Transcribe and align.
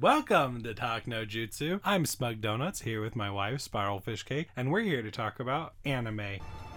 Welcome 0.00 0.62
to 0.62 0.74
Talk 0.74 1.08
No 1.08 1.24
Jutsu. 1.24 1.80
I'm 1.84 2.06
Smug 2.06 2.40
Donuts 2.40 2.82
here 2.82 3.02
with 3.02 3.16
my 3.16 3.32
wife, 3.32 3.60
Spiral 3.60 3.98
Fish 3.98 4.22
Cake, 4.22 4.46
and 4.56 4.70
we're 4.70 4.82
here 4.82 5.02
to 5.02 5.10
talk 5.10 5.40
about 5.40 5.74
anime. 5.84 6.20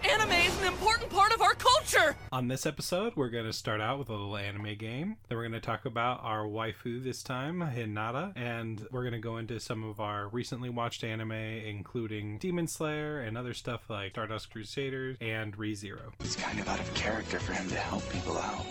Anime 0.02 0.32
is 0.32 0.60
an 0.60 0.66
important 0.66 1.08
part 1.08 1.32
of 1.32 1.40
our 1.40 1.54
culture! 1.54 2.16
On 2.32 2.48
this 2.48 2.66
episode, 2.66 3.14
we're 3.14 3.28
going 3.28 3.44
to 3.44 3.52
start 3.52 3.80
out 3.80 4.00
with 4.00 4.08
a 4.08 4.12
little 4.12 4.36
anime 4.36 4.74
game. 4.74 5.18
Then 5.28 5.38
we're 5.38 5.44
going 5.44 5.52
to 5.52 5.60
talk 5.60 5.84
about 5.84 6.18
our 6.24 6.46
waifu 6.46 7.00
this 7.04 7.22
time, 7.22 7.60
Hinata, 7.60 8.32
and 8.34 8.84
we're 8.90 9.02
going 9.02 9.12
to 9.12 9.20
go 9.20 9.36
into 9.36 9.60
some 9.60 9.84
of 9.84 10.00
our 10.00 10.26
recently 10.26 10.68
watched 10.68 11.04
anime, 11.04 11.30
including 11.30 12.38
Demon 12.38 12.66
Slayer 12.66 13.20
and 13.20 13.38
other 13.38 13.54
stuff 13.54 13.88
like 13.88 14.10
Stardust 14.10 14.50
Crusaders 14.50 15.16
and 15.20 15.56
ReZero. 15.56 16.12
It's 16.18 16.34
kind 16.34 16.58
of 16.58 16.68
out 16.68 16.80
of 16.80 16.92
character 16.94 17.38
for 17.38 17.52
him 17.52 17.68
to 17.68 17.76
help 17.76 18.02
people 18.10 18.36
out. 18.36 18.66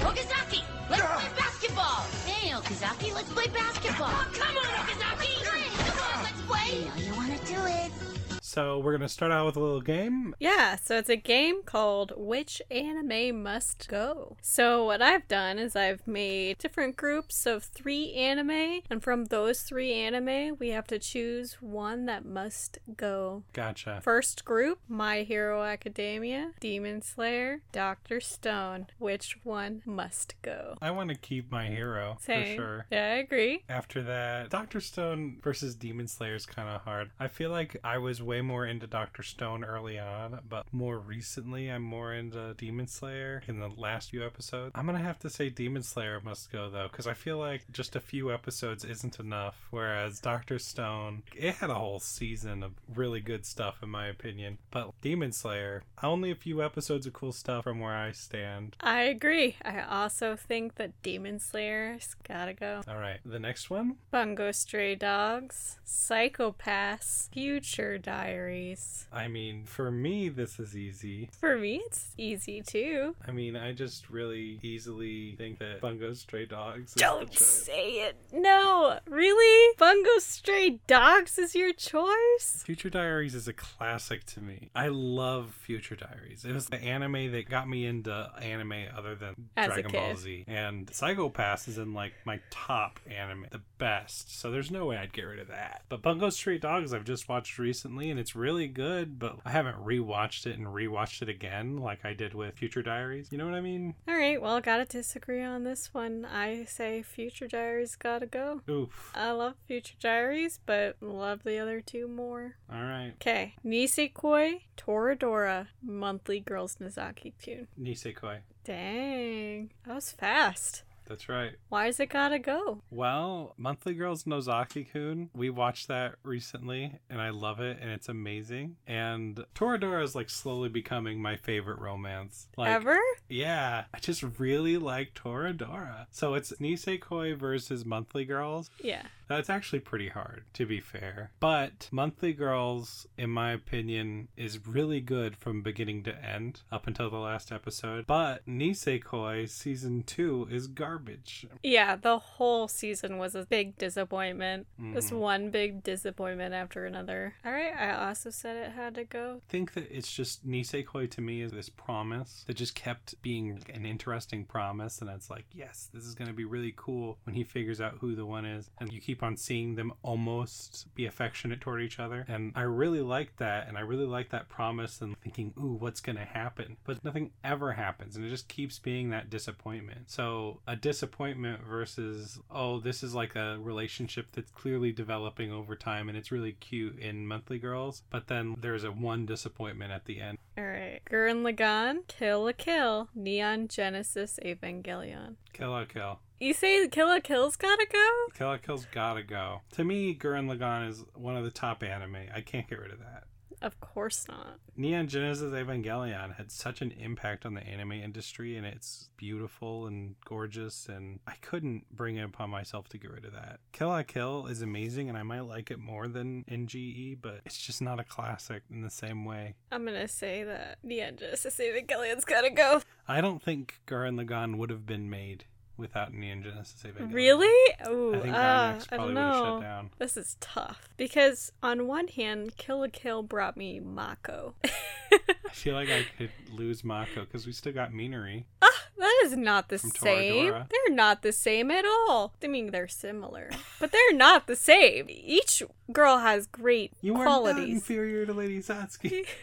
Okazaki, 0.00 0.62
let's 0.88 1.02
ah! 1.02 1.18
play 1.18 1.57
basketball. 1.78 2.04
Hey, 2.26 2.50
Okazaki, 2.50 3.14
let's 3.14 3.30
play 3.30 3.46
basketball. 3.48 4.08
Oh, 4.10 4.28
come 4.32 4.56
on, 4.56 4.64
Okazaki. 4.64 5.44
Come 5.86 5.98
on, 5.98 6.24
let's 6.24 6.40
play. 6.42 6.78
You 6.80 6.84
know 6.86 6.96
you 6.96 7.14
want 7.14 7.38
to 7.38 7.46
do 7.46 7.60
it. 7.66 8.17
So 8.48 8.78
we're 8.78 8.92
going 8.92 9.02
to 9.02 9.10
start 9.10 9.30
out 9.30 9.44
with 9.44 9.56
a 9.56 9.60
little 9.60 9.82
game. 9.82 10.34
Yeah, 10.40 10.76
so 10.76 10.96
it's 10.96 11.10
a 11.10 11.16
game 11.16 11.62
called 11.62 12.14
Which 12.16 12.62
Anime 12.70 13.42
Must 13.42 13.86
Go. 13.88 14.38
So, 14.40 14.86
what 14.86 15.02
I've 15.02 15.28
done 15.28 15.58
is 15.58 15.76
I've 15.76 16.06
made 16.06 16.56
different 16.56 16.96
groups 16.96 17.44
of 17.44 17.64
three 17.64 18.14
anime, 18.14 18.80
and 18.88 19.02
from 19.02 19.26
those 19.26 19.60
three 19.60 19.92
anime, 19.92 20.56
we 20.58 20.70
have 20.70 20.86
to 20.86 20.98
choose 20.98 21.58
one 21.60 22.06
that 22.06 22.24
must 22.24 22.78
go. 22.96 23.42
Gotcha. 23.52 24.00
First 24.02 24.46
group 24.46 24.78
My 24.88 25.24
Hero 25.24 25.62
Academia, 25.62 26.52
Demon 26.58 27.02
Slayer, 27.02 27.60
Doctor 27.70 28.18
Stone. 28.18 28.86
Which 28.98 29.36
one 29.44 29.82
must 29.84 30.40
go? 30.40 30.78
I 30.80 30.90
want 30.90 31.10
to 31.10 31.16
keep 31.16 31.52
my 31.52 31.66
hero 31.66 32.16
Same. 32.22 32.56
for 32.56 32.62
sure. 32.62 32.86
Yeah, 32.90 33.04
I 33.04 33.16
agree. 33.18 33.64
After 33.68 34.02
that, 34.04 34.48
Doctor 34.48 34.80
Stone 34.80 35.40
versus 35.42 35.74
Demon 35.74 36.08
Slayer 36.08 36.34
is 36.34 36.46
kind 36.46 36.70
of 36.70 36.80
hard. 36.80 37.10
I 37.20 37.28
feel 37.28 37.50
like 37.50 37.76
I 37.84 37.98
was 37.98 38.22
way 38.22 38.37
more 38.40 38.66
into 38.66 38.86
Doctor 38.86 39.22
Stone 39.22 39.64
early 39.64 39.98
on, 39.98 40.40
but 40.48 40.66
more 40.72 40.98
recently, 40.98 41.68
I'm 41.68 41.82
more 41.82 42.12
into 42.12 42.54
Demon 42.54 42.86
Slayer 42.86 43.42
in 43.46 43.60
the 43.60 43.68
last 43.68 44.10
few 44.10 44.24
episodes. 44.24 44.72
I'm 44.74 44.86
gonna 44.86 44.98
have 44.98 45.18
to 45.20 45.30
say 45.30 45.48
Demon 45.50 45.82
Slayer 45.82 46.20
must 46.22 46.50
go 46.52 46.70
though, 46.70 46.88
because 46.90 47.06
I 47.06 47.14
feel 47.14 47.38
like 47.38 47.62
just 47.72 47.96
a 47.96 48.00
few 48.00 48.32
episodes 48.32 48.84
isn't 48.84 49.18
enough. 49.18 49.66
Whereas 49.70 50.20
Doctor 50.20 50.58
Stone, 50.58 51.22
it 51.34 51.56
had 51.56 51.70
a 51.70 51.74
whole 51.74 52.00
season 52.00 52.62
of 52.62 52.72
really 52.94 53.20
good 53.20 53.46
stuff, 53.46 53.82
in 53.82 53.88
my 53.88 54.06
opinion. 54.06 54.58
But 54.70 54.92
Demon 55.00 55.32
Slayer, 55.32 55.82
only 56.02 56.30
a 56.30 56.36
few 56.36 56.62
episodes 56.62 57.06
of 57.06 57.12
cool 57.12 57.32
stuff 57.32 57.64
from 57.64 57.80
where 57.80 57.94
I 57.94 58.12
stand. 58.12 58.76
I 58.80 59.02
agree. 59.02 59.56
I 59.64 59.80
also 59.82 60.36
think 60.36 60.76
that 60.76 61.02
Demon 61.02 61.38
Slayer's 61.40 62.16
gotta 62.26 62.54
go. 62.54 62.82
All 62.88 62.98
right, 62.98 63.20
the 63.24 63.38
next 63.38 63.70
one 63.70 63.96
Bungo 64.10 64.52
Stray 64.52 64.94
Dogs, 64.94 65.78
Psycho-Pass, 65.84 67.28
Future 67.32 67.98
Diaries. 68.32 69.06
I 69.12 69.28
mean, 69.28 69.64
for 69.64 69.90
me, 69.90 70.28
this 70.28 70.58
is 70.58 70.76
easy. 70.76 71.30
For 71.40 71.56
me, 71.56 71.82
it's 71.86 72.12
easy 72.16 72.62
too. 72.62 73.14
I 73.26 73.30
mean, 73.30 73.56
I 73.56 73.72
just 73.72 74.10
really 74.10 74.58
easily 74.62 75.34
think 75.36 75.58
that 75.58 75.80
Bungo 75.80 76.12
Stray 76.12 76.46
Dogs. 76.46 76.94
Don't 76.94 77.32
say 77.34 78.00
it. 78.02 78.16
No, 78.32 78.98
really? 79.06 79.74
Bungo 79.78 80.18
Stray 80.18 80.80
Dogs 80.86 81.38
is 81.38 81.54
your 81.54 81.72
choice? 81.72 82.62
Future 82.64 82.90
Diaries 82.90 83.34
is 83.34 83.48
a 83.48 83.52
classic 83.52 84.24
to 84.26 84.40
me. 84.40 84.70
I 84.74 84.88
love 84.88 85.54
Future 85.54 85.96
Diaries. 85.96 86.44
It 86.44 86.52
was 86.52 86.66
the 86.66 86.82
anime 86.82 87.32
that 87.32 87.48
got 87.48 87.68
me 87.68 87.86
into 87.86 88.30
anime 88.40 88.84
other 88.96 89.14
than 89.14 89.48
As 89.56 89.72
Dragon 89.72 89.92
Ball. 89.92 90.16
Z. 90.16 90.44
And 90.46 90.92
Psycho-Pass 90.92 91.68
is 91.68 91.78
in 91.78 91.94
like 91.94 92.12
my 92.24 92.40
top 92.50 93.00
anime, 93.10 93.46
the 93.50 93.62
best. 93.78 94.38
So 94.38 94.50
there's 94.50 94.70
no 94.70 94.86
way 94.86 94.96
I'd 94.96 95.12
get 95.12 95.22
rid 95.22 95.38
of 95.38 95.48
that. 95.48 95.82
But 95.88 96.02
Bungo 96.02 96.30
Stray 96.30 96.58
Dogs 96.58 96.92
I've 96.92 97.04
just 97.04 97.28
watched 97.28 97.58
recently 97.58 98.10
and 98.10 98.17
it's 98.18 98.34
really 98.36 98.68
good, 98.68 99.18
but 99.18 99.36
I 99.44 99.50
haven't 99.50 99.84
rewatched 99.84 100.46
it 100.46 100.58
and 100.58 100.66
rewatched 100.66 101.22
it 101.22 101.28
again 101.28 101.76
like 101.78 102.04
I 102.04 102.12
did 102.14 102.34
with 102.34 102.56
Future 102.56 102.82
Diaries. 102.82 103.28
You 103.30 103.38
know 103.38 103.46
what 103.46 103.54
I 103.54 103.60
mean? 103.60 103.94
All 104.06 104.14
right, 104.14 104.40
well, 104.40 104.60
gotta 104.60 104.84
disagree 104.84 105.42
on 105.42 105.64
this 105.64 105.92
one. 105.92 106.24
I 106.24 106.64
say 106.64 107.02
Future 107.02 107.48
Diaries 107.48 107.96
gotta 107.96 108.26
go. 108.26 108.62
Oof. 108.68 109.12
I 109.14 109.30
love 109.32 109.54
Future 109.66 109.96
Diaries, 110.00 110.60
but 110.64 110.96
love 111.00 111.42
the 111.44 111.58
other 111.58 111.80
two 111.80 112.08
more. 112.08 112.56
All 112.72 112.82
right. 112.82 113.12
Okay, 113.20 113.54
Nisekoi, 113.64 114.62
Toradora, 114.76 115.68
Monthly 115.82 116.40
Girls 116.40 116.76
Nozaki 116.80 117.34
Kun. 117.44 117.66
Nisekoi. 117.80 118.38
Dang, 118.64 119.70
that 119.86 119.94
was 119.94 120.10
fast. 120.12 120.82
That's 121.08 121.28
right. 121.28 121.52
Why 121.68 121.86
is 121.86 121.98
it 122.00 122.10
gotta 122.10 122.38
go? 122.38 122.82
Well, 122.90 123.54
Monthly 123.56 123.94
Girls 123.94 124.26
Nozaki 124.26 124.84
Kun, 124.84 125.30
we 125.34 125.50
watched 125.50 125.88
that 125.88 126.16
recently 126.22 126.98
and 127.08 127.20
I 127.20 127.30
love 127.30 127.60
it 127.60 127.78
and 127.80 127.90
it's 127.90 128.08
amazing. 128.08 128.76
And 128.86 129.44
Toradora 129.54 130.02
is 130.04 130.14
like 130.14 130.30
slowly 130.30 130.68
becoming 130.68 131.20
my 131.20 131.36
favorite 131.36 131.78
romance. 131.78 132.48
Like 132.56 132.70
Ever? 132.70 132.98
Yeah, 133.28 133.84
I 133.92 133.98
just 133.98 134.22
really 134.38 134.76
like 134.76 135.14
Toradora. 135.14 136.06
So 136.10 136.34
it's 136.34 136.52
Nisekoi 136.52 137.36
versus 137.38 137.84
Monthly 137.84 138.24
Girls. 138.24 138.70
Yeah. 138.82 139.02
That's 139.28 139.50
actually 139.50 139.80
pretty 139.80 140.08
hard, 140.08 140.44
to 140.54 140.66
be 140.66 140.80
fair. 140.80 141.30
But 141.38 141.88
Monthly 141.92 142.32
Girls, 142.32 143.06
in 143.16 143.30
my 143.30 143.52
opinion, 143.52 144.28
is 144.36 144.66
really 144.66 145.00
good 145.00 145.36
from 145.36 145.62
beginning 145.62 146.02
to 146.04 146.24
end 146.24 146.62
up 146.72 146.86
until 146.86 147.10
the 147.10 147.18
last 147.18 147.52
episode. 147.52 148.06
But 148.06 148.46
Nisekoi 148.46 149.48
season 149.48 150.02
2 150.04 150.48
is 150.50 150.66
garbage. 150.66 151.46
Yeah, 151.62 151.96
the 151.96 152.18
whole 152.18 152.68
season 152.68 153.18
was 153.18 153.34
a 153.34 153.44
big 153.46 153.76
disappointment. 153.76 154.66
Just 154.94 155.10
Mhm. 155.10 155.18
one 155.18 155.50
big 155.50 155.82
disappointment 155.82 156.54
after 156.54 156.86
another. 156.86 157.34
All 157.44 157.52
right, 157.52 157.74
I 157.76 158.08
also 158.08 158.30
said 158.30 158.56
it 158.56 158.72
had 158.72 158.94
to 158.94 159.04
go. 159.04 159.42
I 159.46 159.50
think 159.50 159.74
that 159.74 159.90
it's 159.90 160.12
just 160.12 160.46
Nisekoi 160.46 161.10
to 161.10 161.20
me 161.20 161.42
is 161.42 161.52
this 161.52 161.68
promise 161.68 162.44
that 162.46 162.54
just 162.54 162.74
kept 162.74 163.20
being 163.22 163.62
an 163.72 163.84
interesting 163.84 164.44
promise 164.44 165.00
and 165.00 165.10
it's 165.10 165.30
like 165.30 165.44
yes 165.52 165.88
this 165.92 166.04
is 166.04 166.14
going 166.14 166.28
to 166.28 166.34
be 166.34 166.44
really 166.44 166.72
cool 166.76 167.18
when 167.24 167.34
he 167.34 167.44
figures 167.44 167.80
out 167.80 167.98
who 168.00 168.14
the 168.14 168.24
one 168.26 168.44
is 168.44 168.70
and 168.78 168.92
you 168.92 169.00
keep 169.00 169.17
on 169.22 169.36
seeing 169.36 169.74
them 169.74 169.92
almost 170.02 170.86
be 170.94 171.06
affectionate 171.06 171.60
toward 171.60 171.82
each 171.82 171.98
other. 171.98 172.24
And 172.28 172.52
I 172.54 172.62
really 172.62 173.00
like 173.00 173.36
that 173.36 173.68
and 173.68 173.76
I 173.76 173.80
really 173.80 174.06
like 174.06 174.30
that 174.30 174.48
promise 174.48 175.00
and 175.00 175.18
thinking 175.20 175.52
ooh 175.58 175.76
what's 175.78 176.00
going 176.00 176.16
to 176.16 176.24
happen? 176.24 176.76
But 176.84 177.04
nothing 177.04 177.30
ever 177.44 177.72
happens 177.72 178.16
and 178.16 178.24
it 178.24 178.30
just 178.30 178.48
keeps 178.48 178.78
being 178.78 179.10
that 179.10 179.30
disappointment. 179.30 180.10
So 180.10 180.60
a 180.66 180.76
disappointment 180.76 181.62
versus 181.64 182.38
oh 182.50 182.80
this 182.80 183.02
is 183.02 183.14
like 183.14 183.36
a 183.36 183.58
relationship 183.60 184.26
that's 184.32 184.50
clearly 184.50 184.92
developing 184.92 185.52
over 185.52 185.76
time 185.76 186.08
and 186.08 186.16
it's 186.16 186.32
really 186.32 186.52
cute 186.52 186.98
in 186.98 187.26
monthly 187.26 187.58
girls. 187.58 188.02
But 188.10 188.26
then 188.26 188.56
there's 188.60 188.84
a 188.84 188.92
one 188.92 189.26
disappointment 189.26 189.92
at 189.92 190.04
the 190.04 190.20
end. 190.20 190.38
All 190.56 190.64
right, 190.64 191.00
Gurren 191.08 191.42
Lagann, 191.42 192.06
Kill 192.08 192.44
la 192.44 192.52
Kill, 192.56 193.08
Neon 193.14 193.68
Genesis 193.68 194.38
Evangelion. 194.44 195.36
Kill 195.52 195.70
la 195.70 195.84
Kill 195.84 196.18
You 196.40 196.52
say 196.54 196.86
Kill 196.88 197.08
la 197.08 197.20
Kill's 197.20 197.56
gotta 197.56 197.86
go? 197.92 198.08
kill 198.34 198.48
la 198.48 198.56
kill's 198.58 198.86
gotta 198.92 199.22
go 199.22 199.62
to 199.72 199.82
me 199.84 200.14
Gurren 200.14 200.46
Lagann 200.48 200.88
is 200.88 201.04
one 201.14 201.36
of 201.36 201.44
the 201.44 201.50
top 201.50 201.82
anime 201.82 202.16
i 202.34 202.40
can't 202.40 202.68
get 202.68 202.78
rid 202.78 202.92
of 202.92 202.98
that 203.00 203.24
Of 203.60 203.80
course 203.80 204.26
not. 204.28 204.60
Neon 204.76 205.08
Genesis 205.08 205.52
Evangelion 205.52 206.36
had 206.36 206.52
such 206.52 206.80
an 206.80 206.92
impact 206.92 207.44
on 207.44 207.54
the 207.54 207.62
anime 207.66 207.90
industry, 207.90 208.56
and 208.56 208.64
it's 208.64 209.10
beautiful 209.16 209.88
and 209.88 210.14
gorgeous, 210.24 210.86
and 210.88 211.18
I 211.26 211.34
couldn't 211.40 211.82
bring 211.90 212.14
it 212.18 212.22
upon 212.22 212.50
myself 212.50 212.88
to 212.90 212.98
get 212.98 213.10
rid 213.10 213.24
of 213.24 213.32
that. 213.32 213.58
Kill 213.72 213.88
la 213.88 214.04
Kill 214.04 214.46
is 214.46 214.62
amazing, 214.62 215.08
and 215.08 215.18
I 215.18 215.24
might 215.24 215.40
like 215.40 215.72
it 215.72 215.80
more 215.80 216.06
than 216.06 216.44
NGE, 216.48 217.18
but 217.20 217.40
it's 217.44 217.58
just 217.58 217.82
not 217.82 217.98
a 217.98 218.04
classic 218.04 218.62
in 218.70 218.82
the 218.82 218.90
same 218.90 219.24
way. 219.24 219.56
I'm 219.72 219.84
gonna 219.84 220.06
say 220.06 220.44
that 220.44 220.78
Neon 220.84 221.16
Genesis 221.16 221.58
Evangelion's 221.58 222.24
gotta 222.24 222.50
go. 222.50 222.80
I 223.08 223.20
don't 223.20 223.42
think 223.42 223.80
Gurren 223.88 224.14
Lagann 224.24 224.56
would 224.58 224.70
have 224.70 224.86
been 224.86 225.10
made 225.10 225.46
without 225.78 226.12
Neon 226.12 226.42
Genesis 226.42 226.82
Evangelion. 226.84 227.14
Really? 227.14 227.74
Ooh, 227.88 228.14
I 228.14 228.20
think 228.20 228.34
uh, 228.34 228.78
I 228.92 228.96
don't 228.96 229.14
know. 229.14 229.88
This 229.98 230.16
is 230.16 230.36
tough 230.40 230.88
because 230.96 231.52
on 231.62 231.86
one 231.86 232.08
hand, 232.08 232.56
Kill 232.56 232.80
la 232.80 232.88
Kill 232.92 233.22
brought 233.22 233.56
me 233.56 233.80
Mako. 233.80 234.54
I 234.62 235.50
feel 235.52 235.74
like 235.74 235.88
I 235.88 236.04
could 236.18 236.30
lose 236.52 236.84
Mako 236.84 237.22
because 237.24 237.46
we 237.46 237.52
still 237.52 237.72
got 237.72 237.92
Minori. 237.92 238.44
Ah, 238.60 238.68
that 238.98 239.22
is 239.24 239.36
not 239.36 239.68
the 239.68 239.78
same. 239.78 240.46
Toradora. 240.52 240.68
They're 240.68 240.94
not 240.94 241.22
the 241.22 241.32
same 241.32 241.70
at 241.70 241.84
all. 241.86 242.34
I 242.42 242.46
mean, 242.48 242.70
they're 242.72 242.88
similar, 242.88 243.50
but 243.80 243.92
they're 243.92 244.14
not 244.14 244.46
the 244.46 244.56
same. 244.56 245.06
Each 245.08 245.62
girl 245.92 246.18
has 246.18 246.46
great 246.46 246.92
You 247.00 247.14
are 247.14 247.24
not 247.24 247.42
qualities. 247.42 247.74
inferior 247.74 248.26
to 248.26 248.32
Lady 248.34 248.58
Satsuki. 248.60 249.24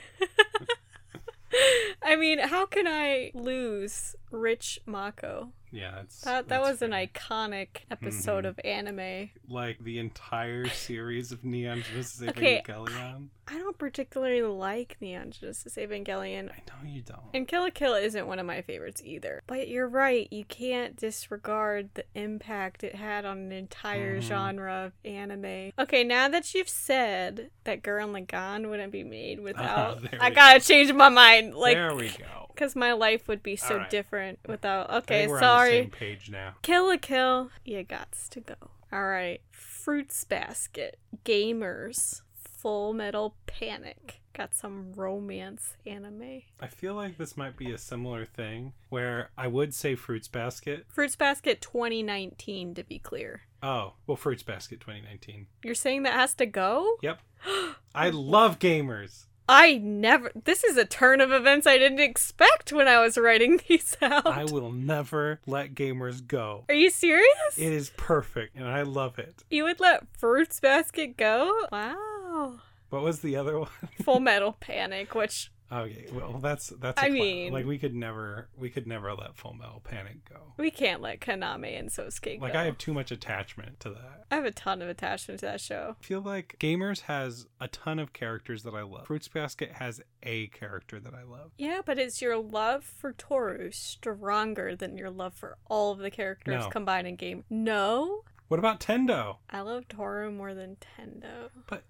I 2.04 2.15
mean, 2.18 2.39
how 2.39 2.65
can 2.65 2.86
I 2.88 3.31
lose 3.33 4.15
Rich 4.30 4.81
Mako? 4.86 5.51
Yeah, 5.75 5.92
that's 5.95 6.22
That 6.22 6.48
that 6.48 6.62
that's 6.62 6.69
was 6.72 6.81
an 6.81 6.92
iconic 6.92 7.68
episode 7.92 8.45
Mhm. 8.45 8.48
of 8.50 8.60
anime. 8.63 9.30
like 9.50 9.83
the 9.83 10.00
entire 10.00 10.68
series 10.69 11.31
of 11.31 11.44
Neon 11.44 11.83
Genesis 11.83 12.22
Okay. 12.30 12.63
Evangelion. 12.66 13.27
I 13.47 13.59
don't 13.59 13.77
particularly 13.77 14.42
like 14.42 14.97
Neon 15.00 15.30
Genesis 15.31 15.75
Evangelion. 15.75 16.50
I 16.50 16.63
know 16.68 16.89
you 16.89 17.01
don't. 17.03 17.19
And 17.33 17.47
Kill 17.47 17.62
la 17.63 17.69
Kill 17.69 17.94
isn't 17.94 18.25
one 18.27 18.39
of 18.39 18.45
my 18.47 18.62
favorites 18.63 19.01
either. 19.06 19.44
But 19.45 19.68
you're 19.68 19.88
right, 19.88 20.27
you 20.31 20.45
can't 20.45 20.95
disregard 20.95 21.89
the 21.94 22.06
impact 22.15 22.83
it 22.83 22.95
had 22.95 23.24
on 23.25 23.38
an 23.38 23.51
entire 23.51 24.18
Mm-hmm. 24.18 24.27
genre 24.27 24.74
of 24.86 24.94
anime. 25.06 25.71
Okay, 25.77 26.03
now 26.03 26.27
that 26.27 26.53
you've 26.56 26.68
said 26.69 27.51
that 27.65 27.83
Gurren 27.83 28.12
Lagann 28.19 28.68
wouldn't 28.69 28.92
be 28.92 29.03
made 29.03 29.39
without, 29.44 30.01
there 30.01 30.19
I 30.21 30.31
gotta 30.31 30.59
change 30.59 30.92
my 30.94 31.09
mind. 31.09 31.56
Like, 31.56 31.75
there 31.75 31.94
we 31.95 32.09
go. 32.09 32.47
because 32.53 32.75
my 32.75 32.94
life 32.94 33.27
would 33.27 33.44
be 33.44 33.56
so 33.56 33.75
Alright. 33.75 33.89
different 33.92 34.39
without. 34.47 34.89
Okay, 34.92 35.19
think 35.21 35.30
we're 35.30 35.36
on 35.38 35.42
the 35.42 35.47
sorry. 35.47 35.71
same 35.83 35.89
page 35.92 36.30
now. 36.31 36.53
Kill 36.63 36.88
la 36.88 36.97
Kill, 36.97 37.51
you 37.63 37.83
gots 37.86 38.27
to 38.30 38.39
go. 38.39 38.56
Alright, 38.92 39.42
Fruits 39.51 40.24
Basket, 40.24 40.97
Gamers, 41.25 42.21
Full 42.65 42.94
Metal 42.94 43.35
Panic. 43.45 44.21
Got 44.33 44.56
some 44.56 44.91
romance 44.94 45.75
anime. 45.85 46.41
I 46.59 46.65
feel 46.65 46.95
like 46.95 47.19
this 47.19 47.38
might 47.38 47.57
be 47.57 47.71
a 47.71 47.77
similar 47.77 48.25
thing 48.25 48.73
where 48.89 49.29
I 49.38 49.45
would 49.47 49.71
say 49.71 49.94
Fruits 49.94 50.27
Basket. 50.27 50.88
Fruits 50.89 51.15
Basket 51.15 51.62
2019, 51.62 52.73
to 52.73 52.83
be 52.83 52.97
clear. 52.97 53.41
Oh, 53.62 53.94
well, 54.07 54.17
Fruits 54.17 54.41
Basket 54.41 54.79
2019. 54.79 55.45
You're 55.63 55.75
saying 55.75 56.01
that 56.03 56.13
has 56.13 56.33
to 56.33 56.47
go? 56.47 56.95
Yep. 57.03 57.21
I 57.94 58.09
love 58.09 58.57
gamers. 58.57 59.25
I 59.47 59.77
never. 59.77 60.31
This 60.45 60.63
is 60.63 60.75
a 60.75 60.85
turn 60.85 61.21
of 61.21 61.31
events 61.31 61.68
I 61.68 61.77
didn't 61.77 62.00
expect 62.00 62.73
when 62.73 62.88
I 62.88 63.00
was 63.00 63.15
writing 63.15 63.59
these 63.68 63.95
out. 64.01 64.25
I 64.25 64.45
will 64.45 64.71
never 64.71 65.39
let 65.45 65.75
gamers 65.75 66.25
go. 66.25 66.65
Are 66.68 66.73
you 66.73 66.89
serious? 66.89 67.57
It 67.57 67.71
is 67.71 67.91
perfect, 67.91 68.56
and 68.56 68.68
I 68.68 68.81
love 68.81 69.19
it. 69.19 69.44
You 69.51 69.65
would 69.65 69.79
let 69.79 70.07
Fruits 70.18 70.59
Basket 70.59 71.15
go? 71.15 71.68
Wow. 71.71 72.14
Oh. 72.37 72.59
What 72.89 73.01
was 73.01 73.19
the 73.19 73.35
other 73.37 73.59
one? 73.59 73.69
Full 74.03 74.19
Metal 74.19 74.55
Panic, 74.59 75.15
which 75.15 75.51
Okay, 75.71 76.05
well 76.13 76.37
that's 76.43 76.67
that's. 76.79 77.01
I 77.01 77.07
a 77.07 77.09
cla- 77.09 77.13
mean- 77.19 77.51
like 77.51 77.65
we 77.65 77.79
could 77.79 77.95
never 77.95 78.49
we 78.55 78.69
could 78.69 78.85
never 78.85 79.11
let 79.15 79.35
Full 79.35 79.53
Metal 79.53 79.81
Panic 79.83 80.23
go. 80.29 80.53
we 80.57 80.69
can't 80.69 81.01
let 81.01 81.19
Kaname 81.19 81.79
and 81.79 81.89
Sosuke 81.89 82.39
go. 82.39 82.45
Like 82.45 82.53
I 82.55 82.65
have 82.65 82.77
too 82.77 82.93
much 82.93 83.11
attachment 83.11 83.79
to 83.79 83.89
that. 83.89 84.25
I 84.29 84.35
have 84.35 84.45
a 84.45 84.51
ton 84.51 84.83
of 84.83 84.89
attachment 84.89 85.39
to 85.39 85.47
that 85.47 85.61
show. 85.61 85.95
I 85.99 86.03
feel 86.05 86.21
like 86.21 86.57
Gamers 86.59 87.01
has 87.01 87.47
a 87.59 87.67
ton 87.67 87.97
of 87.97 88.13
characters 88.13 88.61
that 88.63 88.75
I 88.75 88.83
love. 88.83 89.07
Fruits 89.07 89.27
Basket 89.27 89.71
has 89.73 90.01
a 90.21 90.47
character 90.47 90.99
that 90.99 91.15
I 91.15 91.23
love. 91.23 91.49
Yeah, 91.57 91.81
but 91.83 91.97
is 91.97 92.21
your 92.21 92.37
love 92.37 92.83
for 92.83 93.13
Toru 93.13 93.71
stronger 93.71 94.75
than 94.75 94.97
your 94.99 95.09
love 95.09 95.33
for 95.33 95.57
all 95.67 95.91
of 95.91 95.97
the 95.97 96.11
characters 96.11 96.63
No. 96.65 96.69
combined 96.69 97.07
in 97.07 97.15
game? 97.15 97.43
No. 97.49 98.21
What 98.49 98.59
about 98.59 98.79
Tendo? 98.79 99.37
I 99.49 99.61
love 99.61 99.87
Toru 99.87 100.31
more 100.31 100.53
than 100.53 100.77
Tendo. 100.77 101.49
But 101.67 101.83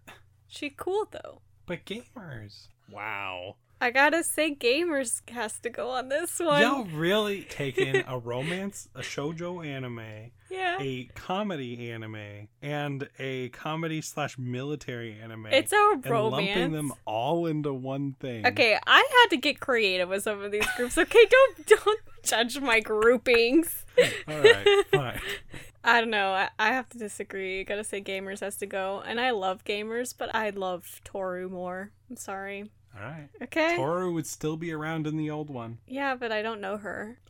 She 0.47 0.69
cool 0.69 1.07
though. 1.11 1.41
but 1.65 1.85
Gamers. 1.85 2.67
Wow. 2.91 3.55
I 3.81 3.91
gotta 3.91 4.23
say, 4.23 4.55
gamers 4.55 5.21
has 5.29 5.59
to 5.59 5.69
go 5.69 5.89
on 5.89 6.07
this 6.07 6.39
one. 6.39 6.61
Y'all 6.61 6.85
really 6.85 7.41
taking 7.49 8.03
a 8.07 8.17
romance, 8.17 8.87
a 8.95 9.01
shoujo 9.01 9.65
anime, 9.65 10.31
yeah. 10.49 10.77
a 10.79 11.09
comedy 11.13 11.91
anime, 11.91 12.47
and 12.61 13.09
a 13.19 13.49
comedy 13.49 14.01
slash 14.01 14.37
military 14.37 15.19
anime. 15.21 15.47
It's 15.47 15.73
a 15.73 15.91
and 15.93 16.05
romance. 16.05 16.55
lumping 16.55 16.71
them 16.71 16.93
all 17.03 17.47
into 17.47 17.73
one 17.73 18.15
thing. 18.19 18.47
Okay, 18.47 18.77
I 18.87 18.97
had 18.97 19.29
to 19.31 19.37
get 19.37 19.59
creative 19.59 20.07
with 20.07 20.23
some 20.23 20.41
of 20.41 20.51
these 20.53 20.67
groups. 20.77 20.97
Okay, 20.97 21.25
don't 21.29 21.67
don't 21.83 21.99
judge 22.23 22.59
my 22.59 22.79
groupings. 22.79 23.83
All 24.27 24.39
right. 24.39 24.85
Fine. 24.91 25.19
I 25.85 26.01
don't 26.01 26.09
know. 26.09 26.31
I, 26.31 26.49
I 26.59 26.69
have 26.73 26.89
to 26.89 26.97
disagree. 26.97 27.63
gotta 27.63 27.83
say, 27.83 28.01
gamers 28.01 28.39
has 28.41 28.57
to 28.57 28.65
go, 28.65 29.03
and 29.05 29.19
I 29.21 29.31
love 29.31 29.63
gamers, 29.63 30.13
but 30.17 30.33
I 30.35 30.49
love 30.49 31.01
Toru 31.03 31.47
more. 31.49 31.91
I'm 32.09 32.17
sorry. 32.17 32.69
All 32.97 33.03
right. 33.05 33.29
Okay. 33.43 33.75
Toru 33.75 34.11
would 34.13 34.25
still 34.27 34.57
be 34.57 34.71
around 34.71 35.05
in 35.05 35.15
the 35.17 35.29
old 35.29 35.49
one. 35.49 35.77
Yeah, 35.87 36.15
but 36.15 36.31
I 36.31 36.41
don't 36.41 36.59
know 36.61 36.77
her. 36.77 37.19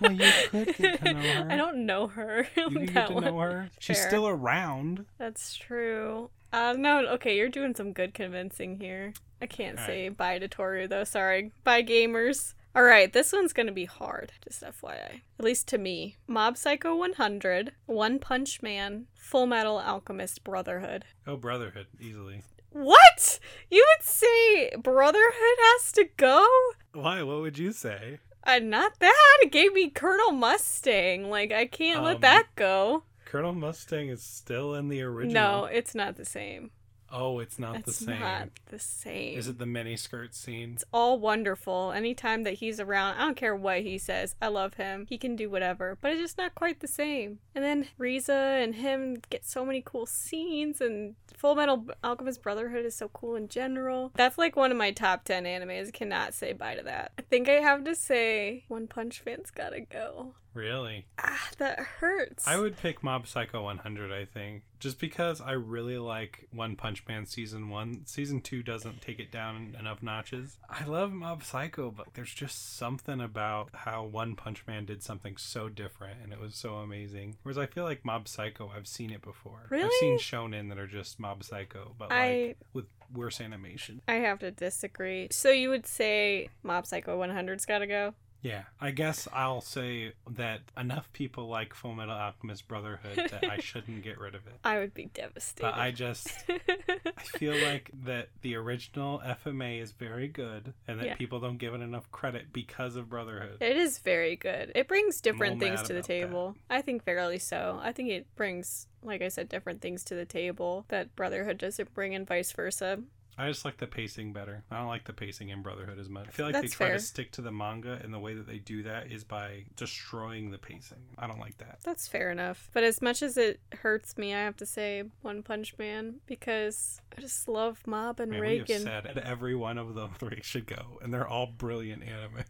Well, 0.00 0.12
you 0.12 0.32
could 0.50 0.76
get 0.78 1.02
to 1.04 1.12
know 1.12 1.20
her. 1.44 1.46
I 1.50 1.56
don't 1.56 1.84
know 1.84 2.06
her. 2.06 2.48
You 2.56 2.70
could 2.70 2.94
get 2.94 3.08
to 3.08 3.12
one. 3.14 3.24
know 3.24 3.38
her. 3.40 3.68
She's 3.78 3.98
Fair. 3.98 4.08
still 4.08 4.26
around. 4.28 5.04
That's 5.18 5.54
true. 5.54 6.30
Uh, 6.52 6.74
no, 6.78 7.06
okay, 7.08 7.36
you're 7.36 7.50
doing 7.50 7.74
some 7.74 7.92
good 7.92 8.14
convincing 8.14 8.80
here. 8.80 9.12
I 9.42 9.46
can't 9.46 9.78
All 9.78 9.84
say 9.86 10.08
bye 10.08 10.38
to 10.38 10.48
Toru 10.48 10.88
though. 10.88 11.04
Sorry. 11.04 11.52
Bye, 11.64 11.82
gamers. 11.82 12.54
All 12.76 12.82
right, 12.82 13.10
this 13.10 13.32
one's 13.32 13.54
gonna 13.54 13.72
be 13.72 13.86
hard, 13.86 14.32
just 14.46 14.62
FYI. 14.62 15.22
At 15.38 15.44
least 15.44 15.66
to 15.68 15.78
me. 15.78 16.16
Mob 16.26 16.58
Psycho 16.58 16.94
100, 16.94 17.72
One 17.86 18.18
Punch 18.18 18.60
Man, 18.60 19.06
Full 19.14 19.46
Metal 19.46 19.78
Alchemist 19.78 20.44
Brotherhood. 20.44 21.06
Oh, 21.26 21.38
Brotherhood, 21.38 21.86
easily. 21.98 22.42
What? 22.72 23.40
You 23.70 23.82
would 23.96 24.06
say 24.06 24.70
Brotherhood 24.76 25.58
has 25.72 25.90
to 25.92 26.04
go? 26.18 26.46
Why? 26.92 27.22
What 27.22 27.40
would 27.40 27.56
you 27.56 27.72
say? 27.72 28.18
Uh, 28.44 28.58
not 28.58 28.98
that. 28.98 29.38
It 29.40 29.50
gave 29.52 29.72
me 29.72 29.88
Colonel 29.88 30.32
Mustang. 30.32 31.30
Like, 31.30 31.52
I 31.52 31.64
can't 31.64 32.00
Um, 32.00 32.04
let 32.04 32.20
that 32.20 32.48
go. 32.56 33.04
Colonel 33.24 33.54
Mustang 33.54 34.08
is 34.10 34.22
still 34.22 34.74
in 34.74 34.88
the 34.88 35.00
original. 35.00 35.32
No, 35.62 35.64
it's 35.64 35.94
not 35.94 36.16
the 36.16 36.26
same. 36.26 36.70
Oh, 37.12 37.38
it's 37.38 37.58
not 37.58 37.76
It's 37.76 37.86
the 37.86 38.04
same. 38.06 38.20
not 38.20 38.48
the 38.66 38.78
same. 38.78 39.38
Is 39.38 39.48
it 39.48 39.58
the 39.58 39.66
mini 39.66 39.96
skirt 39.96 40.34
scene? 40.34 40.72
It's 40.74 40.84
all 40.92 41.18
wonderful. 41.18 41.92
Anytime 41.92 42.42
that 42.42 42.54
he's 42.54 42.80
around, 42.80 43.16
I 43.16 43.20
don't 43.20 43.36
care 43.36 43.54
what 43.54 43.82
he 43.82 43.96
says. 43.98 44.34
I 44.42 44.48
love 44.48 44.74
him. 44.74 45.06
He 45.08 45.16
can 45.18 45.36
do 45.36 45.48
whatever, 45.48 45.96
but 46.00 46.10
it's 46.12 46.20
just 46.20 46.38
not 46.38 46.54
quite 46.54 46.80
the 46.80 46.88
same. 46.88 47.38
And 47.54 47.64
then 47.64 47.86
Riza 47.98 48.32
and 48.34 48.74
him 48.74 49.18
get 49.30 49.44
so 49.46 49.64
many 49.64 49.82
cool 49.84 50.06
scenes, 50.06 50.80
and 50.80 51.14
Full 51.36 51.54
Metal 51.54 51.86
Alchemist 52.02 52.42
Brotherhood 52.42 52.84
is 52.84 52.94
so 52.96 53.08
cool 53.08 53.36
in 53.36 53.48
general. 53.48 54.10
That's 54.14 54.38
like 54.38 54.56
one 54.56 54.70
of 54.72 54.76
my 54.76 54.90
top 54.90 55.24
10 55.24 55.44
animes. 55.44 55.92
Cannot 55.92 56.34
say 56.34 56.52
bye 56.52 56.74
to 56.74 56.82
that. 56.82 57.12
I 57.18 57.22
think 57.22 57.48
I 57.48 57.60
have 57.60 57.84
to 57.84 57.94
say 57.94 58.64
One 58.68 58.86
Punch 58.88 59.22
Man's 59.24 59.50
gotta 59.50 59.80
go. 59.80 60.34
Really? 60.56 61.04
Ah, 61.18 61.48
that 61.58 61.78
hurts. 61.78 62.48
I 62.48 62.58
would 62.58 62.78
pick 62.78 63.02
Mob 63.02 63.26
Psycho 63.26 63.62
100, 63.64 64.10
I 64.10 64.24
think. 64.24 64.62
Just 64.80 64.98
because 64.98 65.40
I 65.42 65.52
really 65.52 65.98
like 65.98 66.48
One 66.50 66.76
Punch 66.76 67.04
Man 67.06 67.26
Season 67.26 67.68
1. 67.68 68.06
Season 68.06 68.40
2 68.40 68.62
doesn't 68.62 69.02
take 69.02 69.18
it 69.20 69.30
down 69.30 69.76
enough 69.78 70.02
notches. 70.02 70.56
I 70.70 70.84
love 70.84 71.12
Mob 71.12 71.44
Psycho, 71.44 71.90
but 71.90 72.06
there's 72.14 72.32
just 72.32 72.76
something 72.78 73.20
about 73.20 73.68
how 73.74 74.04
One 74.04 74.34
Punch 74.34 74.64
Man 74.66 74.86
did 74.86 75.02
something 75.02 75.36
so 75.36 75.68
different 75.68 76.20
and 76.22 76.32
it 76.32 76.40
was 76.40 76.54
so 76.54 76.76
amazing. 76.76 77.36
Whereas 77.42 77.58
I 77.58 77.66
feel 77.66 77.84
like 77.84 78.04
Mob 78.04 78.26
Psycho, 78.26 78.72
I've 78.74 78.86
seen 78.88 79.10
it 79.10 79.20
before. 79.20 79.66
Really? 79.68 79.84
I've 79.84 79.92
seen 80.00 80.18
shonen 80.18 80.70
that 80.70 80.78
are 80.78 80.86
just 80.86 81.20
Mob 81.20 81.44
Psycho, 81.44 81.94
but 81.98 82.08
like 82.08 82.18
I- 82.18 82.54
with 82.72 82.86
worse 83.12 83.40
animation. 83.42 84.00
I 84.08 84.14
have 84.14 84.38
to 84.38 84.50
disagree. 84.50 85.28
So 85.30 85.50
you 85.50 85.68
would 85.68 85.86
say 85.86 86.48
Mob 86.62 86.86
Psycho 86.86 87.18
100's 87.20 87.66
gotta 87.66 87.86
go? 87.86 88.14
Yeah, 88.46 88.62
I 88.80 88.92
guess 88.92 89.26
I'll 89.32 89.60
say 89.60 90.12
that 90.30 90.60
enough 90.76 91.12
people 91.12 91.48
like 91.48 91.74
Full 91.74 91.94
Metal 91.94 92.14
Alchemist 92.14 92.68
Brotherhood 92.68 93.28
that 93.30 93.44
I 93.50 93.58
shouldn't 93.60 94.04
get 94.04 94.20
rid 94.20 94.34
of 94.36 94.46
it. 94.46 94.52
I 94.62 94.78
would 94.78 94.94
be 94.94 95.06
devastated. 95.06 95.62
But 95.62 95.74
I 95.74 95.90
just 95.90 96.28
I 96.48 97.22
feel 97.38 97.56
like 97.66 97.90
that 98.04 98.28
the 98.42 98.54
original 98.54 99.20
FMA 99.24 99.80
is 99.82 99.90
very 99.90 100.28
good 100.28 100.74
and 100.86 101.00
that 101.00 101.06
Yeah. 101.06 101.14
people 101.16 101.40
don't 101.40 101.58
give 101.58 101.74
it 101.74 101.80
enough 101.80 102.08
credit 102.12 102.52
because 102.52 102.94
of 102.94 103.08
Brotherhood. 103.08 103.56
It 103.60 103.76
is 103.76 103.98
very 103.98 104.36
good. 104.36 104.70
It 104.76 104.86
brings 104.86 105.20
different 105.20 105.58
things 105.58 105.82
to 105.82 105.88
the 105.92 105.98
about 106.00 106.06
that. 106.06 106.12
table. 106.12 106.56
I 106.70 106.82
think 106.82 107.02
fairly 107.04 107.38
so. 107.38 107.80
I 107.82 107.90
think 107.92 108.10
it 108.10 108.26
brings, 108.36 108.86
like 109.02 109.22
I 109.22 109.28
said, 109.28 109.48
different 109.48 109.80
things 109.80 110.04
to 110.04 110.14
the 110.14 110.24
table 110.24 110.84
that 110.88 111.16
Brotherhood 111.16 111.58
doesn't 111.58 111.92
bring, 111.94 112.14
and 112.14 112.26
vice 112.26 112.52
versa. 112.52 113.00
I 113.38 113.48
just 113.48 113.64
like 113.64 113.76
the 113.76 113.86
pacing 113.86 114.32
better. 114.32 114.64
I 114.70 114.78
don't 114.78 114.88
like 114.88 115.04
the 115.04 115.12
pacing 115.12 115.50
in 115.50 115.62
Brotherhood 115.62 115.98
as 115.98 116.08
much. 116.08 116.28
I 116.28 116.30
feel 116.30 116.46
like 116.46 116.54
That's 116.54 116.70
they 116.70 116.76
try 116.76 116.86
fair. 116.88 116.96
to 116.96 117.02
stick 117.02 117.32
to 117.32 117.42
the 117.42 117.52
manga 117.52 118.00
and 118.02 118.12
the 118.12 118.18
way 118.18 118.34
that 118.34 118.46
they 118.46 118.58
do 118.58 118.82
that 118.84 119.12
is 119.12 119.24
by 119.24 119.64
destroying 119.76 120.50
the 120.50 120.58
pacing. 120.58 121.02
I 121.18 121.26
don't 121.26 121.38
like 121.38 121.58
that. 121.58 121.80
That's 121.84 122.08
fair 122.08 122.30
enough. 122.30 122.70
But 122.72 122.84
as 122.84 123.02
much 123.02 123.22
as 123.22 123.36
it 123.36 123.60
hurts 123.82 124.16
me, 124.16 124.34
I 124.34 124.38
have 124.38 124.56
to 124.56 124.66
say 124.66 125.04
One 125.20 125.42
Punch 125.42 125.74
Man 125.78 126.20
because 126.26 127.00
I 127.16 127.20
just 127.20 127.46
love 127.46 127.86
Mob 127.86 128.20
and 128.20 128.30
Man, 128.30 128.40
we 128.40 128.58
have 128.58 128.68
said 128.68 129.04
that 129.04 129.18
every 129.18 129.54
one 129.54 129.76
of 129.76 129.94
the 129.94 130.08
three 130.18 130.40
should 130.42 130.66
go, 130.66 130.98
and 131.02 131.12
they're 131.12 131.28
all 131.28 131.46
brilliant 131.46 132.02
anime. 132.02 132.44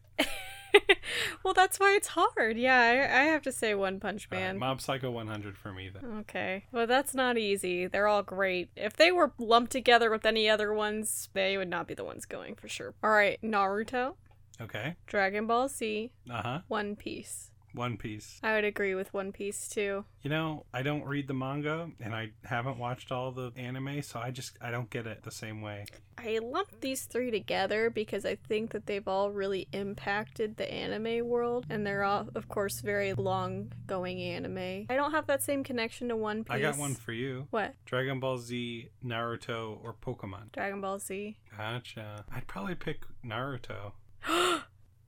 Well, 1.42 1.54
that's 1.54 1.78
why 1.78 1.94
it's 1.96 2.08
hard. 2.08 2.56
Yeah, 2.56 2.78
I, 2.78 3.20
I 3.20 3.24
have 3.24 3.42
to 3.42 3.52
say 3.52 3.74
One 3.74 4.00
Punch 4.00 4.30
Man. 4.30 4.58
Mob 4.58 4.80
Psycho 4.80 5.10
100 5.10 5.56
for 5.56 5.72
me 5.72 5.88
then. 5.88 6.18
Okay. 6.20 6.64
Well, 6.72 6.86
that's 6.86 7.14
not 7.14 7.38
easy. 7.38 7.86
They're 7.86 8.08
all 8.08 8.22
great. 8.22 8.70
If 8.76 8.94
they 8.96 9.12
were 9.12 9.32
lumped 9.38 9.72
together 9.72 10.10
with 10.10 10.26
any 10.26 10.48
other 10.48 10.72
ones, 10.72 11.28
they 11.32 11.56
would 11.56 11.68
not 11.68 11.86
be 11.86 11.94
the 11.94 12.04
ones 12.04 12.26
going 12.26 12.54
for 12.54 12.68
sure. 12.68 12.94
All 13.02 13.10
right, 13.10 13.38
Naruto, 13.42 14.14
Okay. 14.60 14.96
Dragon 15.06 15.46
Ball 15.46 15.68
Z, 15.68 16.12
Uh 16.30 16.42
huh. 16.42 16.60
One 16.68 16.96
Piece. 16.96 17.50
One 17.76 17.96
Piece. 17.96 18.40
I 18.42 18.54
would 18.54 18.64
agree 18.64 18.94
with 18.94 19.12
One 19.14 19.32
Piece 19.32 19.68
too. 19.68 20.04
You 20.22 20.30
know, 20.30 20.64
I 20.72 20.82
don't 20.82 21.04
read 21.04 21.28
the 21.28 21.34
manga 21.34 21.90
and 22.00 22.14
I 22.14 22.30
haven't 22.44 22.78
watched 22.78 23.12
all 23.12 23.30
the 23.30 23.52
anime, 23.56 24.02
so 24.02 24.18
I 24.18 24.30
just 24.30 24.56
I 24.60 24.70
don't 24.70 24.90
get 24.90 25.06
it 25.06 25.22
the 25.22 25.30
same 25.30 25.60
way. 25.60 25.84
I 26.18 26.38
lumped 26.42 26.80
these 26.80 27.04
three 27.04 27.30
together 27.30 27.90
because 27.90 28.24
I 28.24 28.36
think 28.36 28.72
that 28.72 28.86
they've 28.86 29.06
all 29.06 29.30
really 29.30 29.68
impacted 29.72 30.56
the 30.56 30.72
anime 30.72 31.26
world, 31.28 31.66
and 31.68 31.86
they're 31.86 32.04
all, 32.04 32.28
of 32.34 32.48
course, 32.48 32.80
very 32.80 33.12
long 33.12 33.72
going 33.86 34.20
anime. 34.20 34.86
I 34.88 34.96
don't 34.96 35.10
have 35.10 35.26
that 35.26 35.42
same 35.42 35.62
connection 35.62 36.08
to 36.08 36.16
One 36.16 36.44
Piece. 36.44 36.54
I 36.54 36.60
got 36.60 36.78
one 36.78 36.94
for 36.94 37.12
you. 37.12 37.48
What? 37.50 37.74
Dragon 37.84 38.18
Ball 38.18 38.38
Z, 38.38 38.88
Naruto, 39.04 39.78
or 39.84 39.94
Pokemon. 39.94 40.52
Dragon 40.52 40.80
Ball 40.80 40.98
Z. 40.98 41.36
Gotcha. 41.56 42.24
I'd 42.34 42.46
probably 42.46 42.74
pick 42.74 43.02
Naruto. 43.24 43.92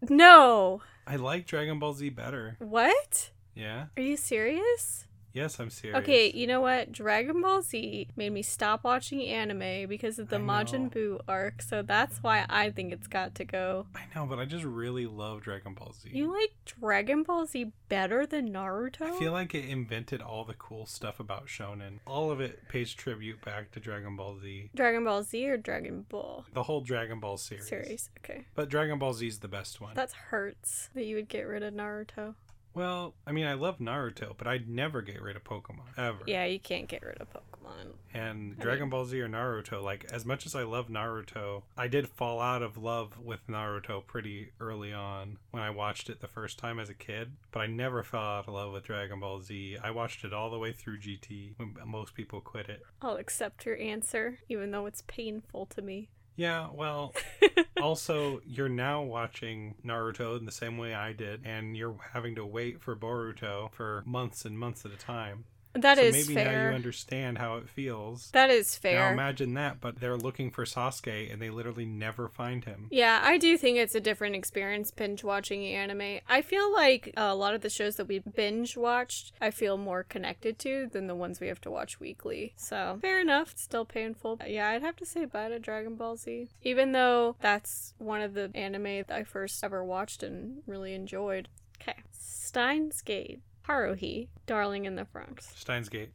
No! 0.09 0.81
I 1.07 1.17
like 1.17 1.47
Dragon 1.47 1.79
Ball 1.79 1.93
Z 1.95 2.11
better. 2.11 2.57
What? 2.61 3.31
Yeah? 3.55 3.87
Are 3.97 4.03
you 4.03 4.17
serious? 4.17 5.07
Yes, 5.39 5.61
I'm 5.61 5.71
serious. 5.71 6.01
Okay, 6.01 6.33
you 6.35 6.49
know 6.49 6.61
what? 6.61 6.91
Dragon 6.91 7.41
Ball 7.41 7.63
Z 7.63 8.09
made 8.17 8.33
me 8.33 8.43
stop 8.43 8.83
watching 8.83 9.23
anime 9.25 9.89
because 9.89 10.19
of 10.19 10.31
the 10.31 10.37
I. 10.37 10.41
Majin 10.41 10.91
Buu 10.93 11.21
arc, 11.29 11.63
so 11.63 11.81
that's 11.83 12.19
why 12.25 12.45
I 12.51 12.71
think 12.71 12.93
it's 12.93 13.07
got 13.07 13.37
to 13.37 13.45
go. 13.45 13.87
I 13.95 14.01
know, 14.17 14.27
but 14.27 14.41
I 14.41 14.47
just 14.47 14.65
really 14.65 15.07
love 15.07 15.43
Dragon 15.43 15.75
Ball 15.75 15.93
Z. 15.93 16.11
You 16.13 16.33
like 16.33 16.51
Dragon 16.65 17.23
Ball 17.23 17.47
Z 17.47 17.71
better 17.89 18.27
than 18.27 18.53
Naruto? 18.53 19.03
I 19.03 19.19
feel 19.19 19.31
like 19.31 19.55
it 19.55 19.69
invented 19.69 20.21
all 20.21 20.45
the 20.45 20.55
cool 20.55 20.87
stuff 20.87 21.21
about 21.21 21.47
shonen. 21.47 22.01
All 22.05 22.33
of 22.33 22.41
it 22.41 22.67
pays 22.69 22.93
tribute 22.93 23.41
back 23.45 23.71
to 23.73 23.81
Dragon 23.81 24.17
Ball 24.17 24.39
Z. 24.41 24.71
Dragon 24.75 25.05
Ball 25.05 25.23
Z 25.23 25.49
or 25.49 25.57
Dragon 25.57 26.05
Ball 26.09 26.47
The 26.53 26.65
whole 26.65 26.81
Dragon 26.81 27.21
Ball 27.21 27.37
series. 27.37 27.69
series? 27.69 28.11
Okay. 28.19 28.45
But 28.57 28.69
Dragon 28.71 28.99
Ball 28.99 29.13
Z 29.15 29.25
is 29.29 29.39
the 29.39 29.47
best 29.47 29.81
one. 29.81 29.95
That 29.95 30.11
hurts 30.11 30.91
that 30.95 31.05
you 31.05 31.15
would 31.15 31.29
get 31.29 31.43
rid 31.43 31.63
of 31.63 31.73
Naruto. 31.75 32.35
Well, 32.79 33.15
I 33.27 33.33
mean, 33.33 33.45
I 33.45 33.55
love 33.55 33.79
Naruto, 33.79 34.37
but 34.39 34.47
I'd 34.47 34.69
never 34.69 35.03
get 35.03 35.21
rid 35.21 35.35
of 35.35 35.43
Pokemon 35.43 35.99
ever. 35.99 36.21
Yeah, 36.29 36.45
you 36.45 36.61
can't 36.61 36.87
get 36.87 37.03
rid 37.03 37.21
of 37.21 37.27
Pokemon. 37.29 37.95
And 38.15 38.57
Dragon 38.57 38.89
Ball 38.89 39.05
Z 39.05 39.21
or 39.21 39.29
Naruto, 39.29 39.83
like 39.83 40.07
as 40.13 40.25
much 40.25 40.47
as 40.47 40.55
I 40.55 40.63
love 40.63 40.87
Naruto, 40.87 41.65
I 41.77 41.89
did 41.89 42.07
fall 42.07 42.41
out 42.41 42.63
of 42.63 42.77
love 42.77 43.19
with 43.19 43.45
Naruto 43.49 44.07
pretty 44.07 44.53
early 44.61 44.93
on 44.93 45.39
when 45.51 45.61
I 45.61 45.71
watched 45.71 46.09
it 46.09 46.21
the 46.21 46.29
first 46.29 46.57
time 46.57 46.79
as 46.79 46.89
a 46.89 46.95
kid. 46.95 47.33
But 47.51 47.61
I 47.61 47.67
never 47.67 48.05
fell 48.05 48.21
out 48.21 48.47
of 48.47 48.55
love 48.55 48.73
with 48.73 48.85
Dragon 48.85 49.19
Ball 49.19 49.41
Z. 49.41 49.79
I 49.83 49.91
watched 49.91 50.25
it 50.25 50.33
all 50.33 50.49
the 50.49 50.59
way 50.61 50.71
through 50.71 51.01
GT 51.01 51.55
when 51.57 51.75
most 51.85 52.15
people 52.15 52.41
quit 52.41 52.69
it. 52.69 52.85
I'll 53.03 53.17
accept 53.17 53.67
your 53.67 53.77
answer, 53.79 54.39
even 54.49 54.71
though 54.71 54.87
it's 54.87 55.03
painful 55.09 55.67
to 55.67 55.83
me. 55.83 56.11
Yeah, 56.39 56.69
well, 56.73 57.15
also 57.83 58.41
you're 58.47 58.69
now 58.69 59.03
watching 59.03 59.75
Naruto 59.85 60.39
in 60.39 60.45
the 60.45 60.53
same 60.53 60.79
way 60.79 60.95
I 60.95 61.13
did, 61.13 61.45
and 61.45 61.77
you're 61.77 61.97
having 62.13 62.37
to 62.37 62.47
wait 62.47 62.81
for 62.81 62.95
Boruto 62.95 63.73
for 63.73 64.05
months 64.07 64.45
and 64.45 64.57
months 64.57 64.85
at 64.85 64.93
a 64.93 64.97
time. 64.97 65.47
That 65.75 65.99
so 65.99 66.05
is 66.05 66.29
maybe 66.29 66.43
now 66.43 66.51
you 66.51 66.75
understand 66.75 67.39
how 67.39 67.57
it 67.57 67.69
feels. 67.69 68.31
that 68.33 68.51
is 68.51 68.77
fair. 68.77 69.01
Now 69.01 69.13
imagine 69.13 69.55
that, 69.55 69.81
but 69.81 70.01
they're 70.01 70.17
looking 70.17 70.51
for 70.51 70.65
Sasuke 70.65 71.33
and 71.33 71.41
they 71.41 71.51
literally 71.51 71.85
never 71.85 72.29
find 72.29 72.65
him. 72.65 72.89
Yeah, 72.91 73.21
I 73.23 73.39
do 73.39 73.57
think 73.59 73.79
it's 73.79 73.95
a 73.95 74.01
different 74.01 74.35
experience 74.35 74.91
binge 74.91 75.23
watching 75.23 75.65
anime. 75.67 76.21
I 76.29 76.43
feel 76.43 76.73
like 76.73 77.13
a 77.17 77.35
lot 77.35 77.55
of 77.55 77.61
the 77.61 77.71
shows 77.71 77.97
that 77.97 78.09
we 78.09 78.19
binge 78.19 78.77
watched, 78.77 79.33
I 79.41 79.51
feel 79.51 79.77
more 79.77 80.03
connected 80.03 80.59
to 80.61 80.89
than 80.91 81.07
the 81.07 81.15
ones 81.15 81.41
we 81.41 81.49
have 81.49 81.61
to 81.63 81.71
watch 81.71 82.01
weekly. 82.01 82.55
So, 82.57 82.99
fair 83.01 83.21
enough. 83.21 83.53
It's 83.53 83.63
still 83.63 83.85
painful. 83.85 84.41
Yeah, 84.47 84.69
I'd 84.69 84.83
have 84.83 84.97
to 84.97 85.07
say 85.07 85.25
bye 85.27 85.49
to 85.49 85.59
Dragon 85.59 85.95
Ball 85.97 86.17
Z. 86.17 86.49
Even 86.63 86.93
though 86.93 87.37
that's 87.41 87.95
one 87.99 88.21
of 88.21 88.35
the 88.35 88.51
anime 88.55 89.05
that 89.07 89.13
I 89.13 89.25
first 89.25 89.63
ever 89.63 89.85
watched 89.85 90.23
and 90.23 90.63
really 90.67 90.95
enjoyed. 90.95 91.49
Okay. 91.81 91.99
Steins 92.11 93.03
Gate. 93.03 93.41
Haruhi, 93.69 94.29
Darling 94.47 94.85
in 94.87 94.97
the 94.97 95.05
Franxx. 95.05 95.57
Steins 95.57 95.89
Gate. 95.89 96.11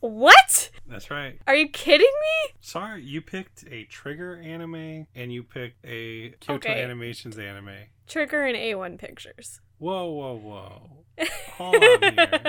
What? 0.00 0.70
That's 0.86 1.10
right. 1.10 1.40
Are 1.46 1.54
you 1.56 1.68
kidding 1.68 2.06
me? 2.06 2.54
Sorry, 2.60 3.02
you 3.02 3.20
picked 3.20 3.64
a 3.70 3.84
Trigger 3.84 4.36
anime 4.42 5.06
and 5.14 5.32
you 5.32 5.42
picked 5.42 5.84
a 5.84 6.30
Kyoto 6.40 6.68
Okay. 6.68 6.82
Animations 6.82 7.38
anime. 7.38 7.70
Trigger 8.06 8.42
and 8.44 8.56
A1 8.56 8.98
Pictures. 8.98 9.60
Whoa, 9.78 10.06
whoa, 10.10 10.36
whoa. 10.36 10.90
Hold 11.56 11.74
on 11.82 12.02
here. 12.14 12.42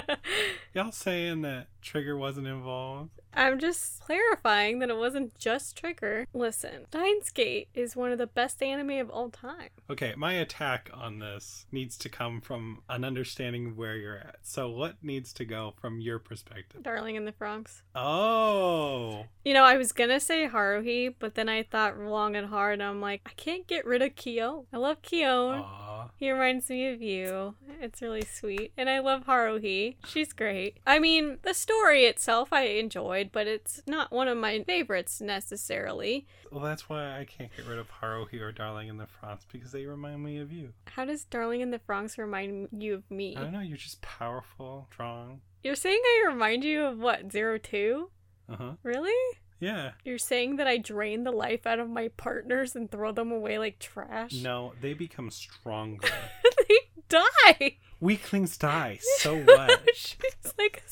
Y'all 0.76 0.92
saying 0.92 1.42
that 1.42 1.68
Trigger 1.82 2.16
wasn't 2.16 2.46
involved? 2.46 3.10
I'm 3.34 3.58
just 3.60 4.02
clarifying 4.02 4.80
that 4.80 4.90
it 4.90 4.98
wasn't 4.98 5.36
just 5.40 5.76
Trigger. 5.76 6.28
Listen, 6.34 6.86
Steins 6.90 7.32
Gate 7.32 7.70
is 7.74 7.96
one 7.96 8.12
of 8.12 8.18
the 8.20 8.28
best 8.28 8.62
anime 8.62 8.92
of 9.00 9.10
all 9.10 9.30
time. 9.30 9.70
Okay, 9.90 10.14
my 10.16 10.34
attack 10.34 10.90
on 10.94 11.18
this 11.20 11.66
needs 11.72 11.98
to 12.00 12.10
come 12.10 12.42
from 12.42 12.82
an 12.90 13.04
understanding 13.04 13.68
of 13.68 13.78
where 13.78 13.96
you're 13.96 14.18
at. 14.18 14.38
So, 14.44 14.70
what 14.70 14.96
needs 15.02 15.34
to 15.34 15.46
go 15.46 15.74
from 15.82 16.00
your 16.02 16.20
perspective? 16.20 16.84
Darling 16.84 17.16
in 17.16 17.26
the 17.26 17.32
Franxx. 17.32 17.82
Oh, 17.96 19.26
You 19.44 19.54
know, 19.56 19.64
I 19.64 19.78
was 19.78 19.92
gonna 19.92 20.20
say 20.20 20.48
Haruhi, 20.48 21.16
but 21.18 21.34
then 21.36 21.50
I 21.50 21.64
thought 21.64 21.98
long 22.00 22.36
and 22.36 22.48
hard, 22.48 22.74
and 22.74 22.84
I'm 22.84 23.02
like, 23.02 23.22
I 23.26 23.32
can't 23.36 23.66
get 23.66 23.86
rid 23.86 24.04
of 24.04 24.16
Kyo. 24.16 24.66
I 24.72 24.78
love 24.78 25.02
Kyo. 25.02 25.64
aw. 25.66 25.89
He 26.16 26.32
reminds 26.32 26.70
me 26.70 26.88
of 26.90 27.02
you. 27.02 27.56
It's 27.82 28.02
really 28.02 28.24
sweet. 28.26 28.74
And 28.78 28.90
I 28.90 29.00
love 29.00 29.26
Haruhi. 29.26 29.96
She's 30.06 30.34
great. 30.34 30.78
I 30.86 31.00
mean, 31.00 31.38
the 31.44 31.54
story 31.54 32.06
itself 32.06 32.52
I 32.52 32.64
enjoyed, 32.64 33.32
but 33.32 33.48
it's 33.48 33.82
not 33.88 34.12
one 34.12 34.28
of 34.28 34.38
my 34.38 34.64
favorites 34.64 35.22
necessarily. 35.22 36.28
Well, 36.52 36.64
that's 36.64 36.90
why 36.90 37.20
I 37.20 37.26
can't 37.26 37.56
get 37.56 37.66
rid 37.68 37.80
of 37.80 37.88
Haruhi 38.02 38.42
or 38.42 38.52
Darling 38.52 38.90
in 38.90 38.98
the 38.98 39.08
Franxx 39.08 39.42
because 39.52 39.72
they 39.72 39.86
remind 39.86 40.24
me 40.24 40.40
of 40.40 40.52
you. 40.52 40.74
How 40.88 41.06
does 41.06 41.24
Darling 41.24 41.62
in 41.62 41.72
the 41.72 41.80
Franxx 41.80 42.18
remind 42.18 42.70
you 42.72 42.96
of 42.96 43.10
me? 43.10 43.36
I 43.38 43.42
don't 43.42 43.54
know, 43.54 43.60
you're 43.60 43.78
just 43.78 44.02
powerful, 44.02 44.88
strong. 44.92 45.42
You're 45.64 45.76
saying 45.76 46.02
I 46.04 46.26
remind 46.28 46.64
you 46.64 46.86
of 46.86 47.00
what, 47.00 47.32
Zero 47.32 47.58
Two? 47.58 48.10
Uh 48.50 48.56
huh. 48.56 48.72
Really? 48.84 49.38
Yeah. 49.60 49.92
You're 50.06 50.18
saying 50.18 50.56
that 50.56 50.68
I 50.68 50.78
drain 50.78 51.24
the 51.24 51.32
life 51.32 51.68
out 51.68 51.80
of 51.80 51.90
my 51.90 52.08
partners 52.10 52.76
and 52.76 52.90
throw 52.90 53.12
them 53.12 53.32
away 53.32 53.58
like 53.58 53.80
trash? 53.80 54.34
No, 54.42 54.74
they 54.82 54.94
become 54.94 55.30
stronger. 55.32 56.08
they 56.70 56.78
die! 57.10 57.78
Weaklings 58.00 58.58
die. 58.58 59.00
So 59.18 59.38
what? 59.44 59.82
She's 59.94 60.54
like. 60.58 60.84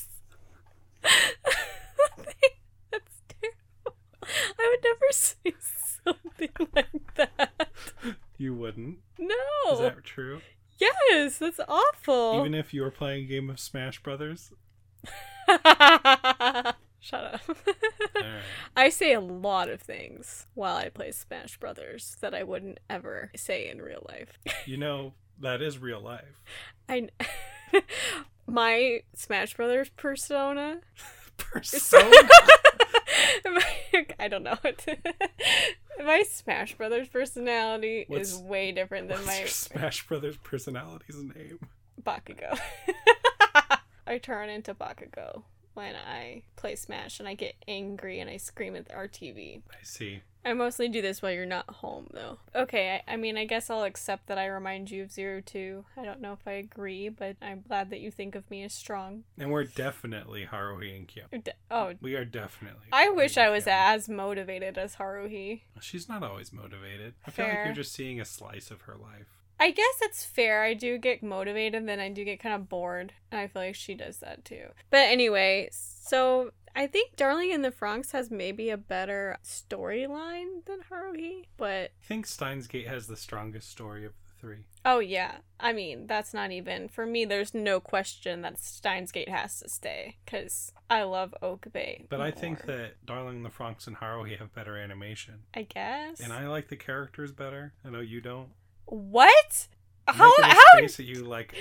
That's 1.02 1.16
terrible. 3.28 3.96
I 4.58 4.68
would 4.70 4.84
never 4.84 5.06
say 5.12 5.54
something 6.04 6.50
like 6.74 7.14
that. 7.14 7.68
You 8.36 8.54
wouldn't. 8.54 8.98
No. 9.18 9.72
Is 9.72 9.78
that 9.80 10.04
true? 10.04 10.40
Yes, 10.78 11.38
that's 11.38 11.60
awful. 11.66 12.40
Even 12.40 12.54
if 12.54 12.72
you 12.74 12.82
were 12.82 12.90
playing 12.90 13.24
a 13.24 13.28
game 13.28 13.48
of 13.50 13.58
Smash 13.58 14.02
Brothers? 14.02 14.52
Shut 17.08 17.24
up. 17.34 17.40
Alright. 18.16 18.42
I 18.76 18.90
say 18.90 19.14
a 19.14 19.20
lot 19.20 19.70
of 19.70 19.80
things 19.80 20.46
while 20.52 20.76
I 20.76 20.90
play 20.90 21.10
Smash 21.10 21.56
Brothers 21.58 22.18
that 22.20 22.34
I 22.34 22.42
wouldn't 22.42 22.80
ever 22.90 23.30
say 23.34 23.70
in 23.70 23.80
real 23.80 24.04
life. 24.08 24.38
You 24.66 24.76
know, 24.76 25.14
that 25.40 25.62
is 25.62 25.78
real 25.78 26.02
life. 26.02 26.42
I 26.86 27.08
my 28.46 29.00
Smash 29.14 29.54
Brothers 29.54 29.88
persona. 29.96 30.80
Persona? 31.38 32.10
I 34.18 34.28
don't 34.28 34.42
know. 34.42 34.58
my 36.04 36.24
Smash 36.28 36.74
Brothers 36.74 37.08
personality 37.08 38.04
What's- 38.08 38.32
is 38.32 38.38
way 38.38 38.72
different 38.72 39.08
than 39.08 39.24
my 39.24 39.44
Smash 39.46 40.06
Brothers 40.06 40.36
personality's 40.36 41.16
name? 41.16 41.58
Bakugo. 42.02 42.58
I 44.06 44.18
turn 44.18 44.50
into 44.50 44.74
Bakugo 44.74 45.44
when 45.78 45.94
I 45.94 46.42
play 46.56 46.74
Smash 46.74 47.20
and 47.20 47.28
I 47.28 47.34
get 47.34 47.54
angry 47.68 48.18
and 48.18 48.28
I 48.28 48.36
scream 48.36 48.74
at 48.74 48.92
our 48.92 49.06
TV. 49.06 49.62
I 49.70 49.76
see. 49.84 50.22
I 50.44 50.52
mostly 50.54 50.88
do 50.88 51.00
this 51.02 51.20
while 51.22 51.30
you're 51.32 51.46
not 51.46 51.68
home, 51.68 52.08
though. 52.12 52.38
Okay, 52.54 53.02
I, 53.06 53.12
I 53.12 53.16
mean, 53.16 53.36
I 53.36 53.44
guess 53.44 53.70
I'll 53.70 53.84
accept 53.84 54.26
that 54.26 54.38
I 54.38 54.46
remind 54.46 54.90
you 54.90 55.02
of 55.04 55.12
Zero 55.12 55.40
Two. 55.44 55.84
I 55.96 56.04
don't 56.04 56.20
know 56.20 56.32
if 56.32 56.46
I 56.46 56.52
agree, 56.52 57.08
but 57.08 57.36
I'm 57.42 57.62
glad 57.66 57.90
that 57.90 58.00
you 58.00 58.10
think 58.10 58.34
of 58.34 58.48
me 58.50 58.62
as 58.64 58.72
strong. 58.72 59.24
And 59.38 59.50
we're 59.52 59.64
definitely 59.64 60.46
Haruhi 60.46 60.96
and 60.96 61.06
Kyo. 61.06 61.24
De- 61.30 61.52
oh, 61.70 61.92
We 62.00 62.14
are 62.16 62.24
definitely. 62.24 62.86
I 62.92 63.06
Haruhi 63.08 63.16
wish 63.16 63.36
I 63.36 63.50
was 63.50 63.64
Kyo. 63.64 63.72
as 63.76 64.08
motivated 64.08 64.78
as 64.78 64.96
Haruhi. 64.96 65.62
She's 65.80 66.08
not 66.08 66.22
always 66.24 66.52
motivated. 66.52 67.14
I 67.26 67.30
feel 67.30 67.46
like 67.46 67.64
you're 67.64 67.74
just 67.74 67.92
seeing 67.92 68.20
a 68.20 68.24
slice 68.24 68.70
of 68.70 68.82
her 68.82 68.96
life. 68.96 69.37
I 69.60 69.70
guess 69.70 69.98
it's 70.02 70.24
fair. 70.24 70.62
I 70.62 70.74
do 70.74 70.98
get 70.98 71.22
motivated, 71.22 71.86
then 71.86 72.00
I 72.00 72.10
do 72.10 72.24
get 72.24 72.40
kind 72.40 72.54
of 72.54 72.68
bored. 72.68 73.12
And 73.30 73.40
I 73.40 73.46
feel 73.48 73.62
like 73.62 73.74
she 73.74 73.94
does 73.94 74.18
that 74.18 74.44
too. 74.44 74.68
But 74.90 75.08
anyway, 75.08 75.68
so 75.72 76.52
I 76.76 76.86
think 76.86 77.16
Darling 77.16 77.50
in 77.50 77.62
the 77.62 77.72
Franxx 77.72 78.12
has 78.12 78.30
maybe 78.30 78.70
a 78.70 78.76
better 78.76 79.36
storyline 79.44 80.64
than 80.66 80.80
Haruhi. 80.90 81.46
But 81.56 81.90
I 82.02 82.06
think 82.06 82.26
Steins 82.26 82.68
Gate 82.68 82.86
has 82.86 83.06
the 83.08 83.16
strongest 83.16 83.68
story 83.68 84.04
of 84.06 84.12
the 84.12 84.40
three. 84.40 84.58
oh, 84.84 85.00
yeah. 85.00 85.38
I 85.58 85.72
mean, 85.72 86.06
that's 86.06 86.32
not 86.32 86.52
even. 86.52 86.88
For 86.88 87.04
me, 87.04 87.24
there's 87.24 87.52
no 87.52 87.80
question 87.80 88.42
that 88.42 88.60
Steins 88.60 89.10
Gate 89.10 89.28
has 89.28 89.58
to 89.58 89.68
stay. 89.68 90.18
Because 90.24 90.72
I 90.88 91.02
love 91.02 91.34
Okabe. 91.42 92.06
But 92.08 92.20
I 92.20 92.30
think 92.30 92.64
that 92.66 93.04
Darling 93.04 93.38
in 93.38 93.42
the 93.42 93.50
Franxx 93.50 93.88
and 93.88 93.96
Haruhi 93.96 94.38
have 94.38 94.54
better 94.54 94.76
animation. 94.76 95.40
I 95.52 95.62
guess. 95.62 96.20
And 96.20 96.32
I 96.32 96.46
like 96.46 96.68
the 96.68 96.76
characters 96.76 97.32
better. 97.32 97.72
I 97.84 97.90
know 97.90 98.00
you 98.00 98.20
don't. 98.20 98.50
What? 98.90 99.68
How 100.06 100.32
how 100.40 100.54
face 100.78 100.98
you 100.98 101.24
like, 101.24 101.54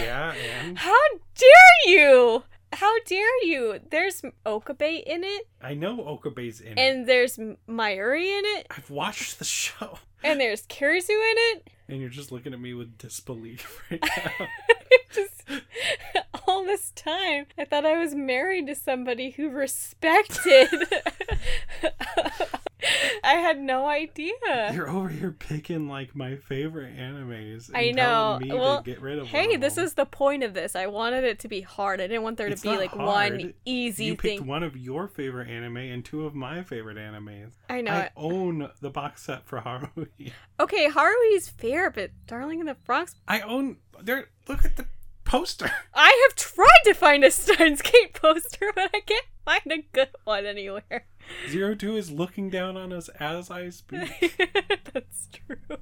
yeah, 0.00 0.34
and 0.34 0.76
how 0.88 0.96
dare 1.36 1.92
you? 1.94 2.42
How 2.72 2.92
dare 3.06 3.44
you? 3.44 3.78
There's 3.90 4.22
Okabe 4.44 4.82
in 5.06 5.22
it, 5.22 5.48
I 5.62 5.74
know 5.74 6.00
Okabe's 6.06 6.60
in 6.60 6.72
it. 6.72 6.78
and 6.80 7.06
there's 7.06 7.36
Mayuri 7.68 8.24
in 8.24 8.42
it, 8.58 8.66
I've 8.70 8.90
watched 8.90 9.38
the 9.38 9.44
show, 9.44 9.98
and 10.24 10.40
there's 10.40 10.66
Kurisu 10.66 11.10
in 11.10 11.36
it. 11.56 11.70
and 11.88 12.00
you're 12.00 12.10
just 12.10 12.32
looking 12.32 12.52
at 12.52 12.60
me 12.60 12.74
with 12.74 12.98
disbelief 12.98 13.84
right 13.90 14.02
now. 14.02 14.46
Just 15.12 15.42
all 16.48 16.64
this 16.64 16.90
time, 16.92 17.46
I 17.56 17.64
thought 17.66 17.84
I 17.86 17.98
was 17.98 18.14
married 18.16 18.66
to 18.66 18.74
somebody 18.74 19.30
who 19.30 19.48
respected. 19.50 20.68
I 23.24 23.34
had 23.34 23.60
no 23.60 23.86
idea. 23.86 24.32
You're 24.72 24.90
over 24.90 25.08
here 25.08 25.32
picking 25.32 25.88
like 25.88 26.14
my 26.14 26.36
favorite 26.36 26.96
animes. 26.96 27.70
I 27.74 27.90
know. 27.90 28.40
Well, 28.44 28.82
get 28.82 29.00
rid 29.00 29.18
of 29.18 29.28
hey, 29.28 29.56
this 29.56 29.78
is 29.78 29.94
the 29.94 30.06
point 30.06 30.42
of 30.42 30.54
this. 30.54 30.74
I 30.76 30.86
wanted 30.86 31.24
it 31.24 31.38
to 31.40 31.48
be 31.48 31.60
hard. 31.60 32.00
I 32.00 32.06
didn't 32.06 32.22
want 32.22 32.38
there 32.38 32.50
to 32.50 32.56
be 32.56 32.76
like 32.76 32.90
hard. 32.90 33.32
one 33.32 33.54
easy 33.64 34.06
You 34.06 34.16
picked 34.16 34.42
one 34.42 34.62
of 34.62 34.76
your 34.76 35.08
favorite 35.08 35.48
anime 35.48 35.76
and 35.78 36.04
two 36.04 36.26
of 36.26 36.34
my 36.34 36.62
favorite 36.62 36.96
animes. 36.96 37.52
I 37.68 37.80
know. 37.80 37.92
I 37.92 38.00
it. 38.00 38.12
own 38.16 38.70
the 38.80 38.90
box 38.90 39.22
set 39.22 39.46
for 39.46 39.60
Haruhi. 39.60 40.32
Okay, 40.60 40.88
Haruhi's 40.88 41.48
fair, 41.48 41.90
but 41.90 42.10
Darling 42.26 42.60
in 42.60 42.66
the 42.66 42.76
Franxx. 42.86 43.14
I 43.26 43.40
own. 43.40 43.76
There. 44.00 44.28
Look 44.48 44.64
at 44.64 44.76
the 44.76 44.86
poster. 45.24 45.70
I 45.94 46.26
have 46.28 46.36
tried 46.36 46.82
to 46.84 46.94
find 46.94 47.24
a 47.24 47.30
Steins 47.30 47.82
Gate 47.82 48.14
poster, 48.14 48.72
but 48.74 48.90
I 48.92 49.00
can't 49.00 49.26
find 49.44 49.72
a 49.72 49.84
good 49.92 50.10
one 50.24 50.46
anywhere. 50.46 51.06
Zero 51.48 51.74
Two 51.74 51.96
is 51.96 52.10
looking 52.10 52.50
down 52.50 52.76
on 52.76 52.92
us 52.92 53.08
as 53.20 53.50
I 53.50 53.70
speak. 53.70 54.10
That's 54.92 55.28
true. 55.32 55.78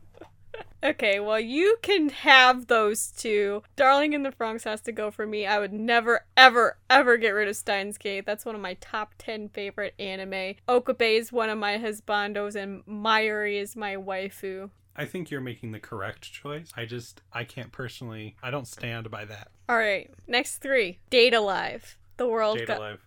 Okay, 0.82 1.20
well, 1.20 1.38
you 1.38 1.76
can 1.82 2.08
have 2.08 2.66
those 2.66 3.08
two. 3.08 3.62
Darling 3.76 4.14
in 4.14 4.22
the 4.22 4.32
Franxx 4.32 4.64
has 4.64 4.80
to 4.82 4.92
go 4.92 5.10
for 5.10 5.26
me. 5.26 5.44
I 5.46 5.58
would 5.58 5.74
never, 5.74 6.24
ever, 6.38 6.78
ever 6.88 7.18
get 7.18 7.30
rid 7.30 7.48
of 7.48 7.56
Steins 7.56 7.98
Gate. 7.98 8.24
That's 8.24 8.46
one 8.46 8.54
of 8.54 8.62
my 8.62 8.74
top 8.80 9.12
10 9.18 9.50
favorite 9.50 9.94
anime. 9.98 10.54
Okabe 10.66 11.02
is 11.02 11.32
one 11.32 11.50
of 11.50 11.58
my 11.58 11.76
husbandos, 11.76 12.56
and 12.56 12.82
Mayuri 12.86 13.60
is 13.60 13.76
my 13.76 13.96
waifu. 13.96 14.70
I 14.96 15.04
think 15.04 15.30
you're 15.30 15.40
making 15.42 15.72
the 15.72 15.80
correct 15.80 16.32
choice. 16.32 16.72
I 16.76 16.86
just 16.86 17.20
I 17.32 17.44
can't 17.44 17.72
personally. 17.72 18.36
I 18.42 18.50
don't 18.50 18.66
stand 18.66 19.10
by 19.10 19.24
that. 19.26 19.48
All 19.68 19.76
right, 19.76 20.10
next 20.26 20.58
three 20.58 20.98
Date 21.10 21.34
A 21.34 21.40
Live. 21.40 21.96
The 22.16 22.26
world 22.26 22.58
Data 22.58 22.66
got 22.66 22.80
Live. 22.80 23.06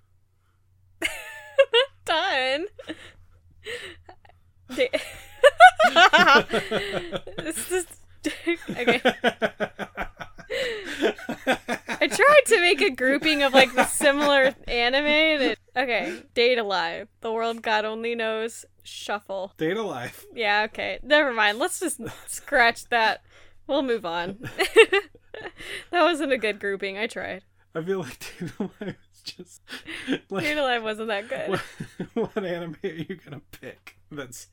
done. 2.06 2.66
This 7.38 7.72
is 7.72 7.86
okay. 8.70 9.02
I 12.00 12.08
tried 12.08 12.42
to 12.48 12.62
make 12.62 12.82
a 12.82 12.90
grouping 12.90 13.44
of 13.44 13.54
like 13.54 13.74
the 13.74 13.86
similar 13.86 14.56
anime. 14.68 15.06
And 15.06 15.44
it, 15.44 15.60
okay, 15.76 16.24
Date 16.34 16.58
A 16.58 16.64
Live. 16.64 17.10
The 17.22 17.32
world 17.32 17.62
God 17.62 17.86
only 17.86 18.16
knows. 18.16 18.66
Shuffle. 18.84 19.54
Date 19.58 19.78
A 19.78 19.84
Live. 19.84 20.26
Yeah. 20.34 20.64
Okay. 20.70 21.00
Never 21.04 21.34
mind. 21.34 21.60
Let's 21.60 21.80
just 21.80 22.00
scratch 22.28 22.88
that. 22.90 23.22
We'll 23.68 23.84
move 23.84 24.06
on. 24.06 24.38
that 24.42 25.10
wasn't 25.92 26.34
a 26.34 26.38
good 26.38 26.60
grouping. 26.60 26.98
I 26.98 27.08
tried. 27.08 27.44
I 27.76 27.82
feel 27.82 28.00
like 28.00 28.20
Data 28.40 28.54
Life 28.80 28.96
is 29.13 29.13
just 29.24 29.62
like 30.30 30.44
Date 30.44 30.58
A 30.58 30.62
Live 30.64 30.84
wasn't 30.84 31.08
that 31.10 31.28
good. 31.30 31.50
what, 31.50 31.62
what 32.36 32.46
anime 32.46 32.76
are 32.84 32.88
you 32.88 33.16
gonna 33.24 33.42
pick? 33.52 33.98
That's 34.12 34.48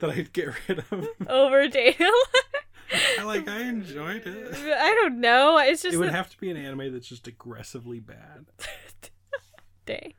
that 0.00 0.10
I'd 0.10 0.32
get 0.32 0.48
rid 0.68 0.78
of. 0.90 1.08
Over 1.28 1.68
Date 1.68 2.00
A 2.00 2.04
Live. 2.04 2.12
I 3.18 3.22
like 3.24 3.48
I 3.48 3.62
enjoyed 3.62 4.22
it. 4.26 4.54
I 4.54 4.94
don't 5.02 5.20
know. 5.20 5.58
It's 5.58 5.82
just 5.82 5.94
It 5.94 5.98
would 5.98 6.08
that- 6.08 6.14
have 6.14 6.30
to 6.30 6.38
be 6.38 6.50
an 6.50 6.56
anime 6.56 6.92
that's 6.92 7.08
just 7.08 7.26
aggressively 7.26 8.00
bad. 8.00 8.46
Dang. 9.86 10.12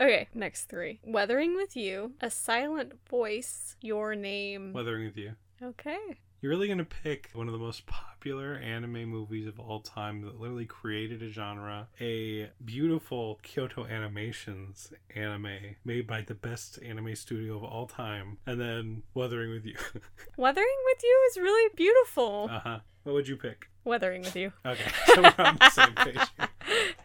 Okay, 0.00 0.28
next 0.34 0.66
three. 0.66 1.00
Weathering 1.04 1.56
with 1.56 1.76
You, 1.76 2.12
A 2.20 2.30
Silent 2.30 2.92
Voice, 3.08 3.74
Your 3.80 4.14
Name. 4.14 4.72
Weathering 4.72 5.06
with 5.06 5.16
you. 5.16 5.32
Okay. 5.62 5.98
You're 6.40 6.50
really 6.50 6.68
gonna 6.68 6.84
pick 6.84 7.30
one 7.32 7.48
of 7.48 7.52
the 7.52 7.58
most 7.58 7.84
popular 7.86 8.54
anime 8.54 9.06
movies 9.06 9.48
of 9.48 9.58
all 9.58 9.80
time 9.80 10.22
that 10.22 10.38
literally 10.38 10.66
created 10.66 11.20
a 11.20 11.28
genre, 11.30 11.88
a 12.00 12.50
beautiful 12.64 13.40
Kyoto 13.42 13.84
Animations 13.86 14.92
anime 15.16 15.74
made 15.84 16.06
by 16.06 16.20
the 16.20 16.34
best 16.34 16.78
anime 16.80 17.16
studio 17.16 17.56
of 17.56 17.64
all 17.64 17.86
time, 17.88 18.38
and 18.46 18.60
then 18.60 19.02
Weathering 19.14 19.50
with 19.50 19.64
You. 19.66 19.74
Weathering 20.36 20.76
with 20.86 20.98
You 21.02 21.28
is 21.32 21.36
really 21.38 21.70
beautiful. 21.74 22.48
uh 22.50 22.60
huh. 22.60 22.78
What 23.02 23.14
would 23.14 23.26
you 23.28 23.36
pick? 23.36 23.68
Weathering 23.84 24.22
with 24.22 24.36
You. 24.36 24.52
Okay, 24.64 24.90
so 25.06 25.22
we're 25.22 25.34
on 25.44 25.56
the 25.58 25.70
same 25.70 25.94
page. 25.94 26.28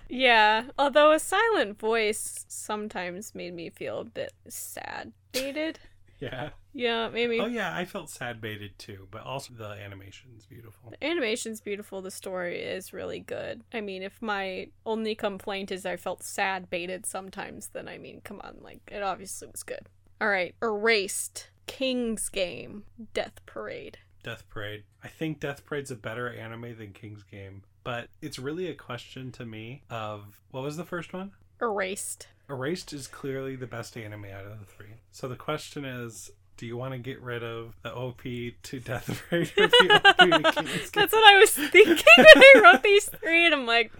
Yeah, 0.10 0.66
although 0.78 1.12
A 1.12 1.18
Silent 1.20 1.80
Voice 1.80 2.46
sometimes 2.48 3.34
made 3.34 3.56
me 3.56 3.72
feel 3.72 4.02
a 4.02 4.04
bit 4.06 4.32
sad. 4.48 5.12
dated. 5.32 5.80
Yeah. 6.20 6.50
Yeah, 6.74 7.10
maybe. 7.10 7.40
Oh 7.40 7.46
yeah, 7.46 7.76
I 7.76 7.86
felt 7.86 8.10
sad 8.10 8.42
baited 8.42 8.78
too, 8.80 9.08
but 9.12 9.24
also 9.24 9.54
the 9.54 9.70
animation's 9.70 10.46
beautiful. 10.46 10.90
The 10.92 11.06
animation's 11.06 11.62
beautiful, 11.62 12.02
the 12.02 12.12
story 12.12 12.60
is 12.60 12.94
really 12.94 13.20
good. 13.20 13.62
I 13.74 13.82
mean, 13.82 14.02
if 14.02 14.22
my 14.22 14.70
only 14.86 15.16
complaint 15.16 15.72
is 15.72 15.86
I 15.86 15.98
felt 15.98 16.24
sad 16.24 16.70
baited 16.70 17.06
sometimes, 17.06 17.70
then 17.70 17.88
I 17.88 17.98
mean, 17.98 18.22
come 18.24 18.42
on, 18.44 18.58
like, 18.62 18.82
it 18.92 19.04
obviously 19.04 19.48
was 19.52 19.64
good. 19.64 19.88
Alright, 20.22 20.56
Erased, 20.62 21.50
King's 21.68 22.30
Game, 22.30 22.86
Death 23.14 23.46
Parade. 23.46 24.00
Death 24.24 24.46
Parade. 24.50 24.84
I 25.04 25.10
think 25.10 25.40
Death 25.40 25.66
Parade's 25.66 25.92
a 25.92 25.96
better 25.96 26.34
anime 26.34 26.78
than 26.78 26.94
King's 26.94 27.24
Game, 27.24 27.64
but 27.84 28.08
it's 28.22 28.40
really 28.40 28.68
a 28.68 28.74
question 28.74 29.32
to 29.34 29.46
me 29.46 29.84
of 29.90 30.42
what 30.50 30.64
was 30.64 30.78
the 30.78 30.86
first 30.86 31.14
one? 31.14 31.34
Erased. 31.62 32.28
Erased 32.50 32.94
is 32.94 33.08
clearly 33.08 33.56
the 33.56 33.68
best 33.68 33.96
anime 33.96 34.26
out 34.26 34.46
of 34.46 34.60
the 34.60 34.66
three. 34.66 34.96
So 35.12 35.28
the 35.28 35.36
question 35.36 35.86
is, 35.86 36.32
do 36.58 36.66
you 36.66 36.78
want 36.78 36.94
to 36.94 37.00
get 37.00 37.22
rid 37.22 37.44
of 37.44 37.76
the 37.84 37.94
OP 37.94 38.22
to 38.24 38.80
Death 38.80 39.24
Parade 39.30 39.52
or 39.58 39.68
the 39.68 40.02
OP 40.06 40.56
to 40.56 40.64
That's 40.94 41.14
what 41.14 41.24
I 41.34 41.38
was 41.40 41.52
thinking 41.52 42.04
when 42.18 42.28
I 42.38 42.54
wrote 42.64 42.84
these 42.84 43.06
three, 43.06 43.46
and 43.46 43.54
I'm 43.56 43.66
like, 43.66 43.92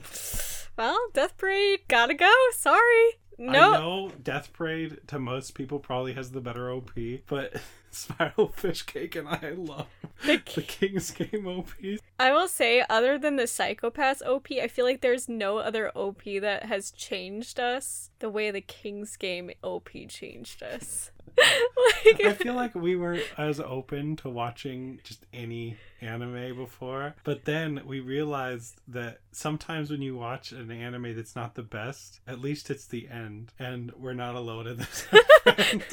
well, 0.78 0.98
Death 1.14 1.38
Parade, 1.38 1.82
gotta 1.88 2.14
go, 2.14 2.32
sorry. 2.54 3.20
No. 3.40 3.50
I 3.50 3.54
No, 3.54 3.72
know 3.80 4.12
Death 4.22 4.54
Parade 4.54 5.00
to 5.08 5.18
most 5.20 5.56
people 5.56 5.80
probably 5.80 6.14
has 6.14 6.32
the 6.32 6.40
better 6.42 6.72
OP, 6.72 6.92
but 7.28 7.54
Spiral 7.90 8.50
Fish 8.50 8.84
Cake 8.84 9.16
and 9.16 9.28
I 9.28 9.54
love 9.56 9.88
The 10.26 10.40
the 10.56 10.62
King's 10.62 11.10
Game 11.12 11.48
OP. 11.48 11.72
I 12.20 12.32
will 12.32 12.48
say, 12.48 12.86
other 12.90 13.18
than 13.18 13.36
the 13.36 13.48
Psycho-Pass 13.48 14.22
OP, 14.22 14.48
I 14.52 14.68
feel 14.68 14.86
like 14.86 15.02
there's 15.02 15.28
no 15.28 15.58
other 15.58 15.92
OP 15.96 16.24
that 16.42 16.66
has 16.66 16.92
changed 16.92 17.60
us 17.60 18.12
the 18.20 18.30
way 18.30 18.52
the 18.52 18.62
King's 18.62 19.18
Game 19.18 19.50
OP 19.64 19.90
changed 20.10 20.62
us. 20.62 21.12
like, 22.06 22.24
I 22.24 22.34
feel 22.34 22.54
like 22.54 22.76
we 22.76 22.96
weren't 22.96 23.24
as 23.38 23.60
open 23.60 24.16
to 24.18 24.30
watching 24.30 25.00
just 25.04 25.26
any 25.34 25.78
anime 26.02 26.56
before, 26.56 27.16
but 27.24 27.46
then 27.46 27.82
we 27.86 28.00
realized 28.00 28.80
that 28.88 29.22
sometimes 29.32 29.90
when 29.90 30.02
you 30.02 30.16
watch 30.16 30.52
an 30.52 30.72
anime 30.72 31.16
that's 31.16 31.36
not 31.36 31.56
the 31.56 31.64
best, 31.64 32.20
at 32.28 32.40
least 32.40 32.70
it's 32.70 32.86
the 32.86 33.08
end, 33.08 33.52
and 33.58 33.92
we're 33.98 34.14
not 34.14 34.36
alone 34.36 34.68
in 34.68 34.78
this. 34.78 35.08
it 35.46 35.84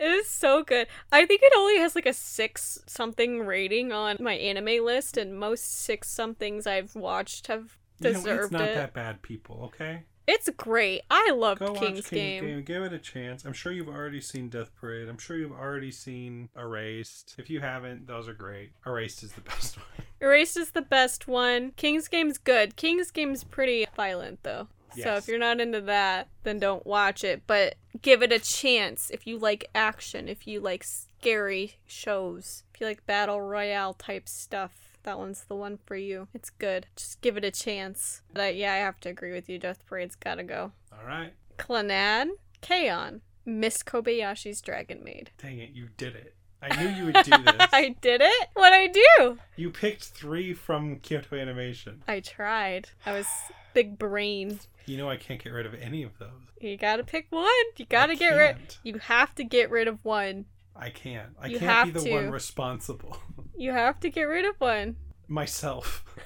is 0.00 0.28
so 0.28 0.62
good. 0.62 0.86
I 1.12 1.26
think 1.26 1.40
it 1.42 1.52
only 1.56 1.78
has 1.78 1.94
like 1.94 2.06
a 2.06 2.12
six 2.12 2.78
something 2.86 3.46
rating 3.46 3.92
on 3.92 4.16
my 4.20 4.34
anime 4.34 4.84
list, 4.84 5.16
and 5.16 5.38
most 5.38 5.80
six 5.82 6.10
somethings 6.10 6.66
I've 6.66 6.94
watched 6.94 7.46
have 7.48 7.76
You 8.00 8.10
know, 8.10 8.14
deserved 8.14 8.42
it's 8.44 8.52
not 8.52 8.68
it. 8.68 8.74
that 8.74 8.94
bad, 8.94 9.22
people. 9.22 9.60
Okay, 9.64 10.04
It's 10.26 10.48
great. 10.50 11.02
I 11.10 11.32
loved 11.32 11.60
go 11.60 11.72
King's, 11.74 11.80
watch 11.80 11.90
King's 11.94 12.08
Game. 12.10 12.44
Game. 12.44 12.62
Give 12.62 12.82
it 12.82 12.92
a 12.92 12.98
chance. 12.98 13.44
I'm 13.44 13.52
sure 13.52 13.72
you've 13.72 13.88
already 13.88 14.20
seen 14.20 14.48
Death 14.48 14.70
Parade. 14.80 15.08
I'm 15.08 15.18
sure 15.18 15.36
you've 15.36 15.52
already 15.52 15.90
seen 15.90 16.48
Erased. 16.56 17.34
If 17.38 17.50
you 17.50 17.60
haven't, 17.60 18.06
those 18.06 18.28
are 18.28 18.34
great. 18.34 18.72
Erased 18.86 19.22
is 19.22 19.32
the 19.32 19.40
best 19.42 19.76
one. 19.76 20.06
Erased 20.20 20.56
is 20.56 20.70
the 20.70 20.82
best 20.82 21.28
one. 21.28 21.72
King's 21.76 22.08
Game's 22.08 22.38
good. 22.38 22.76
King's 22.76 23.10
Game's 23.10 23.44
pretty 23.44 23.86
violent 23.96 24.42
though. 24.42 24.68
So 25.02 25.14
if 25.14 25.26
you're 25.26 25.38
not 25.38 25.60
into 25.60 25.80
that, 25.82 26.28
then 26.44 26.58
don't 26.60 26.86
watch 26.86 27.24
it. 27.24 27.42
But 27.46 27.74
give 28.00 28.22
it 28.22 28.32
a 28.32 28.38
chance 28.38 29.10
if 29.10 29.26
you 29.26 29.38
like 29.38 29.68
action, 29.74 30.28
if 30.28 30.46
you 30.46 30.60
like 30.60 30.84
scary 30.84 31.74
shows, 31.84 32.62
if 32.72 32.80
you 32.80 32.86
like 32.86 33.04
battle 33.06 33.40
royale 33.40 33.94
type 33.94 34.28
stuff. 34.28 34.93
That 35.04 35.18
one's 35.18 35.44
the 35.44 35.54
one 35.54 35.78
for 35.86 35.96
you. 35.96 36.28
It's 36.34 36.50
good. 36.50 36.86
Just 36.96 37.20
give 37.20 37.36
it 37.36 37.44
a 37.44 37.50
chance. 37.50 38.22
But 38.32 38.42
I, 38.42 38.48
yeah, 38.50 38.72
I 38.72 38.76
have 38.78 38.98
to 39.00 39.08
agree 39.10 39.32
with 39.32 39.48
you. 39.48 39.58
Death 39.58 39.84
Parade's 39.86 40.16
gotta 40.16 40.42
go. 40.42 40.72
All 40.92 41.06
right. 41.06 41.32
Clannad, 41.58 42.28
Kanon, 42.62 43.20
Miss 43.44 43.82
Kobayashi's 43.82 44.60
Dragon 44.60 45.04
Maid. 45.04 45.30
Dang 45.38 45.58
it, 45.58 45.70
you 45.70 45.88
did 45.96 46.16
it. 46.16 46.34
I 46.62 46.82
knew 46.82 46.88
you 46.88 47.04
would 47.06 47.24
do 47.24 47.30
this. 47.44 47.68
I 47.72 47.94
did 48.00 48.22
it? 48.22 48.48
What'd 48.54 48.72
I 48.72 48.86
do? 48.86 49.38
You 49.56 49.70
picked 49.70 50.04
three 50.04 50.54
from 50.54 50.96
Kyoto 51.00 51.36
Animation. 51.36 52.02
I 52.08 52.20
tried. 52.20 52.88
I 53.04 53.12
was 53.12 53.26
big 53.74 53.98
brain. 53.98 54.58
You 54.86 54.96
know 54.96 55.10
I 55.10 55.16
can't 55.16 55.42
get 55.42 55.52
rid 55.52 55.66
of 55.66 55.74
any 55.74 56.02
of 56.02 56.18
those. 56.18 56.30
You 56.60 56.78
gotta 56.78 57.04
pick 57.04 57.26
one. 57.28 57.48
You 57.76 57.84
gotta 57.84 58.12
I 58.12 58.16
get 58.16 58.30
rid. 58.30 58.56
You 58.82 58.98
have 58.98 59.34
to 59.34 59.44
get 59.44 59.70
rid 59.70 59.88
of 59.88 60.02
one. 60.02 60.46
I 60.76 60.90
can't. 60.90 61.30
I 61.40 61.46
You 61.46 61.58
can't 61.58 61.92
be 61.94 62.00
the 62.00 62.06
to. 62.06 62.12
one 62.14 62.30
responsible. 62.30 63.16
You 63.56 63.70
have 63.70 64.00
to 64.00 64.10
get 64.10 64.22
rid 64.24 64.44
of 64.44 64.56
one. 64.58 64.96
Myself. 65.28 66.04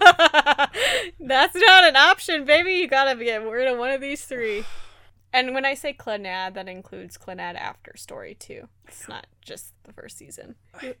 That's 1.20 1.54
not 1.56 1.84
an 1.84 1.96
option, 1.96 2.44
baby. 2.44 2.74
You 2.74 2.86
gotta 2.86 3.16
get 3.22 3.42
rid 3.44 3.66
of 3.66 3.78
one 3.80 3.90
of 3.90 4.00
these 4.00 4.24
three. 4.24 4.64
And 5.32 5.54
when 5.54 5.64
I 5.64 5.74
say 5.74 5.92
Clannad, 5.92 6.54
that 6.54 6.68
includes 6.68 7.18
Clannad 7.18 7.56
after 7.56 7.96
story 7.96 8.36
too. 8.36 8.68
It's 8.86 9.08
not 9.08 9.26
just 9.42 9.74
the 9.82 9.92
first 9.92 10.16
season. 10.18 10.54
You, 10.80 10.94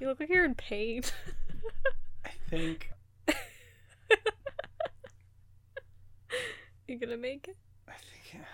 you 0.00 0.06
look 0.08 0.18
like 0.18 0.28
you're 0.28 0.44
in 0.44 0.56
pain. 0.56 1.02
I 2.24 2.30
think. 2.50 2.90
you 6.88 6.98
gonna 6.98 7.16
make 7.16 7.46
it? 7.48 7.56
I 7.88 7.92
think. 7.92 8.44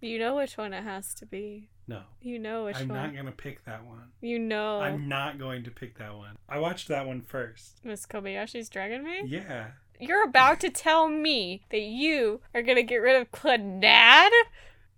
You 0.00 0.18
know 0.18 0.36
which 0.36 0.56
one 0.56 0.72
it 0.72 0.82
has 0.82 1.14
to 1.16 1.26
be. 1.26 1.68
No. 1.86 2.02
You 2.20 2.38
know 2.38 2.64
which 2.64 2.76
I'm 2.76 2.88
one. 2.88 2.98
not 2.98 3.16
gonna 3.16 3.32
pick 3.32 3.64
that 3.64 3.84
one. 3.84 4.10
You 4.20 4.38
know. 4.38 4.80
I'm 4.80 5.08
not 5.08 5.38
going 5.38 5.64
to 5.64 5.70
pick 5.70 5.98
that 5.98 6.16
one. 6.16 6.36
I 6.48 6.58
watched 6.58 6.88
that 6.88 7.06
one 7.06 7.20
first. 7.20 7.80
Miss 7.84 8.06
Kobayashi's 8.06 8.68
Dragon 8.68 9.04
Maid? 9.04 9.28
Yeah. 9.28 9.68
You're 10.00 10.24
about 10.24 10.60
to 10.60 10.70
tell 10.70 11.08
me 11.08 11.62
that 11.70 11.80
you 11.80 12.40
are 12.54 12.62
gonna 12.62 12.82
get 12.82 12.96
rid 12.96 13.20
of 13.20 13.30
Clannad? 13.32 14.30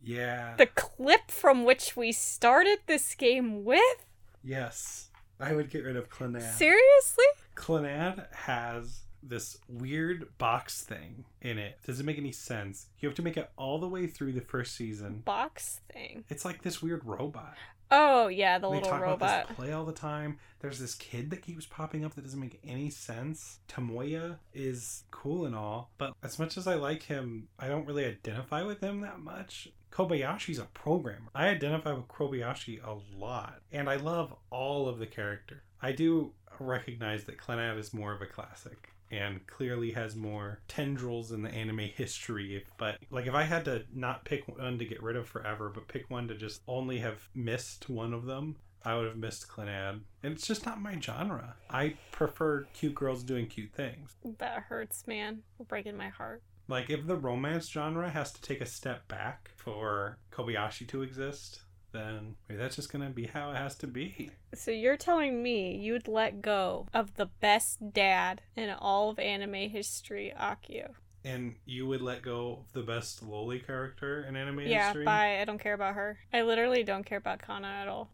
Yeah. 0.02 0.54
The 0.56 0.66
clip 0.66 1.30
from 1.30 1.64
which 1.64 1.96
we 1.96 2.12
started 2.12 2.80
this 2.86 3.14
game 3.14 3.64
with? 3.64 4.04
Yes. 4.42 5.08
I 5.40 5.54
would 5.54 5.70
get 5.70 5.84
rid 5.84 5.96
of 5.96 6.10
Clannad. 6.10 6.56
Seriously? 6.56 7.24
Clannad 7.56 8.32
has 8.32 9.03
this 9.28 9.56
weird 9.68 10.36
box 10.38 10.82
thing 10.82 11.24
in 11.40 11.58
it. 11.58 11.78
Doesn't 11.86 12.06
make 12.06 12.18
any 12.18 12.32
sense. 12.32 12.86
You 12.98 13.08
have 13.08 13.16
to 13.16 13.22
make 13.22 13.36
it 13.36 13.50
all 13.56 13.78
the 13.78 13.88
way 13.88 14.06
through 14.06 14.32
the 14.32 14.40
first 14.40 14.76
season. 14.76 15.22
Box 15.24 15.80
thing. 15.92 16.24
It's 16.28 16.44
like 16.44 16.62
this 16.62 16.82
weird 16.82 17.04
robot. 17.04 17.54
Oh, 17.90 18.28
yeah, 18.28 18.58
the 18.58 18.68
they 18.68 18.76
little 18.76 18.90
talk 18.90 19.00
about 19.00 19.10
robot. 19.10 19.48
this 19.48 19.56
play 19.56 19.72
all 19.72 19.84
the 19.84 19.92
time. 19.92 20.38
There's 20.60 20.78
this 20.78 20.94
kid 20.94 21.30
that 21.30 21.42
keeps 21.42 21.66
popping 21.66 22.04
up 22.04 22.14
that 22.14 22.24
doesn't 22.24 22.40
make 22.40 22.58
any 22.64 22.90
sense. 22.90 23.60
Tomoya 23.68 24.38
is 24.52 25.04
cool 25.10 25.44
and 25.44 25.54
all, 25.54 25.90
but 25.98 26.14
as 26.22 26.38
much 26.38 26.56
as 26.56 26.66
I 26.66 26.74
like 26.74 27.04
him, 27.04 27.48
I 27.58 27.68
don't 27.68 27.86
really 27.86 28.04
identify 28.06 28.62
with 28.62 28.80
him 28.80 29.00
that 29.02 29.20
much. 29.20 29.68
Kobayashi's 29.92 30.58
a 30.58 30.64
programmer. 30.64 31.28
I 31.34 31.48
identify 31.48 31.92
with 31.92 32.08
Kobayashi 32.08 32.80
a 32.84 32.96
lot, 33.16 33.60
and 33.70 33.88
I 33.88 33.96
love 33.96 34.34
all 34.50 34.88
of 34.88 34.98
the 34.98 35.06
character. 35.06 35.62
I 35.80 35.92
do 35.92 36.32
recognize 36.58 37.24
that 37.24 37.38
Clannad 37.38 37.78
is 37.78 37.94
more 37.94 38.12
of 38.12 38.22
a 38.22 38.26
classic 38.26 38.90
and 39.10 39.46
clearly 39.46 39.92
has 39.92 40.16
more 40.16 40.60
tendrils 40.68 41.32
in 41.32 41.42
the 41.42 41.50
anime 41.50 41.78
history. 41.78 42.64
But 42.78 42.98
like, 43.10 43.26
if 43.26 43.34
I 43.34 43.42
had 43.42 43.64
to 43.66 43.84
not 43.94 44.24
pick 44.24 44.46
one 44.48 44.78
to 44.78 44.84
get 44.84 45.02
rid 45.02 45.16
of 45.16 45.28
forever, 45.28 45.70
but 45.72 45.88
pick 45.88 46.10
one 46.10 46.28
to 46.28 46.34
just 46.34 46.62
only 46.66 46.98
have 46.98 47.28
missed 47.34 47.88
one 47.88 48.12
of 48.12 48.24
them, 48.26 48.56
I 48.84 48.96
would 48.96 49.06
have 49.06 49.16
missed 49.16 49.48
Clannad. 49.48 50.00
And 50.22 50.32
it's 50.32 50.46
just 50.46 50.66
not 50.66 50.80
my 50.80 50.98
genre. 51.00 51.56
I 51.70 51.94
prefer 52.12 52.66
cute 52.74 52.94
girls 52.94 53.22
doing 53.22 53.46
cute 53.46 53.72
things. 53.72 54.14
That 54.38 54.64
hurts, 54.68 55.06
man. 55.06 55.42
You're 55.58 55.66
breaking 55.66 55.96
my 55.96 56.08
heart. 56.08 56.42
Like, 56.66 56.88
if 56.88 57.06
the 57.06 57.16
romance 57.16 57.68
genre 57.68 58.08
has 58.08 58.32
to 58.32 58.40
take 58.40 58.60
a 58.60 58.66
step 58.66 59.06
back 59.06 59.50
for 59.56 60.18
Kobayashi 60.32 60.88
to 60.88 61.02
exist, 61.02 61.60
then 61.94 62.34
maybe 62.48 62.58
that's 62.60 62.76
just 62.76 62.92
gonna 62.92 63.08
be 63.08 63.26
how 63.26 63.50
it 63.52 63.56
has 63.56 63.76
to 63.76 63.86
be. 63.86 64.30
So 64.52 64.70
you're 64.70 64.96
telling 64.98 65.42
me 65.42 65.76
you'd 65.76 66.06
let 66.08 66.42
go 66.42 66.86
of 66.92 67.14
the 67.14 67.26
best 67.26 67.92
dad 67.94 68.42
in 68.56 68.68
all 68.70 69.08
of 69.10 69.18
anime 69.18 69.70
history, 69.70 70.32
Akio? 70.38 70.90
And 71.24 71.54
you 71.64 71.86
would 71.86 72.02
let 72.02 72.20
go 72.20 72.64
of 72.66 72.72
the 72.74 72.82
best 72.82 73.22
lowly 73.22 73.58
character 73.58 74.22
in 74.28 74.36
anime 74.36 74.60
Yeah, 74.60 74.88
history? 74.88 75.04
bye. 75.06 75.40
I 75.40 75.44
don't 75.46 75.58
care 75.58 75.72
about 75.72 75.94
her. 75.94 76.18
I 76.32 76.42
literally 76.42 76.84
don't 76.84 77.04
care 77.06 77.16
about 77.18 77.40
Kana 77.40 77.66
at 77.68 77.88
all. 77.88 78.10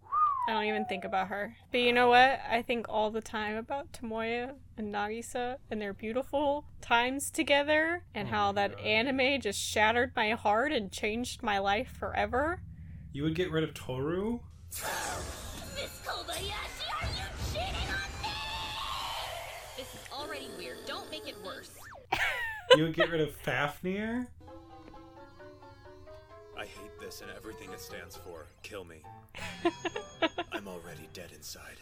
I 0.49 0.53
don't 0.53 0.65
even 0.65 0.85
think 0.87 1.05
about 1.05 1.29
her. 1.29 1.57
But 1.71 1.81
you 1.81 1.93
know 1.93 2.09
what? 2.09 2.41
I 2.51 2.63
think 2.63 2.87
all 2.89 3.11
the 3.11 3.21
time 3.21 3.57
about 3.57 3.93
Tomoya 3.93 4.55
and 4.79 4.93
Nagisa 4.95 5.57
and 5.71 5.81
their 5.81 5.93
beautiful 5.93 6.65
times 6.81 7.31
together 7.31 8.05
and 8.15 8.29
Oh 8.29 8.31
how 8.31 8.53
that 8.53 8.77
God. 8.77 8.81
anime 8.85 9.41
just 9.41 9.59
shattered 9.61 10.13
my 10.17 10.31
heart 10.31 10.73
and 10.73 10.91
changed 10.91 11.43
my 11.43 11.59
life 11.59 11.91
forever. 11.99 12.63
You 13.13 13.25
would 13.25 13.35
get 13.35 13.51
rid 13.51 13.65
of 13.65 13.75
Toru? 13.75 14.39
Miss 14.71 14.81
Kobayashi, 16.07 16.87
are 17.01 17.09
you 17.09 17.27
cheating 17.53 17.89
on 17.91 18.23
me? 18.23 18.29
This 19.77 19.89
is 19.95 20.01
already 20.13 20.49
weird. 20.57 20.79
Don't 20.87 21.11
make 21.11 21.27
it 21.29 21.37
worse. 21.45 21.71
You 22.77 22.85
would 22.85 22.95
get 22.95 23.11
rid 23.11 23.21
of 23.21 23.35
Fafnir? 23.35 24.29
I 26.57 26.61
hate 26.61 27.01
this 27.01 27.21
and 27.21 27.29
everything 27.37 27.73
it 27.73 27.81
stands 27.81 28.15
for. 28.15 28.47
Kill 28.63 28.85
me. 28.85 29.03
I'm 30.53 30.69
already 30.69 31.09
dead 31.13 31.31
inside. 31.35 31.79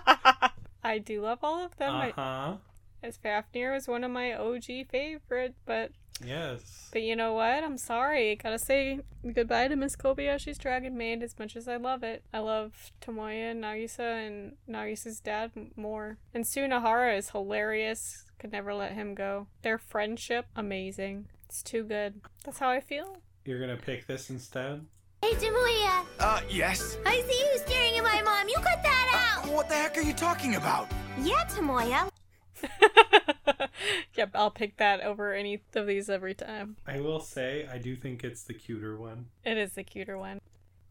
I 0.82 0.98
do 0.98 1.20
love 1.22 1.38
all 1.44 1.64
of 1.64 1.76
them. 1.76 1.94
Uh 1.94 2.10
huh. 2.16 2.56
as 3.04 3.18
Fafnir 3.18 3.72
was 3.72 3.86
one 3.86 4.02
of 4.02 4.10
my 4.10 4.32
OG 4.34 4.88
favorite, 4.90 5.54
but 5.64 5.92
Yes. 6.24 6.88
but 6.92 7.02
you 7.02 7.14
know 7.14 7.34
what? 7.34 7.62
I'm 7.62 7.78
sorry. 7.78 8.36
Gotta 8.36 8.58
say 8.58 9.00
goodbye 9.34 9.68
to 9.68 9.76
Miss 9.76 9.96
Kobayashi's 9.96 10.58
Dragon 10.58 10.96
Maid 10.96 11.22
as 11.22 11.38
much 11.38 11.56
as 11.56 11.68
I 11.68 11.76
love 11.76 12.02
it. 12.02 12.22
I 12.32 12.38
love 12.38 12.90
Tomoya 13.02 13.50
and 13.50 13.62
Nagisa 13.62 14.26
and 14.26 14.52
Nagisa's 14.68 15.20
dad 15.20 15.52
more. 15.76 16.18
And 16.32 16.44
Sunohara 16.44 17.16
is 17.18 17.30
hilarious. 17.30 18.24
Could 18.38 18.52
never 18.52 18.72
let 18.74 18.92
him 18.92 19.14
go. 19.14 19.46
Their 19.62 19.78
friendship, 19.78 20.46
amazing. 20.56 21.26
It's 21.48 21.62
too 21.62 21.84
good. 21.84 22.20
That's 22.44 22.58
how 22.58 22.70
I 22.70 22.80
feel. 22.80 23.18
You're 23.44 23.60
gonna 23.60 23.76
pick 23.76 24.06
this 24.06 24.30
instead? 24.30 24.84
Hey, 25.22 25.32
Tomoya. 25.32 26.04
Uh, 26.20 26.40
yes? 26.48 26.98
I 27.06 27.22
see 27.22 27.38
you 27.40 27.58
staring 27.66 27.96
at 27.96 28.02
my 28.04 28.22
mom. 28.22 28.48
You 28.48 28.56
cut 28.56 28.82
that 28.82 29.40
out. 29.44 29.52
What 29.52 29.68
the 29.68 29.74
heck 29.74 29.96
are 29.96 30.02
you 30.02 30.12
talking 30.12 30.56
about? 30.56 30.90
Yeah, 31.22 31.44
Tomoya. 31.46 32.08
yep, 34.14 34.30
I'll 34.34 34.50
pick 34.50 34.76
that 34.78 35.00
over 35.00 35.32
any 35.32 35.60
of 35.74 35.86
these 35.86 36.08
every 36.08 36.34
time. 36.34 36.76
I 36.86 37.00
will 37.00 37.20
say, 37.20 37.68
I 37.70 37.78
do 37.78 37.96
think 37.96 38.24
it's 38.24 38.42
the 38.42 38.54
cuter 38.54 38.96
one. 38.96 39.26
It 39.44 39.56
is 39.56 39.72
the 39.72 39.84
cuter 39.84 40.18
one. 40.18 40.40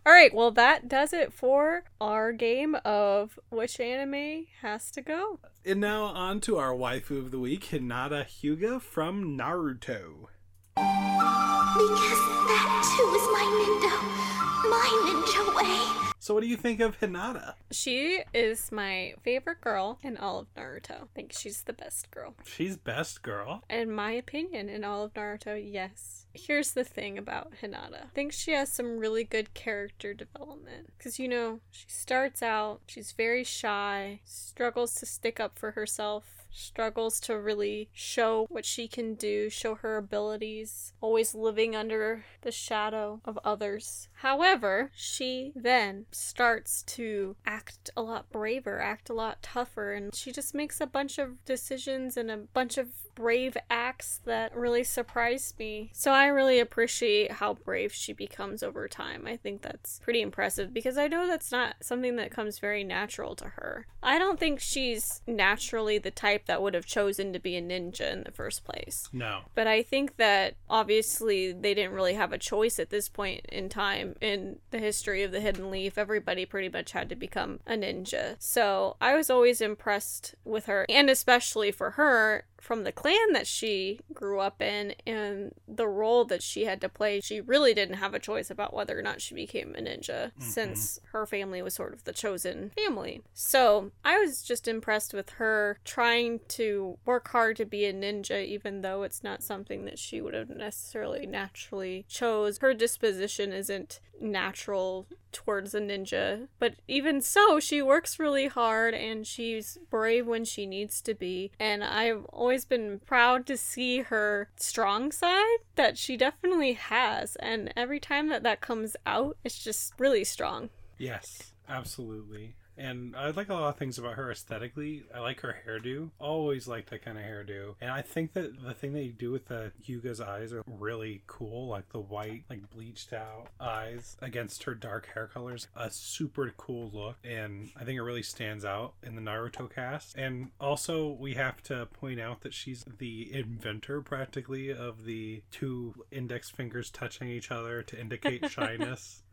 All 0.07 0.13
right, 0.13 0.33
well, 0.33 0.51
that 0.51 0.87
does 0.87 1.13
it 1.13 1.33
for 1.33 1.85
our 1.99 2.31
game 2.31 2.75
of 2.85 3.39
which 3.49 3.79
anime 3.79 4.45
has 4.61 4.91
to 4.91 5.01
go. 5.01 5.39
And 5.65 5.81
now 5.81 6.03
on 6.03 6.41
to 6.41 6.57
our 6.57 6.73
waifu 6.73 7.17
of 7.17 7.31
the 7.31 7.39
week, 7.39 7.65
Hinata 7.65 8.25
Hyuga 8.27 8.79
from 8.79 9.35
Naruto. 9.35 10.27
Because 10.75 12.21
that 12.47 12.69
too 12.95 13.09
is 13.15 13.27
my 13.33 13.45
Nindo. 13.57 14.35
My 14.69 14.89
ninja 15.05 15.43
way. 15.55 16.14
So, 16.25 16.33
what 16.33 16.41
do 16.41 16.49
you 16.49 16.57
think 16.57 16.79
of 16.79 16.99
Hinata? 16.99 17.53
She 17.69 18.23
is 18.33 18.71
my 18.71 19.13
favorite 19.21 19.61
girl 19.61 19.99
in 20.01 20.17
all 20.17 20.39
of 20.39 20.51
Naruto. 20.55 21.03
I 21.03 21.07
think 21.13 21.31
she's 21.31 21.61
the 21.61 21.71
best 21.71 22.09
girl. 22.09 22.33
She's 22.43 22.77
best 22.77 23.21
girl. 23.21 23.63
In 23.69 23.91
my 23.91 24.13
opinion, 24.13 24.67
in 24.67 24.83
all 24.83 25.03
of 25.03 25.13
Naruto, 25.13 25.53
yes. 25.63 26.25
Here's 26.33 26.71
the 26.71 26.83
thing 26.83 27.19
about 27.19 27.53
Hinata. 27.61 28.05
I 28.05 28.09
think 28.15 28.33
she 28.33 28.53
has 28.53 28.71
some 28.71 28.97
really 28.97 29.23
good 29.23 29.53
character 29.53 30.15
development. 30.15 30.93
Because, 30.97 31.19
you 31.19 31.27
know, 31.27 31.59
she 31.69 31.85
starts 31.89 32.41
out, 32.41 32.81
she's 32.87 33.11
very 33.11 33.43
shy, 33.43 34.21
struggles 34.25 34.95
to 34.95 35.05
stick 35.05 35.39
up 35.39 35.59
for 35.59 35.73
herself, 35.73 36.34
struggles 36.55 37.19
to 37.21 37.39
really 37.39 37.89
show 37.93 38.45
what 38.49 38.65
she 38.65 38.87
can 38.87 39.15
do, 39.15 39.49
show 39.49 39.75
her 39.75 39.97
abilities, 39.97 40.93
always 41.01 41.35
living 41.35 41.75
under 41.75 42.25
the 42.41 42.51
shadow 42.51 43.21
of 43.25 43.37
others. 43.43 44.07
However, 44.15 44.91
she 44.95 45.51
then 45.55 46.05
starts 46.11 46.83
to 46.83 47.35
act 47.45 47.89
a 47.95 48.01
lot 48.01 48.29
braver, 48.31 48.79
act 48.79 49.09
a 49.09 49.13
lot 49.13 49.41
tougher, 49.41 49.93
and 49.93 50.15
she 50.15 50.31
just 50.31 50.55
makes 50.55 50.79
a 50.79 50.87
bunch 50.87 51.17
of 51.17 51.43
decisions 51.45 52.17
and 52.17 52.31
a 52.31 52.37
bunch 52.37 52.77
of 52.77 52.89
brave 53.15 53.57
acts 53.69 54.19
that 54.25 54.55
really 54.55 54.83
surprised 54.83 55.57
me. 55.57 55.89
So 55.93 56.11
I 56.11 56.27
really 56.27 56.59
appreciate 56.59 57.33
how 57.33 57.53
brave 57.53 57.93
she 57.93 58.13
becomes 58.13 58.61
over 58.61 58.87
time. 58.87 59.25
I 59.25 59.37
think 59.37 59.61
that's 59.61 59.99
pretty 59.99 60.21
impressive 60.21 60.73
because 60.73 60.97
I 60.97 61.07
know 61.07 61.25
that's 61.25 61.51
not 61.51 61.75
something 61.81 62.17
that 62.17 62.31
comes 62.31 62.59
very 62.59 62.83
natural 62.83 63.35
to 63.35 63.45
her. 63.45 63.87
I 64.03 64.19
don't 64.19 64.39
think 64.39 64.59
she's 64.59 65.21
naturally 65.25 65.97
the 65.97 66.11
type 66.11 66.45
that 66.45 66.61
would 66.61 66.73
have 66.73 66.85
chosen 66.85 67.33
to 67.33 67.39
be 67.39 67.55
a 67.55 67.61
ninja 67.61 68.11
in 68.11 68.23
the 68.23 68.31
first 68.31 68.63
place. 68.63 69.09
No. 69.11 69.41
But 69.55 69.67
I 69.67 69.81
think 69.81 70.17
that 70.17 70.55
obviously 70.69 71.51
they 71.51 71.73
didn't 71.73 71.93
really 71.93 72.13
have 72.13 72.33
a 72.33 72.37
choice 72.37 72.79
at 72.79 72.89
this 72.89 73.09
point 73.09 73.45
in 73.49 73.69
time 73.69 74.15
in 74.21 74.59
the 74.71 74.79
history 74.79 75.23
of 75.23 75.31
the 75.31 75.39
Hidden 75.39 75.71
Leaf. 75.71 75.97
Everybody 75.97 76.45
pretty 76.45 76.69
much 76.69 76.91
had 76.91 77.09
to 77.09 77.15
become 77.15 77.61
a 77.65 77.73
ninja. 77.73 78.35
So 78.39 78.97
I 78.99 79.15
was 79.15 79.29
always 79.29 79.61
impressed 79.61 80.35
with 80.43 80.65
her, 80.65 80.85
and 80.89 81.09
especially 81.09 81.71
for 81.71 81.91
her 81.91 82.43
from 82.65 82.83
the 82.83 82.91
clan 82.91 83.33
that 83.33 83.45
she 83.45 83.99
grew 84.11 84.39
up 84.39 84.59
in 84.59 84.95
and 85.05 85.53
the 85.67 85.87
role 85.87 86.25
that 86.25 86.41
she 86.41 86.65
had 86.65 86.81
to 86.81 86.89
play. 86.89 87.21
She 87.21 87.39
really 87.39 87.75
didn't 87.75 87.97
have 87.97 88.15
a 88.15 88.19
choice 88.19 88.49
about 88.49 88.73
whether 88.73 88.97
or 88.97 89.03
not 89.03 89.21
she 89.21 89.35
became 89.35 89.75
a 89.75 89.81
ninja 89.81 90.31
mm-hmm. 90.31 90.41
since 90.41 90.99
her 91.11 91.27
family 91.27 91.61
was 91.61 91.75
sort 91.75 91.93
of 91.93 92.03
the 92.05 92.11
chosen 92.11 92.71
family. 92.71 93.21
So 93.35 93.91
I 94.03 94.17
was 94.17 94.41
just 94.41 94.67
impressed 94.67 95.13
with 95.13 95.29
her 95.31 95.77
trying 95.85 96.39
to 96.49 96.97
work 97.05 97.27
hard 97.27 97.55
to 97.57 97.65
be 97.65 97.85
a 97.85 97.93
ninja, 97.93 98.43
even 98.43 98.81
though 98.81 99.03
it's 99.03 99.23
not 99.23 99.43
something 99.43 99.85
that 99.85 99.99
she 99.99 100.19
would 100.19 100.33
have 100.33 100.49
necessarily 100.49 101.27
naturally 101.27 102.05
chose. 102.09 102.57
Her 102.57 102.73
disposition 102.73 103.53
isn't 103.53 103.99
natural 104.21 105.07
towards 105.31 105.75
a 105.75 105.79
ninja. 105.79 106.47
But 106.59 106.75
even 106.87 107.21
so, 107.21 107.59
she 107.59 107.81
works 107.81 108.19
really 108.19 108.47
hard 108.47 108.93
and 108.93 109.27
she's 109.27 109.77
brave 109.89 110.25
when 110.25 110.45
she 110.45 110.65
needs 110.65 111.01
to 111.01 111.13
be. 111.13 111.51
And 111.59 111.83
I've 111.83 112.25
always 112.25 112.65
been 112.65 112.99
proud 113.05 113.45
to 113.47 113.57
see 113.57 113.99
her 113.99 114.49
strong 114.55 115.11
side 115.11 115.57
that 115.75 115.97
she 115.97 116.17
definitely 116.17 116.73
has. 116.73 117.35
And 117.37 117.73
every 117.75 117.99
time 117.99 118.29
that 118.29 118.43
that 118.43 118.61
comes 118.61 118.95
out, 119.05 119.37
it's 119.43 119.63
just 119.63 119.93
really 119.99 120.23
strong. 120.23 120.69
Yes, 120.97 121.53
absolutely. 121.67 122.55
And 122.77 123.15
I 123.15 123.29
like 123.31 123.49
a 123.49 123.53
lot 123.53 123.69
of 123.69 123.77
things 123.77 123.97
about 123.97 124.13
her 124.13 124.31
aesthetically. 124.31 125.03
I 125.13 125.19
like 125.19 125.41
her 125.41 125.57
hairdo. 125.65 126.11
Always 126.19 126.67
like 126.67 126.89
that 126.89 127.03
kind 127.03 127.17
of 127.17 127.23
hairdo. 127.23 127.75
And 127.81 127.91
I 127.91 128.01
think 128.01 128.33
that 128.33 128.61
the 128.63 128.73
thing 128.73 128.93
they 128.93 129.07
do 129.07 129.31
with 129.31 129.47
the 129.47 129.71
Hyuga's 129.85 130.21
eyes 130.21 130.53
are 130.53 130.63
really 130.65 131.21
cool. 131.27 131.67
Like 131.67 131.89
the 131.89 131.99
white, 131.99 132.43
like 132.49 132.69
bleached 132.69 133.13
out 133.13 133.47
eyes 133.59 134.17
against 134.21 134.63
her 134.63 134.75
dark 134.75 135.09
hair 135.13 135.27
colors. 135.27 135.67
A 135.75 135.89
super 135.89 136.53
cool 136.57 136.89
look. 136.93 137.17
And 137.23 137.69
I 137.75 137.83
think 137.83 137.97
it 137.97 138.03
really 138.03 138.23
stands 138.23 138.65
out 138.65 138.93
in 139.03 139.15
the 139.15 139.21
Naruto 139.21 139.73
cast. 139.73 140.15
And 140.17 140.51
also, 140.59 141.09
we 141.09 141.33
have 141.35 141.61
to 141.63 141.87
point 141.87 142.19
out 142.19 142.41
that 142.41 142.53
she's 142.53 142.85
the 142.97 143.33
inventor 143.33 144.01
practically 144.01 144.71
of 144.71 145.05
the 145.05 145.43
two 145.51 145.95
index 146.11 146.49
fingers 146.49 146.89
touching 146.89 147.29
each 147.29 147.51
other 147.51 147.81
to 147.83 147.99
indicate 147.99 148.49
shyness 148.49 149.23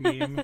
meme. 0.00 0.42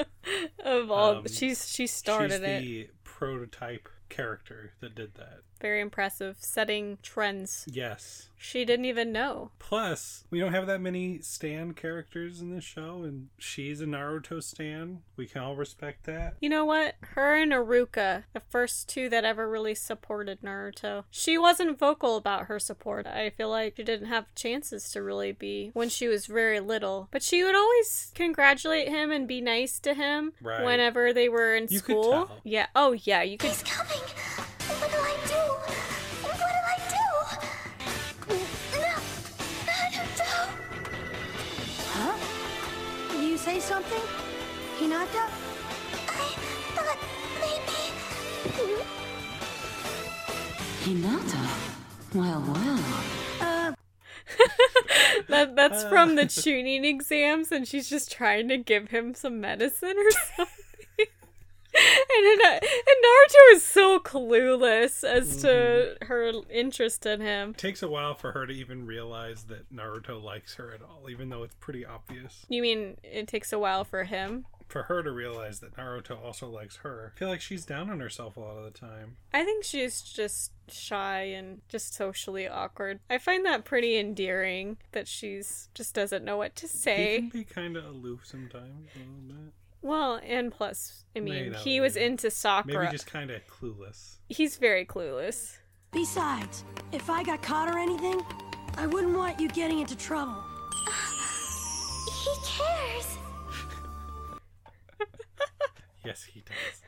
of 0.64 0.90
all 0.90 1.16
Um, 1.16 1.26
she's 1.28 1.68
she 1.70 1.86
started 1.86 2.32
She's 2.32 2.40
it. 2.40 2.60
the 2.60 2.90
prototype 3.04 3.88
character 4.08 4.72
that 4.80 4.94
did 4.94 5.14
that. 5.14 5.40
Very 5.60 5.80
impressive. 5.80 6.36
Setting 6.40 6.98
trends. 7.02 7.64
Yes. 7.70 8.24
She 8.40 8.64
didn't 8.64 8.84
even 8.84 9.10
know. 9.10 9.50
Plus, 9.58 10.22
we 10.30 10.38
don't 10.38 10.52
have 10.52 10.68
that 10.68 10.80
many 10.80 11.18
Stan 11.22 11.72
characters 11.74 12.40
in 12.40 12.54
this 12.54 12.62
show, 12.62 13.02
and 13.02 13.30
she's 13.36 13.80
a 13.80 13.84
Naruto 13.84 14.40
Stan. 14.40 15.00
We 15.16 15.26
can 15.26 15.42
all 15.42 15.56
respect 15.56 16.04
that. 16.06 16.36
You 16.40 16.48
know 16.48 16.64
what? 16.64 16.94
Her 17.00 17.34
and 17.34 17.50
Iruka, 17.50 18.22
the 18.32 18.42
first 18.48 18.88
two 18.88 19.08
that 19.08 19.24
ever 19.24 19.48
really 19.50 19.74
supported 19.74 20.40
Naruto. 20.42 21.02
She 21.10 21.36
wasn't 21.36 21.80
vocal 21.80 22.16
about 22.16 22.44
her 22.46 22.60
support. 22.60 23.08
I 23.08 23.30
feel 23.30 23.48
like 23.50 23.74
she 23.76 23.82
didn't 23.82 24.06
have 24.06 24.32
chances 24.36 24.88
to 24.92 25.02
really 25.02 25.32
be 25.32 25.72
when 25.74 25.88
she 25.88 26.06
was 26.06 26.26
very 26.26 26.60
little. 26.60 27.08
But 27.10 27.24
she 27.24 27.42
would 27.42 27.56
always 27.56 28.12
congratulate 28.14 28.88
him 28.88 29.10
and 29.10 29.26
be 29.26 29.40
nice 29.40 29.80
to 29.80 29.94
him 29.94 30.32
Right. 30.40 30.64
whenever 30.64 31.12
they 31.12 31.28
were 31.28 31.56
in 31.56 31.64
You 31.64 31.80
could 31.80 31.96
school. 31.96 32.12
tell. 32.12 32.40
Yeah. 32.44 32.66
Oh, 32.76 32.92
yeah. 32.92 33.22
You 33.22 33.36
could. 33.36 33.50
He's 33.50 33.64
coming. 33.64 33.98
Oh 34.70 34.80
what 34.80 34.92
say 43.48 43.60
something? 43.60 44.02
Hinata? 44.78 45.24
I 46.06 46.28
thought 46.74 46.98
maybe. 47.40 47.80
Hinata? 50.84 51.42
Well, 52.14 52.44
well. 52.46 52.80
Uh, 53.40 53.72
That 55.28 55.56
that's 55.56 55.84
Uh. 55.84 55.88
from 55.88 56.16
the 56.16 56.24
Chunin 56.26 56.84
exams, 56.84 57.50
and 57.50 57.66
she's 57.66 57.88
just 57.88 58.12
trying 58.12 58.48
to 58.48 58.58
give 58.58 58.88
him 58.88 59.14
some 59.14 59.40
medicine 59.40 59.96
or 59.96 60.10
something. 60.36 60.64
And, 61.78 62.40
and 62.42 62.60
Naruto 62.62 63.54
is 63.54 63.64
so 63.64 63.98
clueless 64.00 65.04
as 65.04 65.36
to 65.42 65.48
Mm-hmm. 65.48 66.06
her 66.06 66.32
interest 66.50 67.06
in 67.06 67.20
him. 67.20 67.50
It 67.50 67.58
takes 67.58 67.82
a 67.82 67.88
while 67.88 68.14
for 68.14 68.32
her 68.32 68.46
to 68.46 68.52
even 68.52 68.86
realize 68.86 69.44
that 69.44 69.72
Naruto 69.72 70.22
likes 70.22 70.54
her 70.54 70.72
at 70.72 70.82
all, 70.82 71.08
even 71.10 71.28
though 71.28 71.42
it's 71.42 71.54
pretty 71.60 71.84
obvious. 71.84 72.44
You 72.48 72.62
mean 72.62 72.96
it 73.02 73.28
takes 73.28 73.52
a 73.52 73.58
while 73.58 73.84
for 73.84 74.04
him? 74.04 74.44
For 74.68 74.82
her 74.84 75.02
to 75.02 75.10
realize 75.10 75.60
that 75.60 75.76
Naruto 75.76 76.22
also 76.22 76.48
likes 76.48 76.76
her. 76.78 77.12
I 77.14 77.18
feel 77.18 77.28
like 77.28 77.40
she's 77.40 77.64
down 77.64 77.88
on 77.90 78.00
herself 78.00 78.36
a 78.36 78.40
lot 78.40 78.58
of 78.58 78.64
the 78.64 78.70
time. 78.78 79.16
I 79.32 79.42
think 79.44 79.64
she's 79.64 80.02
just 80.02 80.52
shy 80.70 81.22
and 81.22 81.62
just 81.68 81.94
socially 81.94 82.46
awkward. 82.46 83.00
I 83.08 83.16
find 83.18 83.44
that 83.46 83.64
pretty 83.64 83.96
endearing 83.98 84.76
that 84.92 85.08
she's 85.08 85.70
just 85.74 85.94
doesn't 85.94 86.24
know 86.24 86.36
what 86.36 86.54
to 86.56 86.68
say. 86.68 87.18
can 87.20 87.28
be 87.30 87.44
kind 87.44 87.76
of 87.76 87.84
aloof 87.86 88.20
sometimes, 88.24 88.88
a 88.94 88.98
little 88.98 89.14
bit. 89.26 89.52
Well, 89.82 90.20
and 90.24 90.52
plus, 90.52 91.04
I 91.16 91.20
mean, 91.20 91.52
not 91.52 91.60
he 91.60 91.80
was 91.80 91.94
really. 91.94 92.06
into 92.08 92.30
Sakura. 92.30 92.80
Maybe 92.84 92.92
just 92.92 93.06
kind 93.06 93.30
of 93.30 93.40
clueless. 93.46 94.16
He's 94.28 94.56
very 94.56 94.84
clueless. 94.84 95.56
besides, 95.92 96.64
if 96.92 97.08
I 97.08 97.22
got 97.22 97.42
caught 97.42 97.68
or 97.68 97.78
anything, 97.78 98.20
I 98.76 98.86
wouldn't 98.86 99.16
want 99.16 99.40
you 99.40 99.48
getting 99.48 99.78
into 99.78 99.96
trouble. 99.96 100.42
He 102.24 102.34
cares. 102.44 103.06
Yes, 106.04 106.22
he 106.24 106.40
does. 106.40 106.80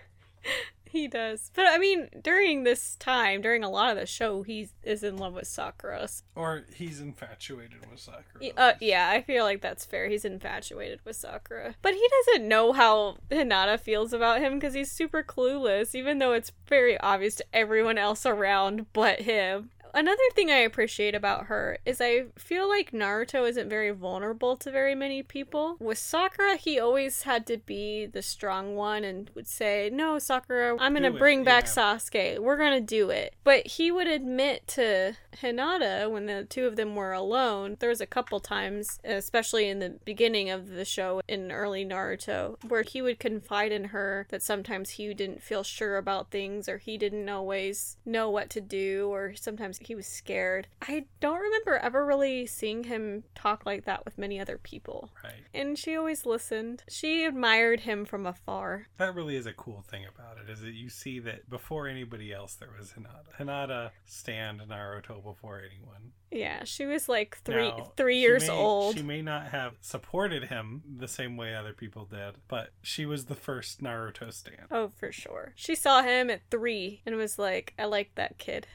He 0.91 1.07
does. 1.07 1.53
But 1.55 1.67
I 1.69 1.79
mean, 1.79 2.09
during 2.21 2.65
this 2.65 2.97
time, 2.97 3.41
during 3.43 3.63
a 3.63 3.71
lot 3.71 3.91
of 3.91 3.97
the 3.97 4.07
show, 4.07 4.43
he 4.43 4.69
is 4.83 5.05
in 5.05 5.17
love 5.17 5.35
with 5.35 5.47
Sakura. 5.47 6.09
Or 6.35 6.65
he's 6.75 7.01
infatuated 7.01 7.89
with 7.89 8.01
Sakura. 8.01 8.53
Uh, 8.57 8.73
yeah, 8.81 9.09
I 9.09 9.23
feel 9.23 9.45
like 9.45 9.61
that's 9.61 9.85
fair. 9.85 10.09
He's 10.09 10.25
infatuated 10.25 11.01
with 11.05 11.15
Sakura. 11.15 11.77
But 11.81 11.95
he 11.95 12.09
doesn't 12.27 12.49
know 12.49 12.73
how 12.73 13.19
Hinata 13.31 13.79
feels 13.79 14.13
about 14.13 14.41
him 14.41 14.55
because 14.55 14.75
he's 14.75 14.91
super 14.91 15.23
clueless, 15.23 15.95
even 15.95 16.19
though 16.19 16.33
it's 16.33 16.51
very 16.67 16.99
obvious 16.99 17.37
to 17.37 17.45
everyone 17.53 17.99
else 17.99 18.27
around 18.27 18.87
but 18.93 19.21
him. 19.21 19.71
Another 19.95 20.23
thing 20.35 20.51
I 20.51 20.59
appreciate 20.59 21.15
about 21.15 21.47
her 21.47 21.79
is 21.85 22.01
I 22.01 22.27
feel 22.37 22.69
like 22.69 22.93
Naruto 22.93 23.49
isn't 23.49 23.69
very 23.69 23.91
vulnerable 23.91 24.57
to 24.59 24.71
very 24.71 24.95
many 24.95 25.23
people. 25.23 25.77
With 25.81 25.99
Sakura, 25.99 26.57
he 26.57 26.79
always 26.79 27.23
had 27.23 27.47
to 27.49 27.59
be 27.59 28.07
the 28.07 28.23
strong 28.23 28.77
one 28.77 29.05
and 29.05 29.31
would 29.35 29.47
say, 29.47 29.91
No, 29.93 30.19
Sakura, 30.19 30.77
I'm 30.79 30.95
gonna 30.95 31.11
Do 31.11 31.17
it, 31.17 31.19
bring 31.19 31.45
back 31.45 31.65
yeah. 31.65 31.71
Sasuke. 31.97 32.39
We're 32.39 32.57
gonna 32.57 32.81
do 32.81 33.11
it. 33.11 33.35
But 33.45 33.67
he 33.67 33.91
would 33.91 34.07
admit 34.07 34.67
to 34.69 35.17
Hinata 35.43 36.11
when 36.11 36.27
the 36.27 36.45
two 36.45 36.67
of 36.67 36.77
them 36.77 36.95
were 36.95 37.13
alone. 37.13 37.77
There 37.81 37.89
was 37.89 38.01
a 38.01 38.07
couple 38.07 38.41
times, 38.41 38.99
especially 39.05 39.69
in 39.69 39.79
the 39.79 39.99
beginning 40.05 40.51
of 40.51 40.69
the 40.69 40.85
show 40.85 41.21
in 41.29 41.51
early 41.51 41.85
Naruto, 41.85 42.57
where 42.69 42.83
he 42.83 43.03
would 43.03 43.19
confide 43.19 43.73
in 43.73 43.85
her 43.85 44.27
that 44.31 44.43
sometimes 44.43 44.91
he 44.91 45.13
didn't 45.15 45.43
feel 45.43 45.63
sure 45.63 45.97
about 45.97 46.31
things 46.31 46.69
or 46.69 46.79
he 46.79 46.97
didn't 46.97 47.29
always 47.29 47.97
know 48.05 48.31
what 48.31 48.51
to 48.51 48.61
do 48.61 49.09
or 49.09 49.35
sometimes 49.35 49.80
he 49.81 49.95
was 49.95 50.07
scared. 50.07 50.69
I 50.83 51.07
don't 51.21 51.41
remember 51.41 51.77
ever 51.79 52.05
really 52.05 52.47
seeing 52.47 52.85
him 52.85 53.25
talk 53.35 53.65
like 53.65 53.87
that 53.87 54.05
with 54.05 54.19
many 54.19 54.39
other 54.39 54.59
people. 54.59 55.11
Right. 55.25 55.33
And 55.55 55.79
she 55.79 55.97
always 55.97 56.27
listened. 56.27 56.85
She 56.89 57.25
admired 57.25 57.81
him 57.81 58.05
from 58.05 58.27
afar. 58.27 58.87
That 58.99 59.15
really 59.15 59.37
is 59.37 59.47
a 59.47 59.53
cool 59.53 59.83
thing 59.89 60.05
about 60.07 60.37
it, 60.39 60.51
is 60.51 60.61
that 60.61 60.75
you 60.75 60.89
see 60.91 61.19
that 61.21 61.49
before 61.49 61.89
anybody 61.89 62.33
else 62.33 62.55
there 62.55 62.69
was 62.79 62.93
Hinata. 62.93 63.37
Hinata 63.39 63.91
stand 64.05 64.61
Naruto 64.61 65.23
before 65.25 65.61
anyone. 65.61 66.13
Yeah, 66.31 66.63
she 66.63 66.87
was 66.87 67.09
like 67.09 67.39
three 67.45 67.71
Now, 67.71 67.93
three 67.97 68.19
years 68.19 68.47
may- 68.47 68.55
old. 68.55 68.97
She 68.97 69.03
may 69.03 69.21
not 69.23 69.49
have 69.49 69.75
supported 69.81 70.45
him 70.45 70.83
the 70.99 71.09
same 71.09 71.37
way 71.37 71.55
other 71.57 71.73
people 71.73 72.05
did, 72.05 72.37
but 72.47 72.71
she 72.83 73.05
was 73.05 73.25
the 73.25 73.35
first 73.35 73.83
Naruto 73.83 74.33
stand. 74.33 74.67
Oh, 74.71 74.93
for 74.97 75.11
sure. 75.11 75.53
She 75.57 75.75
saw 75.75 76.03
him 76.03 76.31
at 76.31 76.43
three 76.51 77.01
and 77.05 77.17
was 77.17 77.37
like, 77.39 77.75
I 77.79 77.87
like 77.87 78.15
that 78.15 78.39
kid. 78.39 78.69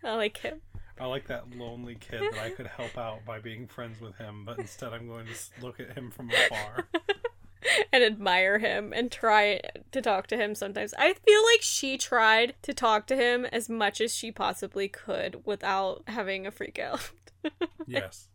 I 0.04 0.14
like 0.14 0.38
him. 0.38 0.60
I 0.98 1.06
like 1.06 1.28
that 1.28 1.56
lonely 1.56 1.94
kid 1.94 2.22
that 2.32 2.42
I 2.42 2.50
could 2.50 2.66
help 2.66 2.98
out 2.98 3.24
by 3.24 3.38
being 3.38 3.66
friends 3.66 4.00
with 4.00 4.16
him, 4.16 4.44
but 4.44 4.58
instead 4.58 4.92
I'm 4.92 5.08
going 5.08 5.26
to 5.26 5.64
look 5.64 5.80
at 5.80 5.96
him 5.96 6.10
from 6.10 6.30
afar. 6.30 6.88
and 7.92 8.04
admire 8.04 8.58
him 8.58 8.92
and 8.94 9.10
try 9.10 9.60
to 9.92 10.02
talk 10.02 10.26
to 10.28 10.36
him 10.36 10.54
sometimes. 10.54 10.94
I 10.98 11.14
feel 11.14 11.42
like 11.52 11.62
she 11.62 11.96
tried 11.96 12.54
to 12.62 12.74
talk 12.74 13.06
to 13.06 13.16
him 13.16 13.46
as 13.46 13.68
much 13.68 14.00
as 14.00 14.14
she 14.14 14.30
possibly 14.30 14.88
could 14.88 15.46
without 15.46 16.02
having 16.06 16.46
a 16.46 16.50
freak 16.50 16.78
out. 16.78 17.10
yes. 17.86 18.28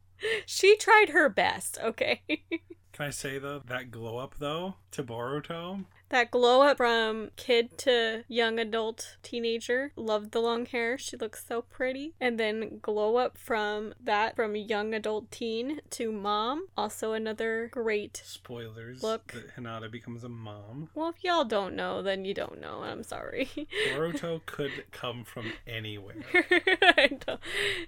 she 0.46 0.76
tried 0.78 1.10
her 1.10 1.30
best, 1.30 1.78
okay? 1.84 2.24
Can 2.28 3.06
I 3.06 3.10
say 3.10 3.38
though 3.40 3.62
that 3.66 3.92
glow 3.92 4.18
up 4.18 4.36
though 4.40 4.76
to 4.92 5.04
Boruto? 5.04 5.86
That 6.10 6.32
glow 6.32 6.62
up 6.62 6.78
from 6.78 7.32
kid 7.36 7.78
to 7.80 8.24
young 8.28 8.60
adult 8.60 9.18
teenager. 9.24 9.92
Loved 9.96 10.32
the 10.32 10.40
long 10.42 10.66
hair. 10.66 10.98
She 10.98 11.18
looks 11.18 11.46
so 11.48 11.62
pretty. 11.62 12.14
And 12.20 12.40
then 12.40 12.80
glow 12.82 13.18
up 13.18 13.38
from 13.38 13.94
that 14.04 14.36
from 14.36 14.56
young 14.56 14.94
adult 14.94 15.32
teen 15.32 15.82
to 15.92 16.12
mom. 16.12 16.68
Also 16.78 17.14
another 17.14 17.70
great 17.72 18.22
Spoilers. 18.26 19.04
Look. 19.04 19.34
that 19.34 19.56
Hinata 19.56 19.92
becomes 19.92 20.24
a 20.24 20.30
mom. 20.30 20.90
well, 20.96 21.10
if 21.10 21.24
y'all 21.24 21.46
don't 21.46 21.76
know, 21.76 22.02
then 22.02 22.26
you 22.26 22.34
don't 22.34 22.60
know. 22.60 22.84
I'm 22.84 23.04
sorry. 23.04 23.50
Boruto 23.94 24.46
could 24.46 24.72
come 24.92 25.24
from 25.24 25.52
anywhere. 25.68 26.24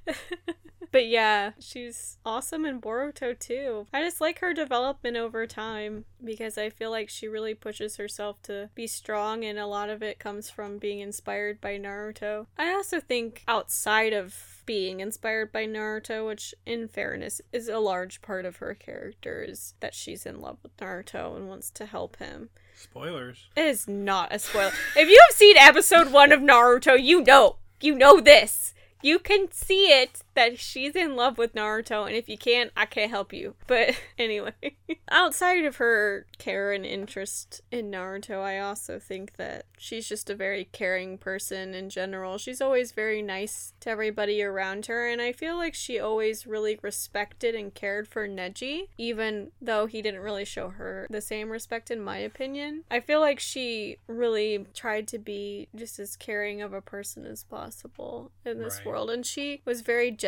But 0.91 1.07
yeah, 1.07 1.51
she's 1.59 2.17
awesome 2.25 2.65
in 2.65 2.79
Boruto 2.81 3.37
too. 3.37 3.87
I 3.93 4.03
just 4.03 4.21
like 4.21 4.39
her 4.39 4.53
development 4.53 5.17
over 5.17 5.45
time 5.45 6.05
because 6.23 6.57
I 6.57 6.69
feel 6.69 6.91
like 6.91 7.09
she 7.09 7.27
really 7.27 7.53
pushes 7.53 7.97
herself 7.97 8.16
to 8.17 8.69
be 8.75 8.87
strong, 8.87 9.43
and 9.43 9.59
a 9.59 9.67
lot 9.67 9.89
of 9.89 10.01
it 10.01 10.19
comes 10.19 10.49
from 10.49 10.77
being 10.77 10.99
inspired 10.99 11.61
by 11.61 11.77
Naruto. 11.77 12.47
I 12.57 12.71
also 12.71 12.99
think 12.99 13.43
outside 13.47 14.13
of 14.13 14.63
being 14.65 14.99
inspired 14.99 15.51
by 15.51 15.65
Naruto, 15.65 16.27
which, 16.27 16.53
in 16.65 16.87
fairness, 16.87 17.41
is 17.51 17.67
a 17.69 17.79
large 17.79 18.21
part 18.21 18.45
of 18.45 18.57
her 18.57 18.73
character, 18.73 19.41
is 19.41 19.73
that 19.79 19.93
she's 19.93 20.25
in 20.25 20.41
love 20.41 20.57
with 20.63 20.75
Naruto 20.77 21.35
and 21.35 21.47
wants 21.47 21.69
to 21.71 21.85
help 21.85 22.17
him. 22.17 22.49
Spoilers. 22.75 23.47
It 23.55 23.65
is 23.65 23.87
not 23.87 24.33
a 24.33 24.39
spoiler. 24.39 24.71
if 24.95 25.09
you 25.09 25.19
have 25.27 25.35
seen 25.35 25.57
episode 25.57 26.11
one 26.11 26.31
of 26.31 26.41
Naruto, 26.41 27.01
you 27.01 27.23
know. 27.23 27.57
You 27.79 27.95
know 27.95 28.19
this. 28.19 28.73
You 29.01 29.19
can 29.19 29.51
see 29.51 29.91
it 29.91 30.23
that 30.37 30.59
she's 30.59 30.95
in 30.95 31.15
love 31.15 31.39
with 31.39 31.55
Naruto, 31.55 32.05
and 32.05 32.15
if 32.15 32.29
you 32.29 32.37
can't, 32.37 32.71
I 32.77 32.85
can't 32.85 33.09
help 33.09 33.33
you. 33.33 33.55
But 33.65 33.99
anyway, 34.19 34.53
outside 35.09 35.65
of 35.65 35.77
her 35.77 36.27
care 36.37 36.71
and 36.71 36.85
interest 36.85 37.61
in 37.71 37.89
Naruto, 37.89 38.39
I 38.43 38.59
also 38.59 38.99
think 38.99 39.37
that 39.37 39.65
she's 39.79 40.07
just 40.07 40.29
a 40.29 40.35
very 40.35 40.65
caring 40.65 41.17
person 41.17 41.73
in 41.73 41.89
general. 41.89 42.37
She's 42.37 42.61
always 42.61 42.91
very 42.91 43.23
nice 43.23 43.73
to 43.79 43.89
everybody 43.89 44.43
around 44.43 44.85
her, 44.85 45.09
and 45.09 45.19
I 45.23 45.31
feel 45.31 45.55
like 45.57 45.73
she 45.73 45.99
always 45.99 46.45
really 46.45 46.77
respected 46.83 47.55
and 47.55 47.73
cared 47.73 48.07
for 48.07 48.27
Neji, 48.27 48.89
even 48.95 49.51
though 49.59 49.87
he 49.87 50.03
didn't 50.03 50.21
really 50.21 50.45
show 50.45 50.69
her 50.69 51.07
the 51.09 51.19
same 51.19 51.49
respect, 51.49 51.89
in 51.89 51.99
my 52.03 52.19
opinion. 52.19 52.83
I 52.91 52.99
feel 52.99 53.21
like 53.21 53.39
she 53.39 53.97
really 54.05 54.67
tried 54.75 55.07
to 55.07 55.17
be 55.17 55.67
just 55.75 55.97
as 55.97 56.15
caring 56.15 56.61
of 56.61 56.73
a 56.73 56.81
person 56.81 57.25
as 57.25 57.43
possible 57.43 58.29
in 58.45 58.59
this 58.61 58.81
Right. 58.85 58.91
world, 58.91 59.09
and 59.09 59.25
she 59.25 59.63
was 59.65 59.81
very 59.81 60.11
gentle. 60.11 60.26